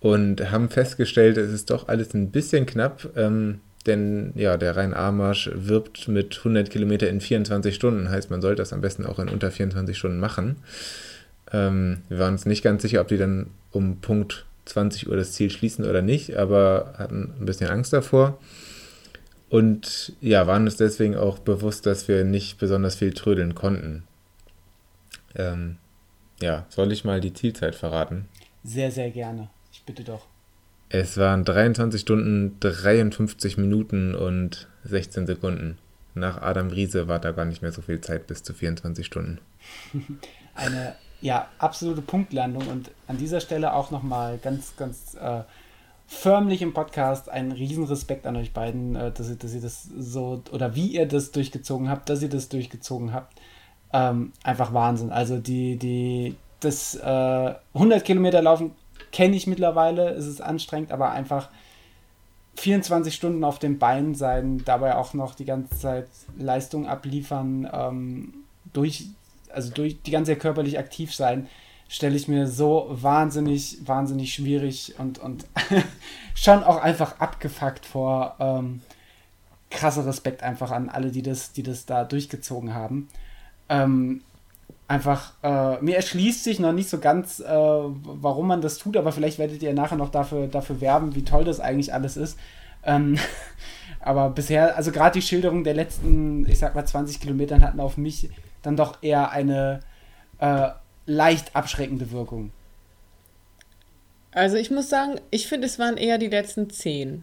und 0.00 0.50
haben 0.50 0.70
festgestellt, 0.70 1.36
es 1.36 1.52
ist 1.52 1.70
doch 1.70 1.86
alles 1.86 2.14
ein 2.14 2.32
bisschen 2.32 2.66
knapp. 2.66 3.10
Ähm, 3.14 3.60
denn 3.86 4.32
ja, 4.34 4.56
der 4.56 4.76
Rhein-A-Marsch 4.76 5.50
wirbt 5.54 6.08
mit 6.08 6.36
100 6.38 6.68
Kilometer 6.68 7.08
in 7.08 7.20
24 7.20 7.72
Stunden. 7.72 8.10
Heißt, 8.10 8.28
man 8.28 8.42
sollte 8.42 8.62
das 8.62 8.72
am 8.72 8.80
besten 8.80 9.06
auch 9.06 9.20
in 9.20 9.28
unter 9.28 9.52
24 9.52 9.96
Stunden 9.96 10.18
machen. 10.18 10.56
Ähm, 11.52 11.98
wir 12.08 12.18
waren 12.18 12.32
uns 12.32 12.44
nicht 12.44 12.64
ganz 12.64 12.82
sicher, 12.82 13.02
ob 13.02 13.06
die 13.06 13.18
dann 13.18 13.50
um 13.70 14.00
Punkt 14.00 14.46
20 14.64 15.08
Uhr 15.08 15.16
das 15.16 15.30
Ziel 15.30 15.50
schließen 15.50 15.84
oder 15.84 16.02
nicht, 16.02 16.36
aber 16.36 16.94
hatten 16.98 17.34
ein 17.38 17.46
bisschen 17.46 17.70
Angst 17.70 17.92
davor. 17.92 18.40
Und 19.52 20.14
ja, 20.22 20.46
waren 20.46 20.64
uns 20.64 20.78
deswegen 20.78 21.14
auch 21.14 21.38
bewusst, 21.38 21.84
dass 21.84 22.08
wir 22.08 22.24
nicht 22.24 22.56
besonders 22.56 22.94
viel 22.94 23.12
trödeln 23.12 23.54
konnten. 23.54 24.04
Ähm, 25.34 25.76
ja, 26.40 26.64
soll 26.70 26.90
ich 26.90 27.04
mal 27.04 27.20
die 27.20 27.34
Zielzeit 27.34 27.74
verraten? 27.74 28.30
Sehr, 28.64 28.90
sehr 28.90 29.10
gerne. 29.10 29.50
Ich 29.70 29.82
bitte 29.82 30.04
doch. 30.04 30.26
Es 30.88 31.18
waren 31.18 31.44
23 31.44 32.00
Stunden, 32.00 32.56
53 32.60 33.58
Minuten 33.58 34.14
und 34.14 34.68
16 34.84 35.26
Sekunden. 35.26 35.76
Nach 36.14 36.40
Adam 36.40 36.68
Riese 36.68 37.06
war 37.06 37.18
da 37.18 37.32
gar 37.32 37.44
nicht 37.44 37.60
mehr 37.60 37.72
so 37.72 37.82
viel 37.82 38.00
Zeit 38.00 38.26
bis 38.26 38.42
zu 38.42 38.54
24 38.54 39.04
Stunden. 39.04 39.38
Eine 40.54 40.94
ja, 41.20 41.50
absolute 41.58 42.00
Punktlandung 42.00 42.68
und 42.68 42.90
an 43.06 43.18
dieser 43.18 43.40
Stelle 43.40 43.74
auch 43.74 43.90
nochmal 43.90 44.38
ganz, 44.38 44.76
ganz 44.78 45.14
äh, 45.20 45.42
förmlich 46.12 46.60
im 46.62 46.74
Podcast 46.74 47.30
einen 47.30 47.52
riesen 47.52 47.84
Respekt 47.84 48.26
an 48.26 48.36
euch 48.36 48.52
beiden, 48.52 48.94
äh, 48.94 49.10
dass, 49.10 49.30
ihr, 49.30 49.36
dass 49.36 49.54
ihr 49.54 49.60
das 49.60 49.84
so 49.84 50.42
oder 50.52 50.74
wie 50.74 50.88
ihr 50.88 51.06
das 51.06 51.32
durchgezogen 51.32 51.88
habt, 51.88 52.08
dass 52.08 52.22
ihr 52.22 52.28
das 52.28 52.48
durchgezogen 52.48 53.12
habt. 53.12 53.40
Ähm, 53.92 54.32
einfach 54.44 54.72
Wahnsinn. 54.72 55.10
Also 55.10 55.38
die, 55.38 55.76
die, 55.76 56.36
das 56.60 56.94
äh, 56.94 57.54
100 57.74 58.04
Kilometer 58.04 58.42
laufen 58.42 58.72
kenne 59.10 59.36
ich 59.36 59.46
mittlerweile, 59.46 60.10
es 60.10 60.26
ist 60.26 60.40
anstrengend, 60.40 60.92
aber 60.92 61.10
einfach 61.10 61.48
24 62.56 63.14
Stunden 63.14 63.42
auf 63.42 63.58
den 63.58 63.78
Beinen 63.78 64.14
sein, 64.14 64.62
dabei 64.64 64.96
auch 64.96 65.14
noch 65.14 65.34
die 65.34 65.44
ganze 65.44 65.76
Zeit 65.78 66.08
Leistung 66.38 66.86
abliefern, 66.86 67.68
ähm, 67.72 68.34
durch, 68.72 69.06
also 69.52 69.72
durch 69.72 70.00
die 70.02 70.10
ganze 70.10 70.32
Zeit 70.32 70.40
körperlich 70.40 70.78
aktiv 70.78 71.14
sein, 71.14 71.48
stelle 71.88 72.16
ich 72.16 72.28
mir 72.28 72.46
so 72.46 72.88
wahnsinnig, 72.90 73.78
wahnsinnig 73.86 74.32
schwierig 74.32 74.94
und, 74.98 75.18
und 75.18 75.44
schon 76.34 76.64
auch 76.64 76.82
einfach 76.82 77.20
abgefuckt 77.20 77.84
vor. 77.86 78.36
Ähm, 78.38 78.80
krasser 79.70 80.06
Respekt 80.06 80.42
einfach 80.42 80.70
an 80.70 80.88
alle, 80.88 81.10
die 81.10 81.22
das, 81.22 81.52
die 81.52 81.62
das 81.62 81.86
da 81.86 82.04
durchgezogen 82.04 82.74
haben. 82.74 83.08
Ähm, 83.68 84.22
einfach, 84.86 85.32
äh, 85.42 85.82
mir 85.82 85.96
erschließt 85.96 86.44
sich 86.44 86.60
noch 86.60 86.72
nicht 86.72 86.90
so 86.90 86.98
ganz, 86.98 87.40
äh, 87.40 87.46
warum 87.46 88.46
man 88.46 88.60
das 88.60 88.78
tut, 88.78 88.96
aber 88.96 89.12
vielleicht 89.12 89.38
werdet 89.38 89.62
ihr 89.62 89.72
nachher 89.72 89.96
noch 89.96 90.10
dafür, 90.10 90.46
dafür 90.46 90.80
werben, 90.80 91.14
wie 91.14 91.24
toll 91.24 91.44
das 91.44 91.60
eigentlich 91.60 91.94
alles 91.94 92.16
ist. 92.16 92.38
Ähm, 92.84 93.18
aber 94.00 94.30
bisher, 94.30 94.76
also 94.76 94.92
gerade 94.92 95.14
die 95.18 95.26
Schilderung 95.26 95.64
der 95.64 95.74
letzten, 95.74 96.46
ich 96.48 96.58
sag 96.58 96.74
mal, 96.74 96.84
20 96.84 97.20
Kilometern 97.20 97.62
hatten 97.62 97.80
auf 97.80 97.96
mich 97.96 98.28
dann 98.62 98.76
doch 98.76 99.02
eher 99.02 99.30
eine 99.30 99.80
äh, 100.38 100.68
leicht 101.06 101.54
abschreckende 101.54 102.10
Wirkung. 102.10 102.52
Also 104.32 104.56
ich 104.56 104.70
muss 104.70 104.88
sagen, 104.88 105.20
ich 105.30 105.46
finde, 105.46 105.66
es 105.66 105.78
waren 105.78 105.96
eher 105.96 106.18
die 106.18 106.28
letzten 106.28 106.70
10. 106.70 107.22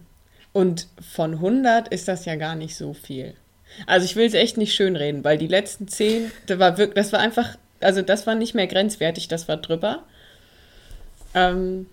Und 0.52 0.86
von 1.00 1.34
100 1.34 1.88
ist 1.88 2.08
das 2.08 2.24
ja 2.24 2.36
gar 2.36 2.54
nicht 2.54 2.76
so 2.76 2.92
viel. 2.94 3.34
Also 3.86 4.04
ich 4.04 4.16
will 4.16 4.26
es 4.26 4.34
echt 4.34 4.56
nicht 4.56 4.74
schönreden, 4.74 5.22
weil 5.24 5.38
die 5.38 5.46
letzten 5.46 5.86
10, 5.88 6.30
das 6.46 6.58
war 6.58 6.76
wirklich, 6.76 6.94
das 6.96 7.12
war 7.12 7.20
einfach, 7.20 7.56
also 7.80 8.02
das 8.02 8.26
war 8.26 8.34
nicht 8.34 8.54
mehr 8.54 8.66
grenzwertig, 8.66 9.28
das 9.28 9.48
war 9.48 9.56
drüber. 9.58 10.02
Ähm, 11.34 11.86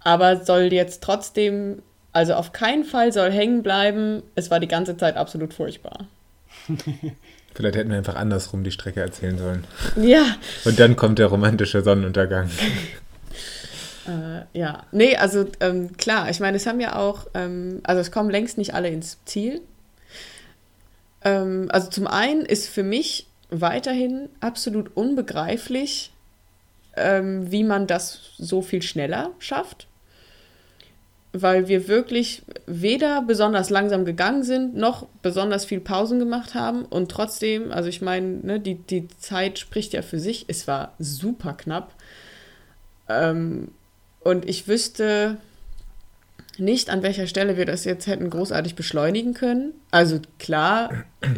aber 0.00 0.44
soll 0.44 0.72
jetzt 0.72 1.02
trotzdem, 1.02 1.82
also 2.12 2.34
auf 2.34 2.52
keinen 2.52 2.84
Fall 2.84 3.12
soll 3.12 3.30
hängen 3.30 3.62
bleiben, 3.62 4.22
es 4.34 4.50
war 4.50 4.58
die 4.58 4.68
ganze 4.68 4.96
Zeit 4.96 5.16
absolut 5.16 5.54
furchtbar. 5.54 6.06
Vielleicht 7.54 7.76
hätten 7.76 7.90
wir 7.90 7.98
einfach 7.98 8.16
andersrum 8.16 8.64
die 8.64 8.70
Strecke 8.70 9.00
erzählen 9.00 9.38
sollen. 9.38 9.64
Ja, 9.96 10.36
Und 10.64 10.80
dann 10.80 10.96
kommt 10.96 11.18
der 11.18 11.26
romantische 11.26 11.82
Sonnenuntergang. 11.82 12.50
Äh, 14.04 14.58
ja, 14.58 14.84
nee, 14.90 15.16
also 15.16 15.46
ähm, 15.60 15.96
klar, 15.96 16.28
ich 16.28 16.40
meine, 16.40 16.56
es 16.56 16.66
haben 16.66 16.80
ja 16.80 16.96
auch, 16.96 17.28
ähm, 17.34 17.80
also 17.84 18.00
es 18.00 18.10
kommen 18.10 18.30
längst 18.30 18.58
nicht 18.58 18.74
alle 18.74 18.88
ins 18.88 19.18
Ziel. 19.26 19.60
Ähm, 21.22 21.68
also 21.70 21.88
zum 21.88 22.08
einen 22.08 22.44
ist 22.44 22.68
für 22.68 22.82
mich 22.82 23.28
weiterhin 23.50 24.28
absolut 24.40 24.96
unbegreiflich, 24.96 26.12
ähm, 26.96 27.52
wie 27.52 27.64
man 27.64 27.86
das 27.86 28.32
so 28.38 28.60
viel 28.60 28.82
schneller 28.82 29.30
schafft. 29.38 29.86
Weil 31.32 31.66
wir 31.68 31.88
wirklich 31.88 32.42
weder 32.66 33.22
besonders 33.22 33.70
langsam 33.70 34.04
gegangen 34.04 34.42
sind, 34.42 34.76
noch 34.76 35.06
besonders 35.22 35.64
viel 35.64 35.80
Pausen 35.80 36.18
gemacht 36.18 36.54
haben. 36.54 36.84
Und 36.84 37.10
trotzdem, 37.10 37.72
also 37.72 37.88
ich 37.88 38.02
meine, 38.02 38.38
ne, 38.42 38.60
die, 38.60 38.74
die 38.74 39.08
Zeit 39.18 39.58
spricht 39.58 39.94
ja 39.94 40.02
für 40.02 40.18
sich. 40.18 40.44
Es 40.48 40.68
war 40.68 40.92
super 40.98 41.54
knapp. 41.54 41.94
Ähm, 43.08 43.68
und 44.20 44.48
ich 44.48 44.68
wüsste 44.68 45.38
nicht, 46.58 46.90
an 46.90 47.02
welcher 47.02 47.26
Stelle 47.26 47.56
wir 47.56 47.64
das 47.64 47.84
jetzt 47.84 48.06
hätten 48.06 48.28
großartig 48.30 48.74
beschleunigen 48.74 49.34
können. 49.34 49.72
Also 49.90 50.20
klar, 50.38 50.90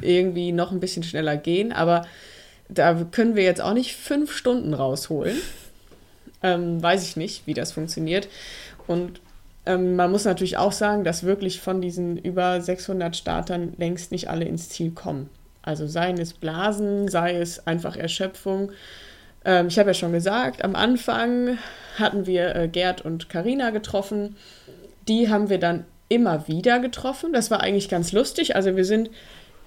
irgendwie 0.02 0.52
noch 0.52 0.72
ein 0.72 0.80
bisschen 0.80 1.02
schneller 1.02 1.36
gehen, 1.36 1.72
aber 1.72 2.06
da 2.68 2.94
können 3.10 3.36
wir 3.36 3.44
jetzt 3.44 3.60
auch 3.60 3.74
nicht 3.74 3.94
fünf 3.94 4.34
Stunden 4.34 4.74
rausholen. 4.74 5.36
Ähm, 6.42 6.82
weiß 6.82 7.04
ich 7.04 7.16
nicht, 7.16 7.46
wie 7.46 7.54
das 7.54 7.72
funktioniert. 7.72 8.28
Und 8.86 9.20
ähm, 9.66 9.96
man 9.96 10.10
muss 10.10 10.24
natürlich 10.24 10.56
auch 10.56 10.72
sagen, 10.72 11.04
dass 11.04 11.24
wirklich 11.24 11.60
von 11.60 11.80
diesen 11.80 12.18
über 12.18 12.60
600 12.60 13.16
Startern 13.16 13.74
längst 13.78 14.12
nicht 14.12 14.28
alle 14.28 14.44
ins 14.44 14.68
Ziel 14.68 14.90
kommen. 14.90 15.30
Also 15.62 15.86
seien 15.86 16.18
es 16.18 16.34
Blasen, 16.34 17.08
sei 17.08 17.36
es 17.36 17.66
einfach 17.66 17.96
Erschöpfung. 17.96 18.72
Ähm, 19.44 19.68
ich 19.68 19.78
habe 19.78 19.90
ja 19.90 19.94
schon 19.94 20.12
gesagt, 20.12 20.62
am 20.62 20.74
Anfang 20.74 21.58
hatten 21.98 22.26
wir 22.26 22.54
äh, 22.54 22.68
Gerd 22.68 23.02
und 23.02 23.28
Karina 23.28 23.70
getroffen. 23.70 24.36
Die 25.08 25.30
haben 25.30 25.48
wir 25.48 25.58
dann 25.58 25.84
immer 26.08 26.46
wieder 26.48 26.80
getroffen. 26.80 27.32
Das 27.32 27.50
war 27.50 27.60
eigentlich 27.60 27.88
ganz 27.88 28.12
lustig. 28.12 28.56
Also 28.56 28.76
wir 28.76 28.84
sind 28.84 29.10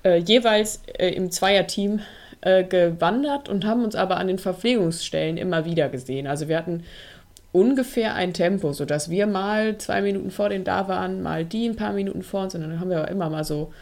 äh, 0.04 0.18
jeweils 0.18 0.82
äh, 0.98 1.10
im 1.10 1.32
Zweierteam 1.32 2.02
äh, 2.42 2.64
gewandert 2.64 3.50
und 3.50 3.66
haben 3.66 3.84
uns 3.84 3.96
aber 3.96 4.18
an 4.18 4.28
den 4.28 4.38
Verpflegungsstellen 4.38 5.38
immer 5.38 5.66
wieder 5.66 5.90
gesehen. 5.90 6.28
Also 6.28 6.48
wir 6.48 6.58
hatten 6.58 6.84
ungefähr 7.52 8.14
ein 8.16 8.34
Tempo, 8.34 8.74
sodass 8.74 9.10
wir 9.10 9.28
mal 9.28 9.78
zwei 9.78 10.02
Minuten 10.02 10.32
vor 10.32 10.50
denen 10.50 10.64
da 10.64 10.88
waren, 10.88 11.22
mal 11.22 11.46
die 11.46 11.68
ein 11.68 11.76
paar 11.76 11.94
Minuten 11.94 12.24
vor 12.24 12.44
uns 12.44 12.56
und 12.56 12.62
dann 12.62 12.80
haben 12.80 12.90
wir 12.90 13.00
aber 13.00 13.12
immer 13.12 13.30
mal 13.30 13.44
so 13.44 13.74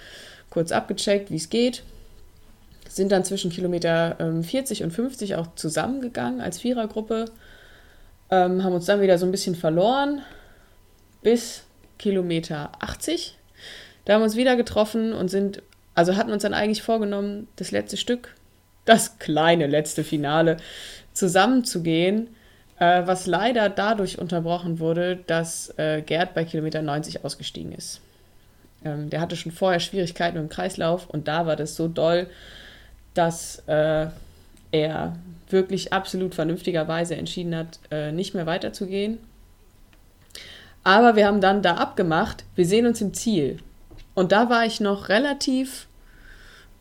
kurz 0.50 0.72
abgecheckt, 0.72 1.32
wie 1.32 1.36
es 1.36 1.50
geht. 1.50 1.84
Sind 2.88 3.12
dann 3.12 3.26
zwischen 3.26 3.52
Kilometer 3.52 4.16
ähm, 4.20 4.44
40 4.44 4.84
und 4.84 4.92
50 4.92 5.36
auch 5.36 5.48
zusammengegangen 5.56 6.40
als 6.40 6.60
Vierergruppe, 6.60 7.26
ähm, 8.32 8.64
haben 8.64 8.74
uns 8.74 8.86
dann 8.86 9.02
wieder 9.02 9.18
so 9.18 9.26
ein 9.26 9.32
bisschen 9.32 9.56
verloren 9.56 10.22
bis 11.22 11.64
Kilometer 11.98 12.72
80. 12.80 13.38
Da 14.06 14.14
haben 14.14 14.22
wir 14.22 14.26
uns 14.26 14.36
wieder 14.36 14.56
getroffen 14.56 15.14
und 15.14 15.30
sind, 15.30 15.62
also 15.96 16.16
hatten 16.16 16.32
uns 16.32 16.44
dann 16.44 16.54
eigentlich 16.54 16.84
vorgenommen, 16.84 17.48
das 17.56 17.72
letzte 17.72 17.98
Stück 17.98 18.36
das 18.86 19.18
kleine 19.20 19.68
letzte 19.68 20.04
Finale 20.04 20.58
zusammenzugehen, 21.14 22.30
äh, 22.80 23.04
was 23.06 23.26
leider 23.26 23.70
dadurch 23.70 24.20
unterbrochen 24.20 24.80
wurde, 24.80 25.18
dass 25.28 25.74
äh, 25.78 26.02
Gerd 26.02 26.34
bei 26.34 26.44
Kilometer 26.44 26.82
90 26.82 27.24
ausgestiegen 27.24 27.72
ist. 27.72 28.02
Ähm, 28.84 29.10
der 29.10 29.22
hatte 29.22 29.36
schon 29.36 29.52
vorher 29.52 29.80
Schwierigkeiten 29.80 30.38
im 30.38 30.50
Kreislauf 30.50 31.10
und 31.10 31.28
da 31.28 31.46
war 31.46 31.56
das 31.56 31.76
so 31.76 31.88
doll, 31.88 32.28
dass 33.14 33.64
äh, 33.68 34.08
er 34.72 35.16
wirklich 35.50 35.94
absolut 35.94 36.36
vernünftigerweise 36.36 37.16
entschieden 37.16 37.56
hat, 37.56 37.80
äh, 37.92 38.12
nicht 38.12 38.34
mehr 38.34 38.46
weiterzugehen. 38.46 39.20
Aber 40.84 41.16
wir 41.16 41.26
haben 41.26 41.42
dann 41.42 41.62
da 41.62 41.76
abgemacht, 41.76 42.44
wir 42.56 42.66
sehen 42.66 42.86
uns 42.86 43.02
im 43.02 43.14
Ziel. 43.14 43.58
Und 44.14 44.32
da 44.32 44.50
war 44.50 44.66
ich 44.66 44.80
noch 44.80 45.10
relativ 45.10 45.88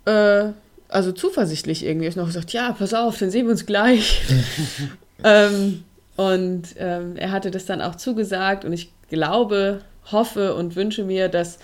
äh, 0.04 0.50
also 0.88 1.12
zuversichtlich 1.12 1.84
irgendwie. 1.84 2.06
Ich 2.06 2.16
noch 2.16 2.26
gesagt, 2.26 2.52
ja, 2.52 2.72
pass 2.72 2.94
auf, 2.94 3.18
dann 3.18 3.30
sehen 3.30 3.46
wir 3.46 3.52
uns 3.52 3.66
gleich. 3.66 4.22
ähm, 5.24 5.84
und 6.16 6.76
ähm, 6.78 7.16
er 7.16 7.32
hatte 7.32 7.50
das 7.50 7.66
dann 7.66 7.82
auch 7.82 7.96
zugesagt 7.96 8.64
und 8.64 8.72
ich 8.72 8.92
glaube, 9.08 9.80
hoffe 10.12 10.54
und 10.54 10.76
wünsche 10.76 11.02
mir, 11.02 11.28
dass 11.28 11.58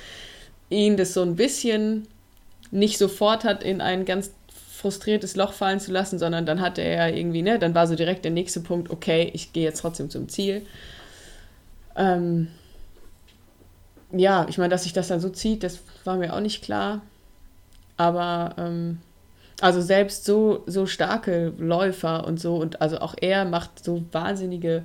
ihn 0.71 0.97
das 0.97 1.15
so 1.15 1.23
ein 1.23 1.37
bisschen 1.37 2.09
nicht 2.71 2.99
sofort 2.99 3.45
hat 3.45 3.63
in 3.63 3.81
ein 3.81 4.05
ganz 4.05 4.33
frustriertes 4.81 5.37
Loch 5.37 5.53
fallen 5.53 5.79
zu 5.79 5.93
lassen, 5.93 6.19
sondern 6.19 6.47
dann 6.47 6.61
hatte 6.61 6.81
er 6.81 7.15
irgendwie, 7.15 7.43
ne, 7.43 7.59
dann 7.59 7.75
war 7.75 7.87
so 7.87 7.95
direkt 7.95 8.25
der 8.25 8.33
nächste 8.33 8.61
Punkt, 8.61 8.91
okay, 8.91 9.31
ich 9.35 9.53
gehe 9.53 9.65
jetzt 9.65 9.81
trotzdem 9.81 10.09
zum 10.09 10.29
Ziel. 10.29 10.65
Ähm, 11.97 12.49
ja, 14.13 14.47
ich 14.49 14.59
meine, 14.59 14.71
dass 14.71 14.85
sich 14.85 14.93
das 14.93 15.09
dann 15.09 15.21
so 15.21 15.29
zieht, 15.29 15.63
das 15.63 15.81
war 16.05 16.17
mir 16.17 16.35
auch 16.35 16.41
nicht 16.41 16.63
klar. 16.65 17.03
Aber 17.97 18.55
ähm, 18.57 18.99
also 19.61 19.81
selbst 19.81 20.25
so, 20.25 20.63
so 20.67 20.87
starke 20.87 21.53
Läufer 21.59 22.27
und 22.27 22.41
so, 22.41 22.57
und 22.57 22.81
also 22.81 22.99
auch 22.99 23.15
er 23.21 23.45
macht 23.45 23.85
so 23.85 24.05
wahnsinnige 24.13 24.85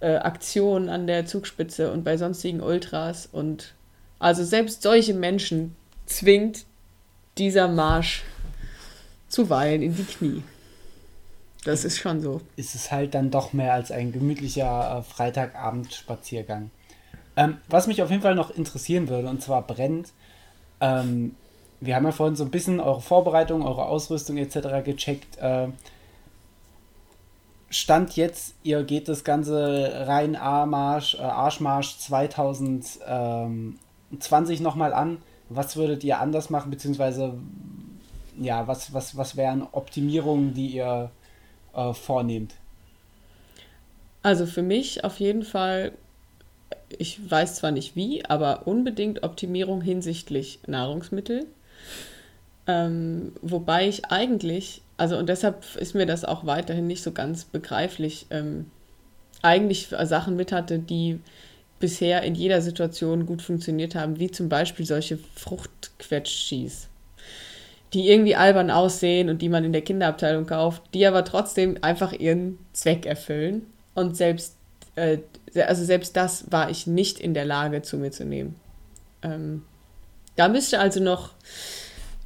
äh, 0.00 0.16
Aktionen 0.16 0.88
an 0.88 1.06
der 1.06 1.26
Zugspitze 1.26 1.92
und 1.92 2.04
bei 2.04 2.16
sonstigen 2.16 2.60
Ultras. 2.60 3.28
Und 3.30 3.74
also 4.18 4.44
selbst 4.44 4.82
solche 4.82 5.14
Menschen 5.14 5.76
zwingt 6.06 6.64
dieser 7.38 7.68
Marsch 7.68 8.22
zuweilen 9.28 9.82
in 9.82 9.96
die 9.96 10.04
Knie. 10.04 10.42
Das 11.64 11.84
ist 11.84 11.98
schon 11.98 12.20
so. 12.20 12.40
Ist 12.56 12.74
es 12.74 12.90
halt 12.90 13.14
dann 13.14 13.30
doch 13.30 13.52
mehr 13.52 13.72
als 13.72 13.92
ein 13.92 14.10
gemütlicher 14.10 14.98
äh, 14.98 15.02
Freitagabend-Spaziergang. 15.02 16.70
Ähm, 17.36 17.58
was 17.68 17.86
mich 17.86 18.02
auf 18.02 18.10
jeden 18.10 18.22
Fall 18.22 18.34
noch 18.34 18.50
interessieren 18.50 19.08
würde, 19.08 19.28
und 19.28 19.42
zwar 19.42 19.66
brennt, 19.66 20.08
ähm, 20.80 21.36
wir 21.82 21.94
haben 21.96 22.04
ja 22.04 22.12
vorhin 22.12 22.36
so 22.36 22.44
ein 22.44 22.50
bisschen 22.50 22.78
eure 22.78 23.00
Vorbereitung, 23.00 23.66
eure 23.66 23.86
Ausrüstung 23.86 24.36
etc. 24.36 24.84
gecheckt. 24.84 25.36
Äh, 25.38 25.68
Stand 27.70 28.14
jetzt, 28.16 28.54
ihr 28.62 28.84
geht 28.84 29.08
das 29.08 29.24
ganze 29.24 30.06
Rhein-Arschmarsch 30.06 31.16
äh, 31.16 31.22
Arschmarsch 31.22 31.98
2020 31.98 34.60
nochmal 34.60 34.92
an. 34.92 35.18
Was 35.48 35.76
würdet 35.76 36.04
ihr 36.04 36.20
anders 36.20 36.50
machen, 36.50 36.70
beziehungsweise 36.70 37.34
ja, 38.38 38.68
was, 38.68 38.94
was, 38.94 39.16
was 39.16 39.36
wären 39.36 39.66
Optimierungen, 39.72 40.54
die 40.54 40.68
ihr 40.68 41.10
äh, 41.74 41.92
vornehmt? 41.94 42.54
Also 44.22 44.46
für 44.46 44.62
mich 44.62 45.02
auf 45.02 45.18
jeden 45.18 45.42
Fall, 45.42 45.90
ich 46.96 47.28
weiß 47.28 47.56
zwar 47.56 47.72
nicht 47.72 47.96
wie, 47.96 48.24
aber 48.24 48.68
unbedingt 48.68 49.24
Optimierung 49.24 49.80
hinsichtlich 49.80 50.60
Nahrungsmittel. 50.68 51.48
Ähm, 52.66 53.32
wobei 53.42 53.88
ich 53.88 54.06
eigentlich, 54.06 54.82
also 54.96 55.16
und 55.16 55.28
deshalb 55.28 55.64
ist 55.76 55.94
mir 55.94 56.06
das 56.06 56.24
auch 56.24 56.46
weiterhin 56.46 56.86
nicht 56.86 57.02
so 57.02 57.12
ganz 57.12 57.44
begreiflich, 57.44 58.26
ähm, 58.30 58.66
eigentlich 59.42 59.88
Sachen 59.88 60.36
mit 60.36 60.52
hatte, 60.52 60.78
die 60.78 61.18
bisher 61.80 62.22
in 62.22 62.36
jeder 62.36 62.62
Situation 62.62 63.26
gut 63.26 63.42
funktioniert 63.42 63.96
haben, 63.96 64.20
wie 64.20 64.30
zum 64.30 64.48
Beispiel 64.48 64.86
solche 64.86 65.18
Fruchtquetschis, 65.34 66.86
die 67.92 68.08
irgendwie 68.08 68.36
albern 68.36 68.70
aussehen 68.70 69.28
und 69.28 69.42
die 69.42 69.48
man 69.48 69.64
in 69.64 69.72
der 69.72 69.82
Kinderabteilung 69.82 70.46
kauft, 70.46 70.82
die 70.94 71.04
aber 71.04 71.24
trotzdem 71.24 71.78
einfach 71.82 72.12
ihren 72.12 72.58
Zweck 72.72 73.04
erfüllen. 73.04 73.66
Und 73.94 74.16
selbst, 74.16 74.54
äh, 74.94 75.18
also 75.66 75.84
selbst 75.84 76.16
das 76.16 76.52
war 76.52 76.70
ich 76.70 76.86
nicht 76.86 77.18
in 77.18 77.34
der 77.34 77.44
Lage 77.44 77.82
zu 77.82 77.96
mir 77.96 78.12
zu 78.12 78.24
nehmen. 78.24 78.54
Ähm, 79.22 79.64
da 80.36 80.46
müsste 80.46 80.78
also 80.78 81.00
noch 81.00 81.32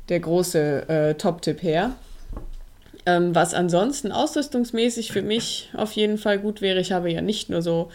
der 0.09 0.21
große 0.21 0.89
äh, 0.89 1.15
Top-Tipp 1.15 1.63
her. 1.63 1.97
Ähm, 3.05 3.35
was 3.35 3.55
ansonsten 3.55 4.11
ausrüstungsmäßig 4.11 5.13
für 5.13 5.23
mich 5.23 5.71
auf 5.75 5.93
jeden 5.93 6.19
Fall 6.19 6.39
gut 6.39 6.61
wäre, 6.61 6.81
ich 6.81 6.93
habe 6.93 7.11
ja 7.11 7.21
nicht 7.21 7.49
nur 7.49 7.63
so 7.63 7.91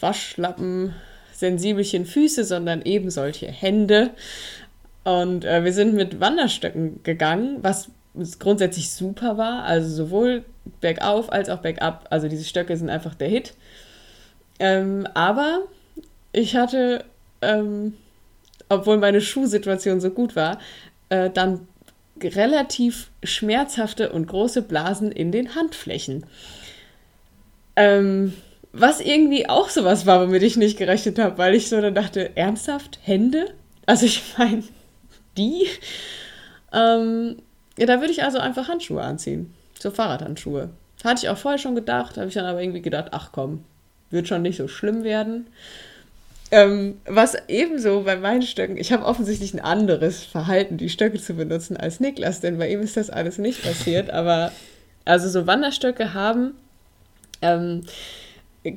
Waschlappen, 0.00 0.94
sensibelchen 1.32 2.06
Füße, 2.06 2.44
sondern 2.44 2.82
eben 2.82 3.10
solche 3.10 3.46
Hände. 3.46 4.10
Und 5.04 5.44
äh, 5.44 5.64
wir 5.64 5.72
sind 5.72 5.94
mit 5.94 6.20
Wanderstöcken 6.20 7.02
gegangen, 7.02 7.58
was 7.62 7.90
grundsätzlich 8.38 8.90
super 8.90 9.38
war. 9.38 9.64
Also 9.64 9.88
sowohl 9.88 10.44
bergauf 10.80 11.32
als 11.32 11.48
auch 11.48 11.58
bergab. 11.58 12.06
Also 12.10 12.28
diese 12.28 12.44
Stöcke 12.44 12.76
sind 12.76 12.90
einfach 12.90 13.14
der 13.14 13.28
Hit. 13.28 13.54
Ähm, 14.58 15.06
aber 15.14 15.62
ich 16.32 16.56
hatte, 16.56 17.04
ähm, 17.40 17.94
obwohl 18.68 18.98
meine 18.98 19.20
Schuhsituation 19.20 20.00
so 20.00 20.10
gut 20.10 20.36
war, 20.36 20.58
äh, 21.12 21.30
dann 21.30 21.68
relativ 22.22 23.10
schmerzhafte 23.22 24.12
und 24.12 24.26
große 24.26 24.62
Blasen 24.62 25.12
in 25.12 25.30
den 25.30 25.54
Handflächen. 25.54 26.24
Ähm, 27.76 28.32
was 28.72 29.00
irgendwie 29.00 29.46
auch 29.48 29.68
sowas 29.68 30.06
war, 30.06 30.22
womit 30.22 30.42
ich 30.42 30.56
nicht 30.56 30.78
gerechnet 30.78 31.18
habe, 31.18 31.36
weil 31.36 31.54
ich 31.54 31.68
so 31.68 31.80
dann 31.80 31.94
dachte, 31.94 32.34
ernsthaft, 32.36 32.98
Hände? 33.02 33.52
Also 33.84 34.06
ich 34.06 34.22
meine, 34.38 34.62
die? 35.36 35.66
Ähm, 36.72 37.36
ja, 37.76 37.84
da 37.84 38.00
würde 38.00 38.12
ich 38.12 38.22
also 38.22 38.38
einfach 38.38 38.68
Handschuhe 38.68 39.02
anziehen. 39.02 39.52
So 39.78 39.90
Fahrradhandschuhe. 39.90 40.70
Hatte 41.04 41.24
ich 41.24 41.28
auch 41.28 41.36
vorher 41.36 41.58
schon 41.58 41.74
gedacht, 41.74 42.16
habe 42.16 42.28
ich 42.28 42.34
dann 42.34 42.46
aber 42.46 42.62
irgendwie 42.62 42.82
gedacht, 42.82 43.08
ach 43.10 43.32
komm, 43.32 43.64
wird 44.08 44.28
schon 44.28 44.42
nicht 44.42 44.56
so 44.56 44.68
schlimm 44.68 45.04
werden. 45.04 45.48
Ähm, 46.52 47.00
was 47.06 47.34
ebenso 47.48 48.02
bei 48.02 48.16
meinen 48.16 48.42
Stöcken, 48.42 48.76
ich 48.76 48.92
habe 48.92 49.06
offensichtlich 49.06 49.54
ein 49.54 49.60
anderes 49.60 50.22
Verhalten, 50.22 50.76
die 50.76 50.90
Stöcke 50.90 51.18
zu 51.18 51.32
benutzen 51.32 51.78
als 51.78 51.98
Niklas, 51.98 52.40
denn 52.40 52.58
bei 52.58 52.70
ihm 52.70 52.80
ist 52.80 52.98
das 52.98 53.08
alles 53.08 53.38
nicht 53.38 53.62
passiert. 53.62 54.10
Aber 54.12 54.52
also 55.06 55.28
so 55.28 55.46
Wanderstöcke 55.46 56.14
haben 56.14 56.54
Ähm, 57.40 57.80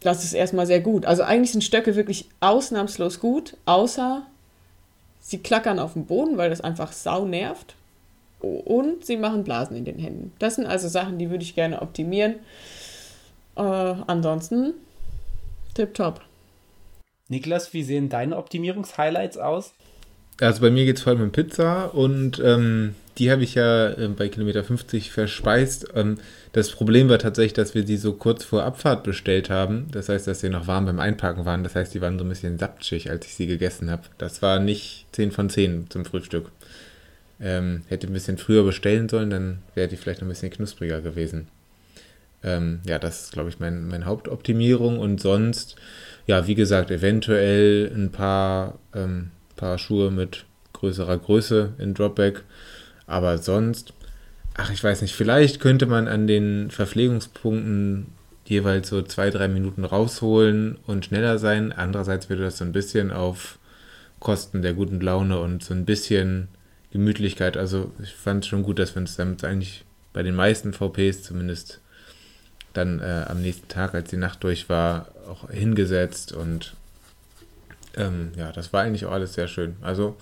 das 0.00 0.24
ist 0.24 0.34
erstmal 0.34 0.66
sehr 0.66 0.80
gut. 0.80 1.06
Also 1.06 1.22
eigentlich 1.22 1.52
sind 1.52 1.64
Stöcke 1.64 1.96
wirklich 1.96 2.28
ausnahmslos 2.40 3.20
gut, 3.20 3.56
außer 3.64 4.26
sie 5.20 5.38
klackern 5.38 5.78
auf 5.78 5.94
dem 5.94 6.06
Boden, 6.06 6.36
weil 6.36 6.50
das 6.50 6.60
einfach 6.60 6.92
sau 6.92 7.24
nervt. 7.24 7.74
Und 8.40 9.06
sie 9.06 9.16
machen 9.16 9.44
Blasen 9.44 9.76
in 9.76 9.86
den 9.86 9.98
Händen. 9.98 10.32
Das 10.38 10.56
sind 10.56 10.66
also 10.66 10.88
Sachen, 10.88 11.18
die 11.18 11.30
würde 11.30 11.42
ich 11.42 11.54
gerne 11.54 11.80
optimieren. 11.80 12.34
Äh, 13.56 13.62
ansonsten 13.62 14.74
tipptopp. 15.72 16.20
Niklas, 17.28 17.72
wie 17.72 17.82
sehen 17.82 18.08
deine 18.08 18.36
Optimierungshighlights 18.36 19.38
aus? 19.38 19.72
Also 20.40 20.60
bei 20.60 20.70
mir 20.70 20.84
geht 20.84 20.96
es 20.96 21.02
vor 21.02 21.12
allem 21.12 21.22
um 21.22 21.32
Pizza 21.32 21.94
und 21.94 22.40
ähm, 22.44 22.94
die 23.18 23.30
habe 23.30 23.44
ich 23.44 23.54
ja 23.54 23.90
äh, 23.90 24.08
bei 24.08 24.28
Kilometer 24.28 24.64
50 24.64 25.12
verspeist. 25.12 25.86
Ähm, 25.94 26.18
das 26.52 26.70
Problem 26.70 27.08
war 27.08 27.18
tatsächlich, 27.18 27.52
dass 27.52 27.74
wir 27.74 27.84
die 27.84 27.96
so 27.96 28.14
kurz 28.14 28.42
vor 28.42 28.64
Abfahrt 28.64 29.04
bestellt 29.04 29.48
haben. 29.48 29.86
Das 29.92 30.08
heißt, 30.08 30.26
dass 30.26 30.40
sie 30.40 30.48
noch 30.48 30.66
warm 30.66 30.86
beim 30.86 30.98
Einpacken 30.98 31.44
waren. 31.44 31.62
Das 31.62 31.76
heißt, 31.76 31.94
die 31.94 32.00
waren 32.00 32.18
so 32.18 32.24
ein 32.24 32.28
bisschen 32.28 32.58
saptschig, 32.58 33.10
als 33.10 33.26
ich 33.26 33.34
sie 33.34 33.46
gegessen 33.46 33.90
habe. 33.90 34.02
Das 34.18 34.42
war 34.42 34.58
nicht 34.58 35.06
10 35.12 35.30
von 35.30 35.48
10 35.48 35.86
zum 35.90 36.04
Frühstück. 36.04 36.50
Ähm, 37.40 37.82
hätte 37.88 38.08
ein 38.08 38.12
bisschen 38.12 38.38
früher 38.38 38.64
bestellen 38.64 39.08
sollen, 39.08 39.30
dann 39.30 39.58
wäre 39.74 39.88
die 39.88 39.96
vielleicht 39.96 40.20
noch 40.20 40.26
ein 40.26 40.30
bisschen 40.30 40.50
knuspriger 40.50 41.00
gewesen. 41.00 41.48
Ähm, 42.44 42.80
ja, 42.86 42.98
das 42.98 43.24
ist, 43.24 43.32
glaube 43.32 43.48
ich, 43.48 43.58
mein, 43.58 43.88
meine 43.88 44.04
Hauptoptimierung. 44.04 44.98
Und 44.98 45.20
sonst, 45.20 45.76
ja, 46.26 46.46
wie 46.46 46.54
gesagt, 46.54 46.90
eventuell 46.90 47.92
ein 47.94 48.10
paar 48.10 48.78
ähm, 48.94 49.30
Paar 49.56 49.78
Schuhe 49.78 50.10
mit 50.10 50.44
größerer 50.72 51.18
Größe 51.18 51.74
in 51.78 51.94
Dropback. 51.94 52.42
Aber 53.06 53.38
sonst, 53.38 53.92
ach, 54.54 54.70
ich 54.70 54.82
weiß 54.82 55.02
nicht, 55.02 55.14
vielleicht 55.14 55.60
könnte 55.60 55.86
man 55.86 56.08
an 56.08 56.26
den 56.26 56.70
Verpflegungspunkten 56.70 58.06
jeweils 58.46 58.88
so 58.88 59.00
zwei, 59.02 59.30
drei 59.30 59.48
Minuten 59.48 59.84
rausholen 59.84 60.76
und 60.86 61.06
schneller 61.06 61.38
sein. 61.38 61.72
Andererseits 61.72 62.28
würde 62.28 62.42
das 62.42 62.58
so 62.58 62.64
ein 62.64 62.72
bisschen 62.72 63.10
auf 63.10 63.58
Kosten 64.20 64.62
der 64.62 64.74
guten 64.74 65.00
Laune 65.00 65.38
und 65.38 65.62
so 65.62 65.72
ein 65.72 65.84
bisschen 65.84 66.48
Gemütlichkeit. 66.90 67.56
Also 67.56 67.92
ich 68.02 68.14
fand 68.14 68.44
es 68.44 68.48
schon 68.48 68.62
gut, 68.62 68.78
dass 68.78 68.94
wir 68.94 69.00
uns 69.00 69.16
damit 69.16 69.44
eigentlich 69.44 69.84
bei 70.12 70.22
den 70.22 70.34
meisten 70.34 70.72
VPs 70.72 71.22
zumindest 71.22 71.80
dann 72.72 73.00
äh, 73.00 73.24
am 73.28 73.40
nächsten 73.40 73.68
Tag, 73.68 73.94
als 73.94 74.10
die 74.10 74.16
Nacht 74.16 74.42
durch 74.42 74.68
war, 74.68 75.08
auch 75.28 75.50
hingesetzt 75.50 76.32
und 76.32 76.74
ähm, 77.96 78.32
ja, 78.36 78.52
das 78.52 78.72
war 78.72 78.82
eigentlich 78.82 79.06
auch 79.06 79.12
alles 79.12 79.34
sehr 79.34 79.48
schön. 79.48 79.76
Also 79.82 80.16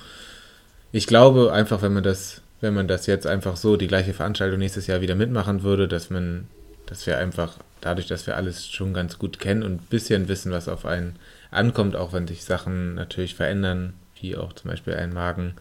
ich 0.92 1.06
glaube 1.06 1.52
einfach, 1.52 1.82
wenn 1.82 1.92
man 1.92 2.02
das, 2.02 2.42
wenn 2.60 2.74
man 2.74 2.88
das 2.88 3.06
jetzt 3.06 3.26
einfach 3.26 3.56
so 3.56 3.76
die 3.76 3.86
gleiche 3.86 4.14
Veranstaltung 4.14 4.58
nächstes 4.58 4.86
Jahr 4.86 5.00
wieder 5.00 5.14
mitmachen 5.14 5.62
würde, 5.62 5.88
dass 5.88 6.10
man, 6.10 6.48
dass 6.86 7.06
wir 7.06 7.18
einfach 7.18 7.58
dadurch, 7.80 8.06
dass 8.06 8.26
wir 8.26 8.36
alles 8.36 8.68
schon 8.68 8.92
ganz 8.92 9.18
gut 9.18 9.38
kennen 9.40 9.62
und 9.62 9.72
ein 9.72 9.86
bisschen 9.90 10.28
wissen, 10.28 10.52
was 10.52 10.68
auf 10.68 10.86
einen 10.86 11.16
ankommt, 11.50 11.96
auch 11.96 12.12
wenn 12.12 12.26
sich 12.26 12.44
Sachen 12.44 12.94
natürlich 12.94 13.34
verändern, 13.34 13.94
wie 14.20 14.36
auch 14.36 14.52
zum 14.52 14.70
Beispiel 14.70 14.94
ein 14.94 15.12
Magen, 15.12 15.54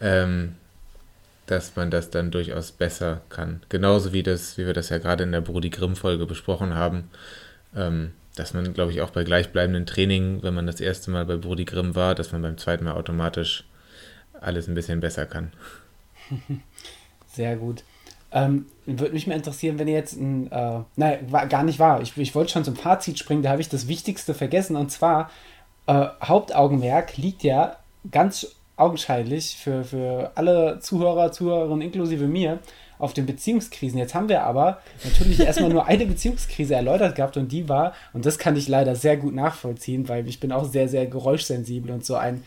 ähm, 0.00 0.54
dass 1.46 1.74
man 1.74 1.90
das 1.90 2.10
dann 2.10 2.30
durchaus 2.30 2.70
besser 2.70 3.22
kann. 3.28 3.62
Genauso 3.68 4.12
wie 4.12 4.22
das, 4.22 4.56
wie 4.56 4.66
wir 4.66 4.74
das 4.74 4.90
ja 4.90 4.98
gerade 4.98 5.24
in 5.24 5.32
der 5.32 5.40
Brody 5.40 5.70
Grimm 5.70 5.96
Folge 5.96 6.26
besprochen 6.26 6.74
haben. 6.74 7.10
Ähm, 7.74 8.12
dass 8.40 8.54
man, 8.54 8.72
glaube 8.72 8.90
ich, 8.90 9.02
auch 9.02 9.10
bei 9.10 9.22
gleichbleibenden 9.22 9.84
Training, 9.84 10.42
wenn 10.42 10.54
man 10.54 10.66
das 10.66 10.80
erste 10.80 11.10
Mal 11.10 11.26
bei 11.26 11.36
Brody 11.36 11.66
Grimm 11.66 11.94
war, 11.94 12.14
dass 12.14 12.32
man 12.32 12.40
beim 12.40 12.56
zweiten 12.56 12.84
Mal 12.84 12.94
automatisch 12.94 13.64
alles 14.40 14.66
ein 14.66 14.74
bisschen 14.74 15.00
besser 15.00 15.26
kann. 15.26 15.52
Sehr 17.26 17.56
gut. 17.56 17.84
Ähm, 18.32 18.66
würde 18.86 19.12
mich 19.12 19.26
mal 19.26 19.34
interessieren, 19.34 19.78
wenn 19.78 19.88
ihr 19.88 19.94
jetzt 19.94 20.14
ein, 20.14 20.50
äh, 20.50 20.80
nein, 20.96 21.30
war, 21.30 21.46
gar 21.46 21.64
nicht 21.64 21.78
wahr. 21.78 22.00
Ich, 22.00 22.16
ich 22.16 22.34
wollte 22.34 22.52
schon 22.52 22.64
zum 22.64 22.76
Fazit 22.76 23.18
springen, 23.18 23.42
da 23.42 23.50
habe 23.50 23.60
ich 23.60 23.68
das 23.68 23.88
Wichtigste 23.88 24.32
vergessen 24.32 24.76
und 24.76 24.90
zwar 24.90 25.30
äh, 25.86 26.06
Hauptaugenmerk 26.22 27.16
liegt 27.18 27.42
ja 27.42 27.76
ganz 28.10 28.46
augenscheinlich 28.76 29.56
für, 29.56 29.84
für 29.84 30.32
alle 30.34 30.78
Zuhörer, 30.80 31.32
Zuhörerinnen 31.32 31.82
inklusive 31.82 32.26
mir 32.26 32.60
auf 33.00 33.14
den 33.14 33.26
Beziehungskrisen. 33.26 33.98
Jetzt 33.98 34.14
haben 34.14 34.28
wir 34.28 34.42
aber 34.42 34.80
natürlich 35.04 35.40
erstmal 35.40 35.70
nur 35.70 35.86
eine 35.86 36.06
Beziehungskrise 36.06 36.74
erläutert 36.74 37.14
gehabt 37.16 37.36
und 37.36 37.50
die 37.50 37.68
war, 37.68 37.94
und 38.12 38.26
das 38.26 38.38
kann 38.38 38.56
ich 38.56 38.68
leider 38.68 38.94
sehr 38.94 39.16
gut 39.16 39.34
nachvollziehen, 39.34 40.08
weil 40.08 40.28
ich 40.28 40.40
bin 40.40 40.52
auch 40.52 40.70
sehr, 40.70 40.88
sehr 40.88 41.06
geräuschsensibel 41.06 41.90
und 41.90 42.04
so 42.04 42.14
ein 42.16 42.42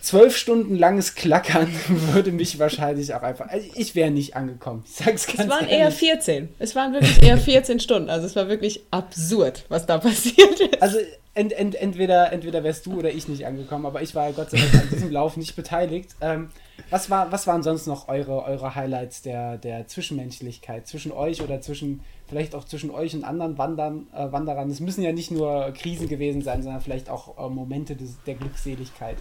zwölf 0.00 0.36
Stunden 0.36 0.76
langes 0.76 1.16
Klackern 1.16 1.66
würde 2.12 2.30
mich 2.30 2.60
wahrscheinlich 2.60 3.12
auch 3.12 3.22
einfach. 3.22 3.48
Also 3.48 3.66
ich 3.74 3.96
wäre 3.96 4.10
nicht 4.10 4.36
angekommen. 4.36 4.84
Ich 4.86 4.94
sag's 4.94 5.26
ganz 5.26 5.40
Es 5.40 5.48
waren 5.48 5.66
ehrlich. 5.66 5.78
eher 5.78 5.90
14. 5.90 6.48
Es 6.60 6.76
waren 6.76 6.92
wirklich 6.92 7.20
eher 7.22 7.38
14 7.38 7.80
Stunden. 7.80 8.08
Also 8.08 8.24
es 8.26 8.36
war 8.36 8.48
wirklich 8.48 8.82
absurd, 8.92 9.64
was 9.68 9.86
da 9.86 9.98
passiert 9.98 10.60
ist. 10.60 10.80
Also 10.80 10.98
ent, 11.34 11.52
ent, 11.52 11.74
entweder, 11.74 12.32
entweder 12.32 12.62
wärst 12.62 12.86
du 12.86 12.98
oder 13.00 13.10
ich 13.10 13.26
nicht 13.26 13.46
angekommen, 13.46 13.84
aber 13.84 14.00
ich 14.00 14.14
war 14.14 14.30
Gott 14.32 14.50
sei 14.50 14.58
Dank 14.58 14.74
an 14.74 14.88
diesem 14.92 15.10
Lauf 15.10 15.36
nicht 15.36 15.56
beteiligt. 15.56 16.10
Ähm, 16.20 16.50
was, 16.90 17.10
war, 17.10 17.30
was 17.32 17.46
waren 17.46 17.62
sonst 17.62 17.86
noch 17.86 18.08
eure, 18.08 18.44
eure 18.44 18.74
Highlights 18.74 19.22
der, 19.22 19.58
der 19.58 19.86
Zwischenmenschlichkeit 19.86 20.86
zwischen 20.86 21.12
euch 21.12 21.42
oder 21.42 21.60
zwischen, 21.60 22.00
vielleicht 22.28 22.54
auch 22.54 22.64
zwischen 22.64 22.90
euch 22.90 23.14
und 23.14 23.24
anderen 23.24 23.58
Wandern, 23.58 24.06
äh, 24.14 24.30
Wanderern? 24.32 24.70
Es 24.70 24.80
müssen 24.80 25.02
ja 25.02 25.12
nicht 25.12 25.30
nur 25.30 25.72
Krisen 25.72 26.08
gewesen 26.08 26.42
sein, 26.42 26.62
sondern 26.62 26.80
vielleicht 26.80 27.08
auch 27.08 27.38
äh, 27.38 27.48
Momente 27.48 27.96
des, 27.96 28.16
der 28.26 28.34
Glückseligkeit. 28.34 29.16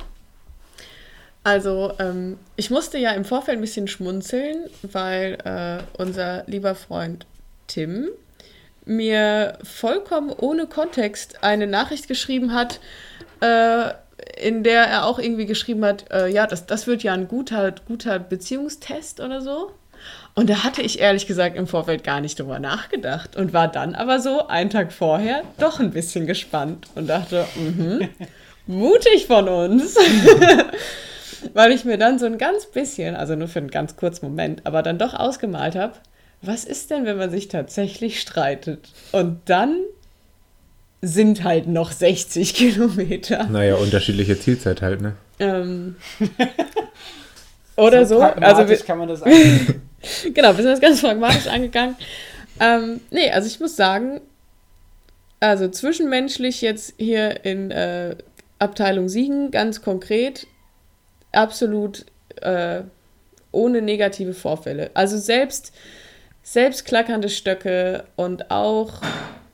Also, 1.44 1.92
ähm, 2.00 2.38
ich 2.56 2.70
musste 2.70 2.98
ja 2.98 3.12
im 3.12 3.26
Vorfeld 3.26 3.58
ein 3.58 3.62
bisschen 3.62 3.88
schmunzeln, 3.88 4.70
weil 4.82 5.38
äh, 5.44 5.84
unser 6.02 6.44
lieber 6.48 6.74
Freund 6.74 7.26
Tim 7.68 8.08
mir 8.86 9.58
vollkommen 9.64 10.30
ohne 10.30 10.68
Kontext 10.68 11.44
eine 11.44 11.68
Nachricht 11.68 12.08
geschrieben 12.08 12.54
hat, 12.54 12.80
äh, 13.42 13.94
in 14.42 14.64
der 14.64 14.84
er 14.84 15.06
auch 15.06 15.20
irgendwie 15.20 15.46
geschrieben 15.46 15.84
hat, 15.86 16.12
äh, 16.12 16.28
ja, 16.28 16.48
das, 16.48 16.66
das 16.66 16.88
wird 16.88 17.04
ja 17.04 17.14
ein 17.14 17.28
guter, 17.28 17.74
guter 17.88 18.20
Beziehungstest 18.20 19.20
oder 19.20 19.42
so. 19.42 19.72
Und 20.36 20.50
da 20.50 20.64
hatte 20.64 20.82
ich 20.82 21.00
ehrlich 21.00 21.28
gesagt 21.28 21.56
im 21.56 21.68
Vorfeld 21.68 22.04
gar 22.04 22.20
nicht 22.20 22.40
drüber 22.40 22.60
nachgedacht 22.60 23.36
und 23.36 23.54
war 23.54 23.68
dann 23.68 23.96
aber 23.96 24.20
so 24.20 24.48
einen 24.48 24.70
Tag 24.70 24.92
vorher 24.92 25.44
doch 25.60 25.80
ein 25.80 25.92
bisschen 25.92 26.26
gespannt 26.26 26.88
und 26.96 27.08
dachte, 27.08 27.46
mhm, 27.56 28.10
mutig 28.68 29.28
von 29.28 29.48
uns. 29.48 29.96
Weil 31.54 31.72
ich 31.72 31.86
mir 31.86 31.98
dann 31.98 32.20
so 32.20 32.26
ein 32.26 32.38
ganz 32.38 32.66
bisschen, 32.66 33.16
also 33.16 33.36
nur 33.36 33.48
für 33.48 33.60
einen 33.60 33.70
ganz 33.70 33.96
kurzen 33.96 34.26
Moment, 34.26 34.66
aber 34.66 34.82
dann 34.82 34.98
doch 34.98 35.14
ausgemalt 35.14 35.76
habe, 35.76 35.94
was 36.42 36.64
ist 36.64 36.90
denn, 36.90 37.06
wenn 37.06 37.18
man 37.18 37.30
sich 37.30 37.48
tatsächlich 37.48 38.20
streitet? 38.20 38.90
Und 39.12 39.42
dann 39.46 39.78
sind 41.04 41.44
halt 41.44 41.68
noch 41.68 41.92
60 41.92 42.54
Kilometer. 42.56 43.44
Naja, 43.44 43.76
unterschiedliche 43.76 44.40
Zielzeit 44.40 44.82
halt, 44.82 45.02
ne? 45.02 45.16
Ähm, 45.38 45.98
oder 47.76 48.06
so. 48.06 48.20
so. 48.20 48.22
Also 48.22 48.68
wir, 48.68 48.78
kann 48.78 48.98
man 48.98 49.10
das 49.10 49.22
Genau, 50.34 50.50
wir 50.50 50.64
sind 50.64 50.68
das 50.68 50.82
ganz 50.82 51.02
pragmatisch 51.02 51.48
angegangen. 51.48 51.96
Ähm, 52.60 53.02
nee, 53.12 53.30
also 53.30 53.48
ich 53.48 53.60
muss 53.60 53.76
sagen, 53.76 54.22
also 55.42 55.68
zwischenmenschlich 55.68 56.62
jetzt 56.62 56.94
hier 56.98 57.44
in 57.44 57.70
äh, 57.72 58.16
Abteilung 58.60 59.10
Siegen 59.10 59.52
ganz 59.52 59.82
konkret 59.82 60.48
absolut 61.34 62.06
äh, 62.42 62.82
ohne 63.52 63.82
negative 63.82 64.34
Vorfälle. 64.34 64.90
Also 64.94 65.18
selbst, 65.18 65.74
selbst 66.44 66.86
klackernde 66.86 67.28
Stöcke 67.28 68.06
und 68.16 68.52
auch 68.52 69.02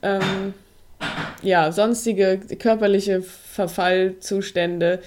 ähm, 0.02 0.54
ja, 1.42 1.72
sonstige 1.72 2.40
körperliche 2.58 3.22
Verfallzustände 3.22 5.00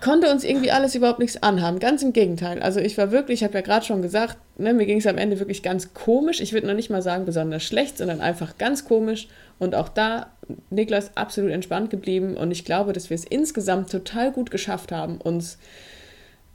konnte 0.00 0.30
uns 0.30 0.44
irgendwie 0.44 0.70
alles 0.70 0.94
überhaupt 0.94 1.18
nichts 1.18 1.42
anhaben. 1.42 1.78
Ganz 1.80 2.02
im 2.02 2.12
Gegenteil. 2.12 2.60
Also 2.60 2.80
ich 2.80 2.96
war 2.96 3.10
wirklich, 3.10 3.40
ich 3.40 3.44
habe 3.44 3.54
ja 3.54 3.60
gerade 3.60 3.84
schon 3.84 4.02
gesagt, 4.02 4.36
ne, 4.56 4.72
mir 4.72 4.86
ging 4.86 4.98
es 4.98 5.06
am 5.06 5.18
Ende 5.18 5.38
wirklich 5.38 5.62
ganz 5.62 5.94
komisch. 5.94 6.40
Ich 6.40 6.52
würde 6.52 6.66
noch 6.66 6.74
nicht 6.74 6.90
mal 6.90 7.02
sagen 7.02 7.24
besonders 7.24 7.64
schlecht, 7.64 7.98
sondern 7.98 8.20
einfach 8.20 8.58
ganz 8.58 8.84
komisch. 8.84 9.28
Und 9.58 9.74
auch 9.74 9.88
da, 9.88 10.30
Niklas 10.70 11.16
absolut 11.16 11.50
entspannt 11.50 11.90
geblieben. 11.90 12.36
Und 12.36 12.50
ich 12.50 12.64
glaube, 12.64 12.92
dass 12.92 13.10
wir 13.10 13.16
es 13.16 13.24
insgesamt 13.24 13.90
total 13.90 14.32
gut 14.32 14.50
geschafft 14.50 14.92
haben, 14.92 15.18
uns 15.18 15.58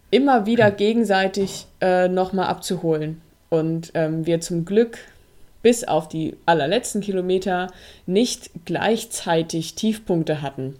immer 0.09 0.45
wieder 0.45 0.71
gegenseitig 0.71 1.67
äh, 1.81 2.07
nochmal 2.07 2.47
abzuholen. 2.47 3.21
Und 3.49 3.91
ähm, 3.93 4.25
wir 4.25 4.41
zum 4.41 4.65
Glück 4.65 4.97
bis 5.63 5.83
auf 5.83 6.07
die 6.07 6.35
allerletzten 6.45 7.01
Kilometer 7.01 7.67
nicht 8.05 8.51
gleichzeitig 8.65 9.73
Tiefpunkte 9.73 10.43
hatten. 10.43 10.75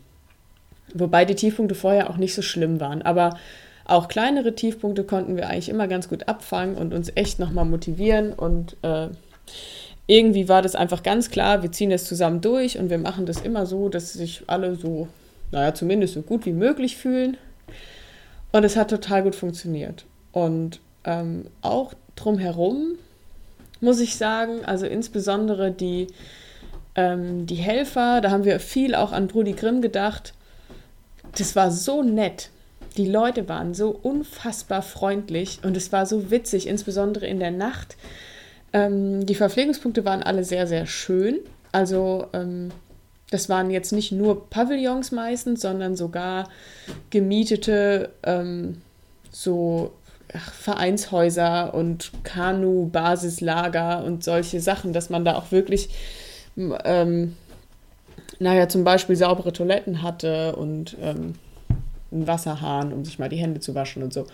Wobei 0.94 1.26
die 1.26 1.36
Tiefpunkte 1.36 1.74
vorher 1.74 2.12
auch 2.12 2.18
nicht 2.18 2.36
so 2.36 2.44
schlimm 2.44 2.80
waren. 2.80 3.02
Aber 3.02 3.38
auch 3.86 4.08
kleinere 4.08 4.54
Tiefpunkte 4.54 5.04
konnten 5.04 5.36
wir 5.36 5.50
eigentlich 5.50 5.70
immer 5.70 5.88
ganz 5.88 6.08
gut 6.08 6.28
abfangen 6.28 6.76
und 6.76 6.94
uns 6.94 7.12
echt 7.16 7.40
nochmal 7.40 7.66
motivieren. 7.66 8.34
Und 8.34 8.78
äh, 8.84 9.08
irgendwie 10.06 10.50
war 10.50 10.62
das 10.62 10.76
einfach 10.76 11.02
ganz 11.02 11.32
klar, 11.32 11.64
wir 11.64 11.72
ziehen 11.72 11.90
das 11.90 12.06
zusammen 12.06 12.42
durch 12.42 12.78
und 12.78 12.90
wir 12.90 12.98
machen 12.98 13.26
das 13.26 13.42
immer 13.42 13.66
so, 13.66 13.90
dass 13.90 14.14
sich 14.14 14.44
alle 14.48 14.76
so, 14.76 15.08
naja, 15.52 15.74
zumindest 15.74 16.14
so 16.14 16.22
gut 16.22 16.46
wie 16.46 16.54
möglich 16.54 16.98
fühlen. 16.98 17.38
Und 18.52 18.64
es 18.64 18.76
hat 18.76 18.90
total 18.90 19.24
gut 19.24 19.36
funktioniert. 19.36 20.06
Und 20.32 20.80
ähm, 21.06 21.46
auch 21.62 21.94
drumherum 22.16 22.98
muss 23.84 24.00
ich 24.00 24.16
sagen, 24.16 24.66
also 24.66 24.88
insbesondere 24.88 25.72
die, 25.72 26.08
ähm, 26.96 27.46
die 27.46 27.56
Helfer, 27.56 28.22
da 28.22 28.32
haben 28.32 28.46
wir 28.46 28.60
viel 28.60 28.96
auch 28.96 29.12
an 29.12 29.28
Brudi 29.28 29.54
Grimm 29.54 29.82
gedacht 29.82 30.34
das 31.38 31.56
war 31.56 31.72
so 31.72 32.04
nett. 32.04 32.50
Die 32.98 33.08
Leute 33.08 33.50
waren 33.50 33.74
so 33.74 33.90
unfassbar 33.90 34.82
freundlich 34.82 35.60
und 35.64 35.76
es 35.76 35.92
war 35.92 36.06
so 36.06 36.30
witzig, 36.30 36.68
insbesondere 36.68 37.26
in 37.26 37.40
der 37.40 37.52
Nacht. 37.52 37.98
Ähm, 38.72 39.26
die 39.26 39.36
Verpflegungspunkte 39.36 40.06
waren 40.06 40.22
alle 40.22 40.44
sehr, 40.44 40.68
sehr 40.68 40.86
schön. 40.86 41.40
Also 41.72 42.28
ähm, 42.34 42.70
das 43.32 43.50
waren 43.50 43.72
jetzt 43.72 43.94
nicht 43.94 44.12
nur 44.12 44.48
Pavillons 44.50 45.12
meistens, 45.12 45.62
sondern 45.62 45.96
sogar 45.96 46.50
gemietete 47.10 48.12
ähm, 48.22 48.82
so 49.32 49.92
Vereinshäuser 50.40 51.74
und 51.74 52.12
Kanu-Basislager 52.24 54.04
und 54.04 54.24
solche 54.24 54.60
Sachen, 54.60 54.94
dass 54.94 55.10
man 55.10 55.26
da 55.26 55.36
auch 55.36 55.52
wirklich 55.52 55.90
ähm, 56.58 57.36
naja, 58.40 58.68
zum 58.68 58.84
Beispiel 58.84 59.16
saubere 59.16 59.54
Toiletten 59.54 60.02
hatte 60.02 60.56
und 60.56 60.98
ähm, 61.02 61.36
einen 62.12 62.28
Wasserhahn, 62.28 62.94
um 62.94 63.06
sich 63.06 63.20
mal 63.20 63.30
die 63.30 63.38
Hände 63.38 63.60
zu 63.60 63.76
waschen 63.76 64.04
und 64.04 64.14
so. 64.14 64.28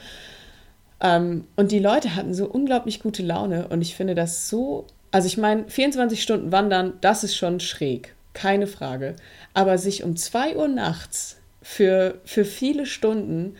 Ähm, 1.01 1.45
und 1.55 1.71
die 1.71 1.80
Leute 1.80 2.15
hatten 2.15 2.34
so 2.34 2.45
unglaublich 2.45 3.01
gute 3.01 3.23
Laune 3.23 3.67
und 3.67 3.81
ich 3.81 3.95
finde 3.95 4.15
das 4.15 4.49
so, 4.49 4.85
also 5.11 5.27
ich 5.27 5.38
meine, 5.38 5.65
24 5.67 6.21
Stunden 6.21 6.51
wandern, 6.51 6.93
das 7.01 7.23
ist 7.23 7.35
schon 7.35 7.59
schräg, 7.59 8.15
keine 8.34 8.67
Frage. 8.67 9.15
Aber 9.53 9.77
sich 9.77 10.03
um 10.03 10.15
2 10.15 10.55
Uhr 10.55 10.67
nachts 10.67 11.38
für, 11.61 12.19
für 12.26 12.45
viele 12.45 12.85
Stunden 12.85 13.55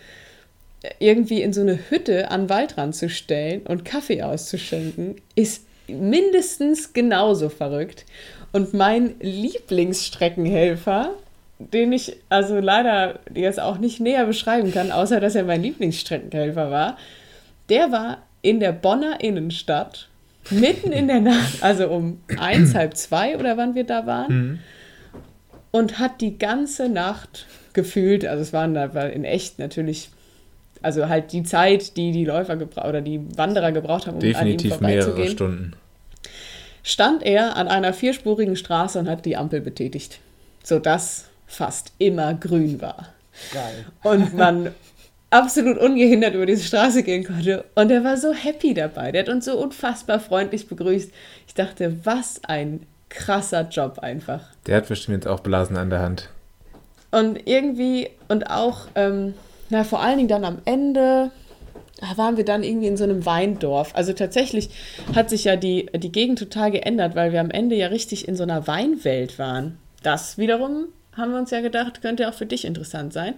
irgendwie 1.00 1.42
in 1.42 1.54
so 1.54 1.62
eine 1.62 1.80
Hütte 1.90 2.32
an 2.32 2.50
Waldrand 2.50 2.96
zu 2.96 3.10
stellen 3.10 3.62
und 3.62 3.86
Kaffee 3.86 4.22
auszuschenken, 4.24 5.16
ist 5.36 5.66
mindestens 5.88 6.94
genauso 6.94 7.50
verrückt. 7.50 8.06
Und 8.52 8.74
mein 8.74 9.16
Lieblingsstreckenhelfer, 9.20 11.12
den 11.60 11.92
ich 11.92 12.16
also 12.30 12.60
leider 12.60 13.20
jetzt 13.34 13.60
auch 13.60 13.78
nicht 13.78 14.00
näher 14.00 14.26
beschreiben 14.26 14.72
kann, 14.72 14.92
außer 14.92 15.20
dass 15.20 15.36
er 15.36 15.44
mein 15.44 15.62
Lieblingsstreckenhelfer 15.62 16.72
war, 16.72 16.98
der 17.68 17.92
war 17.92 18.20
in 18.42 18.60
der 18.60 18.72
Bonner 18.72 19.22
Innenstadt, 19.22 20.08
mitten 20.50 20.92
in 20.92 21.08
der 21.08 21.20
Nacht, 21.20 21.62
also 21.62 21.90
um 21.90 22.22
eins, 22.40 22.74
halb 22.74 22.96
zwei 22.96 23.38
oder 23.38 23.58
wann 23.58 23.76
wir 23.76 23.84
da 23.84 24.06
waren, 24.06 24.34
mhm. 24.34 24.60
und 25.72 26.00
hat 26.00 26.22
die 26.22 26.40
ganze 26.40 26.88
Nacht 26.88 27.46
gefühlt, 27.74 28.26
also 28.26 28.42
es 28.42 28.54
waren 28.54 28.74
da 28.74 28.86
in 29.08 29.26
echt 29.26 29.60
natürlich 29.60 30.10
also 30.82 31.10
halt 31.10 31.32
die 31.32 31.44
Zeit, 31.44 31.98
die 31.98 32.12
die 32.12 32.26
Läufer 32.26 32.58
oder 32.88 33.02
die 33.02 33.22
Wanderer 33.38 33.72
gebraucht 33.72 34.08
haben, 34.08 34.16
um 34.16 34.20
Definitiv 34.20 34.74
an 34.74 34.78
ihm 34.78 34.80
vorbeizugehen. 34.80 35.16
mehrere 35.16 35.32
Stunden 35.32 35.74
stand 36.84 37.24
er 37.24 37.56
an 37.56 37.68
einer 37.68 37.94
vierspurigen 37.94 38.56
Straße 38.56 39.00
und 39.00 39.10
hat 39.10 39.26
die 39.26 39.38
Ampel 39.38 39.62
betätigt, 39.62 40.20
sodass 40.64 41.26
fast 41.48 41.94
immer 41.98 42.34
grün 42.34 42.82
war. 42.82 43.10
Geil. 43.54 43.86
Und 44.04 44.34
man 44.38 44.74
absolut 45.30 45.78
ungehindert 45.78 46.34
über 46.34 46.46
diese 46.46 46.64
Straße 46.64 47.04
gehen 47.04 47.24
konnte. 47.24 47.66
Und 47.76 47.92
er 47.92 48.04
war 48.04 48.18
so 48.18 48.34
happy 48.34 48.74
dabei. 48.74 49.12
Der 49.12 49.24
hat 49.24 49.30
uns 49.30 49.46
so 49.46 49.58
unfassbar 49.58 50.20
freundlich 50.20 50.68
begrüßt. 50.68 51.12
Ich 51.48 51.54
dachte, 51.54 51.98
was 52.04 52.42
ein 52.46 52.86
krasser 53.10 53.68
Job 53.70 54.00
einfach. 54.00 54.42
Der 54.66 54.78
hat 54.78 54.88
bestimmt 54.88 55.18
jetzt 55.18 55.28
auch 55.28 55.40
Blasen 55.40 55.78
an 55.78 55.90
der 55.90 56.00
Hand. 56.00 56.30
Und 57.12 57.48
irgendwie, 57.48 58.10
und 58.28 58.50
auch, 58.52 58.88
ähm, 58.94 59.34
na, 59.70 59.84
vor 59.84 60.02
allen 60.02 60.18
Dingen 60.18 60.30
dann 60.30 60.46
am 60.46 60.60
Ende, 60.66 61.32
da 62.00 62.18
waren 62.18 62.38
wir 62.38 62.46
dann 62.46 62.64
irgendwie 62.64 62.88
in 62.88 62.98
so 62.98 63.04
einem 63.04 63.26
Weindorf. 63.26 63.92
Also 63.94 64.14
tatsächlich 64.14 64.70
hat 65.16 65.30
sich 65.30 65.44
ja 65.44 65.56
die, 65.56 65.90
die 65.94 66.12
Gegend 66.12 66.40
total 66.40 66.72
geändert, 66.72 67.16
weil 67.16 67.32
wir 67.32 67.40
am 67.42 67.52
Ende 67.52 67.76
ja 67.76 67.88
richtig 67.88 68.28
in 68.28 68.36
so 68.36 68.44
einer 68.44 68.68
Weinwelt 68.68 69.38
waren. 69.38 69.78
Das 70.02 70.38
wiederum 70.38 70.86
haben 71.16 71.32
wir 71.32 71.40
uns 71.40 71.52
ja 71.52 71.62
gedacht, 71.62 72.02
könnte 72.02 72.30
auch 72.30 72.34
für 72.34 72.46
dich 72.46 72.66
interessant 72.66 73.14
sein. 73.14 73.36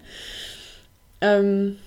Ähm, 1.19 1.77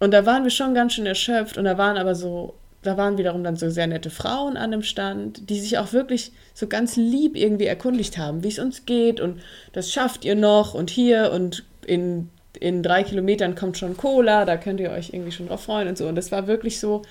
und 0.00 0.12
da 0.12 0.26
waren 0.26 0.44
wir 0.44 0.50
schon 0.50 0.74
ganz 0.74 0.94
schön 0.94 1.06
erschöpft 1.06 1.56
und 1.56 1.64
da 1.64 1.78
waren 1.78 1.96
aber 1.96 2.14
so, 2.14 2.54
da 2.82 2.96
waren 2.96 3.18
wiederum 3.18 3.42
dann 3.42 3.56
so 3.56 3.70
sehr 3.70 3.86
nette 3.86 4.10
Frauen 4.10 4.56
an 4.56 4.70
dem 4.70 4.82
Stand, 4.82 5.48
die 5.50 5.60
sich 5.60 5.78
auch 5.78 5.92
wirklich 5.92 6.32
so 6.54 6.66
ganz 6.66 6.96
lieb 6.96 7.36
irgendwie 7.36 7.66
erkundigt 7.66 8.18
haben, 8.18 8.44
wie 8.44 8.48
es 8.48 8.58
uns 8.58 8.86
geht 8.86 9.20
und 9.20 9.40
das 9.72 9.90
schafft 9.90 10.24
ihr 10.24 10.36
noch 10.36 10.74
und 10.74 10.90
hier 10.90 11.32
und 11.32 11.64
in 11.86 12.30
in 12.58 12.82
drei 12.82 13.02
Kilometern 13.02 13.54
kommt 13.54 13.78
schon 13.78 13.96
Cola, 13.96 14.44
da 14.44 14.56
könnt 14.56 14.80
ihr 14.80 14.90
euch 14.90 15.10
irgendwie 15.12 15.32
schon 15.32 15.48
drauf 15.48 15.64
freuen 15.64 15.88
und 15.88 15.98
so. 15.98 16.08
Und 16.08 16.14
das 16.14 16.32
war 16.32 16.46
wirklich 16.46 16.80
so, 16.80 17.02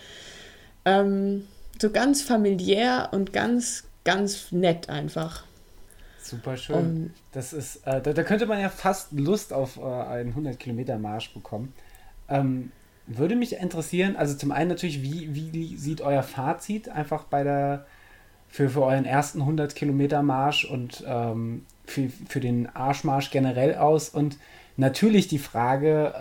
ähm, 0.85 1.47
so 1.81 1.91
ganz 1.91 2.21
familiär 2.21 3.09
und 3.11 3.33
ganz, 3.33 3.83
ganz 4.03 4.51
nett 4.51 4.89
einfach. 4.89 5.43
Super 6.21 6.57
schön. 6.57 6.75
Und 6.75 7.13
das 7.31 7.53
ist, 7.53 7.87
äh, 7.87 8.01
da, 8.01 8.13
da, 8.13 8.23
könnte 8.23 8.47
man 8.47 8.59
ja 8.59 8.69
fast 8.69 9.13
Lust 9.13 9.53
auf 9.53 9.77
äh, 9.77 9.81
einen 9.81 10.29
100 10.29 10.59
Kilometer 10.59 10.97
Marsch 10.97 11.33
bekommen. 11.33 11.73
Ähm, 12.27 12.71
würde 13.05 13.37
mich 13.37 13.53
interessieren, 13.53 14.17
also 14.17 14.35
zum 14.35 14.51
einen 14.51 14.69
natürlich, 14.69 15.01
wie, 15.01 15.33
wie 15.33 15.77
sieht 15.77 16.01
euer 16.01 16.23
Fazit 16.23 16.89
einfach 16.89 17.23
bei 17.23 17.43
der, 17.43 17.85
für, 18.49 18.69
für 18.69 18.83
euren 18.83 19.05
ersten 19.05 19.39
100 19.41 19.75
Kilometer 19.75 20.21
Marsch 20.21 20.65
und 20.65 21.03
ähm, 21.07 21.65
für, 21.85 22.09
für 22.27 22.41
den 22.41 22.67
Arschmarsch 22.75 23.31
generell 23.31 23.75
aus 23.75 24.09
und 24.09 24.37
natürlich 24.77 25.27
die 25.27 25.39
Frage, 25.39 26.13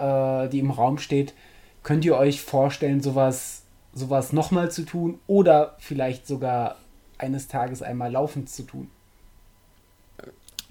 äh, 0.46 0.48
die 0.48 0.58
im 0.58 0.70
Raum 0.70 0.98
steht, 0.98 1.34
könnt 1.82 2.04
ihr 2.04 2.16
euch 2.16 2.42
vorstellen, 2.42 3.00
sowas, 3.00 3.62
sowas 3.94 4.32
nochmal 4.32 4.70
zu 4.70 4.84
tun 4.84 5.20
oder 5.26 5.76
vielleicht 5.78 6.26
sogar 6.26 6.76
eines 7.18 7.48
Tages 7.48 7.82
einmal 7.82 8.10
laufend 8.10 8.50
zu 8.50 8.64
tun? 8.64 8.90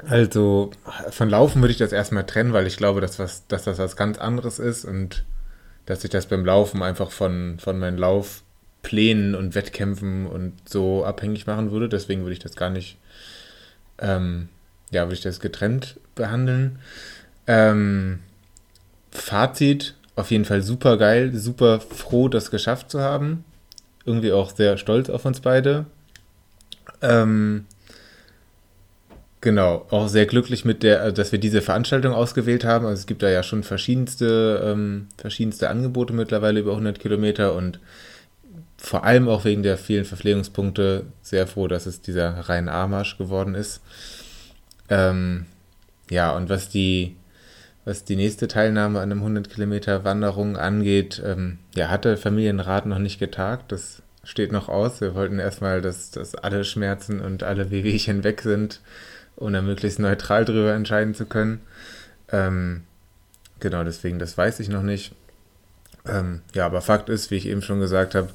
Also 0.08 0.72
von 1.10 1.30
Laufen 1.30 1.62
würde 1.62 1.72
ich 1.72 1.78
das 1.78 1.94
erstmal 1.94 2.26
trennen, 2.26 2.54
weil 2.54 2.68
ich 2.68 2.78
glaube, 2.78 3.00
dass, 3.02 3.18
was, 3.18 3.48
dass 3.48 3.64
das 3.64 3.78
was 3.78 3.96
ganz 3.96 4.18
anderes 4.18 4.60
ist 4.60 4.84
und 4.84 5.24
dass 5.86 6.04
ich 6.04 6.10
das 6.10 6.26
beim 6.26 6.44
Laufen 6.44 6.84
einfach 6.84 7.12
von, 7.12 7.58
von 7.60 7.80
meinen 7.80 7.98
Laufplänen 7.98 9.36
und 9.36 9.56
Wettkämpfen 9.56 10.28
und 10.28 10.54
so 10.68 11.06
abhängig 11.06 11.48
machen 11.48 11.72
würde. 11.72 11.88
Deswegen 11.88 12.22
würde 12.22 12.34
ich 12.34 12.40
das 12.40 12.56
gar 12.56 12.70
nicht, 12.70 12.98
ähm, 14.00 14.50
ja, 14.92 15.04
würde 15.04 15.14
ich 15.14 15.22
das 15.22 15.40
getrennt 15.40 16.00
behandeln. 16.14 16.80
Ähm, 17.48 18.20
Fazit, 19.12 19.96
auf 20.16 20.32
jeden 20.32 20.46
Fall 20.46 20.62
super 20.62 20.98
geil, 20.98 21.34
super 21.36 21.80
froh, 21.80 22.28
das 22.28 22.52
geschafft 22.52 22.90
zu 22.90 23.02
haben. 23.02 23.44
Irgendwie 24.06 24.32
auch 24.32 24.56
sehr 24.56 24.78
stolz 24.78 25.10
auf 25.10 25.26
uns 25.26 25.40
beide. 25.40 25.86
Ähm, 27.02 27.66
genau, 29.42 29.86
auch 29.90 30.08
sehr 30.08 30.26
glücklich 30.26 30.64
mit 30.64 30.84
der, 30.84 31.12
dass 31.12 31.32
wir 31.32 31.40
diese 31.40 31.62
Veranstaltung 31.62 32.14
ausgewählt 32.14 32.64
haben. 32.64 32.86
Also 32.86 33.00
es 33.00 33.08
gibt 33.08 33.24
da 33.24 33.30
ja 33.30 33.44
schon 33.44 33.64
verschiedenste, 33.64 34.62
ähm, 34.64 35.08
verschiedenste 35.18 35.70
Angebote 35.70 36.14
mittlerweile 36.14 36.60
über 36.60 36.72
100 36.72 37.00
Kilometer 37.00 37.56
und 37.56 37.80
vor 38.78 39.04
allem 39.04 39.28
auch 39.28 39.46
wegen 39.46 39.64
der 39.64 39.78
vielen 39.78 40.06
Verpflegungspunkte 40.06 41.06
sehr 41.22 41.48
froh, 41.48 41.68
dass 41.68 41.86
es 41.86 42.02
dieser 42.02 42.50
rhein 42.50 42.70
A-Marsch 42.70 43.18
geworden 43.18 43.56
ist. 43.56 43.82
Ähm, 44.90 45.48
ja, 46.12 46.36
und 46.36 46.50
was 46.50 46.70
die 46.70 47.16
was 47.86 48.04
die 48.04 48.16
nächste 48.16 48.48
Teilnahme 48.48 49.00
an 49.00 49.12
einem 49.12 49.20
100 49.20 49.50
Kilometer 49.50 50.04
Wanderung 50.04 50.58
angeht, 50.58 51.22
ähm, 51.24 51.60
ja, 51.76 51.90
hat 51.90 52.06
der 52.06 52.18
Familienrat 52.18 52.88
noch 52.88 52.98
nicht 52.98 53.20
getagt. 53.20 53.72
Das 53.72 54.02
steht 54.24 54.52
noch 54.52 54.70
aus. 54.70 55.02
Wir 55.02 55.14
wollten 55.14 55.38
erstmal, 55.38 55.82
dass, 55.82 56.10
dass 56.10 56.34
alle 56.34 56.66
Schmerzen 56.66 57.22
und 57.22 57.44
alle 57.44 57.70
Wehwehchen 57.70 58.24
weg 58.24 58.42
sind, 58.42 58.82
um 59.36 59.54
dann 59.54 59.68
möglichst 59.68 60.00
neutral 60.00 60.46
darüber 60.46 60.74
entscheiden 60.74 61.14
zu 61.14 61.28
können. 61.28 61.62
Ähm, 62.32 62.84
genau, 63.60 63.84
deswegen, 63.84 64.18
das 64.18 64.36
weiß 64.36 64.60
ich 64.62 64.70
noch 64.70 64.82
nicht. 64.82 65.14
Ähm, 66.08 66.42
ja, 66.54 66.66
aber 66.66 66.82
Fakt 66.82 67.10
ist, 67.10 67.30
wie 67.30 67.36
ich 67.36 67.46
eben 67.46 67.62
schon 67.62 67.80
gesagt 67.80 68.16
habe, 68.16 68.30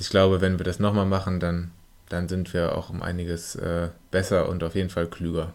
ich 0.00 0.10
glaube, 0.10 0.40
wenn 0.40 0.58
wir 0.58 0.64
das 0.64 0.80
nochmal 0.80 1.06
machen, 1.06 1.38
dann, 1.38 1.70
dann 2.08 2.28
sind 2.28 2.52
wir 2.52 2.76
auch 2.76 2.90
um 2.90 3.02
einiges 3.02 3.54
äh, 3.54 3.88
besser 4.10 4.48
und 4.48 4.64
auf 4.64 4.74
jeden 4.74 4.90
Fall 4.90 5.06
klüger. 5.06 5.52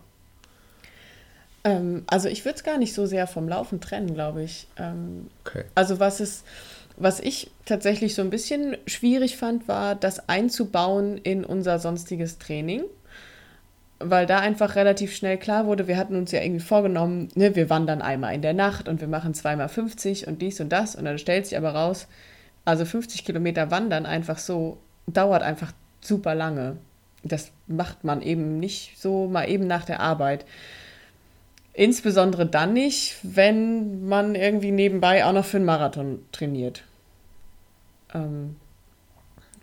Ähm, 1.63 2.03
also 2.07 2.29
ich 2.29 2.45
würde 2.45 2.57
es 2.57 2.63
gar 2.63 2.77
nicht 2.77 2.93
so 2.93 3.05
sehr 3.05 3.27
vom 3.27 3.47
Laufen 3.47 3.79
trennen, 3.81 4.13
glaube 4.13 4.43
ich. 4.43 4.67
Ähm, 4.77 5.27
okay. 5.45 5.63
Also 5.75 5.99
was 5.99 6.19
es, 6.19 6.43
was 6.97 7.19
ich 7.19 7.51
tatsächlich 7.65 8.15
so 8.15 8.21
ein 8.21 8.29
bisschen 8.29 8.77
schwierig 8.85 9.37
fand, 9.37 9.67
war, 9.67 9.95
das 9.95 10.27
einzubauen 10.29 11.17
in 11.17 11.45
unser 11.45 11.79
sonstiges 11.79 12.37
Training. 12.37 12.83
Weil 13.99 14.25
da 14.25 14.39
einfach 14.39 14.75
relativ 14.75 15.15
schnell 15.15 15.37
klar 15.37 15.65
wurde, 15.65 15.87
wir 15.87 15.95
hatten 15.95 16.17
uns 16.17 16.31
ja 16.31 16.41
irgendwie 16.41 16.65
vorgenommen, 16.65 17.29
ne, 17.35 17.55
wir 17.55 17.69
wandern 17.69 18.01
einmal 18.01 18.35
in 18.35 18.41
der 18.41 18.53
Nacht 18.53 18.89
und 18.89 18.99
wir 18.99 19.07
machen 19.07 19.33
zweimal 19.33 19.69
50 19.69 20.27
und 20.27 20.41
dies 20.41 20.59
und 20.59 20.69
das. 20.69 20.95
Und 20.95 21.05
dann 21.05 21.17
stellt 21.17 21.45
sich 21.45 21.57
aber 21.57 21.73
raus, 21.73 22.07
also 22.65 22.83
50 22.83 23.23
Kilometer 23.23 23.71
wandern 23.71 24.05
einfach 24.05 24.39
so, 24.39 24.77
dauert 25.07 25.41
einfach 25.41 25.71
super 26.01 26.35
lange. 26.35 26.77
Das 27.23 27.51
macht 27.67 28.03
man 28.03 28.21
eben 28.21 28.59
nicht 28.59 28.99
so 28.99 29.27
mal 29.27 29.49
eben 29.49 29.67
nach 29.67 29.85
der 29.85 30.01
Arbeit. 30.01 30.45
Insbesondere 31.73 32.45
dann 32.45 32.73
nicht, 32.73 33.17
wenn 33.23 34.07
man 34.07 34.35
irgendwie 34.35 34.71
nebenbei 34.71 35.25
auch 35.25 35.33
noch 35.33 35.45
für 35.45 35.57
einen 35.57 35.65
Marathon 35.65 36.19
trainiert. 36.31 36.83
Ähm, 38.13 38.57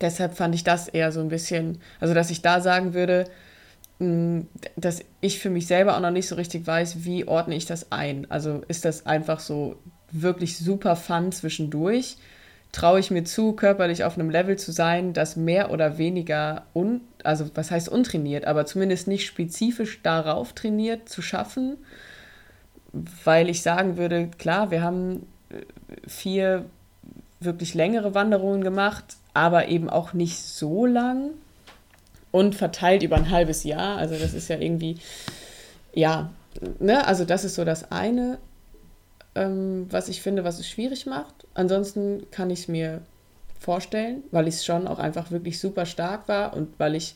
deshalb 0.01 0.37
fand 0.37 0.55
ich 0.57 0.65
das 0.65 0.89
eher 0.89 1.13
so 1.13 1.21
ein 1.21 1.29
bisschen, 1.29 1.81
also 2.01 2.13
dass 2.13 2.31
ich 2.31 2.43
da 2.43 2.61
sagen 2.61 2.95
würde, 2.95 3.27
mm, 4.01 4.41
dass 4.77 5.05
ich 5.21 5.39
für 5.39 5.51
mich 5.51 5.69
selber 5.69 5.97
auch 5.97 6.01
noch 6.01 6.11
nicht 6.11 6.27
so 6.27 6.35
richtig 6.35 6.67
weiß, 6.67 7.05
wie 7.05 7.29
ordne 7.29 7.55
ich 7.55 7.67
das 7.67 7.93
ein. 7.93 8.29
Also 8.29 8.63
ist 8.67 8.85
das 8.85 9.07
einfach 9.07 9.39
so 9.39 9.77
wirklich 10.11 10.59
super 10.59 10.97
fun 10.97 11.31
zwischendurch? 11.31 12.17
Traue 12.73 13.01
ich 13.01 13.11
mir 13.11 13.25
zu, 13.25 13.53
körperlich 13.53 14.05
auf 14.05 14.17
einem 14.17 14.31
Level 14.31 14.57
zu 14.57 14.71
sein, 14.73 15.13
das 15.13 15.37
mehr 15.37 15.71
oder 15.71 15.99
weniger, 15.99 16.63
un, 16.75 17.01
also 17.25 17.47
was 17.55 17.71
heißt 17.71 17.89
untrainiert, 17.89 18.45
aber 18.45 18.65
zumindest 18.67 19.09
nicht 19.09 19.27
spezifisch 19.27 20.01
darauf 20.03 20.53
trainiert 20.53 21.09
zu 21.09 21.23
schaffen? 21.23 21.77
weil 23.25 23.49
ich 23.49 23.63
sagen 23.63 23.97
würde, 23.97 24.29
klar, 24.39 24.71
wir 24.71 24.83
haben 24.83 25.27
äh, 25.51 25.63
vier 26.07 26.67
wirklich 27.41 27.75
längere 27.75 28.15
Wanderungen 28.15 28.63
gemacht, 28.63 29.17
aber 29.33 29.69
eben 29.69 29.89
auch 29.89 30.13
nicht 30.13 30.43
so 30.43 30.87
lang 30.87 31.31
und 32.31 32.55
verteilt 32.55 33.03
über 33.03 33.17
ein 33.17 33.31
halbes 33.31 33.65
Jahr. 33.65 33.97
Also 33.97 34.17
das 34.17 34.35
ist 34.35 34.49
ja 34.49 34.59
irgendwie, 34.59 34.99
ja, 35.95 36.31
ne, 36.79 37.07
also 37.07 37.25
das 37.25 37.45
ist 37.45 37.55
so 37.55 37.65
das 37.65 37.91
eine, 37.91 38.39
ähm, 39.35 39.87
was 39.91 40.09
ich 40.09 40.23
finde, 40.23 40.45
was 40.45 40.59
es 40.59 40.69
schwierig 40.69 41.07
macht. 41.07 41.47
Ansonsten 41.55 42.31
kann 42.31 42.51
ich 42.51 42.61
es 42.61 42.69
mir 42.69 43.03
vorstellen, 43.59 44.23
weil 44.31 44.49
ich 44.49 44.57
es 44.57 44.65
schon 44.65 44.87
auch 44.87 44.99
einfach 44.99 45.31
wirklich 45.31 45.59
super 45.61 45.87
stark 45.87 46.29
war 46.29 46.57
und 46.57 46.79
weil 46.79 46.95
ich 46.95 47.15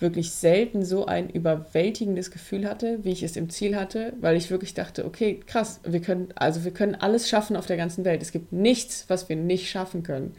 wirklich 0.00 0.30
selten 0.30 0.84
so 0.84 1.06
ein 1.06 1.28
überwältigendes 1.28 2.30
Gefühl 2.30 2.68
hatte, 2.68 3.02
wie 3.02 3.10
ich 3.10 3.22
es 3.22 3.36
im 3.36 3.50
Ziel 3.50 3.74
hatte, 3.74 4.12
weil 4.20 4.36
ich 4.36 4.50
wirklich 4.50 4.74
dachte, 4.74 5.04
okay, 5.04 5.40
krass, 5.44 5.80
wir 5.84 6.00
können, 6.00 6.28
also 6.36 6.64
wir 6.64 6.70
können 6.70 6.94
alles 6.94 7.28
schaffen 7.28 7.56
auf 7.56 7.66
der 7.66 7.76
ganzen 7.76 8.04
Welt. 8.04 8.22
Es 8.22 8.30
gibt 8.30 8.52
nichts, 8.52 9.06
was 9.08 9.28
wir 9.28 9.36
nicht 9.36 9.68
schaffen 9.68 10.04
können. 10.04 10.36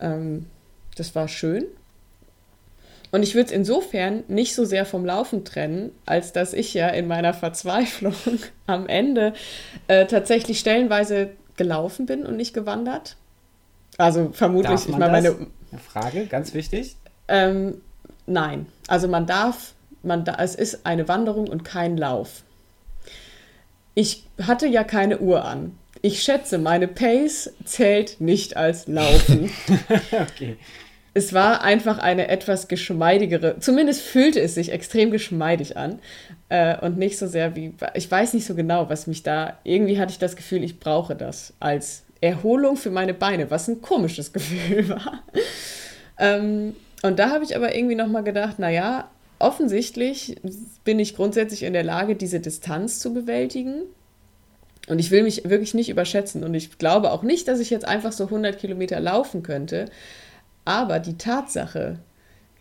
Ähm, 0.00 0.46
das 0.96 1.14
war 1.14 1.28
schön. 1.28 1.66
Und 3.14 3.22
ich 3.22 3.36
würde 3.36 3.46
es 3.46 3.52
insofern 3.52 4.24
nicht 4.26 4.56
so 4.56 4.64
sehr 4.64 4.84
vom 4.84 5.04
Laufen 5.04 5.44
trennen, 5.44 5.92
als 6.04 6.32
dass 6.32 6.52
ich 6.52 6.74
ja 6.74 6.88
in 6.88 7.06
meiner 7.06 7.32
Verzweiflung 7.32 8.14
am 8.66 8.88
Ende 8.88 9.34
äh, 9.86 10.06
tatsächlich 10.06 10.58
stellenweise 10.58 11.30
gelaufen 11.56 12.06
bin 12.06 12.26
und 12.26 12.36
nicht 12.36 12.54
gewandert. 12.54 13.14
Also 13.98 14.30
vermutlich, 14.32 14.88
ich 14.88 14.96
meine, 14.96 15.12
meine. 15.12 15.28
Eine 15.70 15.80
Frage, 15.80 16.26
ganz 16.26 16.54
wichtig. 16.54 16.96
Ähm, 17.28 17.80
Nein, 18.26 18.66
also 18.88 19.06
man 19.06 19.26
darf, 19.26 19.74
man 20.02 20.24
da, 20.24 20.34
es 20.40 20.56
ist 20.56 20.84
eine 20.84 21.06
Wanderung 21.06 21.48
und 21.48 21.64
kein 21.64 21.96
Lauf. 21.96 22.42
Ich 23.94 24.26
hatte 24.42 24.66
ja 24.66 24.82
keine 24.82 25.20
Uhr 25.20 25.44
an. 25.44 25.78
Ich 26.02 26.20
schätze, 26.20 26.58
meine 26.58 26.88
Pace 26.88 27.52
zählt 27.64 28.20
nicht 28.20 28.56
als 28.56 28.88
Laufen. 28.88 29.52
okay. 30.10 30.56
Es 31.14 31.32
war 31.32 31.62
einfach 31.62 31.98
eine 31.98 32.28
etwas 32.28 32.66
geschmeidigere, 32.66 33.60
zumindest 33.60 34.02
fühlte 34.02 34.40
es 34.40 34.54
sich 34.54 34.72
extrem 34.72 35.12
geschmeidig 35.12 35.76
an 35.76 36.00
äh, 36.48 36.76
und 36.80 36.98
nicht 36.98 37.18
so 37.18 37.28
sehr 37.28 37.54
wie, 37.54 37.72
ich 37.94 38.10
weiß 38.10 38.34
nicht 38.34 38.46
so 38.46 38.54
genau, 38.54 38.90
was 38.90 39.06
mich 39.06 39.22
da, 39.22 39.58
irgendwie 39.62 39.98
hatte 40.00 40.10
ich 40.10 40.18
das 40.18 40.34
Gefühl, 40.34 40.64
ich 40.64 40.80
brauche 40.80 41.14
das 41.14 41.54
als 41.60 42.02
Erholung 42.20 42.76
für 42.76 42.90
meine 42.90 43.14
Beine, 43.14 43.50
was 43.50 43.68
ein 43.68 43.80
komisches 43.80 44.32
Gefühl 44.32 44.88
war. 44.88 45.22
ähm, 46.18 46.74
und 47.02 47.18
da 47.18 47.30
habe 47.30 47.44
ich 47.44 47.54
aber 47.54 47.76
irgendwie 47.76 47.96
nochmal 47.96 48.24
gedacht, 48.24 48.58
naja, 48.58 49.08
offensichtlich 49.38 50.36
bin 50.84 50.98
ich 50.98 51.14
grundsätzlich 51.14 51.62
in 51.62 51.74
der 51.74 51.82
Lage, 51.82 52.16
diese 52.16 52.40
Distanz 52.40 52.98
zu 52.98 53.12
bewältigen. 53.12 53.82
Und 54.88 54.98
ich 54.98 55.10
will 55.10 55.22
mich 55.22 55.48
wirklich 55.48 55.74
nicht 55.74 55.90
überschätzen. 55.90 56.44
Und 56.44 56.54
ich 56.54 56.78
glaube 56.78 57.10
auch 57.10 57.22
nicht, 57.22 57.48
dass 57.48 57.60
ich 57.60 57.70
jetzt 57.70 57.86
einfach 57.86 58.12
so 58.12 58.24
100 58.24 58.58
Kilometer 58.58 59.00
laufen 59.00 59.42
könnte. 59.42 59.86
Aber 60.64 60.98
die 60.98 61.18
Tatsache, 61.18 61.98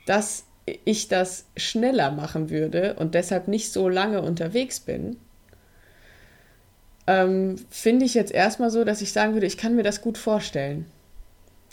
dass 0.06 0.46
ich 0.86 1.08
das 1.08 1.46
schneller 1.58 2.12
machen 2.12 2.50
würde 2.50 2.96
und 2.96 3.16
deshalb 3.16 3.48
nicht 3.48 3.72
so 3.72 3.90
lange 3.90 4.22
unterwegs 4.22 4.80
bin, 4.80 5.18
ähm, 7.06 7.58
finde 7.70 8.06
ich 8.06 8.14
jetzt 8.14 8.32
erstmal 8.32 8.70
so, 8.70 8.84
dass 8.84 9.02
ich 9.02 9.12
sagen 9.12 9.34
würde, 9.34 9.46
ich 9.46 9.58
kann 9.58 9.76
mir 9.76 9.84
das 9.84 10.02
gut 10.02 10.18
vorstellen. 10.18 10.86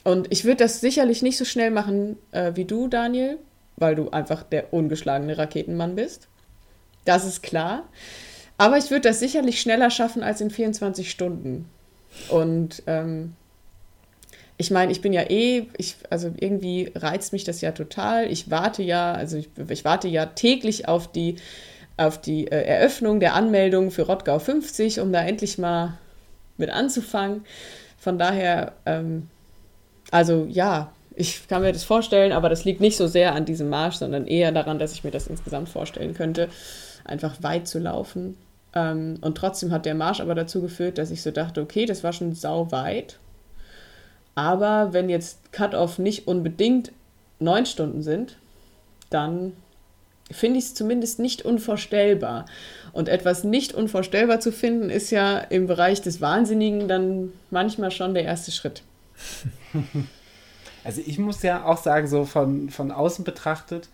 Und 0.03 0.33
ich 0.33 0.45
würde 0.45 0.57
das 0.57 0.81
sicherlich 0.81 1.23
nicht 1.23 1.37
so 1.37 1.45
schnell 1.45 1.71
machen 1.71 2.17
äh, 2.33 2.53
wie 2.55 2.65
du, 2.65 2.89
Daniel, 2.89 3.39
weil 3.77 3.95
du 3.95 4.11
einfach 4.11 4.43
der 4.43 4.73
ungeschlagene 4.73 5.39
Raketenmann 5.39 5.95
bist. 5.95 6.27
Das 7.05 7.25
ist 7.25 7.43
klar. 7.43 7.85
Aber 8.59 8.77
ich 8.77 8.91
würde 8.91 9.09
das 9.09 9.21
sicherlich 9.21 9.61
schneller 9.61 9.91
schaffen 9.91 10.23
als 10.23 10.41
in 10.41 10.51
24 10.51 11.11
Stunden. 11.11 11.67
Und 12.29 12.83
ähm, 12.87 13.35
ich 14.61 14.71
meine, 14.71 14.93
ich 14.93 15.01
bin 15.01 15.15
ja 15.15 15.23
eh, 15.23 15.69
ich, 15.79 15.97
also 16.11 16.31
irgendwie 16.39 16.93
reizt 16.95 17.33
mich 17.33 17.45
das 17.45 17.63
ja 17.63 17.73
total. 17.73 18.31
Ich 18.31 18.51
warte 18.51 18.83
ja, 18.83 19.13
also 19.13 19.39
ich, 19.39 19.49
ich 19.71 19.87
warte 19.87 20.07
ja 20.07 20.27
täglich 20.27 20.87
auf 20.87 21.11
die, 21.11 21.37
auf 21.97 22.21
die 22.21 22.47
äh, 22.47 22.65
Eröffnung 22.65 23.21
der 23.21 23.33
Anmeldung 23.35 23.91
für 23.91 24.03
Rottgau 24.03 24.39
50, 24.39 25.01
um 25.01 25.15
da 25.15 25.23
endlich 25.23 25.57
mal 25.57 25.97
mit 26.59 26.69
anzufangen. 26.69 27.47
Von 27.97 28.19
daher, 28.19 28.75
ähm, 28.85 29.29
also 30.11 30.47
ja, 30.51 30.93
ich 31.15 31.49
kann 31.49 31.63
mir 31.63 31.73
das 31.73 31.85
vorstellen, 31.85 32.33
aber 32.33 32.51
das 32.51 32.67
liegt 32.67 32.83
nicht 32.83 32.99
so 32.99 33.07
sehr 33.07 33.35
an 33.35 33.47
diesem 33.47 33.71
Marsch, 33.71 33.97
sondern 33.97 34.27
eher 34.27 34.53
daran, 34.53 34.79
dass 34.79 34.93
ich 34.93 35.05
mir 35.05 35.11
das 35.11 35.27
insgesamt 35.27 35.71
vorstellen 35.71 36.13
könnte, 36.13 36.51
einfach 37.07 37.43
weit 37.43 37.67
zu 37.67 37.79
laufen. 37.79 38.37
Ähm, 38.75 39.15
und 39.23 39.39
trotzdem 39.39 39.71
hat 39.71 39.87
der 39.87 39.95
Marsch 39.95 40.21
aber 40.21 40.35
dazu 40.35 40.61
geführt, 40.61 40.99
dass 40.99 41.11
ich 41.11 41.23
so 41.23 41.31
dachte, 41.31 41.63
okay, 41.63 41.87
das 41.87 42.05
war 42.05 42.13
schon 42.13 42.35
sau 42.35 42.71
weit. 42.73 43.19
Aber 44.41 44.95
wenn 44.95 45.11
jetzt 45.11 45.53
Cut-Off 45.53 45.99
nicht 45.99 46.27
unbedingt 46.27 46.93
neun 47.41 47.67
Stunden 47.67 48.03
sind, 48.03 48.39
dann 49.11 49.53
finde 50.31 50.59
ich 50.59 50.65
es 50.65 50.75
zumindest 50.75 51.19
nicht 51.19 51.43
unvorstellbar. 51.43 52.47
Und 52.95 53.11
etwas 53.11 53.45
nicht 53.45 53.75
unvorstellbar 53.75 54.41
zu 54.41 54.51
finden, 54.51 54.89
ist 54.89 55.11
ja 55.11 55.37
im 55.37 55.67
Bereich 55.67 56.01
des 56.01 56.23
Wahnsinnigen 56.23 56.89
dann 56.89 57.35
manchmal 57.51 57.91
schon 57.91 58.15
der 58.15 58.25
erste 58.25 58.51
Schritt. 58.51 58.83
Also 60.83 61.03
ich 61.05 61.19
muss 61.19 61.43
ja 61.43 61.67
auch 61.67 61.77
sagen, 61.77 62.07
so 62.07 62.25
von, 62.25 62.71
von 62.71 62.91
außen 62.91 63.23
betrachtet, 63.23 63.91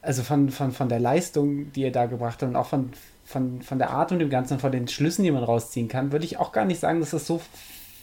also 0.00 0.22
von, 0.22 0.48
von, 0.48 0.72
von 0.72 0.88
der 0.88 1.00
Leistung, 1.00 1.70
die 1.74 1.82
ihr 1.82 1.92
da 1.92 2.06
gebracht 2.06 2.40
habt 2.40 2.44
und 2.44 2.56
auch 2.56 2.68
von, 2.68 2.94
von, 3.26 3.60
von 3.60 3.78
der 3.78 3.90
Art 3.90 4.10
und 4.10 4.20
dem 4.20 4.30
Ganzen, 4.30 4.58
von 4.58 4.72
den 4.72 4.88
Schlüssen, 4.88 5.24
die 5.24 5.30
man 5.30 5.44
rausziehen 5.44 5.86
kann, 5.86 6.12
würde 6.12 6.24
ich 6.24 6.38
auch 6.38 6.50
gar 6.50 6.64
nicht 6.64 6.80
sagen, 6.80 7.00
dass 7.00 7.10
das 7.10 7.26
so 7.26 7.42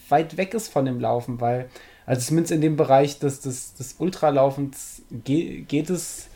weit 0.09 0.37
weg 0.37 0.53
ist 0.53 0.67
von 0.67 0.85
dem 0.85 0.99
Laufen, 0.99 1.41
weil, 1.41 1.69
also 2.05 2.21
zumindest 2.21 2.51
in 2.51 2.61
dem 2.61 2.75
Bereich 2.75 3.19
des, 3.19 3.41
des, 3.41 3.73
des 3.75 3.95
Ultralaufens 3.99 5.03
geht, 5.11 5.67
geht 5.67 5.89
es 5.89 6.27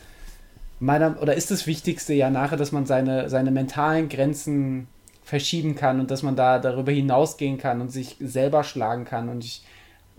meiner, 0.80 1.20
oder 1.20 1.34
ist 1.34 1.50
das 1.50 1.66
Wichtigste 1.66 2.14
ja 2.14 2.30
nachher, 2.30 2.56
dass 2.56 2.72
man 2.72 2.86
seine, 2.86 3.28
seine 3.28 3.50
mentalen 3.50 4.08
Grenzen 4.08 4.88
verschieben 5.22 5.76
kann 5.76 6.00
und 6.00 6.10
dass 6.10 6.22
man 6.22 6.34
da 6.34 6.58
darüber 6.58 6.90
hinausgehen 6.90 7.58
kann 7.58 7.80
und 7.80 7.90
sich 7.90 8.16
selber 8.18 8.64
schlagen 8.64 9.04
kann. 9.04 9.28
Und 9.28 9.44
ich 9.44 9.64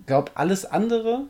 glaube, 0.05 0.31
alles 0.35 0.65
andere, 0.65 1.27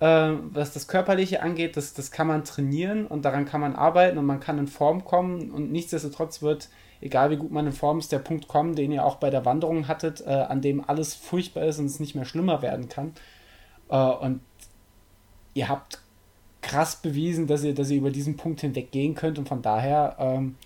äh, 0.00 0.30
was 0.52 0.72
das 0.72 0.88
Körperliche 0.88 1.42
angeht, 1.42 1.76
das, 1.76 1.92
das 1.92 2.10
kann 2.10 2.26
man 2.26 2.44
trainieren 2.44 3.06
und 3.06 3.24
daran 3.24 3.44
kann 3.44 3.60
man 3.60 3.76
arbeiten 3.76 4.16
und 4.16 4.24
man 4.24 4.40
kann 4.40 4.58
in 4.58 4.68
Form 4.68 5.04
kommen 5.04 5.50
und 5.50 5.70
nichtsdestotrotz 5.72 6.40
wird, 6.40 6.68
egal 7.02 7.30
wie 7.30 7.36
gut 7.36 7.50
man 7.50 7.66
in 7.66 7.72
Form 7.72 7.98
ist, 7.98 8.12
der 8.12 8.20
Punkt 8.20 8.48
kommen, 8.48 8.74
den 8.74 8.92
ihr 8.92 9.04
auch 9.04 9.16
bei 9.16 9.28
der 9.28 9.44
Wanderung 9.44 9.88
hattet, 9.88 10.20
äh, 10.22 10.30
an 10.30 10.62
dem 10.62 10.88
alles 10.88 11.14
furchtbar 11.14 11.64
ist 11.64 11.78
und 11.78 11.86
es 11.86 12.00
nicht 12.00 12.14
mehr 12.14 12.24
schlimmer 12.24 12.62
werden 12.62 12.88
kann. 12.88 13.12
Äh, 13.90 13.96
und 13.96 14.40
ihr 15.54 15.68
habt 15.68 16.00
krass 16.62 16.96
bewiesen, 16.96 17.46
dass 17.46 17.64
ihr, 17.64 17.74
dass 17.74 17.90
ihr 17.90 17.98
über 17.98 18.10
diesen 18.10 18.36
Punkt 18.36 18.60
hinweggehen 18.60 19.14
könnt 19.14 19.38
und 19.38 19.48
von 19.48 19.62
daher, 19.62 20.16
ähm, 20.18 20.56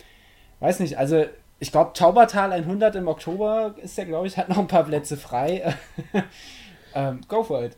weiß 0.61 0.81
nicht, 0.81 0.99
also 0.99 1.25
ich 1.59 1.73
glaube, 1.73 1.93
Taubertal 1.95 2.53
100 2.53 2.97
im 2.97 3.09
Oktober 3.09 3.75
ist 3.83 3.97
ja, 3.97 4.05
glaube 4.05 4.27
ich, 4.27 4.37
hat 4.37 4.51
noch 4.51 4.59
ein 4.59 4.67
paar 4.67 4.85
Plätze 4.85 5.17
frei. 5.17 5.75
ähm, 6.95 7.21
go 7.29 7.43
for 7.43 7.65
it. 7.65 7.77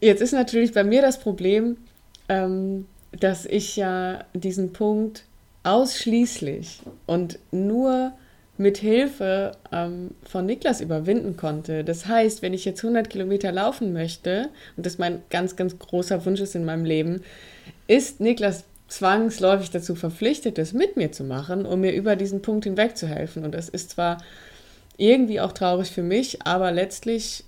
Jetzt 0.00 0.20
ist 0.20 0.32
natürlich 0.32 0.74
bei 0.74 0.82
mir 0.82 1.02
das 1.02 1.20
Problem, 1.20 1.76
ähm, 2.28 2.86
dass 3.12 3.46
ich 3.46 3.76
ja 3.76 4.24
diesen 4.34 4.72
Punkt 4.72 5.24
ausschließlich 5.66 6.80
und 7.06 7.38
nur 7.50 8.12
mit 8.56 8.78
Hilfe 8.78 9.52
ähm, 9.70 10.12
von 10.22 10.46
Niklas 10.46 10.80
überwinden 10.80 11.36
konnte. 11.36 11.84
Das 11.84 12.06
heißt, 12.06 12.40
wenn 12.40 12.54
ich 12.54 12.64
jetzt 12.64 12.82
100 12.82 13.10
Kilometer 13.10 13.52
laufen 13.52 13.92
möchte, 13.92 14.48
und 14.76 14.86
das 14.86 14.96
mein 14.96 15.22
ganz, 15.28 15.56
ganz 15.56 15.78
großer 15.78 16.24
Wunsch 16.24 16.40
ist 16.40 16.54
in 16.54 16.64
meinem 16.64 16.84
Leben, 16.84 17.22
ist 17.86 18.20
Niklas 18.20 18.64
zwangsläufig 18.88 19.70
dazu 19.70 19.94
verpflichtet, 19.94 20.58
das 20.58 20.72
mit 20.72 20.96
mir 20.96 21.12
zu 21.12 21.24
machen, 21.24 21.66
um 21.66 21.80
mir 21.80 21.92
über 21.92 22.16
diesen 22.16 22.40
Punkt 22.40 22.64
hinweg 22.64 22.96
zu 22.96 23.08
helfen. 23.08 23.44
Und 23.44 23.52
das 23.52 23.68
ist 23.68 23.90
zwar 23.90 24.18
irgendwie 24.96 25.40
auch 25.40 25.52
traurig 25.52 25.90
für 25.90 26.04
mich, 26.04 26.42
aber 26.46 26.72
letztlich, 26.72 27.44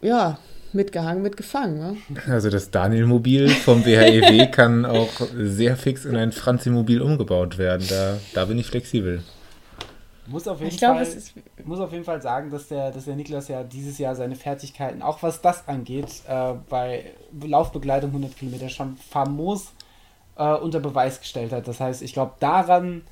ja, 0.00 0.38
mitgehangen, 0.74 1.22
mitgefangen. 1.22 1.78
Ne? 1.78 1.96
Also 2.28 2.50
das 2.50 2.70
Daniel-Mobil 2.70 3.48
vom 3.48 3.84
WHEW 3.84 4.46
kann 4.50 4.84
auch 4.84 5.10
sehr 5.34 5.76
fix 5.76 6.04
in 6.04 6.16
ein 6.16 6.32
Franzi-Mobil 6.32 7.00
umgebaut 7.02 7.58
werden. 7.58 7.86
Da, 7.88 8.18
da 8.34 8.44
bin 8.44 8.58
ich 8.58 8.66
flexibel. 8.66 9.22
Muss 10.26 10.46
auf 10.46 10.60
jeden, 10.60 10.76
glaub, 10.76 10.96
Fall, 10.96 11.08
muss 11.64 11.80
auf 11.80 11.92
jeden 11.92 12.04
Fall 12.04 12.22
sagen, 12.22 12.50
dass 12.50 12.68
der, 12.68 12.92
dass 12.92 13.06
der 13.06 13.16
Niklas 13.16 13.48
ja 13.48 13.64
dieses 13.64 13.98
Jahr 13.98 14.14
seine 14.14 14.36
Fertigkeiten, 14.36 15.02
auch 15.02 15.22
was 15.24 15.40
das 15.40 15.66
angeht, 15.66 16.22
äh, 16.28 16.52
bei 16.68 17.06
Laufbegleitung 17.42 18.10
100 18.10 18.36
Kilometer 18.36 18.68
schon 18.68 18.96
famos 18.96 19.72
äh, 20.36 20.54
unter 20.54 20.78
Beweis 20.78 21.20
gestellt 21.20 21.50
hat. 21.50 21.66
Das 21.66 21.80
heißt, 21.80 22.02
ich 22.02 22.12
glaube, 22.12 22.34
daran 22.38 23.02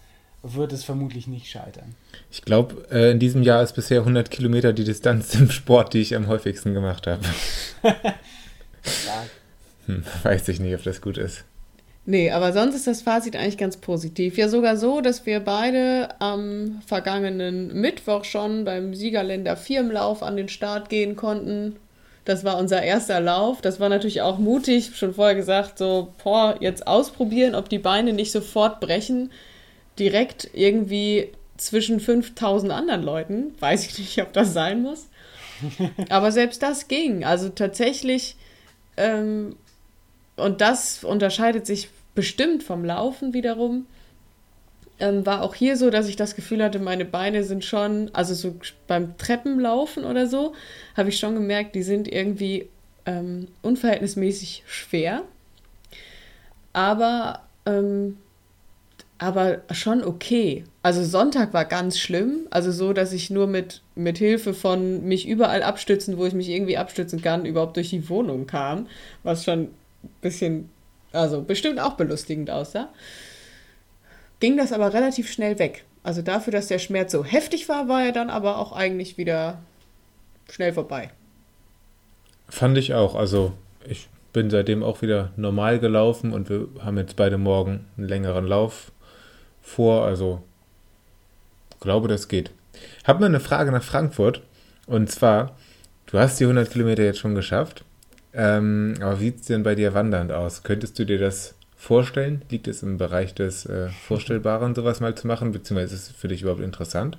wird 0.42 0.72
es 0.72 0.84
vermutlich 0.84 1.26
nicht 1.26 1.46
scheitern. 1.46 1.94
Ich 2.30 2.42
glaube, 2.42 2.86
äh, 2.90 3.10
in 3.10 3.18
diesem 3.18 3.42
Jahr 3.42 3.62
ist 3.62 3.74
bisher 3.74 4.00
100 4.00 4.30
Kilometer 4.30 4.72
die 4.72 4.84
Distanz 4.84 5.34
im 5.40 5.50
Sport, 5.50 5.94
die 5.94 6.00
ich 6.00 6.14
am 6.14 6.28
häufigsten 6.28 6.74
gemacht 6.74 7.06
habe. 7.06 7.22
hm, 9.86 10.04
weiß 10.22 10.48
ich 10.48 10.60
nicht, 10.60 10.74
ob 10.74 10.82
das 10.84 11.00
gut 11.00 11.18
ist. 11.18 11.44
Nee, 12.10 12.30
aber 12.30 12.54
sonst 12.54 12.74
ist 12.74 12.86
das 12.86 13.02
Fazit 13.02 13.36
eigentlich 13.36 13.58
ganz 13.58 13.76
positiv. 13.76 14.38
Ja, 14.38 14.48
sogar 14.48 14.78
so, 14.78 15.02
dass 15.02 15.26
wir 15.26 15.40
beide 15.40 16.08
am 16.20 16.80
vergangenen 16.86 17.78
Mittwoch 17.78 18.24
schon 18.24 18.64
beim 18.64 18.94
Siegerländer 18.94 19.58
Firmenlauf 19.58 20.22
an 20.22 20.38
den 20.38 20.48
Start 20.48 20.88
gehen 20.88 21.16
konnten. 21.16 21.76
Das 22.24 22.44
war 22.44 22.56
unser 22.56 22.82
erster 22.82 23.20
Lauf. 23.20 23.60
Das 23.60 23.78
war 23.78 23.90
natürlich 23.90 24.22
auch 24.22 24.38
mutig. 24.38 24.92
Schon 24.94 25.12
vorher 25.12 25.34
gesagt, 25.34 25.76
so, 25.76 26.14
boah, 26.24 26.56
jetzt 26.60 26.86
ausprobieren, 26.86 27.54
ob 27.54 27.68
die 27.68 27.78
Beine 27.78 28.14
nicht 28.14 28.32
sofort 28.32 28.80
brechen. 28.80 29.30
Direkt 29.98 30.50
irgendwie 30.54 31.32
zwischen 31.56 32.00
5000 32.00 32.72
anderen 32.72 33.02
Leuten. 33.02 33.54
Weiß 33.60 33.86
ich 33.86 33.98
nicht, 33.98 34.22
ob 34.22 34.32
das 34.32 34.52
sein 34.52 34.82
muss. 34.82 35.08
Aber 36.08 36.32
selbst 36.32 36.62
das 36.62 36.88
ging. 36.88 37.24
Also 37.24 37.48
tatsächlich, 37.48 38.36
ähm, 38.96 39.56
und 40.36 40.60
das 40.60 41.04
unterscheidet 41.04 41.66
sich 41.66 41.88
bestimmt 42.14 42.62
vom 42.62 42.84
Laufen 42.84 43.34
wiederum. 43.34 43.86
Ähm, 45.00 45.24
war 45.24 45.42
auch 45.42 45.54
hier 45.54 45.76
so, 45.76 45.90
dass 45.90 46.08
ich 46.08 46.16
das 46.16 46.34
Gefühl 46.34 46.62
hatte, 46.62 46.80
meine 46.80 47.04
Beine 47.04 47.44
sind 47.44 47.64
schon, 47.64 48.10
also 48.12 48.34
so 48.34 48.56
beim 48.88 49.16
Treppenlaufen 49.16 50.04
oder 50.04 50.26
so, 50.26 50.54
habe 50.96 51.10
ich 51.10 51.18
schon 51.18 51.34
gemerkt, 51.34 51.76
die 51.76 51.84
sind 51.84 52.08
irgendwie 52.08 52.68
ähm, 53.06 53.48
unverhältnismäßig 53.62 54.64
schwer. 54.66 55.22
Aber, 56.72 57.42
ähm, 57.66 58.18
aber 59.18 59.62
schon 59.72 60.04
okay. 60.04 60.64
Also 60.82 61.04
Sonntag 61.04 61.52
war 61.52 61.64
ganz 61.64 61.98
schlimm, 61.98 62.46
also 62.50 62.70
so, 62.70 62.92
dass 62.92 63.12
ich 63.12 63.30
nur 63.30 63.46
mit, 63.46 63.82
mit 63.94 64.18
Hilfe 64.18 64.54
von 64.54 65.04
mich 65.04 65.26
überall 65.26 65.62
abstützen, 65.62 66.18
wo 66.18 66.24
ich 66.24 66.34
mich 66.34 66.48
irgendwie 66.48 66.76
abstützen 66.76 67.20
kann, 67.20 67.44
überhaupt 67.44 67.76
durch 67.76 67.90
die 67.90 68.08
Wohnung 68.08 68.46
kam, 68.46 68.86
was 69.24 69.44
schon 69.44 69.62
ein 69.62 69.70
bisschen 70.20 70.70
also 71.12 71.42
bestimmt 71.42 71.80
auch 71.80 71.94
belustigend 71.94 72.50
aussah. 72.50 72.88
Ging 74.40 74.56
das 74.56 74.72
aber 74.72 74.92
relativ 74.92 75.30
schnell 75.30 75.58
weg. 75.58 75.84
Also 76.02 76.22
dafür, 76.22 76.52
dass 76.52 76.68
der 76.68 76.78
Schmerz 76.78 77.12
so 77.12 77.24
heftig 77.24 77.68
war, 77.68 77.88
war 77.88 78.04
er 78.04 78.12
dann 78.12 78.30
aber 78.30 78.58
auch 78.58 78.72
eigentlich 78.72 79.18
wieder 79.18 79.58
schnell 80.50 80.72
vorbei. 80.72 81.10
Fand 82.48 82.78
ich 82.78 82.94
auch. 82.94 83.14
Also 83.14 83.52
ich 83.86 84.08
bin 84.32 84.48
seitdem 84.48 84.82
auch 84.82 85.02
wieder 85.02 85.32
normal 85.36 85.80
gelaufen 85.80 86.32
und 86.32 86.48
wir 86.48 86.68
haben 86.80 86.98
jetzt 86.98 87.16
beide 87.16 87.36
morgen 87.36 87.86
einen 87.96 88.08
längeren 88.08 88.46
Lauf 88.46 88.92
vor. 89.68 90.04
Also 90.04 90.42
glaube, 91.80 92.08
das 92.08 92.28
geht. 92.28 92.50
Hab 93.04 93.20
mal 93.20 93.26
eine 93.26 93.40
Frage 93.40 93.70
nach 93.72 93.82
Frankfurt. 93.82 94.42
Und 94.86 95.10
zwar, 95.10 95.56
du 96.06 96.18
hast 96.18 96.40
die 96.40 96.44
100 96.44 96.70
Kilometer 96.70 97.02
jetzt 97.02 97.18
schon 97.18 97.34
geschafft. 97.34 97.84
Ähm, 98.32 98.94
aber 99.00 99.20
wie 99.20 99.26
sieht 99.26 99.40
es 99.40 99.46
denn 99.46 99.62
bei 99.62 99.74
dir 99.74 99.94
wandernd 99.94 100.32
aus? 100.32 100.62
Könntest 100.62 100.98
du 100.98 101.04
dir 101.04 101.18
das 101.18 101.54
vorstellen? 101.76 102.42
Liegt 102.50 102.68
es 102.68 102.82
im 102.82 102.98
Bereich 102.98 103.34
des 103.34 103.66
äh, 103.66 103.88
Vorstellbaren, 103.88 104.74
sowas 104.74 105.00
mal 105.00 105.14
zu 105.14 105.26
machen? 105.26 105.52
Beziehungsweise 105.52 105.94
ist 105.94 106.10
es 106.10 106.16
für 106.16 106.28
dich 106.28 106.42
überhaupt 106.42 106.60
interessant? 106.60 107.18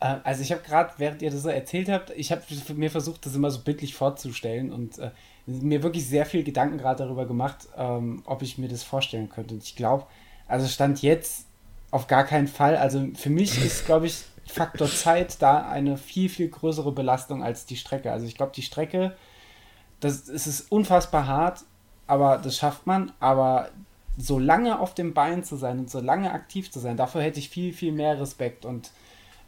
Äh, 0.00 0.16
also 0.24 0.42
ich 0.42 0.52
habe 0.52 0.62
gerade, 0.62 0.92
während 0.98 1.22
ihr 1.22 1.30
das 1.30 1.42
so 1.42 1.48
erzählt 1.48 1.88
habt, 1.88 2.10
ich 2.10 2.30
habe 2.30 2.42
mir 2.74 2.90
versucht, 2.90 3.24
das 3.26 3.34
immer 3.34 3.50
so 3.50 3.60
bildlich 3.60 3.94
vorzustellen 3.94 4.72
und 4.72 4.98
äh, 4.98 5.10
mir 5.46 5.82
wirklich 5.82 6.06
sehr 6.06 6.26
viel 6.26 6.44
Gedanken 6.44 6.78
gerade 6.78 7.04
darüber 7.04 7.26
gemacht, 7.26 7.68
ähm, 7.76 8.22
ob 8.26 8.42
ich 8.42 8.58
mir 8.58 8.68
das 8.68 8.82
vorstellen 8.82 9.28
könnte. 9.28 9.54
Und 9.54 9.62
ich 9.62 9.76
glaube, 9.76 10.06
also 10.46 10.66
Stand 10.66 11.02
jetzt 11.02 11.46
auf 11.94 12.06
gar 12.08 12.24
keinen 12.24 12.48
Fall. 12.48 12.76
Also 12.76 13.06
für 13.14 13.30
mich 13.30 13.64
ist, 13.64 13.86
glaube 13.86 14.06
ich, 14.06 14.24
Faktor 14.46 14.88
Zeit 14.88 15.40
da 15.40 15.68
eine 15.68 15.96
viel, 15.96 16.28
viel 16.28 16.48
größere 16.48 16.92
Belastung 16.92 17.42
als 17.42 17.66
die 17.66 17.76
Strecke. 17.76 18.12
Also 18.12 18.26
ich 18.26 18.36
glaube, 18.36 18.52
die 18.54 18.62
Strecke 18.62 19.14
das, 20.00 20.28
es 20.28 20.46
ist 20.46 20.70
unfassbar 20.70 21.26
hart, 21.26 21.60
aber 22.06 22.38
das 22.38 22.56
schafft 22.56 22.86
man. 22.86 23.12
Aber 23.20 23.70
so 24.16 24.38
lange 24.38 24.78
auf 24.78 24.94
dem 24.94 25.14
Bein 25.14 25.42
zu 25.44 25.56
sein 25.56 25.78
und 25.78 25.90
so 25.90 26.00
lange 26.00 26.32
aktiv 26.32 26.70
zu 26.70 26.78
sein, 26.78 26.96
dafür 26.96 27.22
hätte 27.22 27.38
ich 27.38 27.48
viel, 27.48 27.72
viel 27.72 27.92
mehr 27.92 28.20
Respekt. 28.20 28.64
Und 28.64 28.90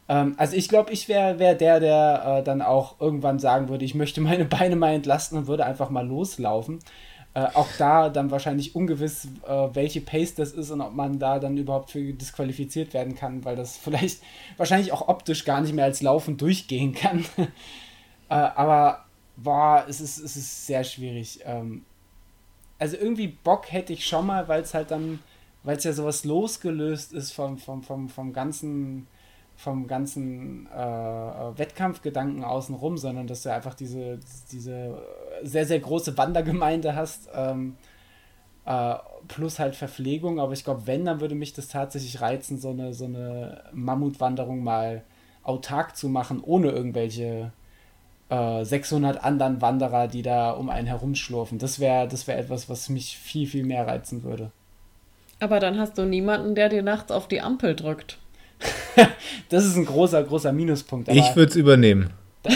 ähm, 0.09 0.35
also 0.39 0.57
ich 0.57 0.69
glaube, 0.69 0.93
ich 0.93 1.09
wäre 1.09 1.39
wär 1.39 1.55
der, 1.55 1.81
der 1.81 2.39
äh, 2.39 2.43
dann 2.43 2.63
auch 2.63 3.01
irgendwann 3.01 3.39
sagen 3.39 3.69
würde, 3.69 3.85
ich 3.85 3.95
möchte 3.95 4.21
meine 4.21 4.45
Beine 4.45 4.77
mal 4.77 4.95
entlasten 4.95 5.39
und 5.39 5.47
würde 5.47 5.67
einfach 5.67 5.91
mal 5.91 6.07
loslaufen. 6.07 6.79
Äh, 7.37 7.51
auch 7.53 7.69
da 7.77 8.09
dann 8.09 8.31
wahrscheinlich 8.31 8.75
ungewiss, 8.75 9.29
äh, 9.47 9.69
welche 9.75 10.01
Pace 10.01 10.35
das 10.37 10.53
ist 10.53 10.71
und 10.71 10.81
ob 10.81 10.95
man 10.95 11.19
da 11.19 11.39
dann 11.39 11.59
überhaupt 11.59 11.91
für 11.91 12.15
disqualifiziert 12.15 12.95
werden 12.95 13.15
kann, 13.15 13.45
weil 13.45 13.57
das 13.57 13.77
vielleicht 13.83 14.23
wahrscheinlich 14.57 14.91
auch 14.91 15.07
optisch 15.09 15.45
gar 15.45 15.61
nicht 15.61 15.75
mehr 15.75 15.85
als 15.85 16.01
Laufen 16.01 16.39
durchgehen 16.39 16.95
kann. 16.95 17.27
äh, 18.31 18.35
aber 18.35 19.05
boah, 19.37 19.85
es 19.87 20.01
ist, 20.01 20.17
es 20.17 20.35
ist 20.37 20.67
sehr 20.67 20.83
schwierig. 20.83 21.41
Ähm, 21.45 21.85
also 22.79 22.97
irgendwie 22.97 23.29
Bock 23.29 23.71
hätte 23.71 23.93
ich 23.93 24.07
schon 24.07 24.25
mal, 24.25 24.49
weil 24.49 24.63
es 24.63 24.73
halt 24.73 24.91
dann, 24.91 25.19
weil 25.63 25.77
es 25.77 25.85
ja 25.85 25.93
sowas 25.93 26.25
losgelöst 26.25 27.13
ist 27.13 27.33
vom, 27.33 27.59
vom, 27.59 27.83
vom, 27.83 28.09
vom 28.09 28.33
ganzen, 28.33 29.09
vom 29.57 29.87
ganzen 29.87 30.67
äh, 30.67 30.79
Wettkampfgedanken 31.59 32.45
außenrum, 32.45 32.99
sondern 32.99 33.27
dass 33.27 33.43
du 33.43 33.53
einfach 33.53 33.75
diese, 33.75 34.19
diese 34.53 34.99
sehr, 35.43 35.67
sehr 35.67 35.81
große 35.81 36.17
Wandergemeinde 36.17 36.95
hast. 36.95 37.29
Ähm, 37.35 37.77
Äh, 38.67 38.97
plus 39.29 39.61
halt 39.61 39.77
Verpflegung, 39.77 40.41
aber 40.41 40.53
ich 40.53 40.65
glaube, 40.65 40.89
wenn, 40.89 41.05
dann 41.05 41.21
würde 41.21 41.37
mich 41.37 41.53
das 41.53 41.69
tatsächlich 41.69 42.21
reizen, 42.21 42.59
so 42.59 42.71
eine, 42.71 42.93
so 42.95 43.05
eine 43.05 43.63
Mammutwanderung 43.73 44.65
mal 44.65 45.05
autark 45.45 45.97
zu 45.97 46.09
machen, 46.09 46.41
ohne 46.43 46.71
irgendwelche 46.71 47.53
äh, 48.29 48.65
600 48.65 49.23
anderen 49.23 49.63
Wanderer, 49.63 50.09
die 50.09 50.23
da 50.23 50.51
um 50.51 50.69
einen 50.69 50.89
herumschlurfen. 50.89 51.59
Das 51.61 51.79
wäre 51.79 52.09
das 52.09 52.27
wär 52.27 52.39
etwas, 52.39 52.69
was 52.69 52.89
mich 52.89 53.17
viel, 53.17 53.47
viel 53.47 53.65
mehr 53.65 53.87
reizen 53.87 54.25
würde. 54.25 54.51
Aber 55.39 55.61
dann 55.61 55.79
hast 55.79 55.97
du 55.97 56.05
niemanden, 56.05 56.57
der 56.57 56.69
dir 56.69 56.83
nachts 56.83 57.13
auf 57.13 57.29
die 57.29 57.41
Ampel 57.41 57.77
drückt. 57.77 58.19
das 59.49 59.65
ist 59.65 59.77
ein 59.77 59.87
großer, 59.87 60.23
großer 60.23 60.53
Minuspunkt. 60.53 61.09
ich 61.09 61.37
würde 61.37 61.51
es 61.51 61.57
übernehmen. 61.57 62.11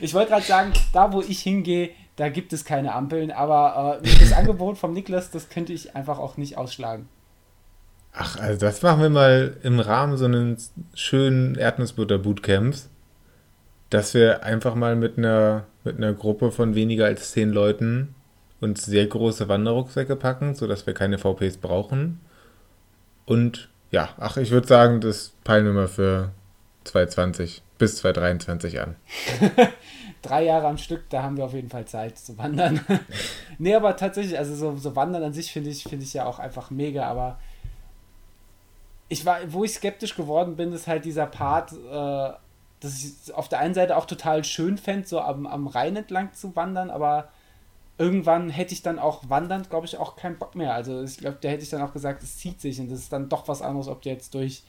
ich 0.00 0.14
wollte 0.14 0.30
gerade 0.30 0.46
sagen, 0.46 0.72
da 0.92 1.12
wo 1.12 1.20
ich 1.20 1.40
hingehe, 1.40 1.90
da 2.16 2.28
gibt 2.28 2.52
es 2.52 2.64
keine 2.64 2.94
Ampeln, 2.94 3.30
aber 3.30 4.00
äh, 4.02 4.18
das 4.20 4.32
Angebot 4.36 4.78
vom 4.78 4.92
Niklas, 4.92 5.30
das 5.30 5.48
könnte 5.48 5.72
ich 5.72 5.96
einfach 5.96 6.18
auch 6.18 6.36
nicht 6.36 6.56
ausschlagen. 6.56 7.08
Ach, 8.12 8.38
also 8.38 8.60
das 8.60 8.80
machen 8.82 9.02
wir 9.02 9.10
mal 9.10 9.56
im 9.64 9.80
Rahmen 9.80 10.16
so 10.16 10.26
eines 10.26 10.72
schönen 10.94 11.56
Erdnussbutter-Bootcamps, 11.56 12.88
dass 13.90 14.14
wir 14.14 14.44
einfach 14.44 14.76
mal 14.76 14.94
mit 14.94 15.18
einer, 15.18 15.64
mit 15.82 15.96
einer 15.96 16.12
Gruppe 16.12 16.52
von 16.52 16.76
weniger 16.76 17.06
als 17.06 17.32
zehn 17.32 17.50
Leuten 17.50 18.14
uns 18.60 18.84
sehr 18.84 19.06
große 19.06 19.48
Wanderrucksäcke 19.48 20.14
packen, 20.14 20.54
sodass 20.54 20.86
wir 20.86 20.94
keine 20.94 21.18
VPs 21.18 21.56
brauchen. 21.56 22.20
Und 23.26 23.68
ja, 23.94 24.08
ach, 24.18 24.36
ich 24.38 24.50
würde 24.50 24.66
sagen, 24.66 25.00
das 25.00 25.34
peilen 25.44 25.72
wir 25.72 25.86
für 25.86 26.32
2020 26.82 27.62
bis 27.78 27.98
2023 27.98 28.80
an. 28.80 28.96
Drei 30.22 30.44
Jahre 30.44 30.66
am 30.66 30.78
Stück, 30.78 31.08
da 31.10 31.22
haben 31.22 31.36
wir 31.36 31.44
auf 31.44 31.52
jeden 31.52 31.70
Fall 31.70 31.84
Zeit 31.84 32.18
zu 32.18 32.36
wandern. 32.36 32.80
nee, 33.58 33.72
aber 33.72 33.96
tatsächlich, 33.96 34.36
also 34.36 34.56
so, 34.56 34.76
so 34.76 34.96
Wandern 34.96 35.22
an 35.22 35.32
sich 35.32 35.52
finde 35.52 35.70
ich, 35.70 35.84
find 35.84 36.02
ich 36.02 36.12
ja 36.12 36.26
auch 36.26 36.40
einfach 36.40 36.72
mega, 36.72 37.06
aber 37.06 37.38
ich 39.08 39.24
war, 39.24 39.38
wo 39.46 39.62
ich 39.62 39.74
skeptisch 39.74 40.16
geworden 40.16 40.56
bin, 40.56 40.72
ist 40.72 40.88
halt 40.88 41.04
dieser 41.04 41.26
Part, 41.26 41.70
äh, 41.72 42.32
dass 42.80 43.04
ich 43.04 43.32
auf 43.32 43.48
der 43.48 43.60
einen 43.60 43.74
Seite 43.74 43.96
auch 43.96 44.06
total 44.06 44.42
schön 44.42 44.76
fände, 44.76 45.06
so 45.06 45.20
am, 45.20 45.46
am 45.46 45.68
Rhein 45.68 45.94
entlang 45.94 46.32
zu 46.32 46.56
wandern, 46.56 46.90
aber 46.90 47.28
irgendwann 47.98 48.50
hätte 48.50 48.74
ich 48.74 48.82
dann 48.82 48.98
auch 48.98 49.22
wandernd, 49.28 49.70
glaube 49.70 49.86
ich, 49.86 49.98
auch 49.98 50.16
keinen 50.16 50.38
Bock 50.38 50.54
mehr. 50.54 50.74
Also 50.74 51.02
ich 51.02 51.18
glaube, 51.18 51.38
da 51.40 51.48
hätte 51.48 51.62
ich 51.62 51.70
dann 51.70 51.82
auch 51.82 51.92
gesagt, 51.92 52.22
es 52.22 52.38
zieht 52.38 52.60
sich 52.60 52.80
und 52.80 52.90
das 52.90 53.00
ist 53.00 53.12
dann 53.12 53.28
doch 53.28 53.46
was 53.48 53.62
anderes, 53.62 53.88
ob 53.88 54.02
du 54.02 54.08
jetzt 54.08 54.34
durch, 54.34 54.64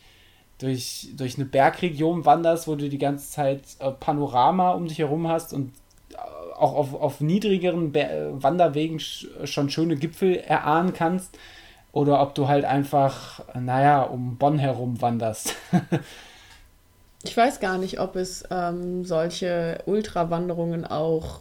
durch, 0.60 1.10
durch 1.16 1.36
eine 1.36 1.46
Bergregion 1.46 2.26
wanderst, 2.26 2.68
wo 2.68 2.76
du 2.76 2.88
die 2.88 2.98
ganze 2.98 3.32
Zeit 3.32 3.62
äh, 3.80 3.92
Panorama 3.92 4.72
um 4.72 4.88
dich 4.88 5.00
herum 5.00 5.28
hast 5.28 5.54
und 5.54 5.74
äh, 6.12 6.18
auch 6.56 6.76
auf, 6.76 6.94
auf 6.94 7.22
niedrigeren 7.22 7.92
Be 7.92 8.04
äh, 8.04 8.44
Wanderwegen 8.44 9.00
sch 9.00 9.28
schon 9.46 9.70
schöne 9.70 9.96
Gipfel 9.96 10.36
erahnen 10.38 10.94
kannst. 10.94 11.38
Oder 11.92 12.22
ob 12.22 12.36
du 12.36 12.50
halt 12.50 12.66
einfach, 12.66 13.42
naja, 13.56 14.04
um 14.04 14.36
Bonn 14.36 14.60
herum 14.60 15.02
wanderst. 15.02 15.56
ich 17.24 17.36
weiß 17.36 17.62
gar 17.62 17.78
nicht, 17.78 18.02
ob 18.02 18.18
es 18.18 18.44
ähm, 18.52 19.06
solche 19.06 19.82
Ultrawanderungen 19.86 20.86
auch 20.86 21.40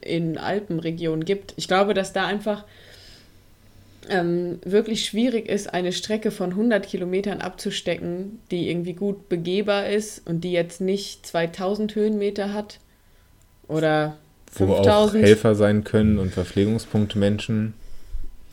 in 0.00 0.38
Alpenregionen 0.38 1.24
gibt. 1.24 1.54
Ich 1.56 1.68
glaube, 1.68 1.94
dass 1.94 2.12
da 2.12 2.26
einfach 2.26 2.64
ähm, 4.08 4.58
wirklich 4.64 5.04
schwierig 5.04 5.48
ist, 5.48 5.72
eine 5.72 5.92
Strecke 5.92 6.30
von 6.30 6.50
100 6.50 6.86
Kilometern 6.86 7.40
abzustecken, 7.40 8.40
die 8.50 8.68
irgendwie 8.70 8.94
gut 8.94 9.28
begehbar 9.28 9.86
ist 9.86 10.26
und 10.26 10.42
die 10.42 10.52
jetzt 10.52 10.80
nicht 10.80 11.26
2000 11.26 11.94
Höhenmeter 11.94 12.52
hat 12.52 12.80
oder 13.68 14.16
5000. 14.52 14.86
Wo 14.86 14.92
auch 14.92 15.14
Helfer 15.14 15.54
sein 15.54 15.84
können 15.84 16.18
und 16.18 16.32
Verpflegungspunkte 16.32 17.18
Menschen. 17.18 17.74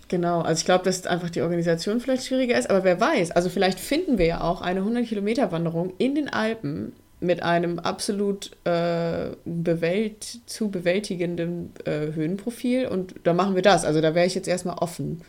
Genau, 0.07 0.41
also 0.41 0.59
ich 0.59 0.65
glaube, 0.65 0.83
dass 0.83 1.05
einfach 1.05 1.29
die 1.29 1.41
Organisation 1.41 2.01
vielleicht 2.01 2.25
schwieriger 2.25 2.57
ist, 2.57 2.69
aber 2.69 2.83
wer 2.83 2.99
weiß, 2.99 3.31
also 3.31 3.49
vielleicht 3.49 3.79
finden 3.79 4.17
wir 4.17 4.25
ja 4.25 4.41
auch 4.41 4.61
eine 4.61 4.81
100 4.81 5.07
Kilometer 5.07 5.53
Wanderung 5.53 5.93
in 5.99 6.15
den 6.15 6.27
Alpen, 6.27 6.91
mit 7.21 7.43
einem 7.43 7.79
absolut 7.79 8.51
äh, 8.65 9.29
bewält, 9.45 10.39
zu 10.47 10.69
bewältigenden 10.69 11.71
äh, 11.85 12.13
Höhenprofil 12.13 12.87
und 12.87 13.15
da 13.23 13.33
machen 13.33 13.55
wir 13.55 13.61
das. 13.61 13.85
Also 13.85 14.01
da 14.01 14.13
wäre 14.15 14.25
ich 14.25 14.35
jetzt 14.35 14.47
erstmal 14.47 14.77
offen. 14.77 15.21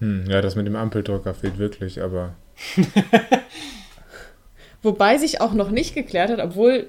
Hm, 0.00 0.24
ja, 0.28 0.42
das 0.42 0.56
mit 0.56 0.66
dem 0.66 0.76
Ampeldrucker 0.76 1.32
fehlt 1.32 1.58
wirklich, 1.58 2.02
aber. 2.02 2.34
Wobei 4.82 5.16
sich 5.16 5.40
auch 5.40 5.54
noch 5.54 5.70
nicht 5.70 5.94
geklärt 5.94 6.30
hat, 6.30 6.40
obwohl 6.40 6.88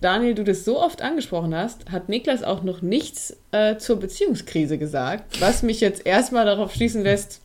Daniel, 0.00 0.34
du 0.34 0.44
das 0.44 0.64
so 0.64 0.80
oft 0.80 1.02
angesprochen 1.02 1.54
hast, 1.54 1.90
hat 1.90 2.08
Niklas 2.08 2.42
auch 2.42 2.62
noch 2.62 2.80
nichts 2.80 3.36
äh, 3.52 3.76
zur 3.76 3.98
Beziehungskrise 3.98 4.78
gesagt, 4.78 5.40
was 5.40 5.62
mich 5.62 5.80
jetzt 5.80 6.06
erstmal 6.06 6.46
darauf 6.46 6.72
schließen 6.72 7.02
lässt, 7.02 7.42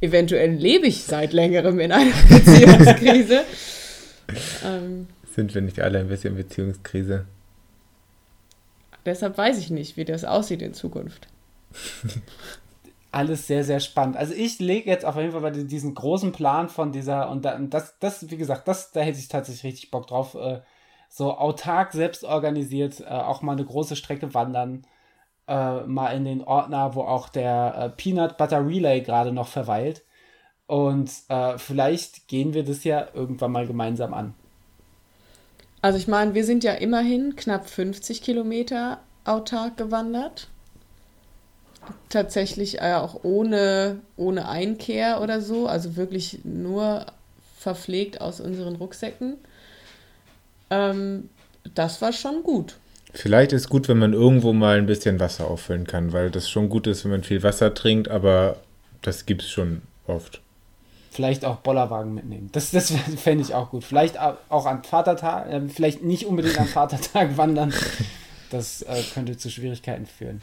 eventuell 0.00 0.52
lebe 0.52 0.86
ich 0.86 1.02
seit 1.04 1.32
längerem 1.32 1.80
in 1.80 1.90
einer 1.90 2.12
Beziehungskrise. 2.28 3.40
ähm, 4.64 5.08
sind 5.34 5.54
wir 5.54 5.62
nicht 5.62 5.80
alle 5.80 5.98
ein 5.98 6.08
bisschen 6.08 6.36
Beziehungskrise? 6.36 7.26
Deshalb 9.06 9.38
weiß 9.38 9.58
ich 9.58 9.70
nicht, 9.70 9.96
wie 9.96 10.04
das 10.04 10.24
aussieht 10.24 10.62
in 10.62 10.74
Zukunft. 10.74 11.28
Alles 13.12 13.46
sehr, 13.46 13.64
sehr 13.64 13.80
spannend. 13.80 14.16
Also 14.16 14.34
ich 14.34 14.60
lege 14.60 14.88
jetzt 14.88 15.04
auf 15.04 15.16
jeden 15.16 15.32
Fall 15.32 15.40
bei 15.40 15.50
diesen 15.50 15.94
großen 15.94 16.32
Plan 16.32 16.68
von 16.68 16.92
dieser, 16.92 17.28
und 17.30 17.44
das, 17.44 17.98
das, 17.98 18.30
wie 18.30 18.36
gesagt, 18.36 18.68
das, 18.68 18.92
da 18.92 19.00
hätte 19.00 19.18
ich 19.18 19.28
tatsächlich 19.28 19.72
richtig 19.72 19.90
Bock 19.90 20.06
drauf. 20.06 20.34
Äh, 20.34 20.60
so 21.08 21.36
autark, 21.36 21.92
selbst 21.92 22.22
organisiert, 22.22 23.00
äh, 23.00 23.06
auch 23.06 23.42
mal 23.42 23.52
eine 23.52 23.64
große 23.64 23.96
Strecke 23.96 24.32
wandern. 24.32 24.86
Äh, 25.48 25.80
mal 25.86 26.10
in 26.10 26.24
den 26.24 26.44
Ordner, 26.44 26.94
wo 26.94 27.02
auch 27.02 27.28
der 27.28 27.74
äh, 27.76 27.88
Peanut 27.90 28.36
Butter 28.36 28.64
Relay 28.64 29.00
gerade 29.00 29.32
noch 29.32 29.48
verweilt. 29.48 30.04
Und 30.66 31.10
äh, 31.28 31.58
vielleicht 31.58 32.28
gehen 32.28 32.54
wir 32.54 32.62
das 32.62 32.84
ja 32.84 33.08
irgendwann 33.12 33.50
mal 33.50 33.66
gemeinsam 33.66 34.14
an. 34.14 34.34
Also 35.82 35.98
ich 35.98 36.08
meine, 36.08 36.34
wir 36.34 36.44
sind 36.44 36.64
ja 36.64 36.72
immerhin 36.72 37.36
knapp 37.36 37.68
50 37.68 38.22
Kilometer 38.22 39.00
autark 39.24 39.76
gewandert. 39.76 40.48
Tatsächlich 42.10 42.80
äh, 42.80 42.94
auch 42.94 43.20
ohne, 43.24 44.00
ohne 44.16 44.48
Einkehr 44.48 45.20
oder 45.22 45.40
so, 45.40 45.66
also 45.66 45.96
wirklich 45.96 46.40
nur 46.44 47.06
verpflegt 47.58 48.20
aus 48.20 48.40
unseren 48.40 48.76
Rucksäcken. 48.76 49.38
Ähm, 50.68 51.30
das 51.74 52.02
war 52.02 52.12
schon 52.12 52.42
gut. 52.42 52.76
Vielleicht 53.12 53.52
ist 53.52 53.68
gut, 53.68 53.88
wenn 53.88 53.98
man 53.98 54.12
irgendwo 54.12 54.52
mal 54.52 54.78
ein 54.78 54.86
bisschen 54.86 55.18
Wasser 55.18 55.48
auffüllen 55.48 55.86
kann, 55.86 56.12
weil 56.12 56.30
das 56.30 56.48
schon 56.48 56.68
gut 56.68 56.86
ist, 56.86 57.04
wenn 57.04 57.10
man 57.10 57.24
viel 57.24 57.42
Wasser 57.42 57.74
trinkt, 57.74 58.08
aber 58.08 58.58
das 59.02 59.26
gibt 59.26 59.42
es 59.42 59.50
schon 59.50 59.82
oft. 60.06 60.40
Vielleicht 61.12 61.44
auch 61.44 61.56
Bollerwagen 61.56 62.14
mitnehmen. 62.14 62.50
Das, 62.52 62.70
das 62.70 62.92
fände 63.16 63.42
ich 63.42 63.54
auch 63.54 63.70
gut. 63.70 63.82
Vielleicht 63.82 64.18
auch 64.18 64.66
am 64.66 64.84
Vatertag, 64.84 65.50
äh, 65.50 65.68
vielleicht 65.68 66.02
nicht 66.02 66.26
unbedingt 66.26 66.58
am 66.58 66.66
Vatertag 66.66 67.36
wandern. 67.36 67.74
Das 68.50 68.82
äh, 68.82 69.02
könnte 69.12 69.36
zu 69.36 69.50
Schwierigkeiten 69.50 70.06
führen. 70.06 70.40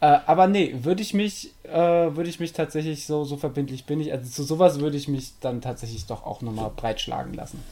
Äh, 0.00 0.18
aber 0.26 0.46
nee, 0.46 0.76
würde 0.82 1.02
ich 1.02 1.12
mich, 1.12 1.52
äh, 1.64 1.74
würde 1.76 2.30
ich 2.30 2.40
mich 2.40 2.52
tatsächlich 2.52 3.04
so, 3.04 3.24
so 3.24 3.36
verbindlich 3.36 3.84
bin 3.84 4.00
ich, 4.00 4.12
also 4.12 4.30
zu 4.30 4.44
sowas 4.44 4.80
würde 4.80 4.96
ich 4.96 5.08
mich 5.08 5.32
dann 5.40 5.60
tatsächlich 5.60 6.06
doch 6.06 6.24
auch 6.24 6.40
nochmal 6.40 6.70
breitschlagen 6.74 7.34
lassen. 7.34 7.62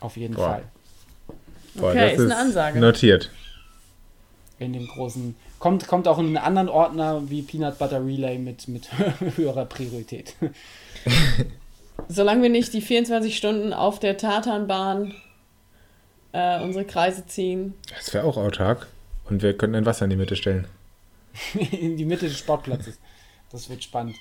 Auf 0.00 0.16
jeden 0.16 0.34
Boah. 0.34 0.48
Fall. 0.48 0.64
Boah, 1.74 1.90
okay, 1.90 2.14
ist, 2.14 2.20
ist 2.20 2.30
eine 2.32 2.40
Ansage. 2.40 2.80
Notiert. 2.80 3.30
In 4.58 4.72
dem 4.72 4.88
großen 4.88 5.36
Kommt, 5.58 5.88
kommt 5.88 6.06
auch 6.06 6.18
in 6.18 6.26
einen 6.26 6.36
anderen 6.36 6.68
Ordner 6.68 7.28
wie 7.28 7.42
Peanut 7.42 7.78
Butter 7.78 8.04
Relay 8.04 8.38
mit, 8.38 8.68
mit 8.68 8.88
höherer 9.36 9.64
Priorität. 9.64 10.34
Solange 12.08 12.42
wir 12.42 12.50
nicht 12.50 12.72
die 12.72 12.80
24 12.80 13.36
Stunden 13.36 13.72
auf 13.72 13.98
der 13.98 14.16
Tatanbahn 14.16 15.14
äh, 16.32 16.62
unsere 16.62 16.84
Kreise 16.84 17.26
ziehen. 17.26 17.74
Das 17.96 18.14
wäre 18.14 18.24
auch 18.24 18.36
autark. 18.36 18.86
Und 19.28 19.42
wir 19.42 19.56
könnten 19.56 19.76
ein 19.76 19.86
Wasser 19.86 20.04
in 20.04 20.10
die 20.10 20.16
Mitte 20.16 20.36
stellen. 20.36 20.66
in 21.72 21.96
die 21.96 22.04
Mitte 22.04 22.26
des 22.28 22.38
Sportplatzes. 22.38 22.98
Das 23.50 23.68
wird 23.68 23.82
spannend. 23.82 24.16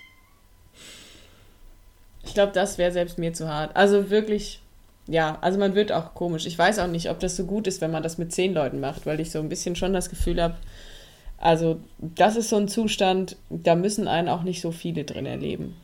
Ich 2.23 2.33
glaube, 2.33 2.51
das 2.51 2.77
wäre 2.77 2.91
selbst 2.91 3.17
mir 3.17 3.33
zu 3.33 3.47
hart. 3.47 3.75
Also 3.75 4.09
wirklich, 4.09 4.61
ja, 5.07 5.37
also 5.41 5.59
man 5.59 5.75
wird 5.75 5.91
auch 5.91 6.13
komisch. 6.13 6.45
Ich 6.45 6.57
weiß 6.57 6.79
auch 6.79 6.87
nicht, 6.87 7.09
ob 7.09 7.19
das 7.19 7.35
so 7.35 7.45
gut 7.45 7.67
ist, 7.67 7.79
wenn 7.79 7.91
man 7.91 8.03
das 8.03 8.17
mit 8.17 8.33
zehn 8.33 8.53
Leuten 8.53 8.79
macht, 8.79 9.05
weil 9.05 9.19
ich 9.19 9.31
so 9.31 9.39
ein 9.39 9.49
bisschen 9.49 9.75
schon 9.75 9.93
das 9.93 10.09
Gefühl 10.09 10.41
habe, 10.41 10.55
also 11.37 11.79
das 11.99 12.35
ist 12.35 12.49
so 12.49 12.57
ein 12.57 12.67
Zustand, 12.67 13.37
da 13.49 13.75
müssen 13.75 14.07
einen 14.07 14.29
auch 14.29 14.43
nicht 14.43 14.61
so 14.61 14.71
viele 14.71 15.03
drin 15.03 15.25
erleben. 15.25 15.75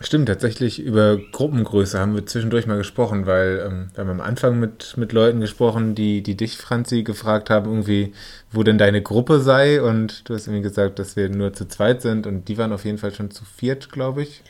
Stimmt, 0.00 0.28
tatsächlich 0.28 0.78
über 0.78 1.16
Gruppengröße 1.16 1.98
haben 1.98 2.14
wir 2.14 2.24
zwischendurch 2.24 2.68
mal 2.68 2.76
gesprochen, 2.76 3.26
weil 3.26 3.64
ähm, 3.66 3.90
wir 3.94 4.04
haben 4.04 4.10
am 4.10 4.20
Anfang 4.20 4.60
mit, 4.60 4.96
mit 4.96 5.12
Leuten 5.12 5.40
gesprochen, 5.40 5.96
die, 5.96 6.22
die 6.22 6.36
dich, 6.36 6.56
Franzi, 6.56 7.02
gefragt 7.02 7.50
haben, 7.50 7.68
irgendwie, 7.68 8.12
wo 8.52 8.62
denn 8.62 8.78
deine 8.78 9.02
Gruppe 9.02 9.40
sei. 9.40 9.82
Und 9.82 10.28
du 10.28 10.34
hast 10.34 10.46
irgendwie 10.46 10.62
gesagt, 10.62 11.00
dass 11.00 11.16
wir 11.16 11.28
nur 11.30 11.52
zu 11.52 11.66
zweit 11.66 12.00
sind 12.00 12.28
und 12.28 12.46
die 12.48 12.56
waren 12.58 12.72
auf 12.72 12.84
jeden 12.84 12.98
Fall 12.98 13.12
schon 13.12 13.32
zu 13.32 13.44
viert, 13.44 13.90
glaube 13.90 14.22
ich. 14.22 14.42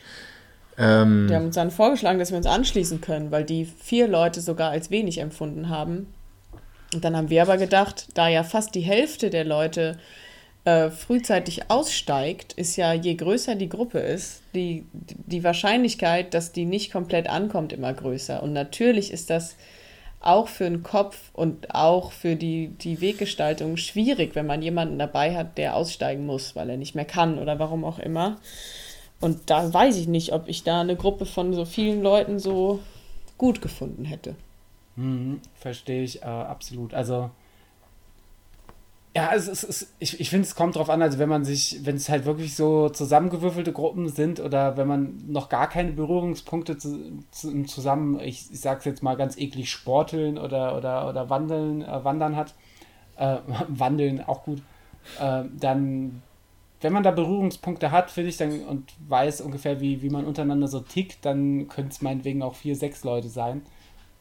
Ähm, 0.77 1.25
die 1.27 1.35
haben 1.35 1.45
uns 1.45 1.55
dann 1.55 1.71
vorgeschlagen, 1.71 2.19
dass 2.19 2.29
wir 2.29 2.37
uns 2.37 2.45
anschließen 2.45 3.01
können, 3.01 3.31
weil 3.31 3.43
die 3.43 3.65
vier 3.65 4.07
Leute 4.07 4.41
sogar 4.41 4.69
als 4.69 4.91
wenig 4.91 5.17
empfunden 5.17 5.69
haben. 5.69 6.13
Und 6.93 7.03
dann 7.03 7.17
haben 7.17 7.31
wir 7.31 7.41
aber 7.41 7.57
gedacht, 7.57 8.09
da 8.13 8.27
ja 8.27 8.43
fast 8.43 8.75
die 8.75 8.81
Hälfte 8.81 9.31
der 9.31 9.45
Leute 9.45 9.97
äh, 10.65 10.89
frühzeitig 10.89 11.69
aussteigt, 11.69 12.53
ist 12.53 12.75
ja, 12.75 12.93
je 12.93 13.15
größer 13.15 13.55
die 13.55 13.69
Gruppe 13.69 13.99
ist, 13.99 14.41
die, 14.53 14.85
die 14.93 15.43
Wahrscheinlichkeit, 15.43 16.33
dass 16.33 16.51
die 16.51 16.65
nicht 16.65 16.91
komplett 16.91 17.29
ankommt, 17.29 17.73
immer 17.73 17.93
größer. 17.93 18.43
Und 18.43 18.53
natürlich 18.53 19.11
ist 19.11 19.29
das 19.29 19.55
auch 20.21 20.49
für 20.49 20.65
den 20.65 20.83
Kopf 20.83 21.31
und 21.33 21.73
auch 21.73 22.11
für 22.11 22.35
die, 22.35 22.69
die 22.81 22.99
Weggestaltung 22.99 23.77
schwierig, 23.77 24.35
wenn 24.35 24.45
man 24.45 24.61
jemanden 24.61 24.99
dabei 24.99 25.35
hat, 25.35 25.57
der 25.57 25.75
aussteigen 25.75 26.25
muss, 26.25 26.55
weil 26.55 26.69
er 26.69 26.77
nicht 26.77 26.93
mehr 26.93 27.05
kann 27.05 27.39
oder 27.39 27.57
warum 27.57 27.85
auch 27.85 27.99
immer. 27.99 28.37
Und 29.21 29.49
da 29.49 29.73
weiß 29.73 29.97
ich 29.97 30.07
nicht, 30.07 30.33
ob 30.33 30.47
ich 30.47 30.63
da 30.63 30.81
eine 30.81 30.95
Gruppe 30.95 31.25
von 31.25 31.53
so 31.53 31.65
vielen 31.65 32.01
Leuten 32.01 32.39
so 32.39 32.79
gut 33.37 33.61
gefunden 33.61 34.05
hätte. 34.05 34.35
Mhm, 34.95 35.39
verstehe 35.55 36.03
ich 36.03 36.21
äh, 36.21 36.25
absolut. 36.25 36.93
Also 36.93 37.29
ja, 39.15 39.31
es 39.33 39.47
ist, 39.47 39.63
es, 39.63 39.93
ich, 39.97 40.19
ich 40.19 40.29
finde, 40.29 40.45
es 40.45 40.55
kommt 40.55 40.75
drauf 40.75 40.89
an, 40.89 41.01
also 41.01 41.17
wenn 41.17 41.29
man 41.29 41.43
sich, 41.43 41.79
wenn 41.83 41.95
es 41.95 42.09
halt 42.09 42.25
wirklich 42.25 42.55
so 42.55 42.89
zusammengewürfelte 42.89 43.73
Gruppen 43.73 44.07
sind 44.07 44.39
oder 44.39 44.77
wenn 44.77 44.87
man 44.87 45.23
noch 45.27 45.49
gar 45.49 45.67
keine 45.67 45.91
Berührungspunkte 45.93 46.77
zu, 46.77 47.23
zu, 47.31 47.63
zusammen, 47.63 48.19
ich, 48.19 48.51
ich 48.51 48.59
sag's 48.59 48.85
jetzt 48.85 49.01
mal 49.01 49.15
ganz 49.15 49.35
eklig, 49.37 49.71
sporteln 49.71 50.37
oder, 50.37 50.77
oder, 50.77 51.09
oder 51.09 51.29
wandeln, 51.29 51.81
äh, 51.81 52.03
wandern 52.03 52.35
hat, 52.35 52.53
äh, 53.17 53.37
wandeln 53.67 54.23
auch 54.25 54.43
gut, 54.43 54.61
äh, 55.19 55.43
dann, 55.59 56.21
wenn 56.81 56.93
man 56.93 57.03
da 57.03 57.09
Berührungspunkte 57.09 57.89
hat, 57.91 58.11
finde 58.11 58.29
ich, 58.29 58.37
dann 58.37 58.61
und 58.61 58.93
weiß 59.07 59.41
ungefähr, 59.41 59.81
wie, 59.81 60.03
wie 60.03 60.11
man 60.11 60.25
untereinander 60.25 60.67
so 60.67 60.81
tickt, 60.81 61.25
dann 61.25 61.67
könnte 61.67 61.91
es 61.91 62.01
meinetwegen 62.03 62.43
auch 62.43 62.53
vier, 62.53 62.75
sechs 62.75 63.03
Leute 63.03 63.29
sein, 63.29 63.63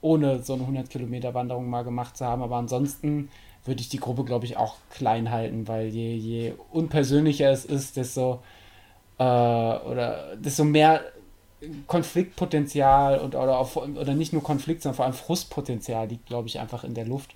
ohne 0.01 0.43
so 0.43 0.55
eine 0.55 0.63
100 0.63 0.89
Kilometer 0.89 1.35
Wanderung 1.35 1.69
mal 1.69 1.85
gemacht 1.85 2.17
zu 2.17 2.25
haben, 2.25 2.43
aber 2.43 2.57
ansonsten 2.57 3.29
würde 3.69 3.81
ich 3.81 3.89
die 3.89 4.01
Gruppe, 4.01 4.25
glaube 4.25 4.47
ich, 4.47 4.57
auch 4.57 4.77
klein 4.91 5.31
halten, 5.31 5.69
weil 5.69 5.89
je, 5.89 6.15
je 6.15 6.55
unpersönlicher 6.71 7.51
es 7.51 7.65
ist, 7.65 7.97
desto, 7.97 8.43
äh, 9.19 9.23
oder 9.23 10.37
desto 10.37 10.65
mehr 10.65 11.03
Konfliktpotenzial 11.87 13.19
und, 13.19 13.35
oder, 13.35 13.59
auch, 13.59 13.77
oder 13.77 14.15
nicht 14.15 14.33
nur 14.33 14.43
Konflikt, 14.43 14.83
sondern 14.83 14.97
vor 14.97 15.05
allem 15.05 15.15
Frustpotenzial 15.15 16.09
liegt, 16.09 16.27
glaube 16.27 16.49
ich, 16.49 16.61
einfach 16.61 16.85
in 16.85 16.95
der 16.95 17.07
Luft. 17.07 17.35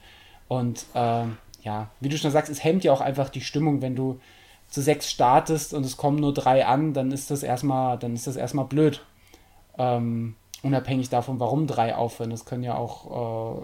Und 0.48 0.86
äh, 0.94 1.24
ja, 1.62 1.90
wie 2.00 2.08
du 2.08 2.16
schon 2.18 2.30
sagst, 2.30 2.50
es 2.50 2.64
hemmt 2.64 2.84
ja 2.84 2.92
auch 2.92 3.00
einfach 3.00 3.28
die 3.28 3.40
Stimmung, 3.40 3.82
wenn 3.82 3.96
du 3.96 4.20
zu 4.68 4.80
sechs 4.80 5.10
startest 5.10 5.74
und 5.74 5.84
es 5.84 5.96
kommen 5.96 6.18
nur 6.18 6.32
drei 6.32 6.66
an, 6.66 6.94
dann 6.94 7.12
ist 7.12 7.30
das 7.30 7.42
erstmal, 7.42 7.98
dann 7.98 8.14
ist 8.14 8.26
das 8.26 8.36
erstmal 8.36 8.64
blöd. 8.64 9.04
Ähm, 9.76 10.36
unabhängig 10.62 11.08
davon, 11.08 11.40
warum 11.40 11.66
drei 11.66 11.94
aufhören. 11.94 12.30
Das 12.30 12.44
können 12.44 12.62
ja 12.62 12.76
auch, 12.76 13.56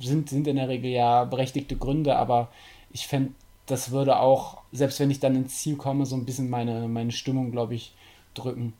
äh, 0.00 0.04
sind, 0.04 0.30
sind 0.30 0.46
in 0.46 0.56
der 0.56 0.68
Regel 0.68 0.90
ja 0.90 1.24
berechtigte 1.24 1.76
Gründe, 1.76 2.16
aber 2.16 2.48
ich 2.90 3.06
fände, 3.06 3.32
das 3.66 3.90
würde 3.90 4.18
auch, 4.18 4.62
selbst 4.72 4.98
wenn 5.00 5.10
ich 5.10 5.20
dann 5.20 5.36
ins 5.36 5.58
Ziel 5.58 5.76
komme, 5.76 6.06
so 6.06 6.16
ein 6.16 6.24
bisschen 6.24 6.48
meine, 6.48 6.88
meine 6.88 7.12
Stimmung, 7.12 7.50
glaube 7.50 7.74
ich, 7.74 7.94
drücken. 8.34 8.72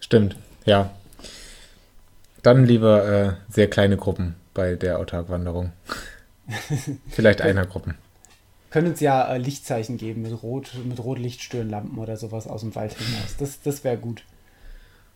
Stimmt, 0.00 0.36
ja. 0.64 0.90
Dann 2.42 2.64
lieber 2.64 3.04
äh, 3.04 3.32
sehr 3.48 3.68
kleine 3.70 3.96
Gruppen 3.96 4.36
bei 4.54 4.74
der 4.74 4.98
Autarkwanderung. 4.98 5.72
Vielleicht 7.08 7.40
einer 7.40 7.66
Gruppen. 7.66 7.94
Können 8.70 8.88
uns 8.88 9.00
ja 9.00 9.26
äh, 9.32 9.38
Lichtzeichen 9.38 9.96
geben 9.96 10.22
mit 10.22 10.42
Rot, 10.42 10.72
mit 10.84 11.02
Rotlichtstirnlampen 11.02 11.98
oder 11.98 12.16
sowas 12.16 12.46
aus 12.46 12.60
dem 12.60 12.74
Wald 12.74 12.94
hinaus. 12.94 13.36
Das, 13.38 13.60
das 13.62 13.82
wäre 13.82 13.96
gut. 13.96 14.24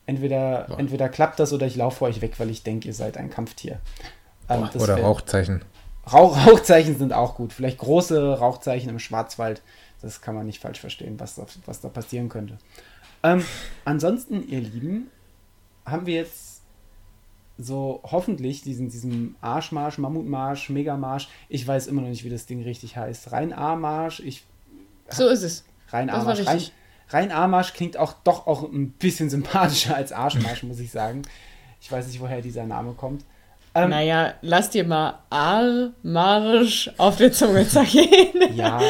Entweder, 0.05 0.69
ja. 0.69 0.77
entweder 0.77 1.07
klappt 1.09 1.39
das 1.39 1.53
oder 1.53 1.65
ich 1.65 1.75
laufe 1.75 1.97
vor 1.97 2.07
euch 2.09 2.21
weg, 2.21 2.39
weil 2.39 2.49
ich 2.49 2.63
denke, 2.63 2.87
ihr 2.87 2.93
seid 2.93 3.17
ein 3.17 3.29
Kampftier. 3.29 3.79
Ähm, 4.49 4.69
oder 4.75 4.99
Rauchzeichen. 4.99 5.63
Rauch, 6.11 6.35
Rauchzeichen 6.47 6.97
sind 6.97 7.13
auch 7.13 7.35
gut. 7.35 7.53
Vielleicht 7.53 7.77
große 7.77 8.37
Rauchzeichen 8.39 8.89
im 8.89 8.99
Schwarzwald. 8.99 9.61
Das 10.01 10.19
kann 10.19 10.35
man 10.35 10.45
nicht 10.45 10.59
falsch 10.59 10.81
verstehen, 10.81 11.19
was 11.19 11.35
da, 11.35 11.45
was 11.65 11.79
da 11.79 11.87
passieren 11.87 12.27
könnte. 12.27 12.57
Ähm, 13.23 13.45
ansonsten, 13.85 14.45
ihr 14.47 14.59
Lieben, 14.59 15.09
haben 15.85 16.05
wir 16.05 16.15
jetzt 16.15 16.61
so 17.57 18.01
hoffentlich 18.03 18.61
diesen, 18.61 18.89
diesen 18.89 19.35
Arschmarsch, 19.39 19.97
Mammutmarsch, 19.97 20.69
Megamarsch. 20.69 21.29
Ich 21.47 21.65
weiß 21.65 21.87
immer 21.87 22.01
noch 22.01 22.09
nicht, 22.09 22.25
wie 22.25 22.29
das 22.29 22.45
Ding 22.45 22.63
richtig 22.63 22.97
heißt. 22.97 23.31
Rhein-A-Marsch. 23.31 24.23
So 25.09 25.29
ist 25.29 25.43
es. 25.43 25.63
Rhein-A-Marsch. 25.89 26.45
Rhein, 26.45 26.61
Rein 27.13 27.31
Armarsch 27.31 27.73
klingt 27.73 27.95
auch 27.95 28.13
doch 28.23 28.47
auch 28.47 28.63
ein 28.63 28.91
bisschen 28.91 29.29
sympathischer 29.29 29.95
als 29.95 30.11
Arschmarsch, 30.11 30.63
muss 30.63 30.79
ich 30.79 30.91
sagen. 30.91 31.21
Ich 31.79 31.91
weiß 31.91 32.07
nicht, 32.07 32.19
woher 32.19 32.41
dieser 32.41 32.65
Name 32.65 32.93
kommt. 32.93 33.23
Ähm, 33.75 33.89
naja, 33.89 34.33
lass 34.41 34.71
dir 34.71 34.83
mal 34.83 35.19
Armarsch 35.29 36.89
auf 36.97 37.17
der 37.17 37.31
Zunge 37.31 37.67
zergehen. 37.67 38.33
ja. 38.55 38.81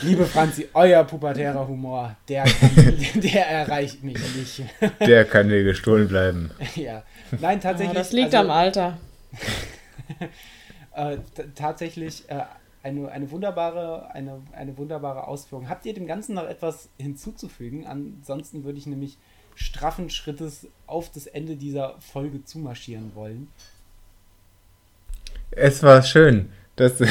Liebe 0.00 0.26
Franzi, 0.26 0.68
euer 0.74 1.04
pubertärer 1.04 1.66
Humor, 1.66 2.16
der, 2.28 2.44
kann, 2.44 2.94
der 3.22 3.48
erreicht 3.48 4.02
mich 4.04 4.18
nicht. 4.34 4.62
Der 5.00 5.24
kann 5.24 5.48
dir 5.48 5.64
gestohlen 5.64 6.06
bleiben. 6.06 6.50
Ja. 6.74 7.02
Nein, 7.40 7.60
tatsächlich. 7.60 7.94
Ja, 7.94 8.00
das 8.00 8.12
liegt 8.12 8.34
also, 8.34 8.50
am 8.50 8.50
Alter. 8.50 8.98
äh, 10.94 11.16
tatsächlich 11.54 12.28
äh, 12.28 12.42
eine, 12.86 13.10
eine, 13.10 13.30
wunderbare, 13.32 14.10
eine, 14.12 14.40
eine 14.52 14.78
wunderbare 14.78 15.26
Ausführung. 15.26 15.68
Habt 15.68 15.86
ihr 15.86 15.94
dem 15.94 16.06
Ganzen 16.06 16.36
noch 16.36 16.48
etwas 16.48 16.88
hinzuzufügen? 16.98 17.84
Ansonsten 17.86 18.64
würde 18.64 18.78
ich 18.78 18.86
nämlich 18.86 19.18
straffen 19.56 20.08
Schrittes 20.08 20.68
auf 20.86 21.10
das 21.10 21.26
Ende 21.26 21.56
dieser 21.56 21.96
Folge 21.98 22.44
zumarschieren 22.44 23.12
wollen. 23.14 23.48
Es 25.50 25.82
war 25.82 26.02
schön. 26.02 26.50
Das 26.76 27.02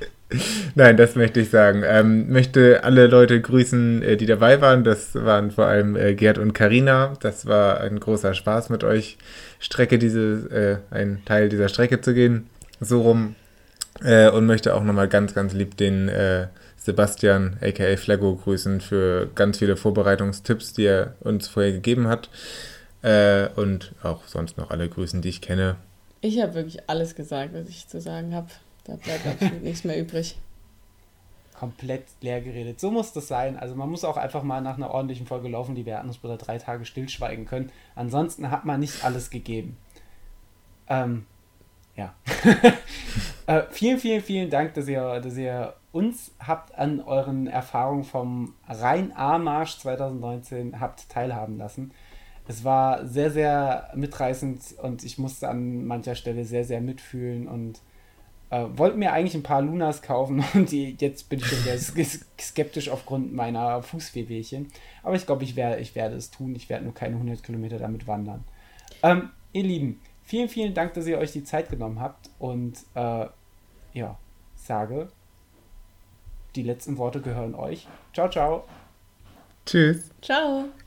Nein, 0.74 0.96
das 0.96 1.14
möchte 1.14 1.40
ich 1.40 1.50
sagen. 1.50 1.82
Ähm, 1.84 2.32
möchte 2.32 2.82
alle 2.82 3.06
Leute 3.06 3.40
grüßen, 3.40 4.02
äh, 4.02 4.16
die 4.16 4.26
dabei 4.26 4.60
waren. 4.60 4.82
Das 4.82 5.14
waren 5.14 5.50
vor 5.50 5.66
allem 5.66 5.94
äh, 5.94 6.14
Gerd 6.14 6.38
und 6.38 6.54
Karina. 6.54 7.14
Das 7.20 7.46
war 7.46 7.80
ein 7.80 8.00
großer 8.00 8.34
Spaß 8.34 8.70
mit 8.70 8.82
euch, 8.82 9.18
Strecke 9.60 9.98
diese, 9.98 10.80
äh, 10.90 10.94
ein 10.94 11.22
Teil 11.26 11.48
dieser 11.50 11.68
Strecke 11.68 12.00
zu 12.00 12.14
gehen. 12.14 12.48
So 12.80 13.02
rum 13.02 13.36
äh, 14.00 14.30
und 14.30 14.46
möchte 14.46 14.74
auch 14.74 14.82
nochmal 14.82 15.08
ganz, 15.08 15.34
ganz 15.34 15.52
lieb 15.52 15.76
den 15.76 16.08
äh, 16.08 16.48
Sebastian, 16.76 17.58
aka 17.60 17.96
Flaggo, 17.96 18.34
grüßen 18.34 18.80
für 18.80 19.28
ganz 19.34 19.58
viele 19.58 19.76
Vorbereitungstipps, 19.76 20.72
die 20.72 20.86
er 20.86 21.14
uns 21.20 21.48
vorher 21.48 21.72
gegeben 21.72 22.08
hat. 22.08 22.28
Äh, 23.02 23.48
und 23.56 23.94
auch 24.02 24.26
sonst 24.26 24.56
noch 24.58 24.70
alle 24.70 24.88
grüßen, 24.88 25.22
die 25.22 25.28
ich 25.28 25.40
kenne. 25.40 25.76
Ich 26.20 26.40
habe 26.40 26.54
wirklich 26.54 26.88
alles 26.88 27.14
gesagt, 27.14 27.52
was 27.52 27.68
ich 27.68 27.88
zu 27.88 28.00
sagen 28.00 28.34
habe. 28.34 28.48
Da 28.84 28.96
bleibt 28.96 29.26
absolut 29.26 29.62
nichts 29.62 29.84
mehr 29.84 29.98
übrig. 29.98 30.38
Komplett 31.58 32.04
leer 32.20 32.40
geredet. 32.40 32.80
So 32.80 32.90
muss 32.90 33.12
das 33.12 33.28
sein. 33.28 33.56
Also 33.56 33.74
man 33.74 33.88
muss 33.88 34.04
auch 34.04 34.16
einfach 34.16 34.42
mal 34.42 34.60
nach 34.60 34.76
einer 34.76 34.90
ordentlichen 34.90 35.26
Folge 35.26 35.48
laufen, 35.48 35.74
die 35.74 35.86
wir 35.86 35.94
Erdnussbutter 35.94 36.36
drei 36.36 36.58
Tage 36.58 36.84
stillschweigen 36.84 37.46
können. 37.46 37.70
Ansonsten 37.94 38.50
hat 38.50 38.64
man 38.64 38.80
nicht 38.80 39.04
alles 39.04 39.30
gegeben. 39.30 39.76
Ähm, 40.88 41.26
ja. 41.96 42.14
äh, 43.46 43.62
vielen, 43.70 43.98
vielen, 43.98 44.22
vielen 44.22 44.50
Dank, 44.50 44.74
dass 44.74 44.88
ihr, 44.88 45.20
dass 45.20 45.36
ihr 45.36 45.74
uns 45.92 46.32
habt 46.40 46.74
an 46.74 47.00
euren 47.00 47.46
Erfahrungen 47.46 48.04
vom 48.04 48.54
Rhein-A-Marsch 48.66 49.78
2019 49.78 50.80
habt 50.80 51.08
teilhaben 51.08 51.58
lassen. 51.58 51.92
Es 52.48 52.64
war 52.64 53.06
sehr, 53.06 53.30
sehr 53.30 53.90
mitreißend 53.94 54.60
und 54.82 55.04
ich 55.04 55.18
musste 55.18 55.48
an 55.48 55.84
mancher 55.84 56.14
Stelle 56.14 56.44
sehr, 56.44 56.64
sehr 56.64 56.80
mitfühlen 56.80 57.46
und 57.46 57.80
äh, 58.50 58.66
wollte 58.76 58.98
mir 58.98 59.12
eigentlich 59.12 59.34
ein 59.34 59.42
paar 59.42 59.62
Lunas 59.62 60.02
kaufen 60.02 60.44
und 60.54 60.70
die, 60.72 60.96
jetzt 60.98 61.28
bin 61.28 61.38
ich 61.38 61.46
schon 61.46 61.64
wieder 61.64 61.78
skeptisch 62.40 62.88
aufgrund 62.88 63.32
meiner 63.32 63.82
Fußwehwehchen. 63.82 64.68
Aber 65.02 65.14
ich 65.14 65.26
glaube, 65.26 65.44
ich, 65.44 65.56
wär, 65.56 65.78
ich 65.80 65.94
werde 65.94 66.16
es 66.16 66.30
tun. 66.30 66.54
Ich 66.54 66.68
werde 66.68 66.84
nur 66.84 66.94
keine 66.94 67.14
100 67.14 67.42
Kilometer 67.42 67.78
damit 67.78 68.06
wandern. 68.06 68.44
Ähm, 69.02 69.30
ihr 69.52 69.62
Lieben, 69.62 70.00
Vielen, 70.32 70.48
vielen 70.48 70.72
Dank, 70.72 70.94
dass 70.94 71.06
ihr 71.06 71.18
euch 71.18 71.32
die 71.32 71.44
Zeit 71.44 71.68
genommen 71.68 72.00
habt 72.00 72.30
und 72.38 72.78
äh, 72.94 73.26
ja, 73.92 74.18
sage, 74.54 75.08
die 76.56 76.62
letzten 76.62 76.96
Worte 76.96 77.20
gehören 77.20 77.54
euch. 77.54 77.86
Ciao, 78.14 78.30
ciao. 78.30 78.64
Tschüss. 79.66 80.10
Ciao. 80.22 80.70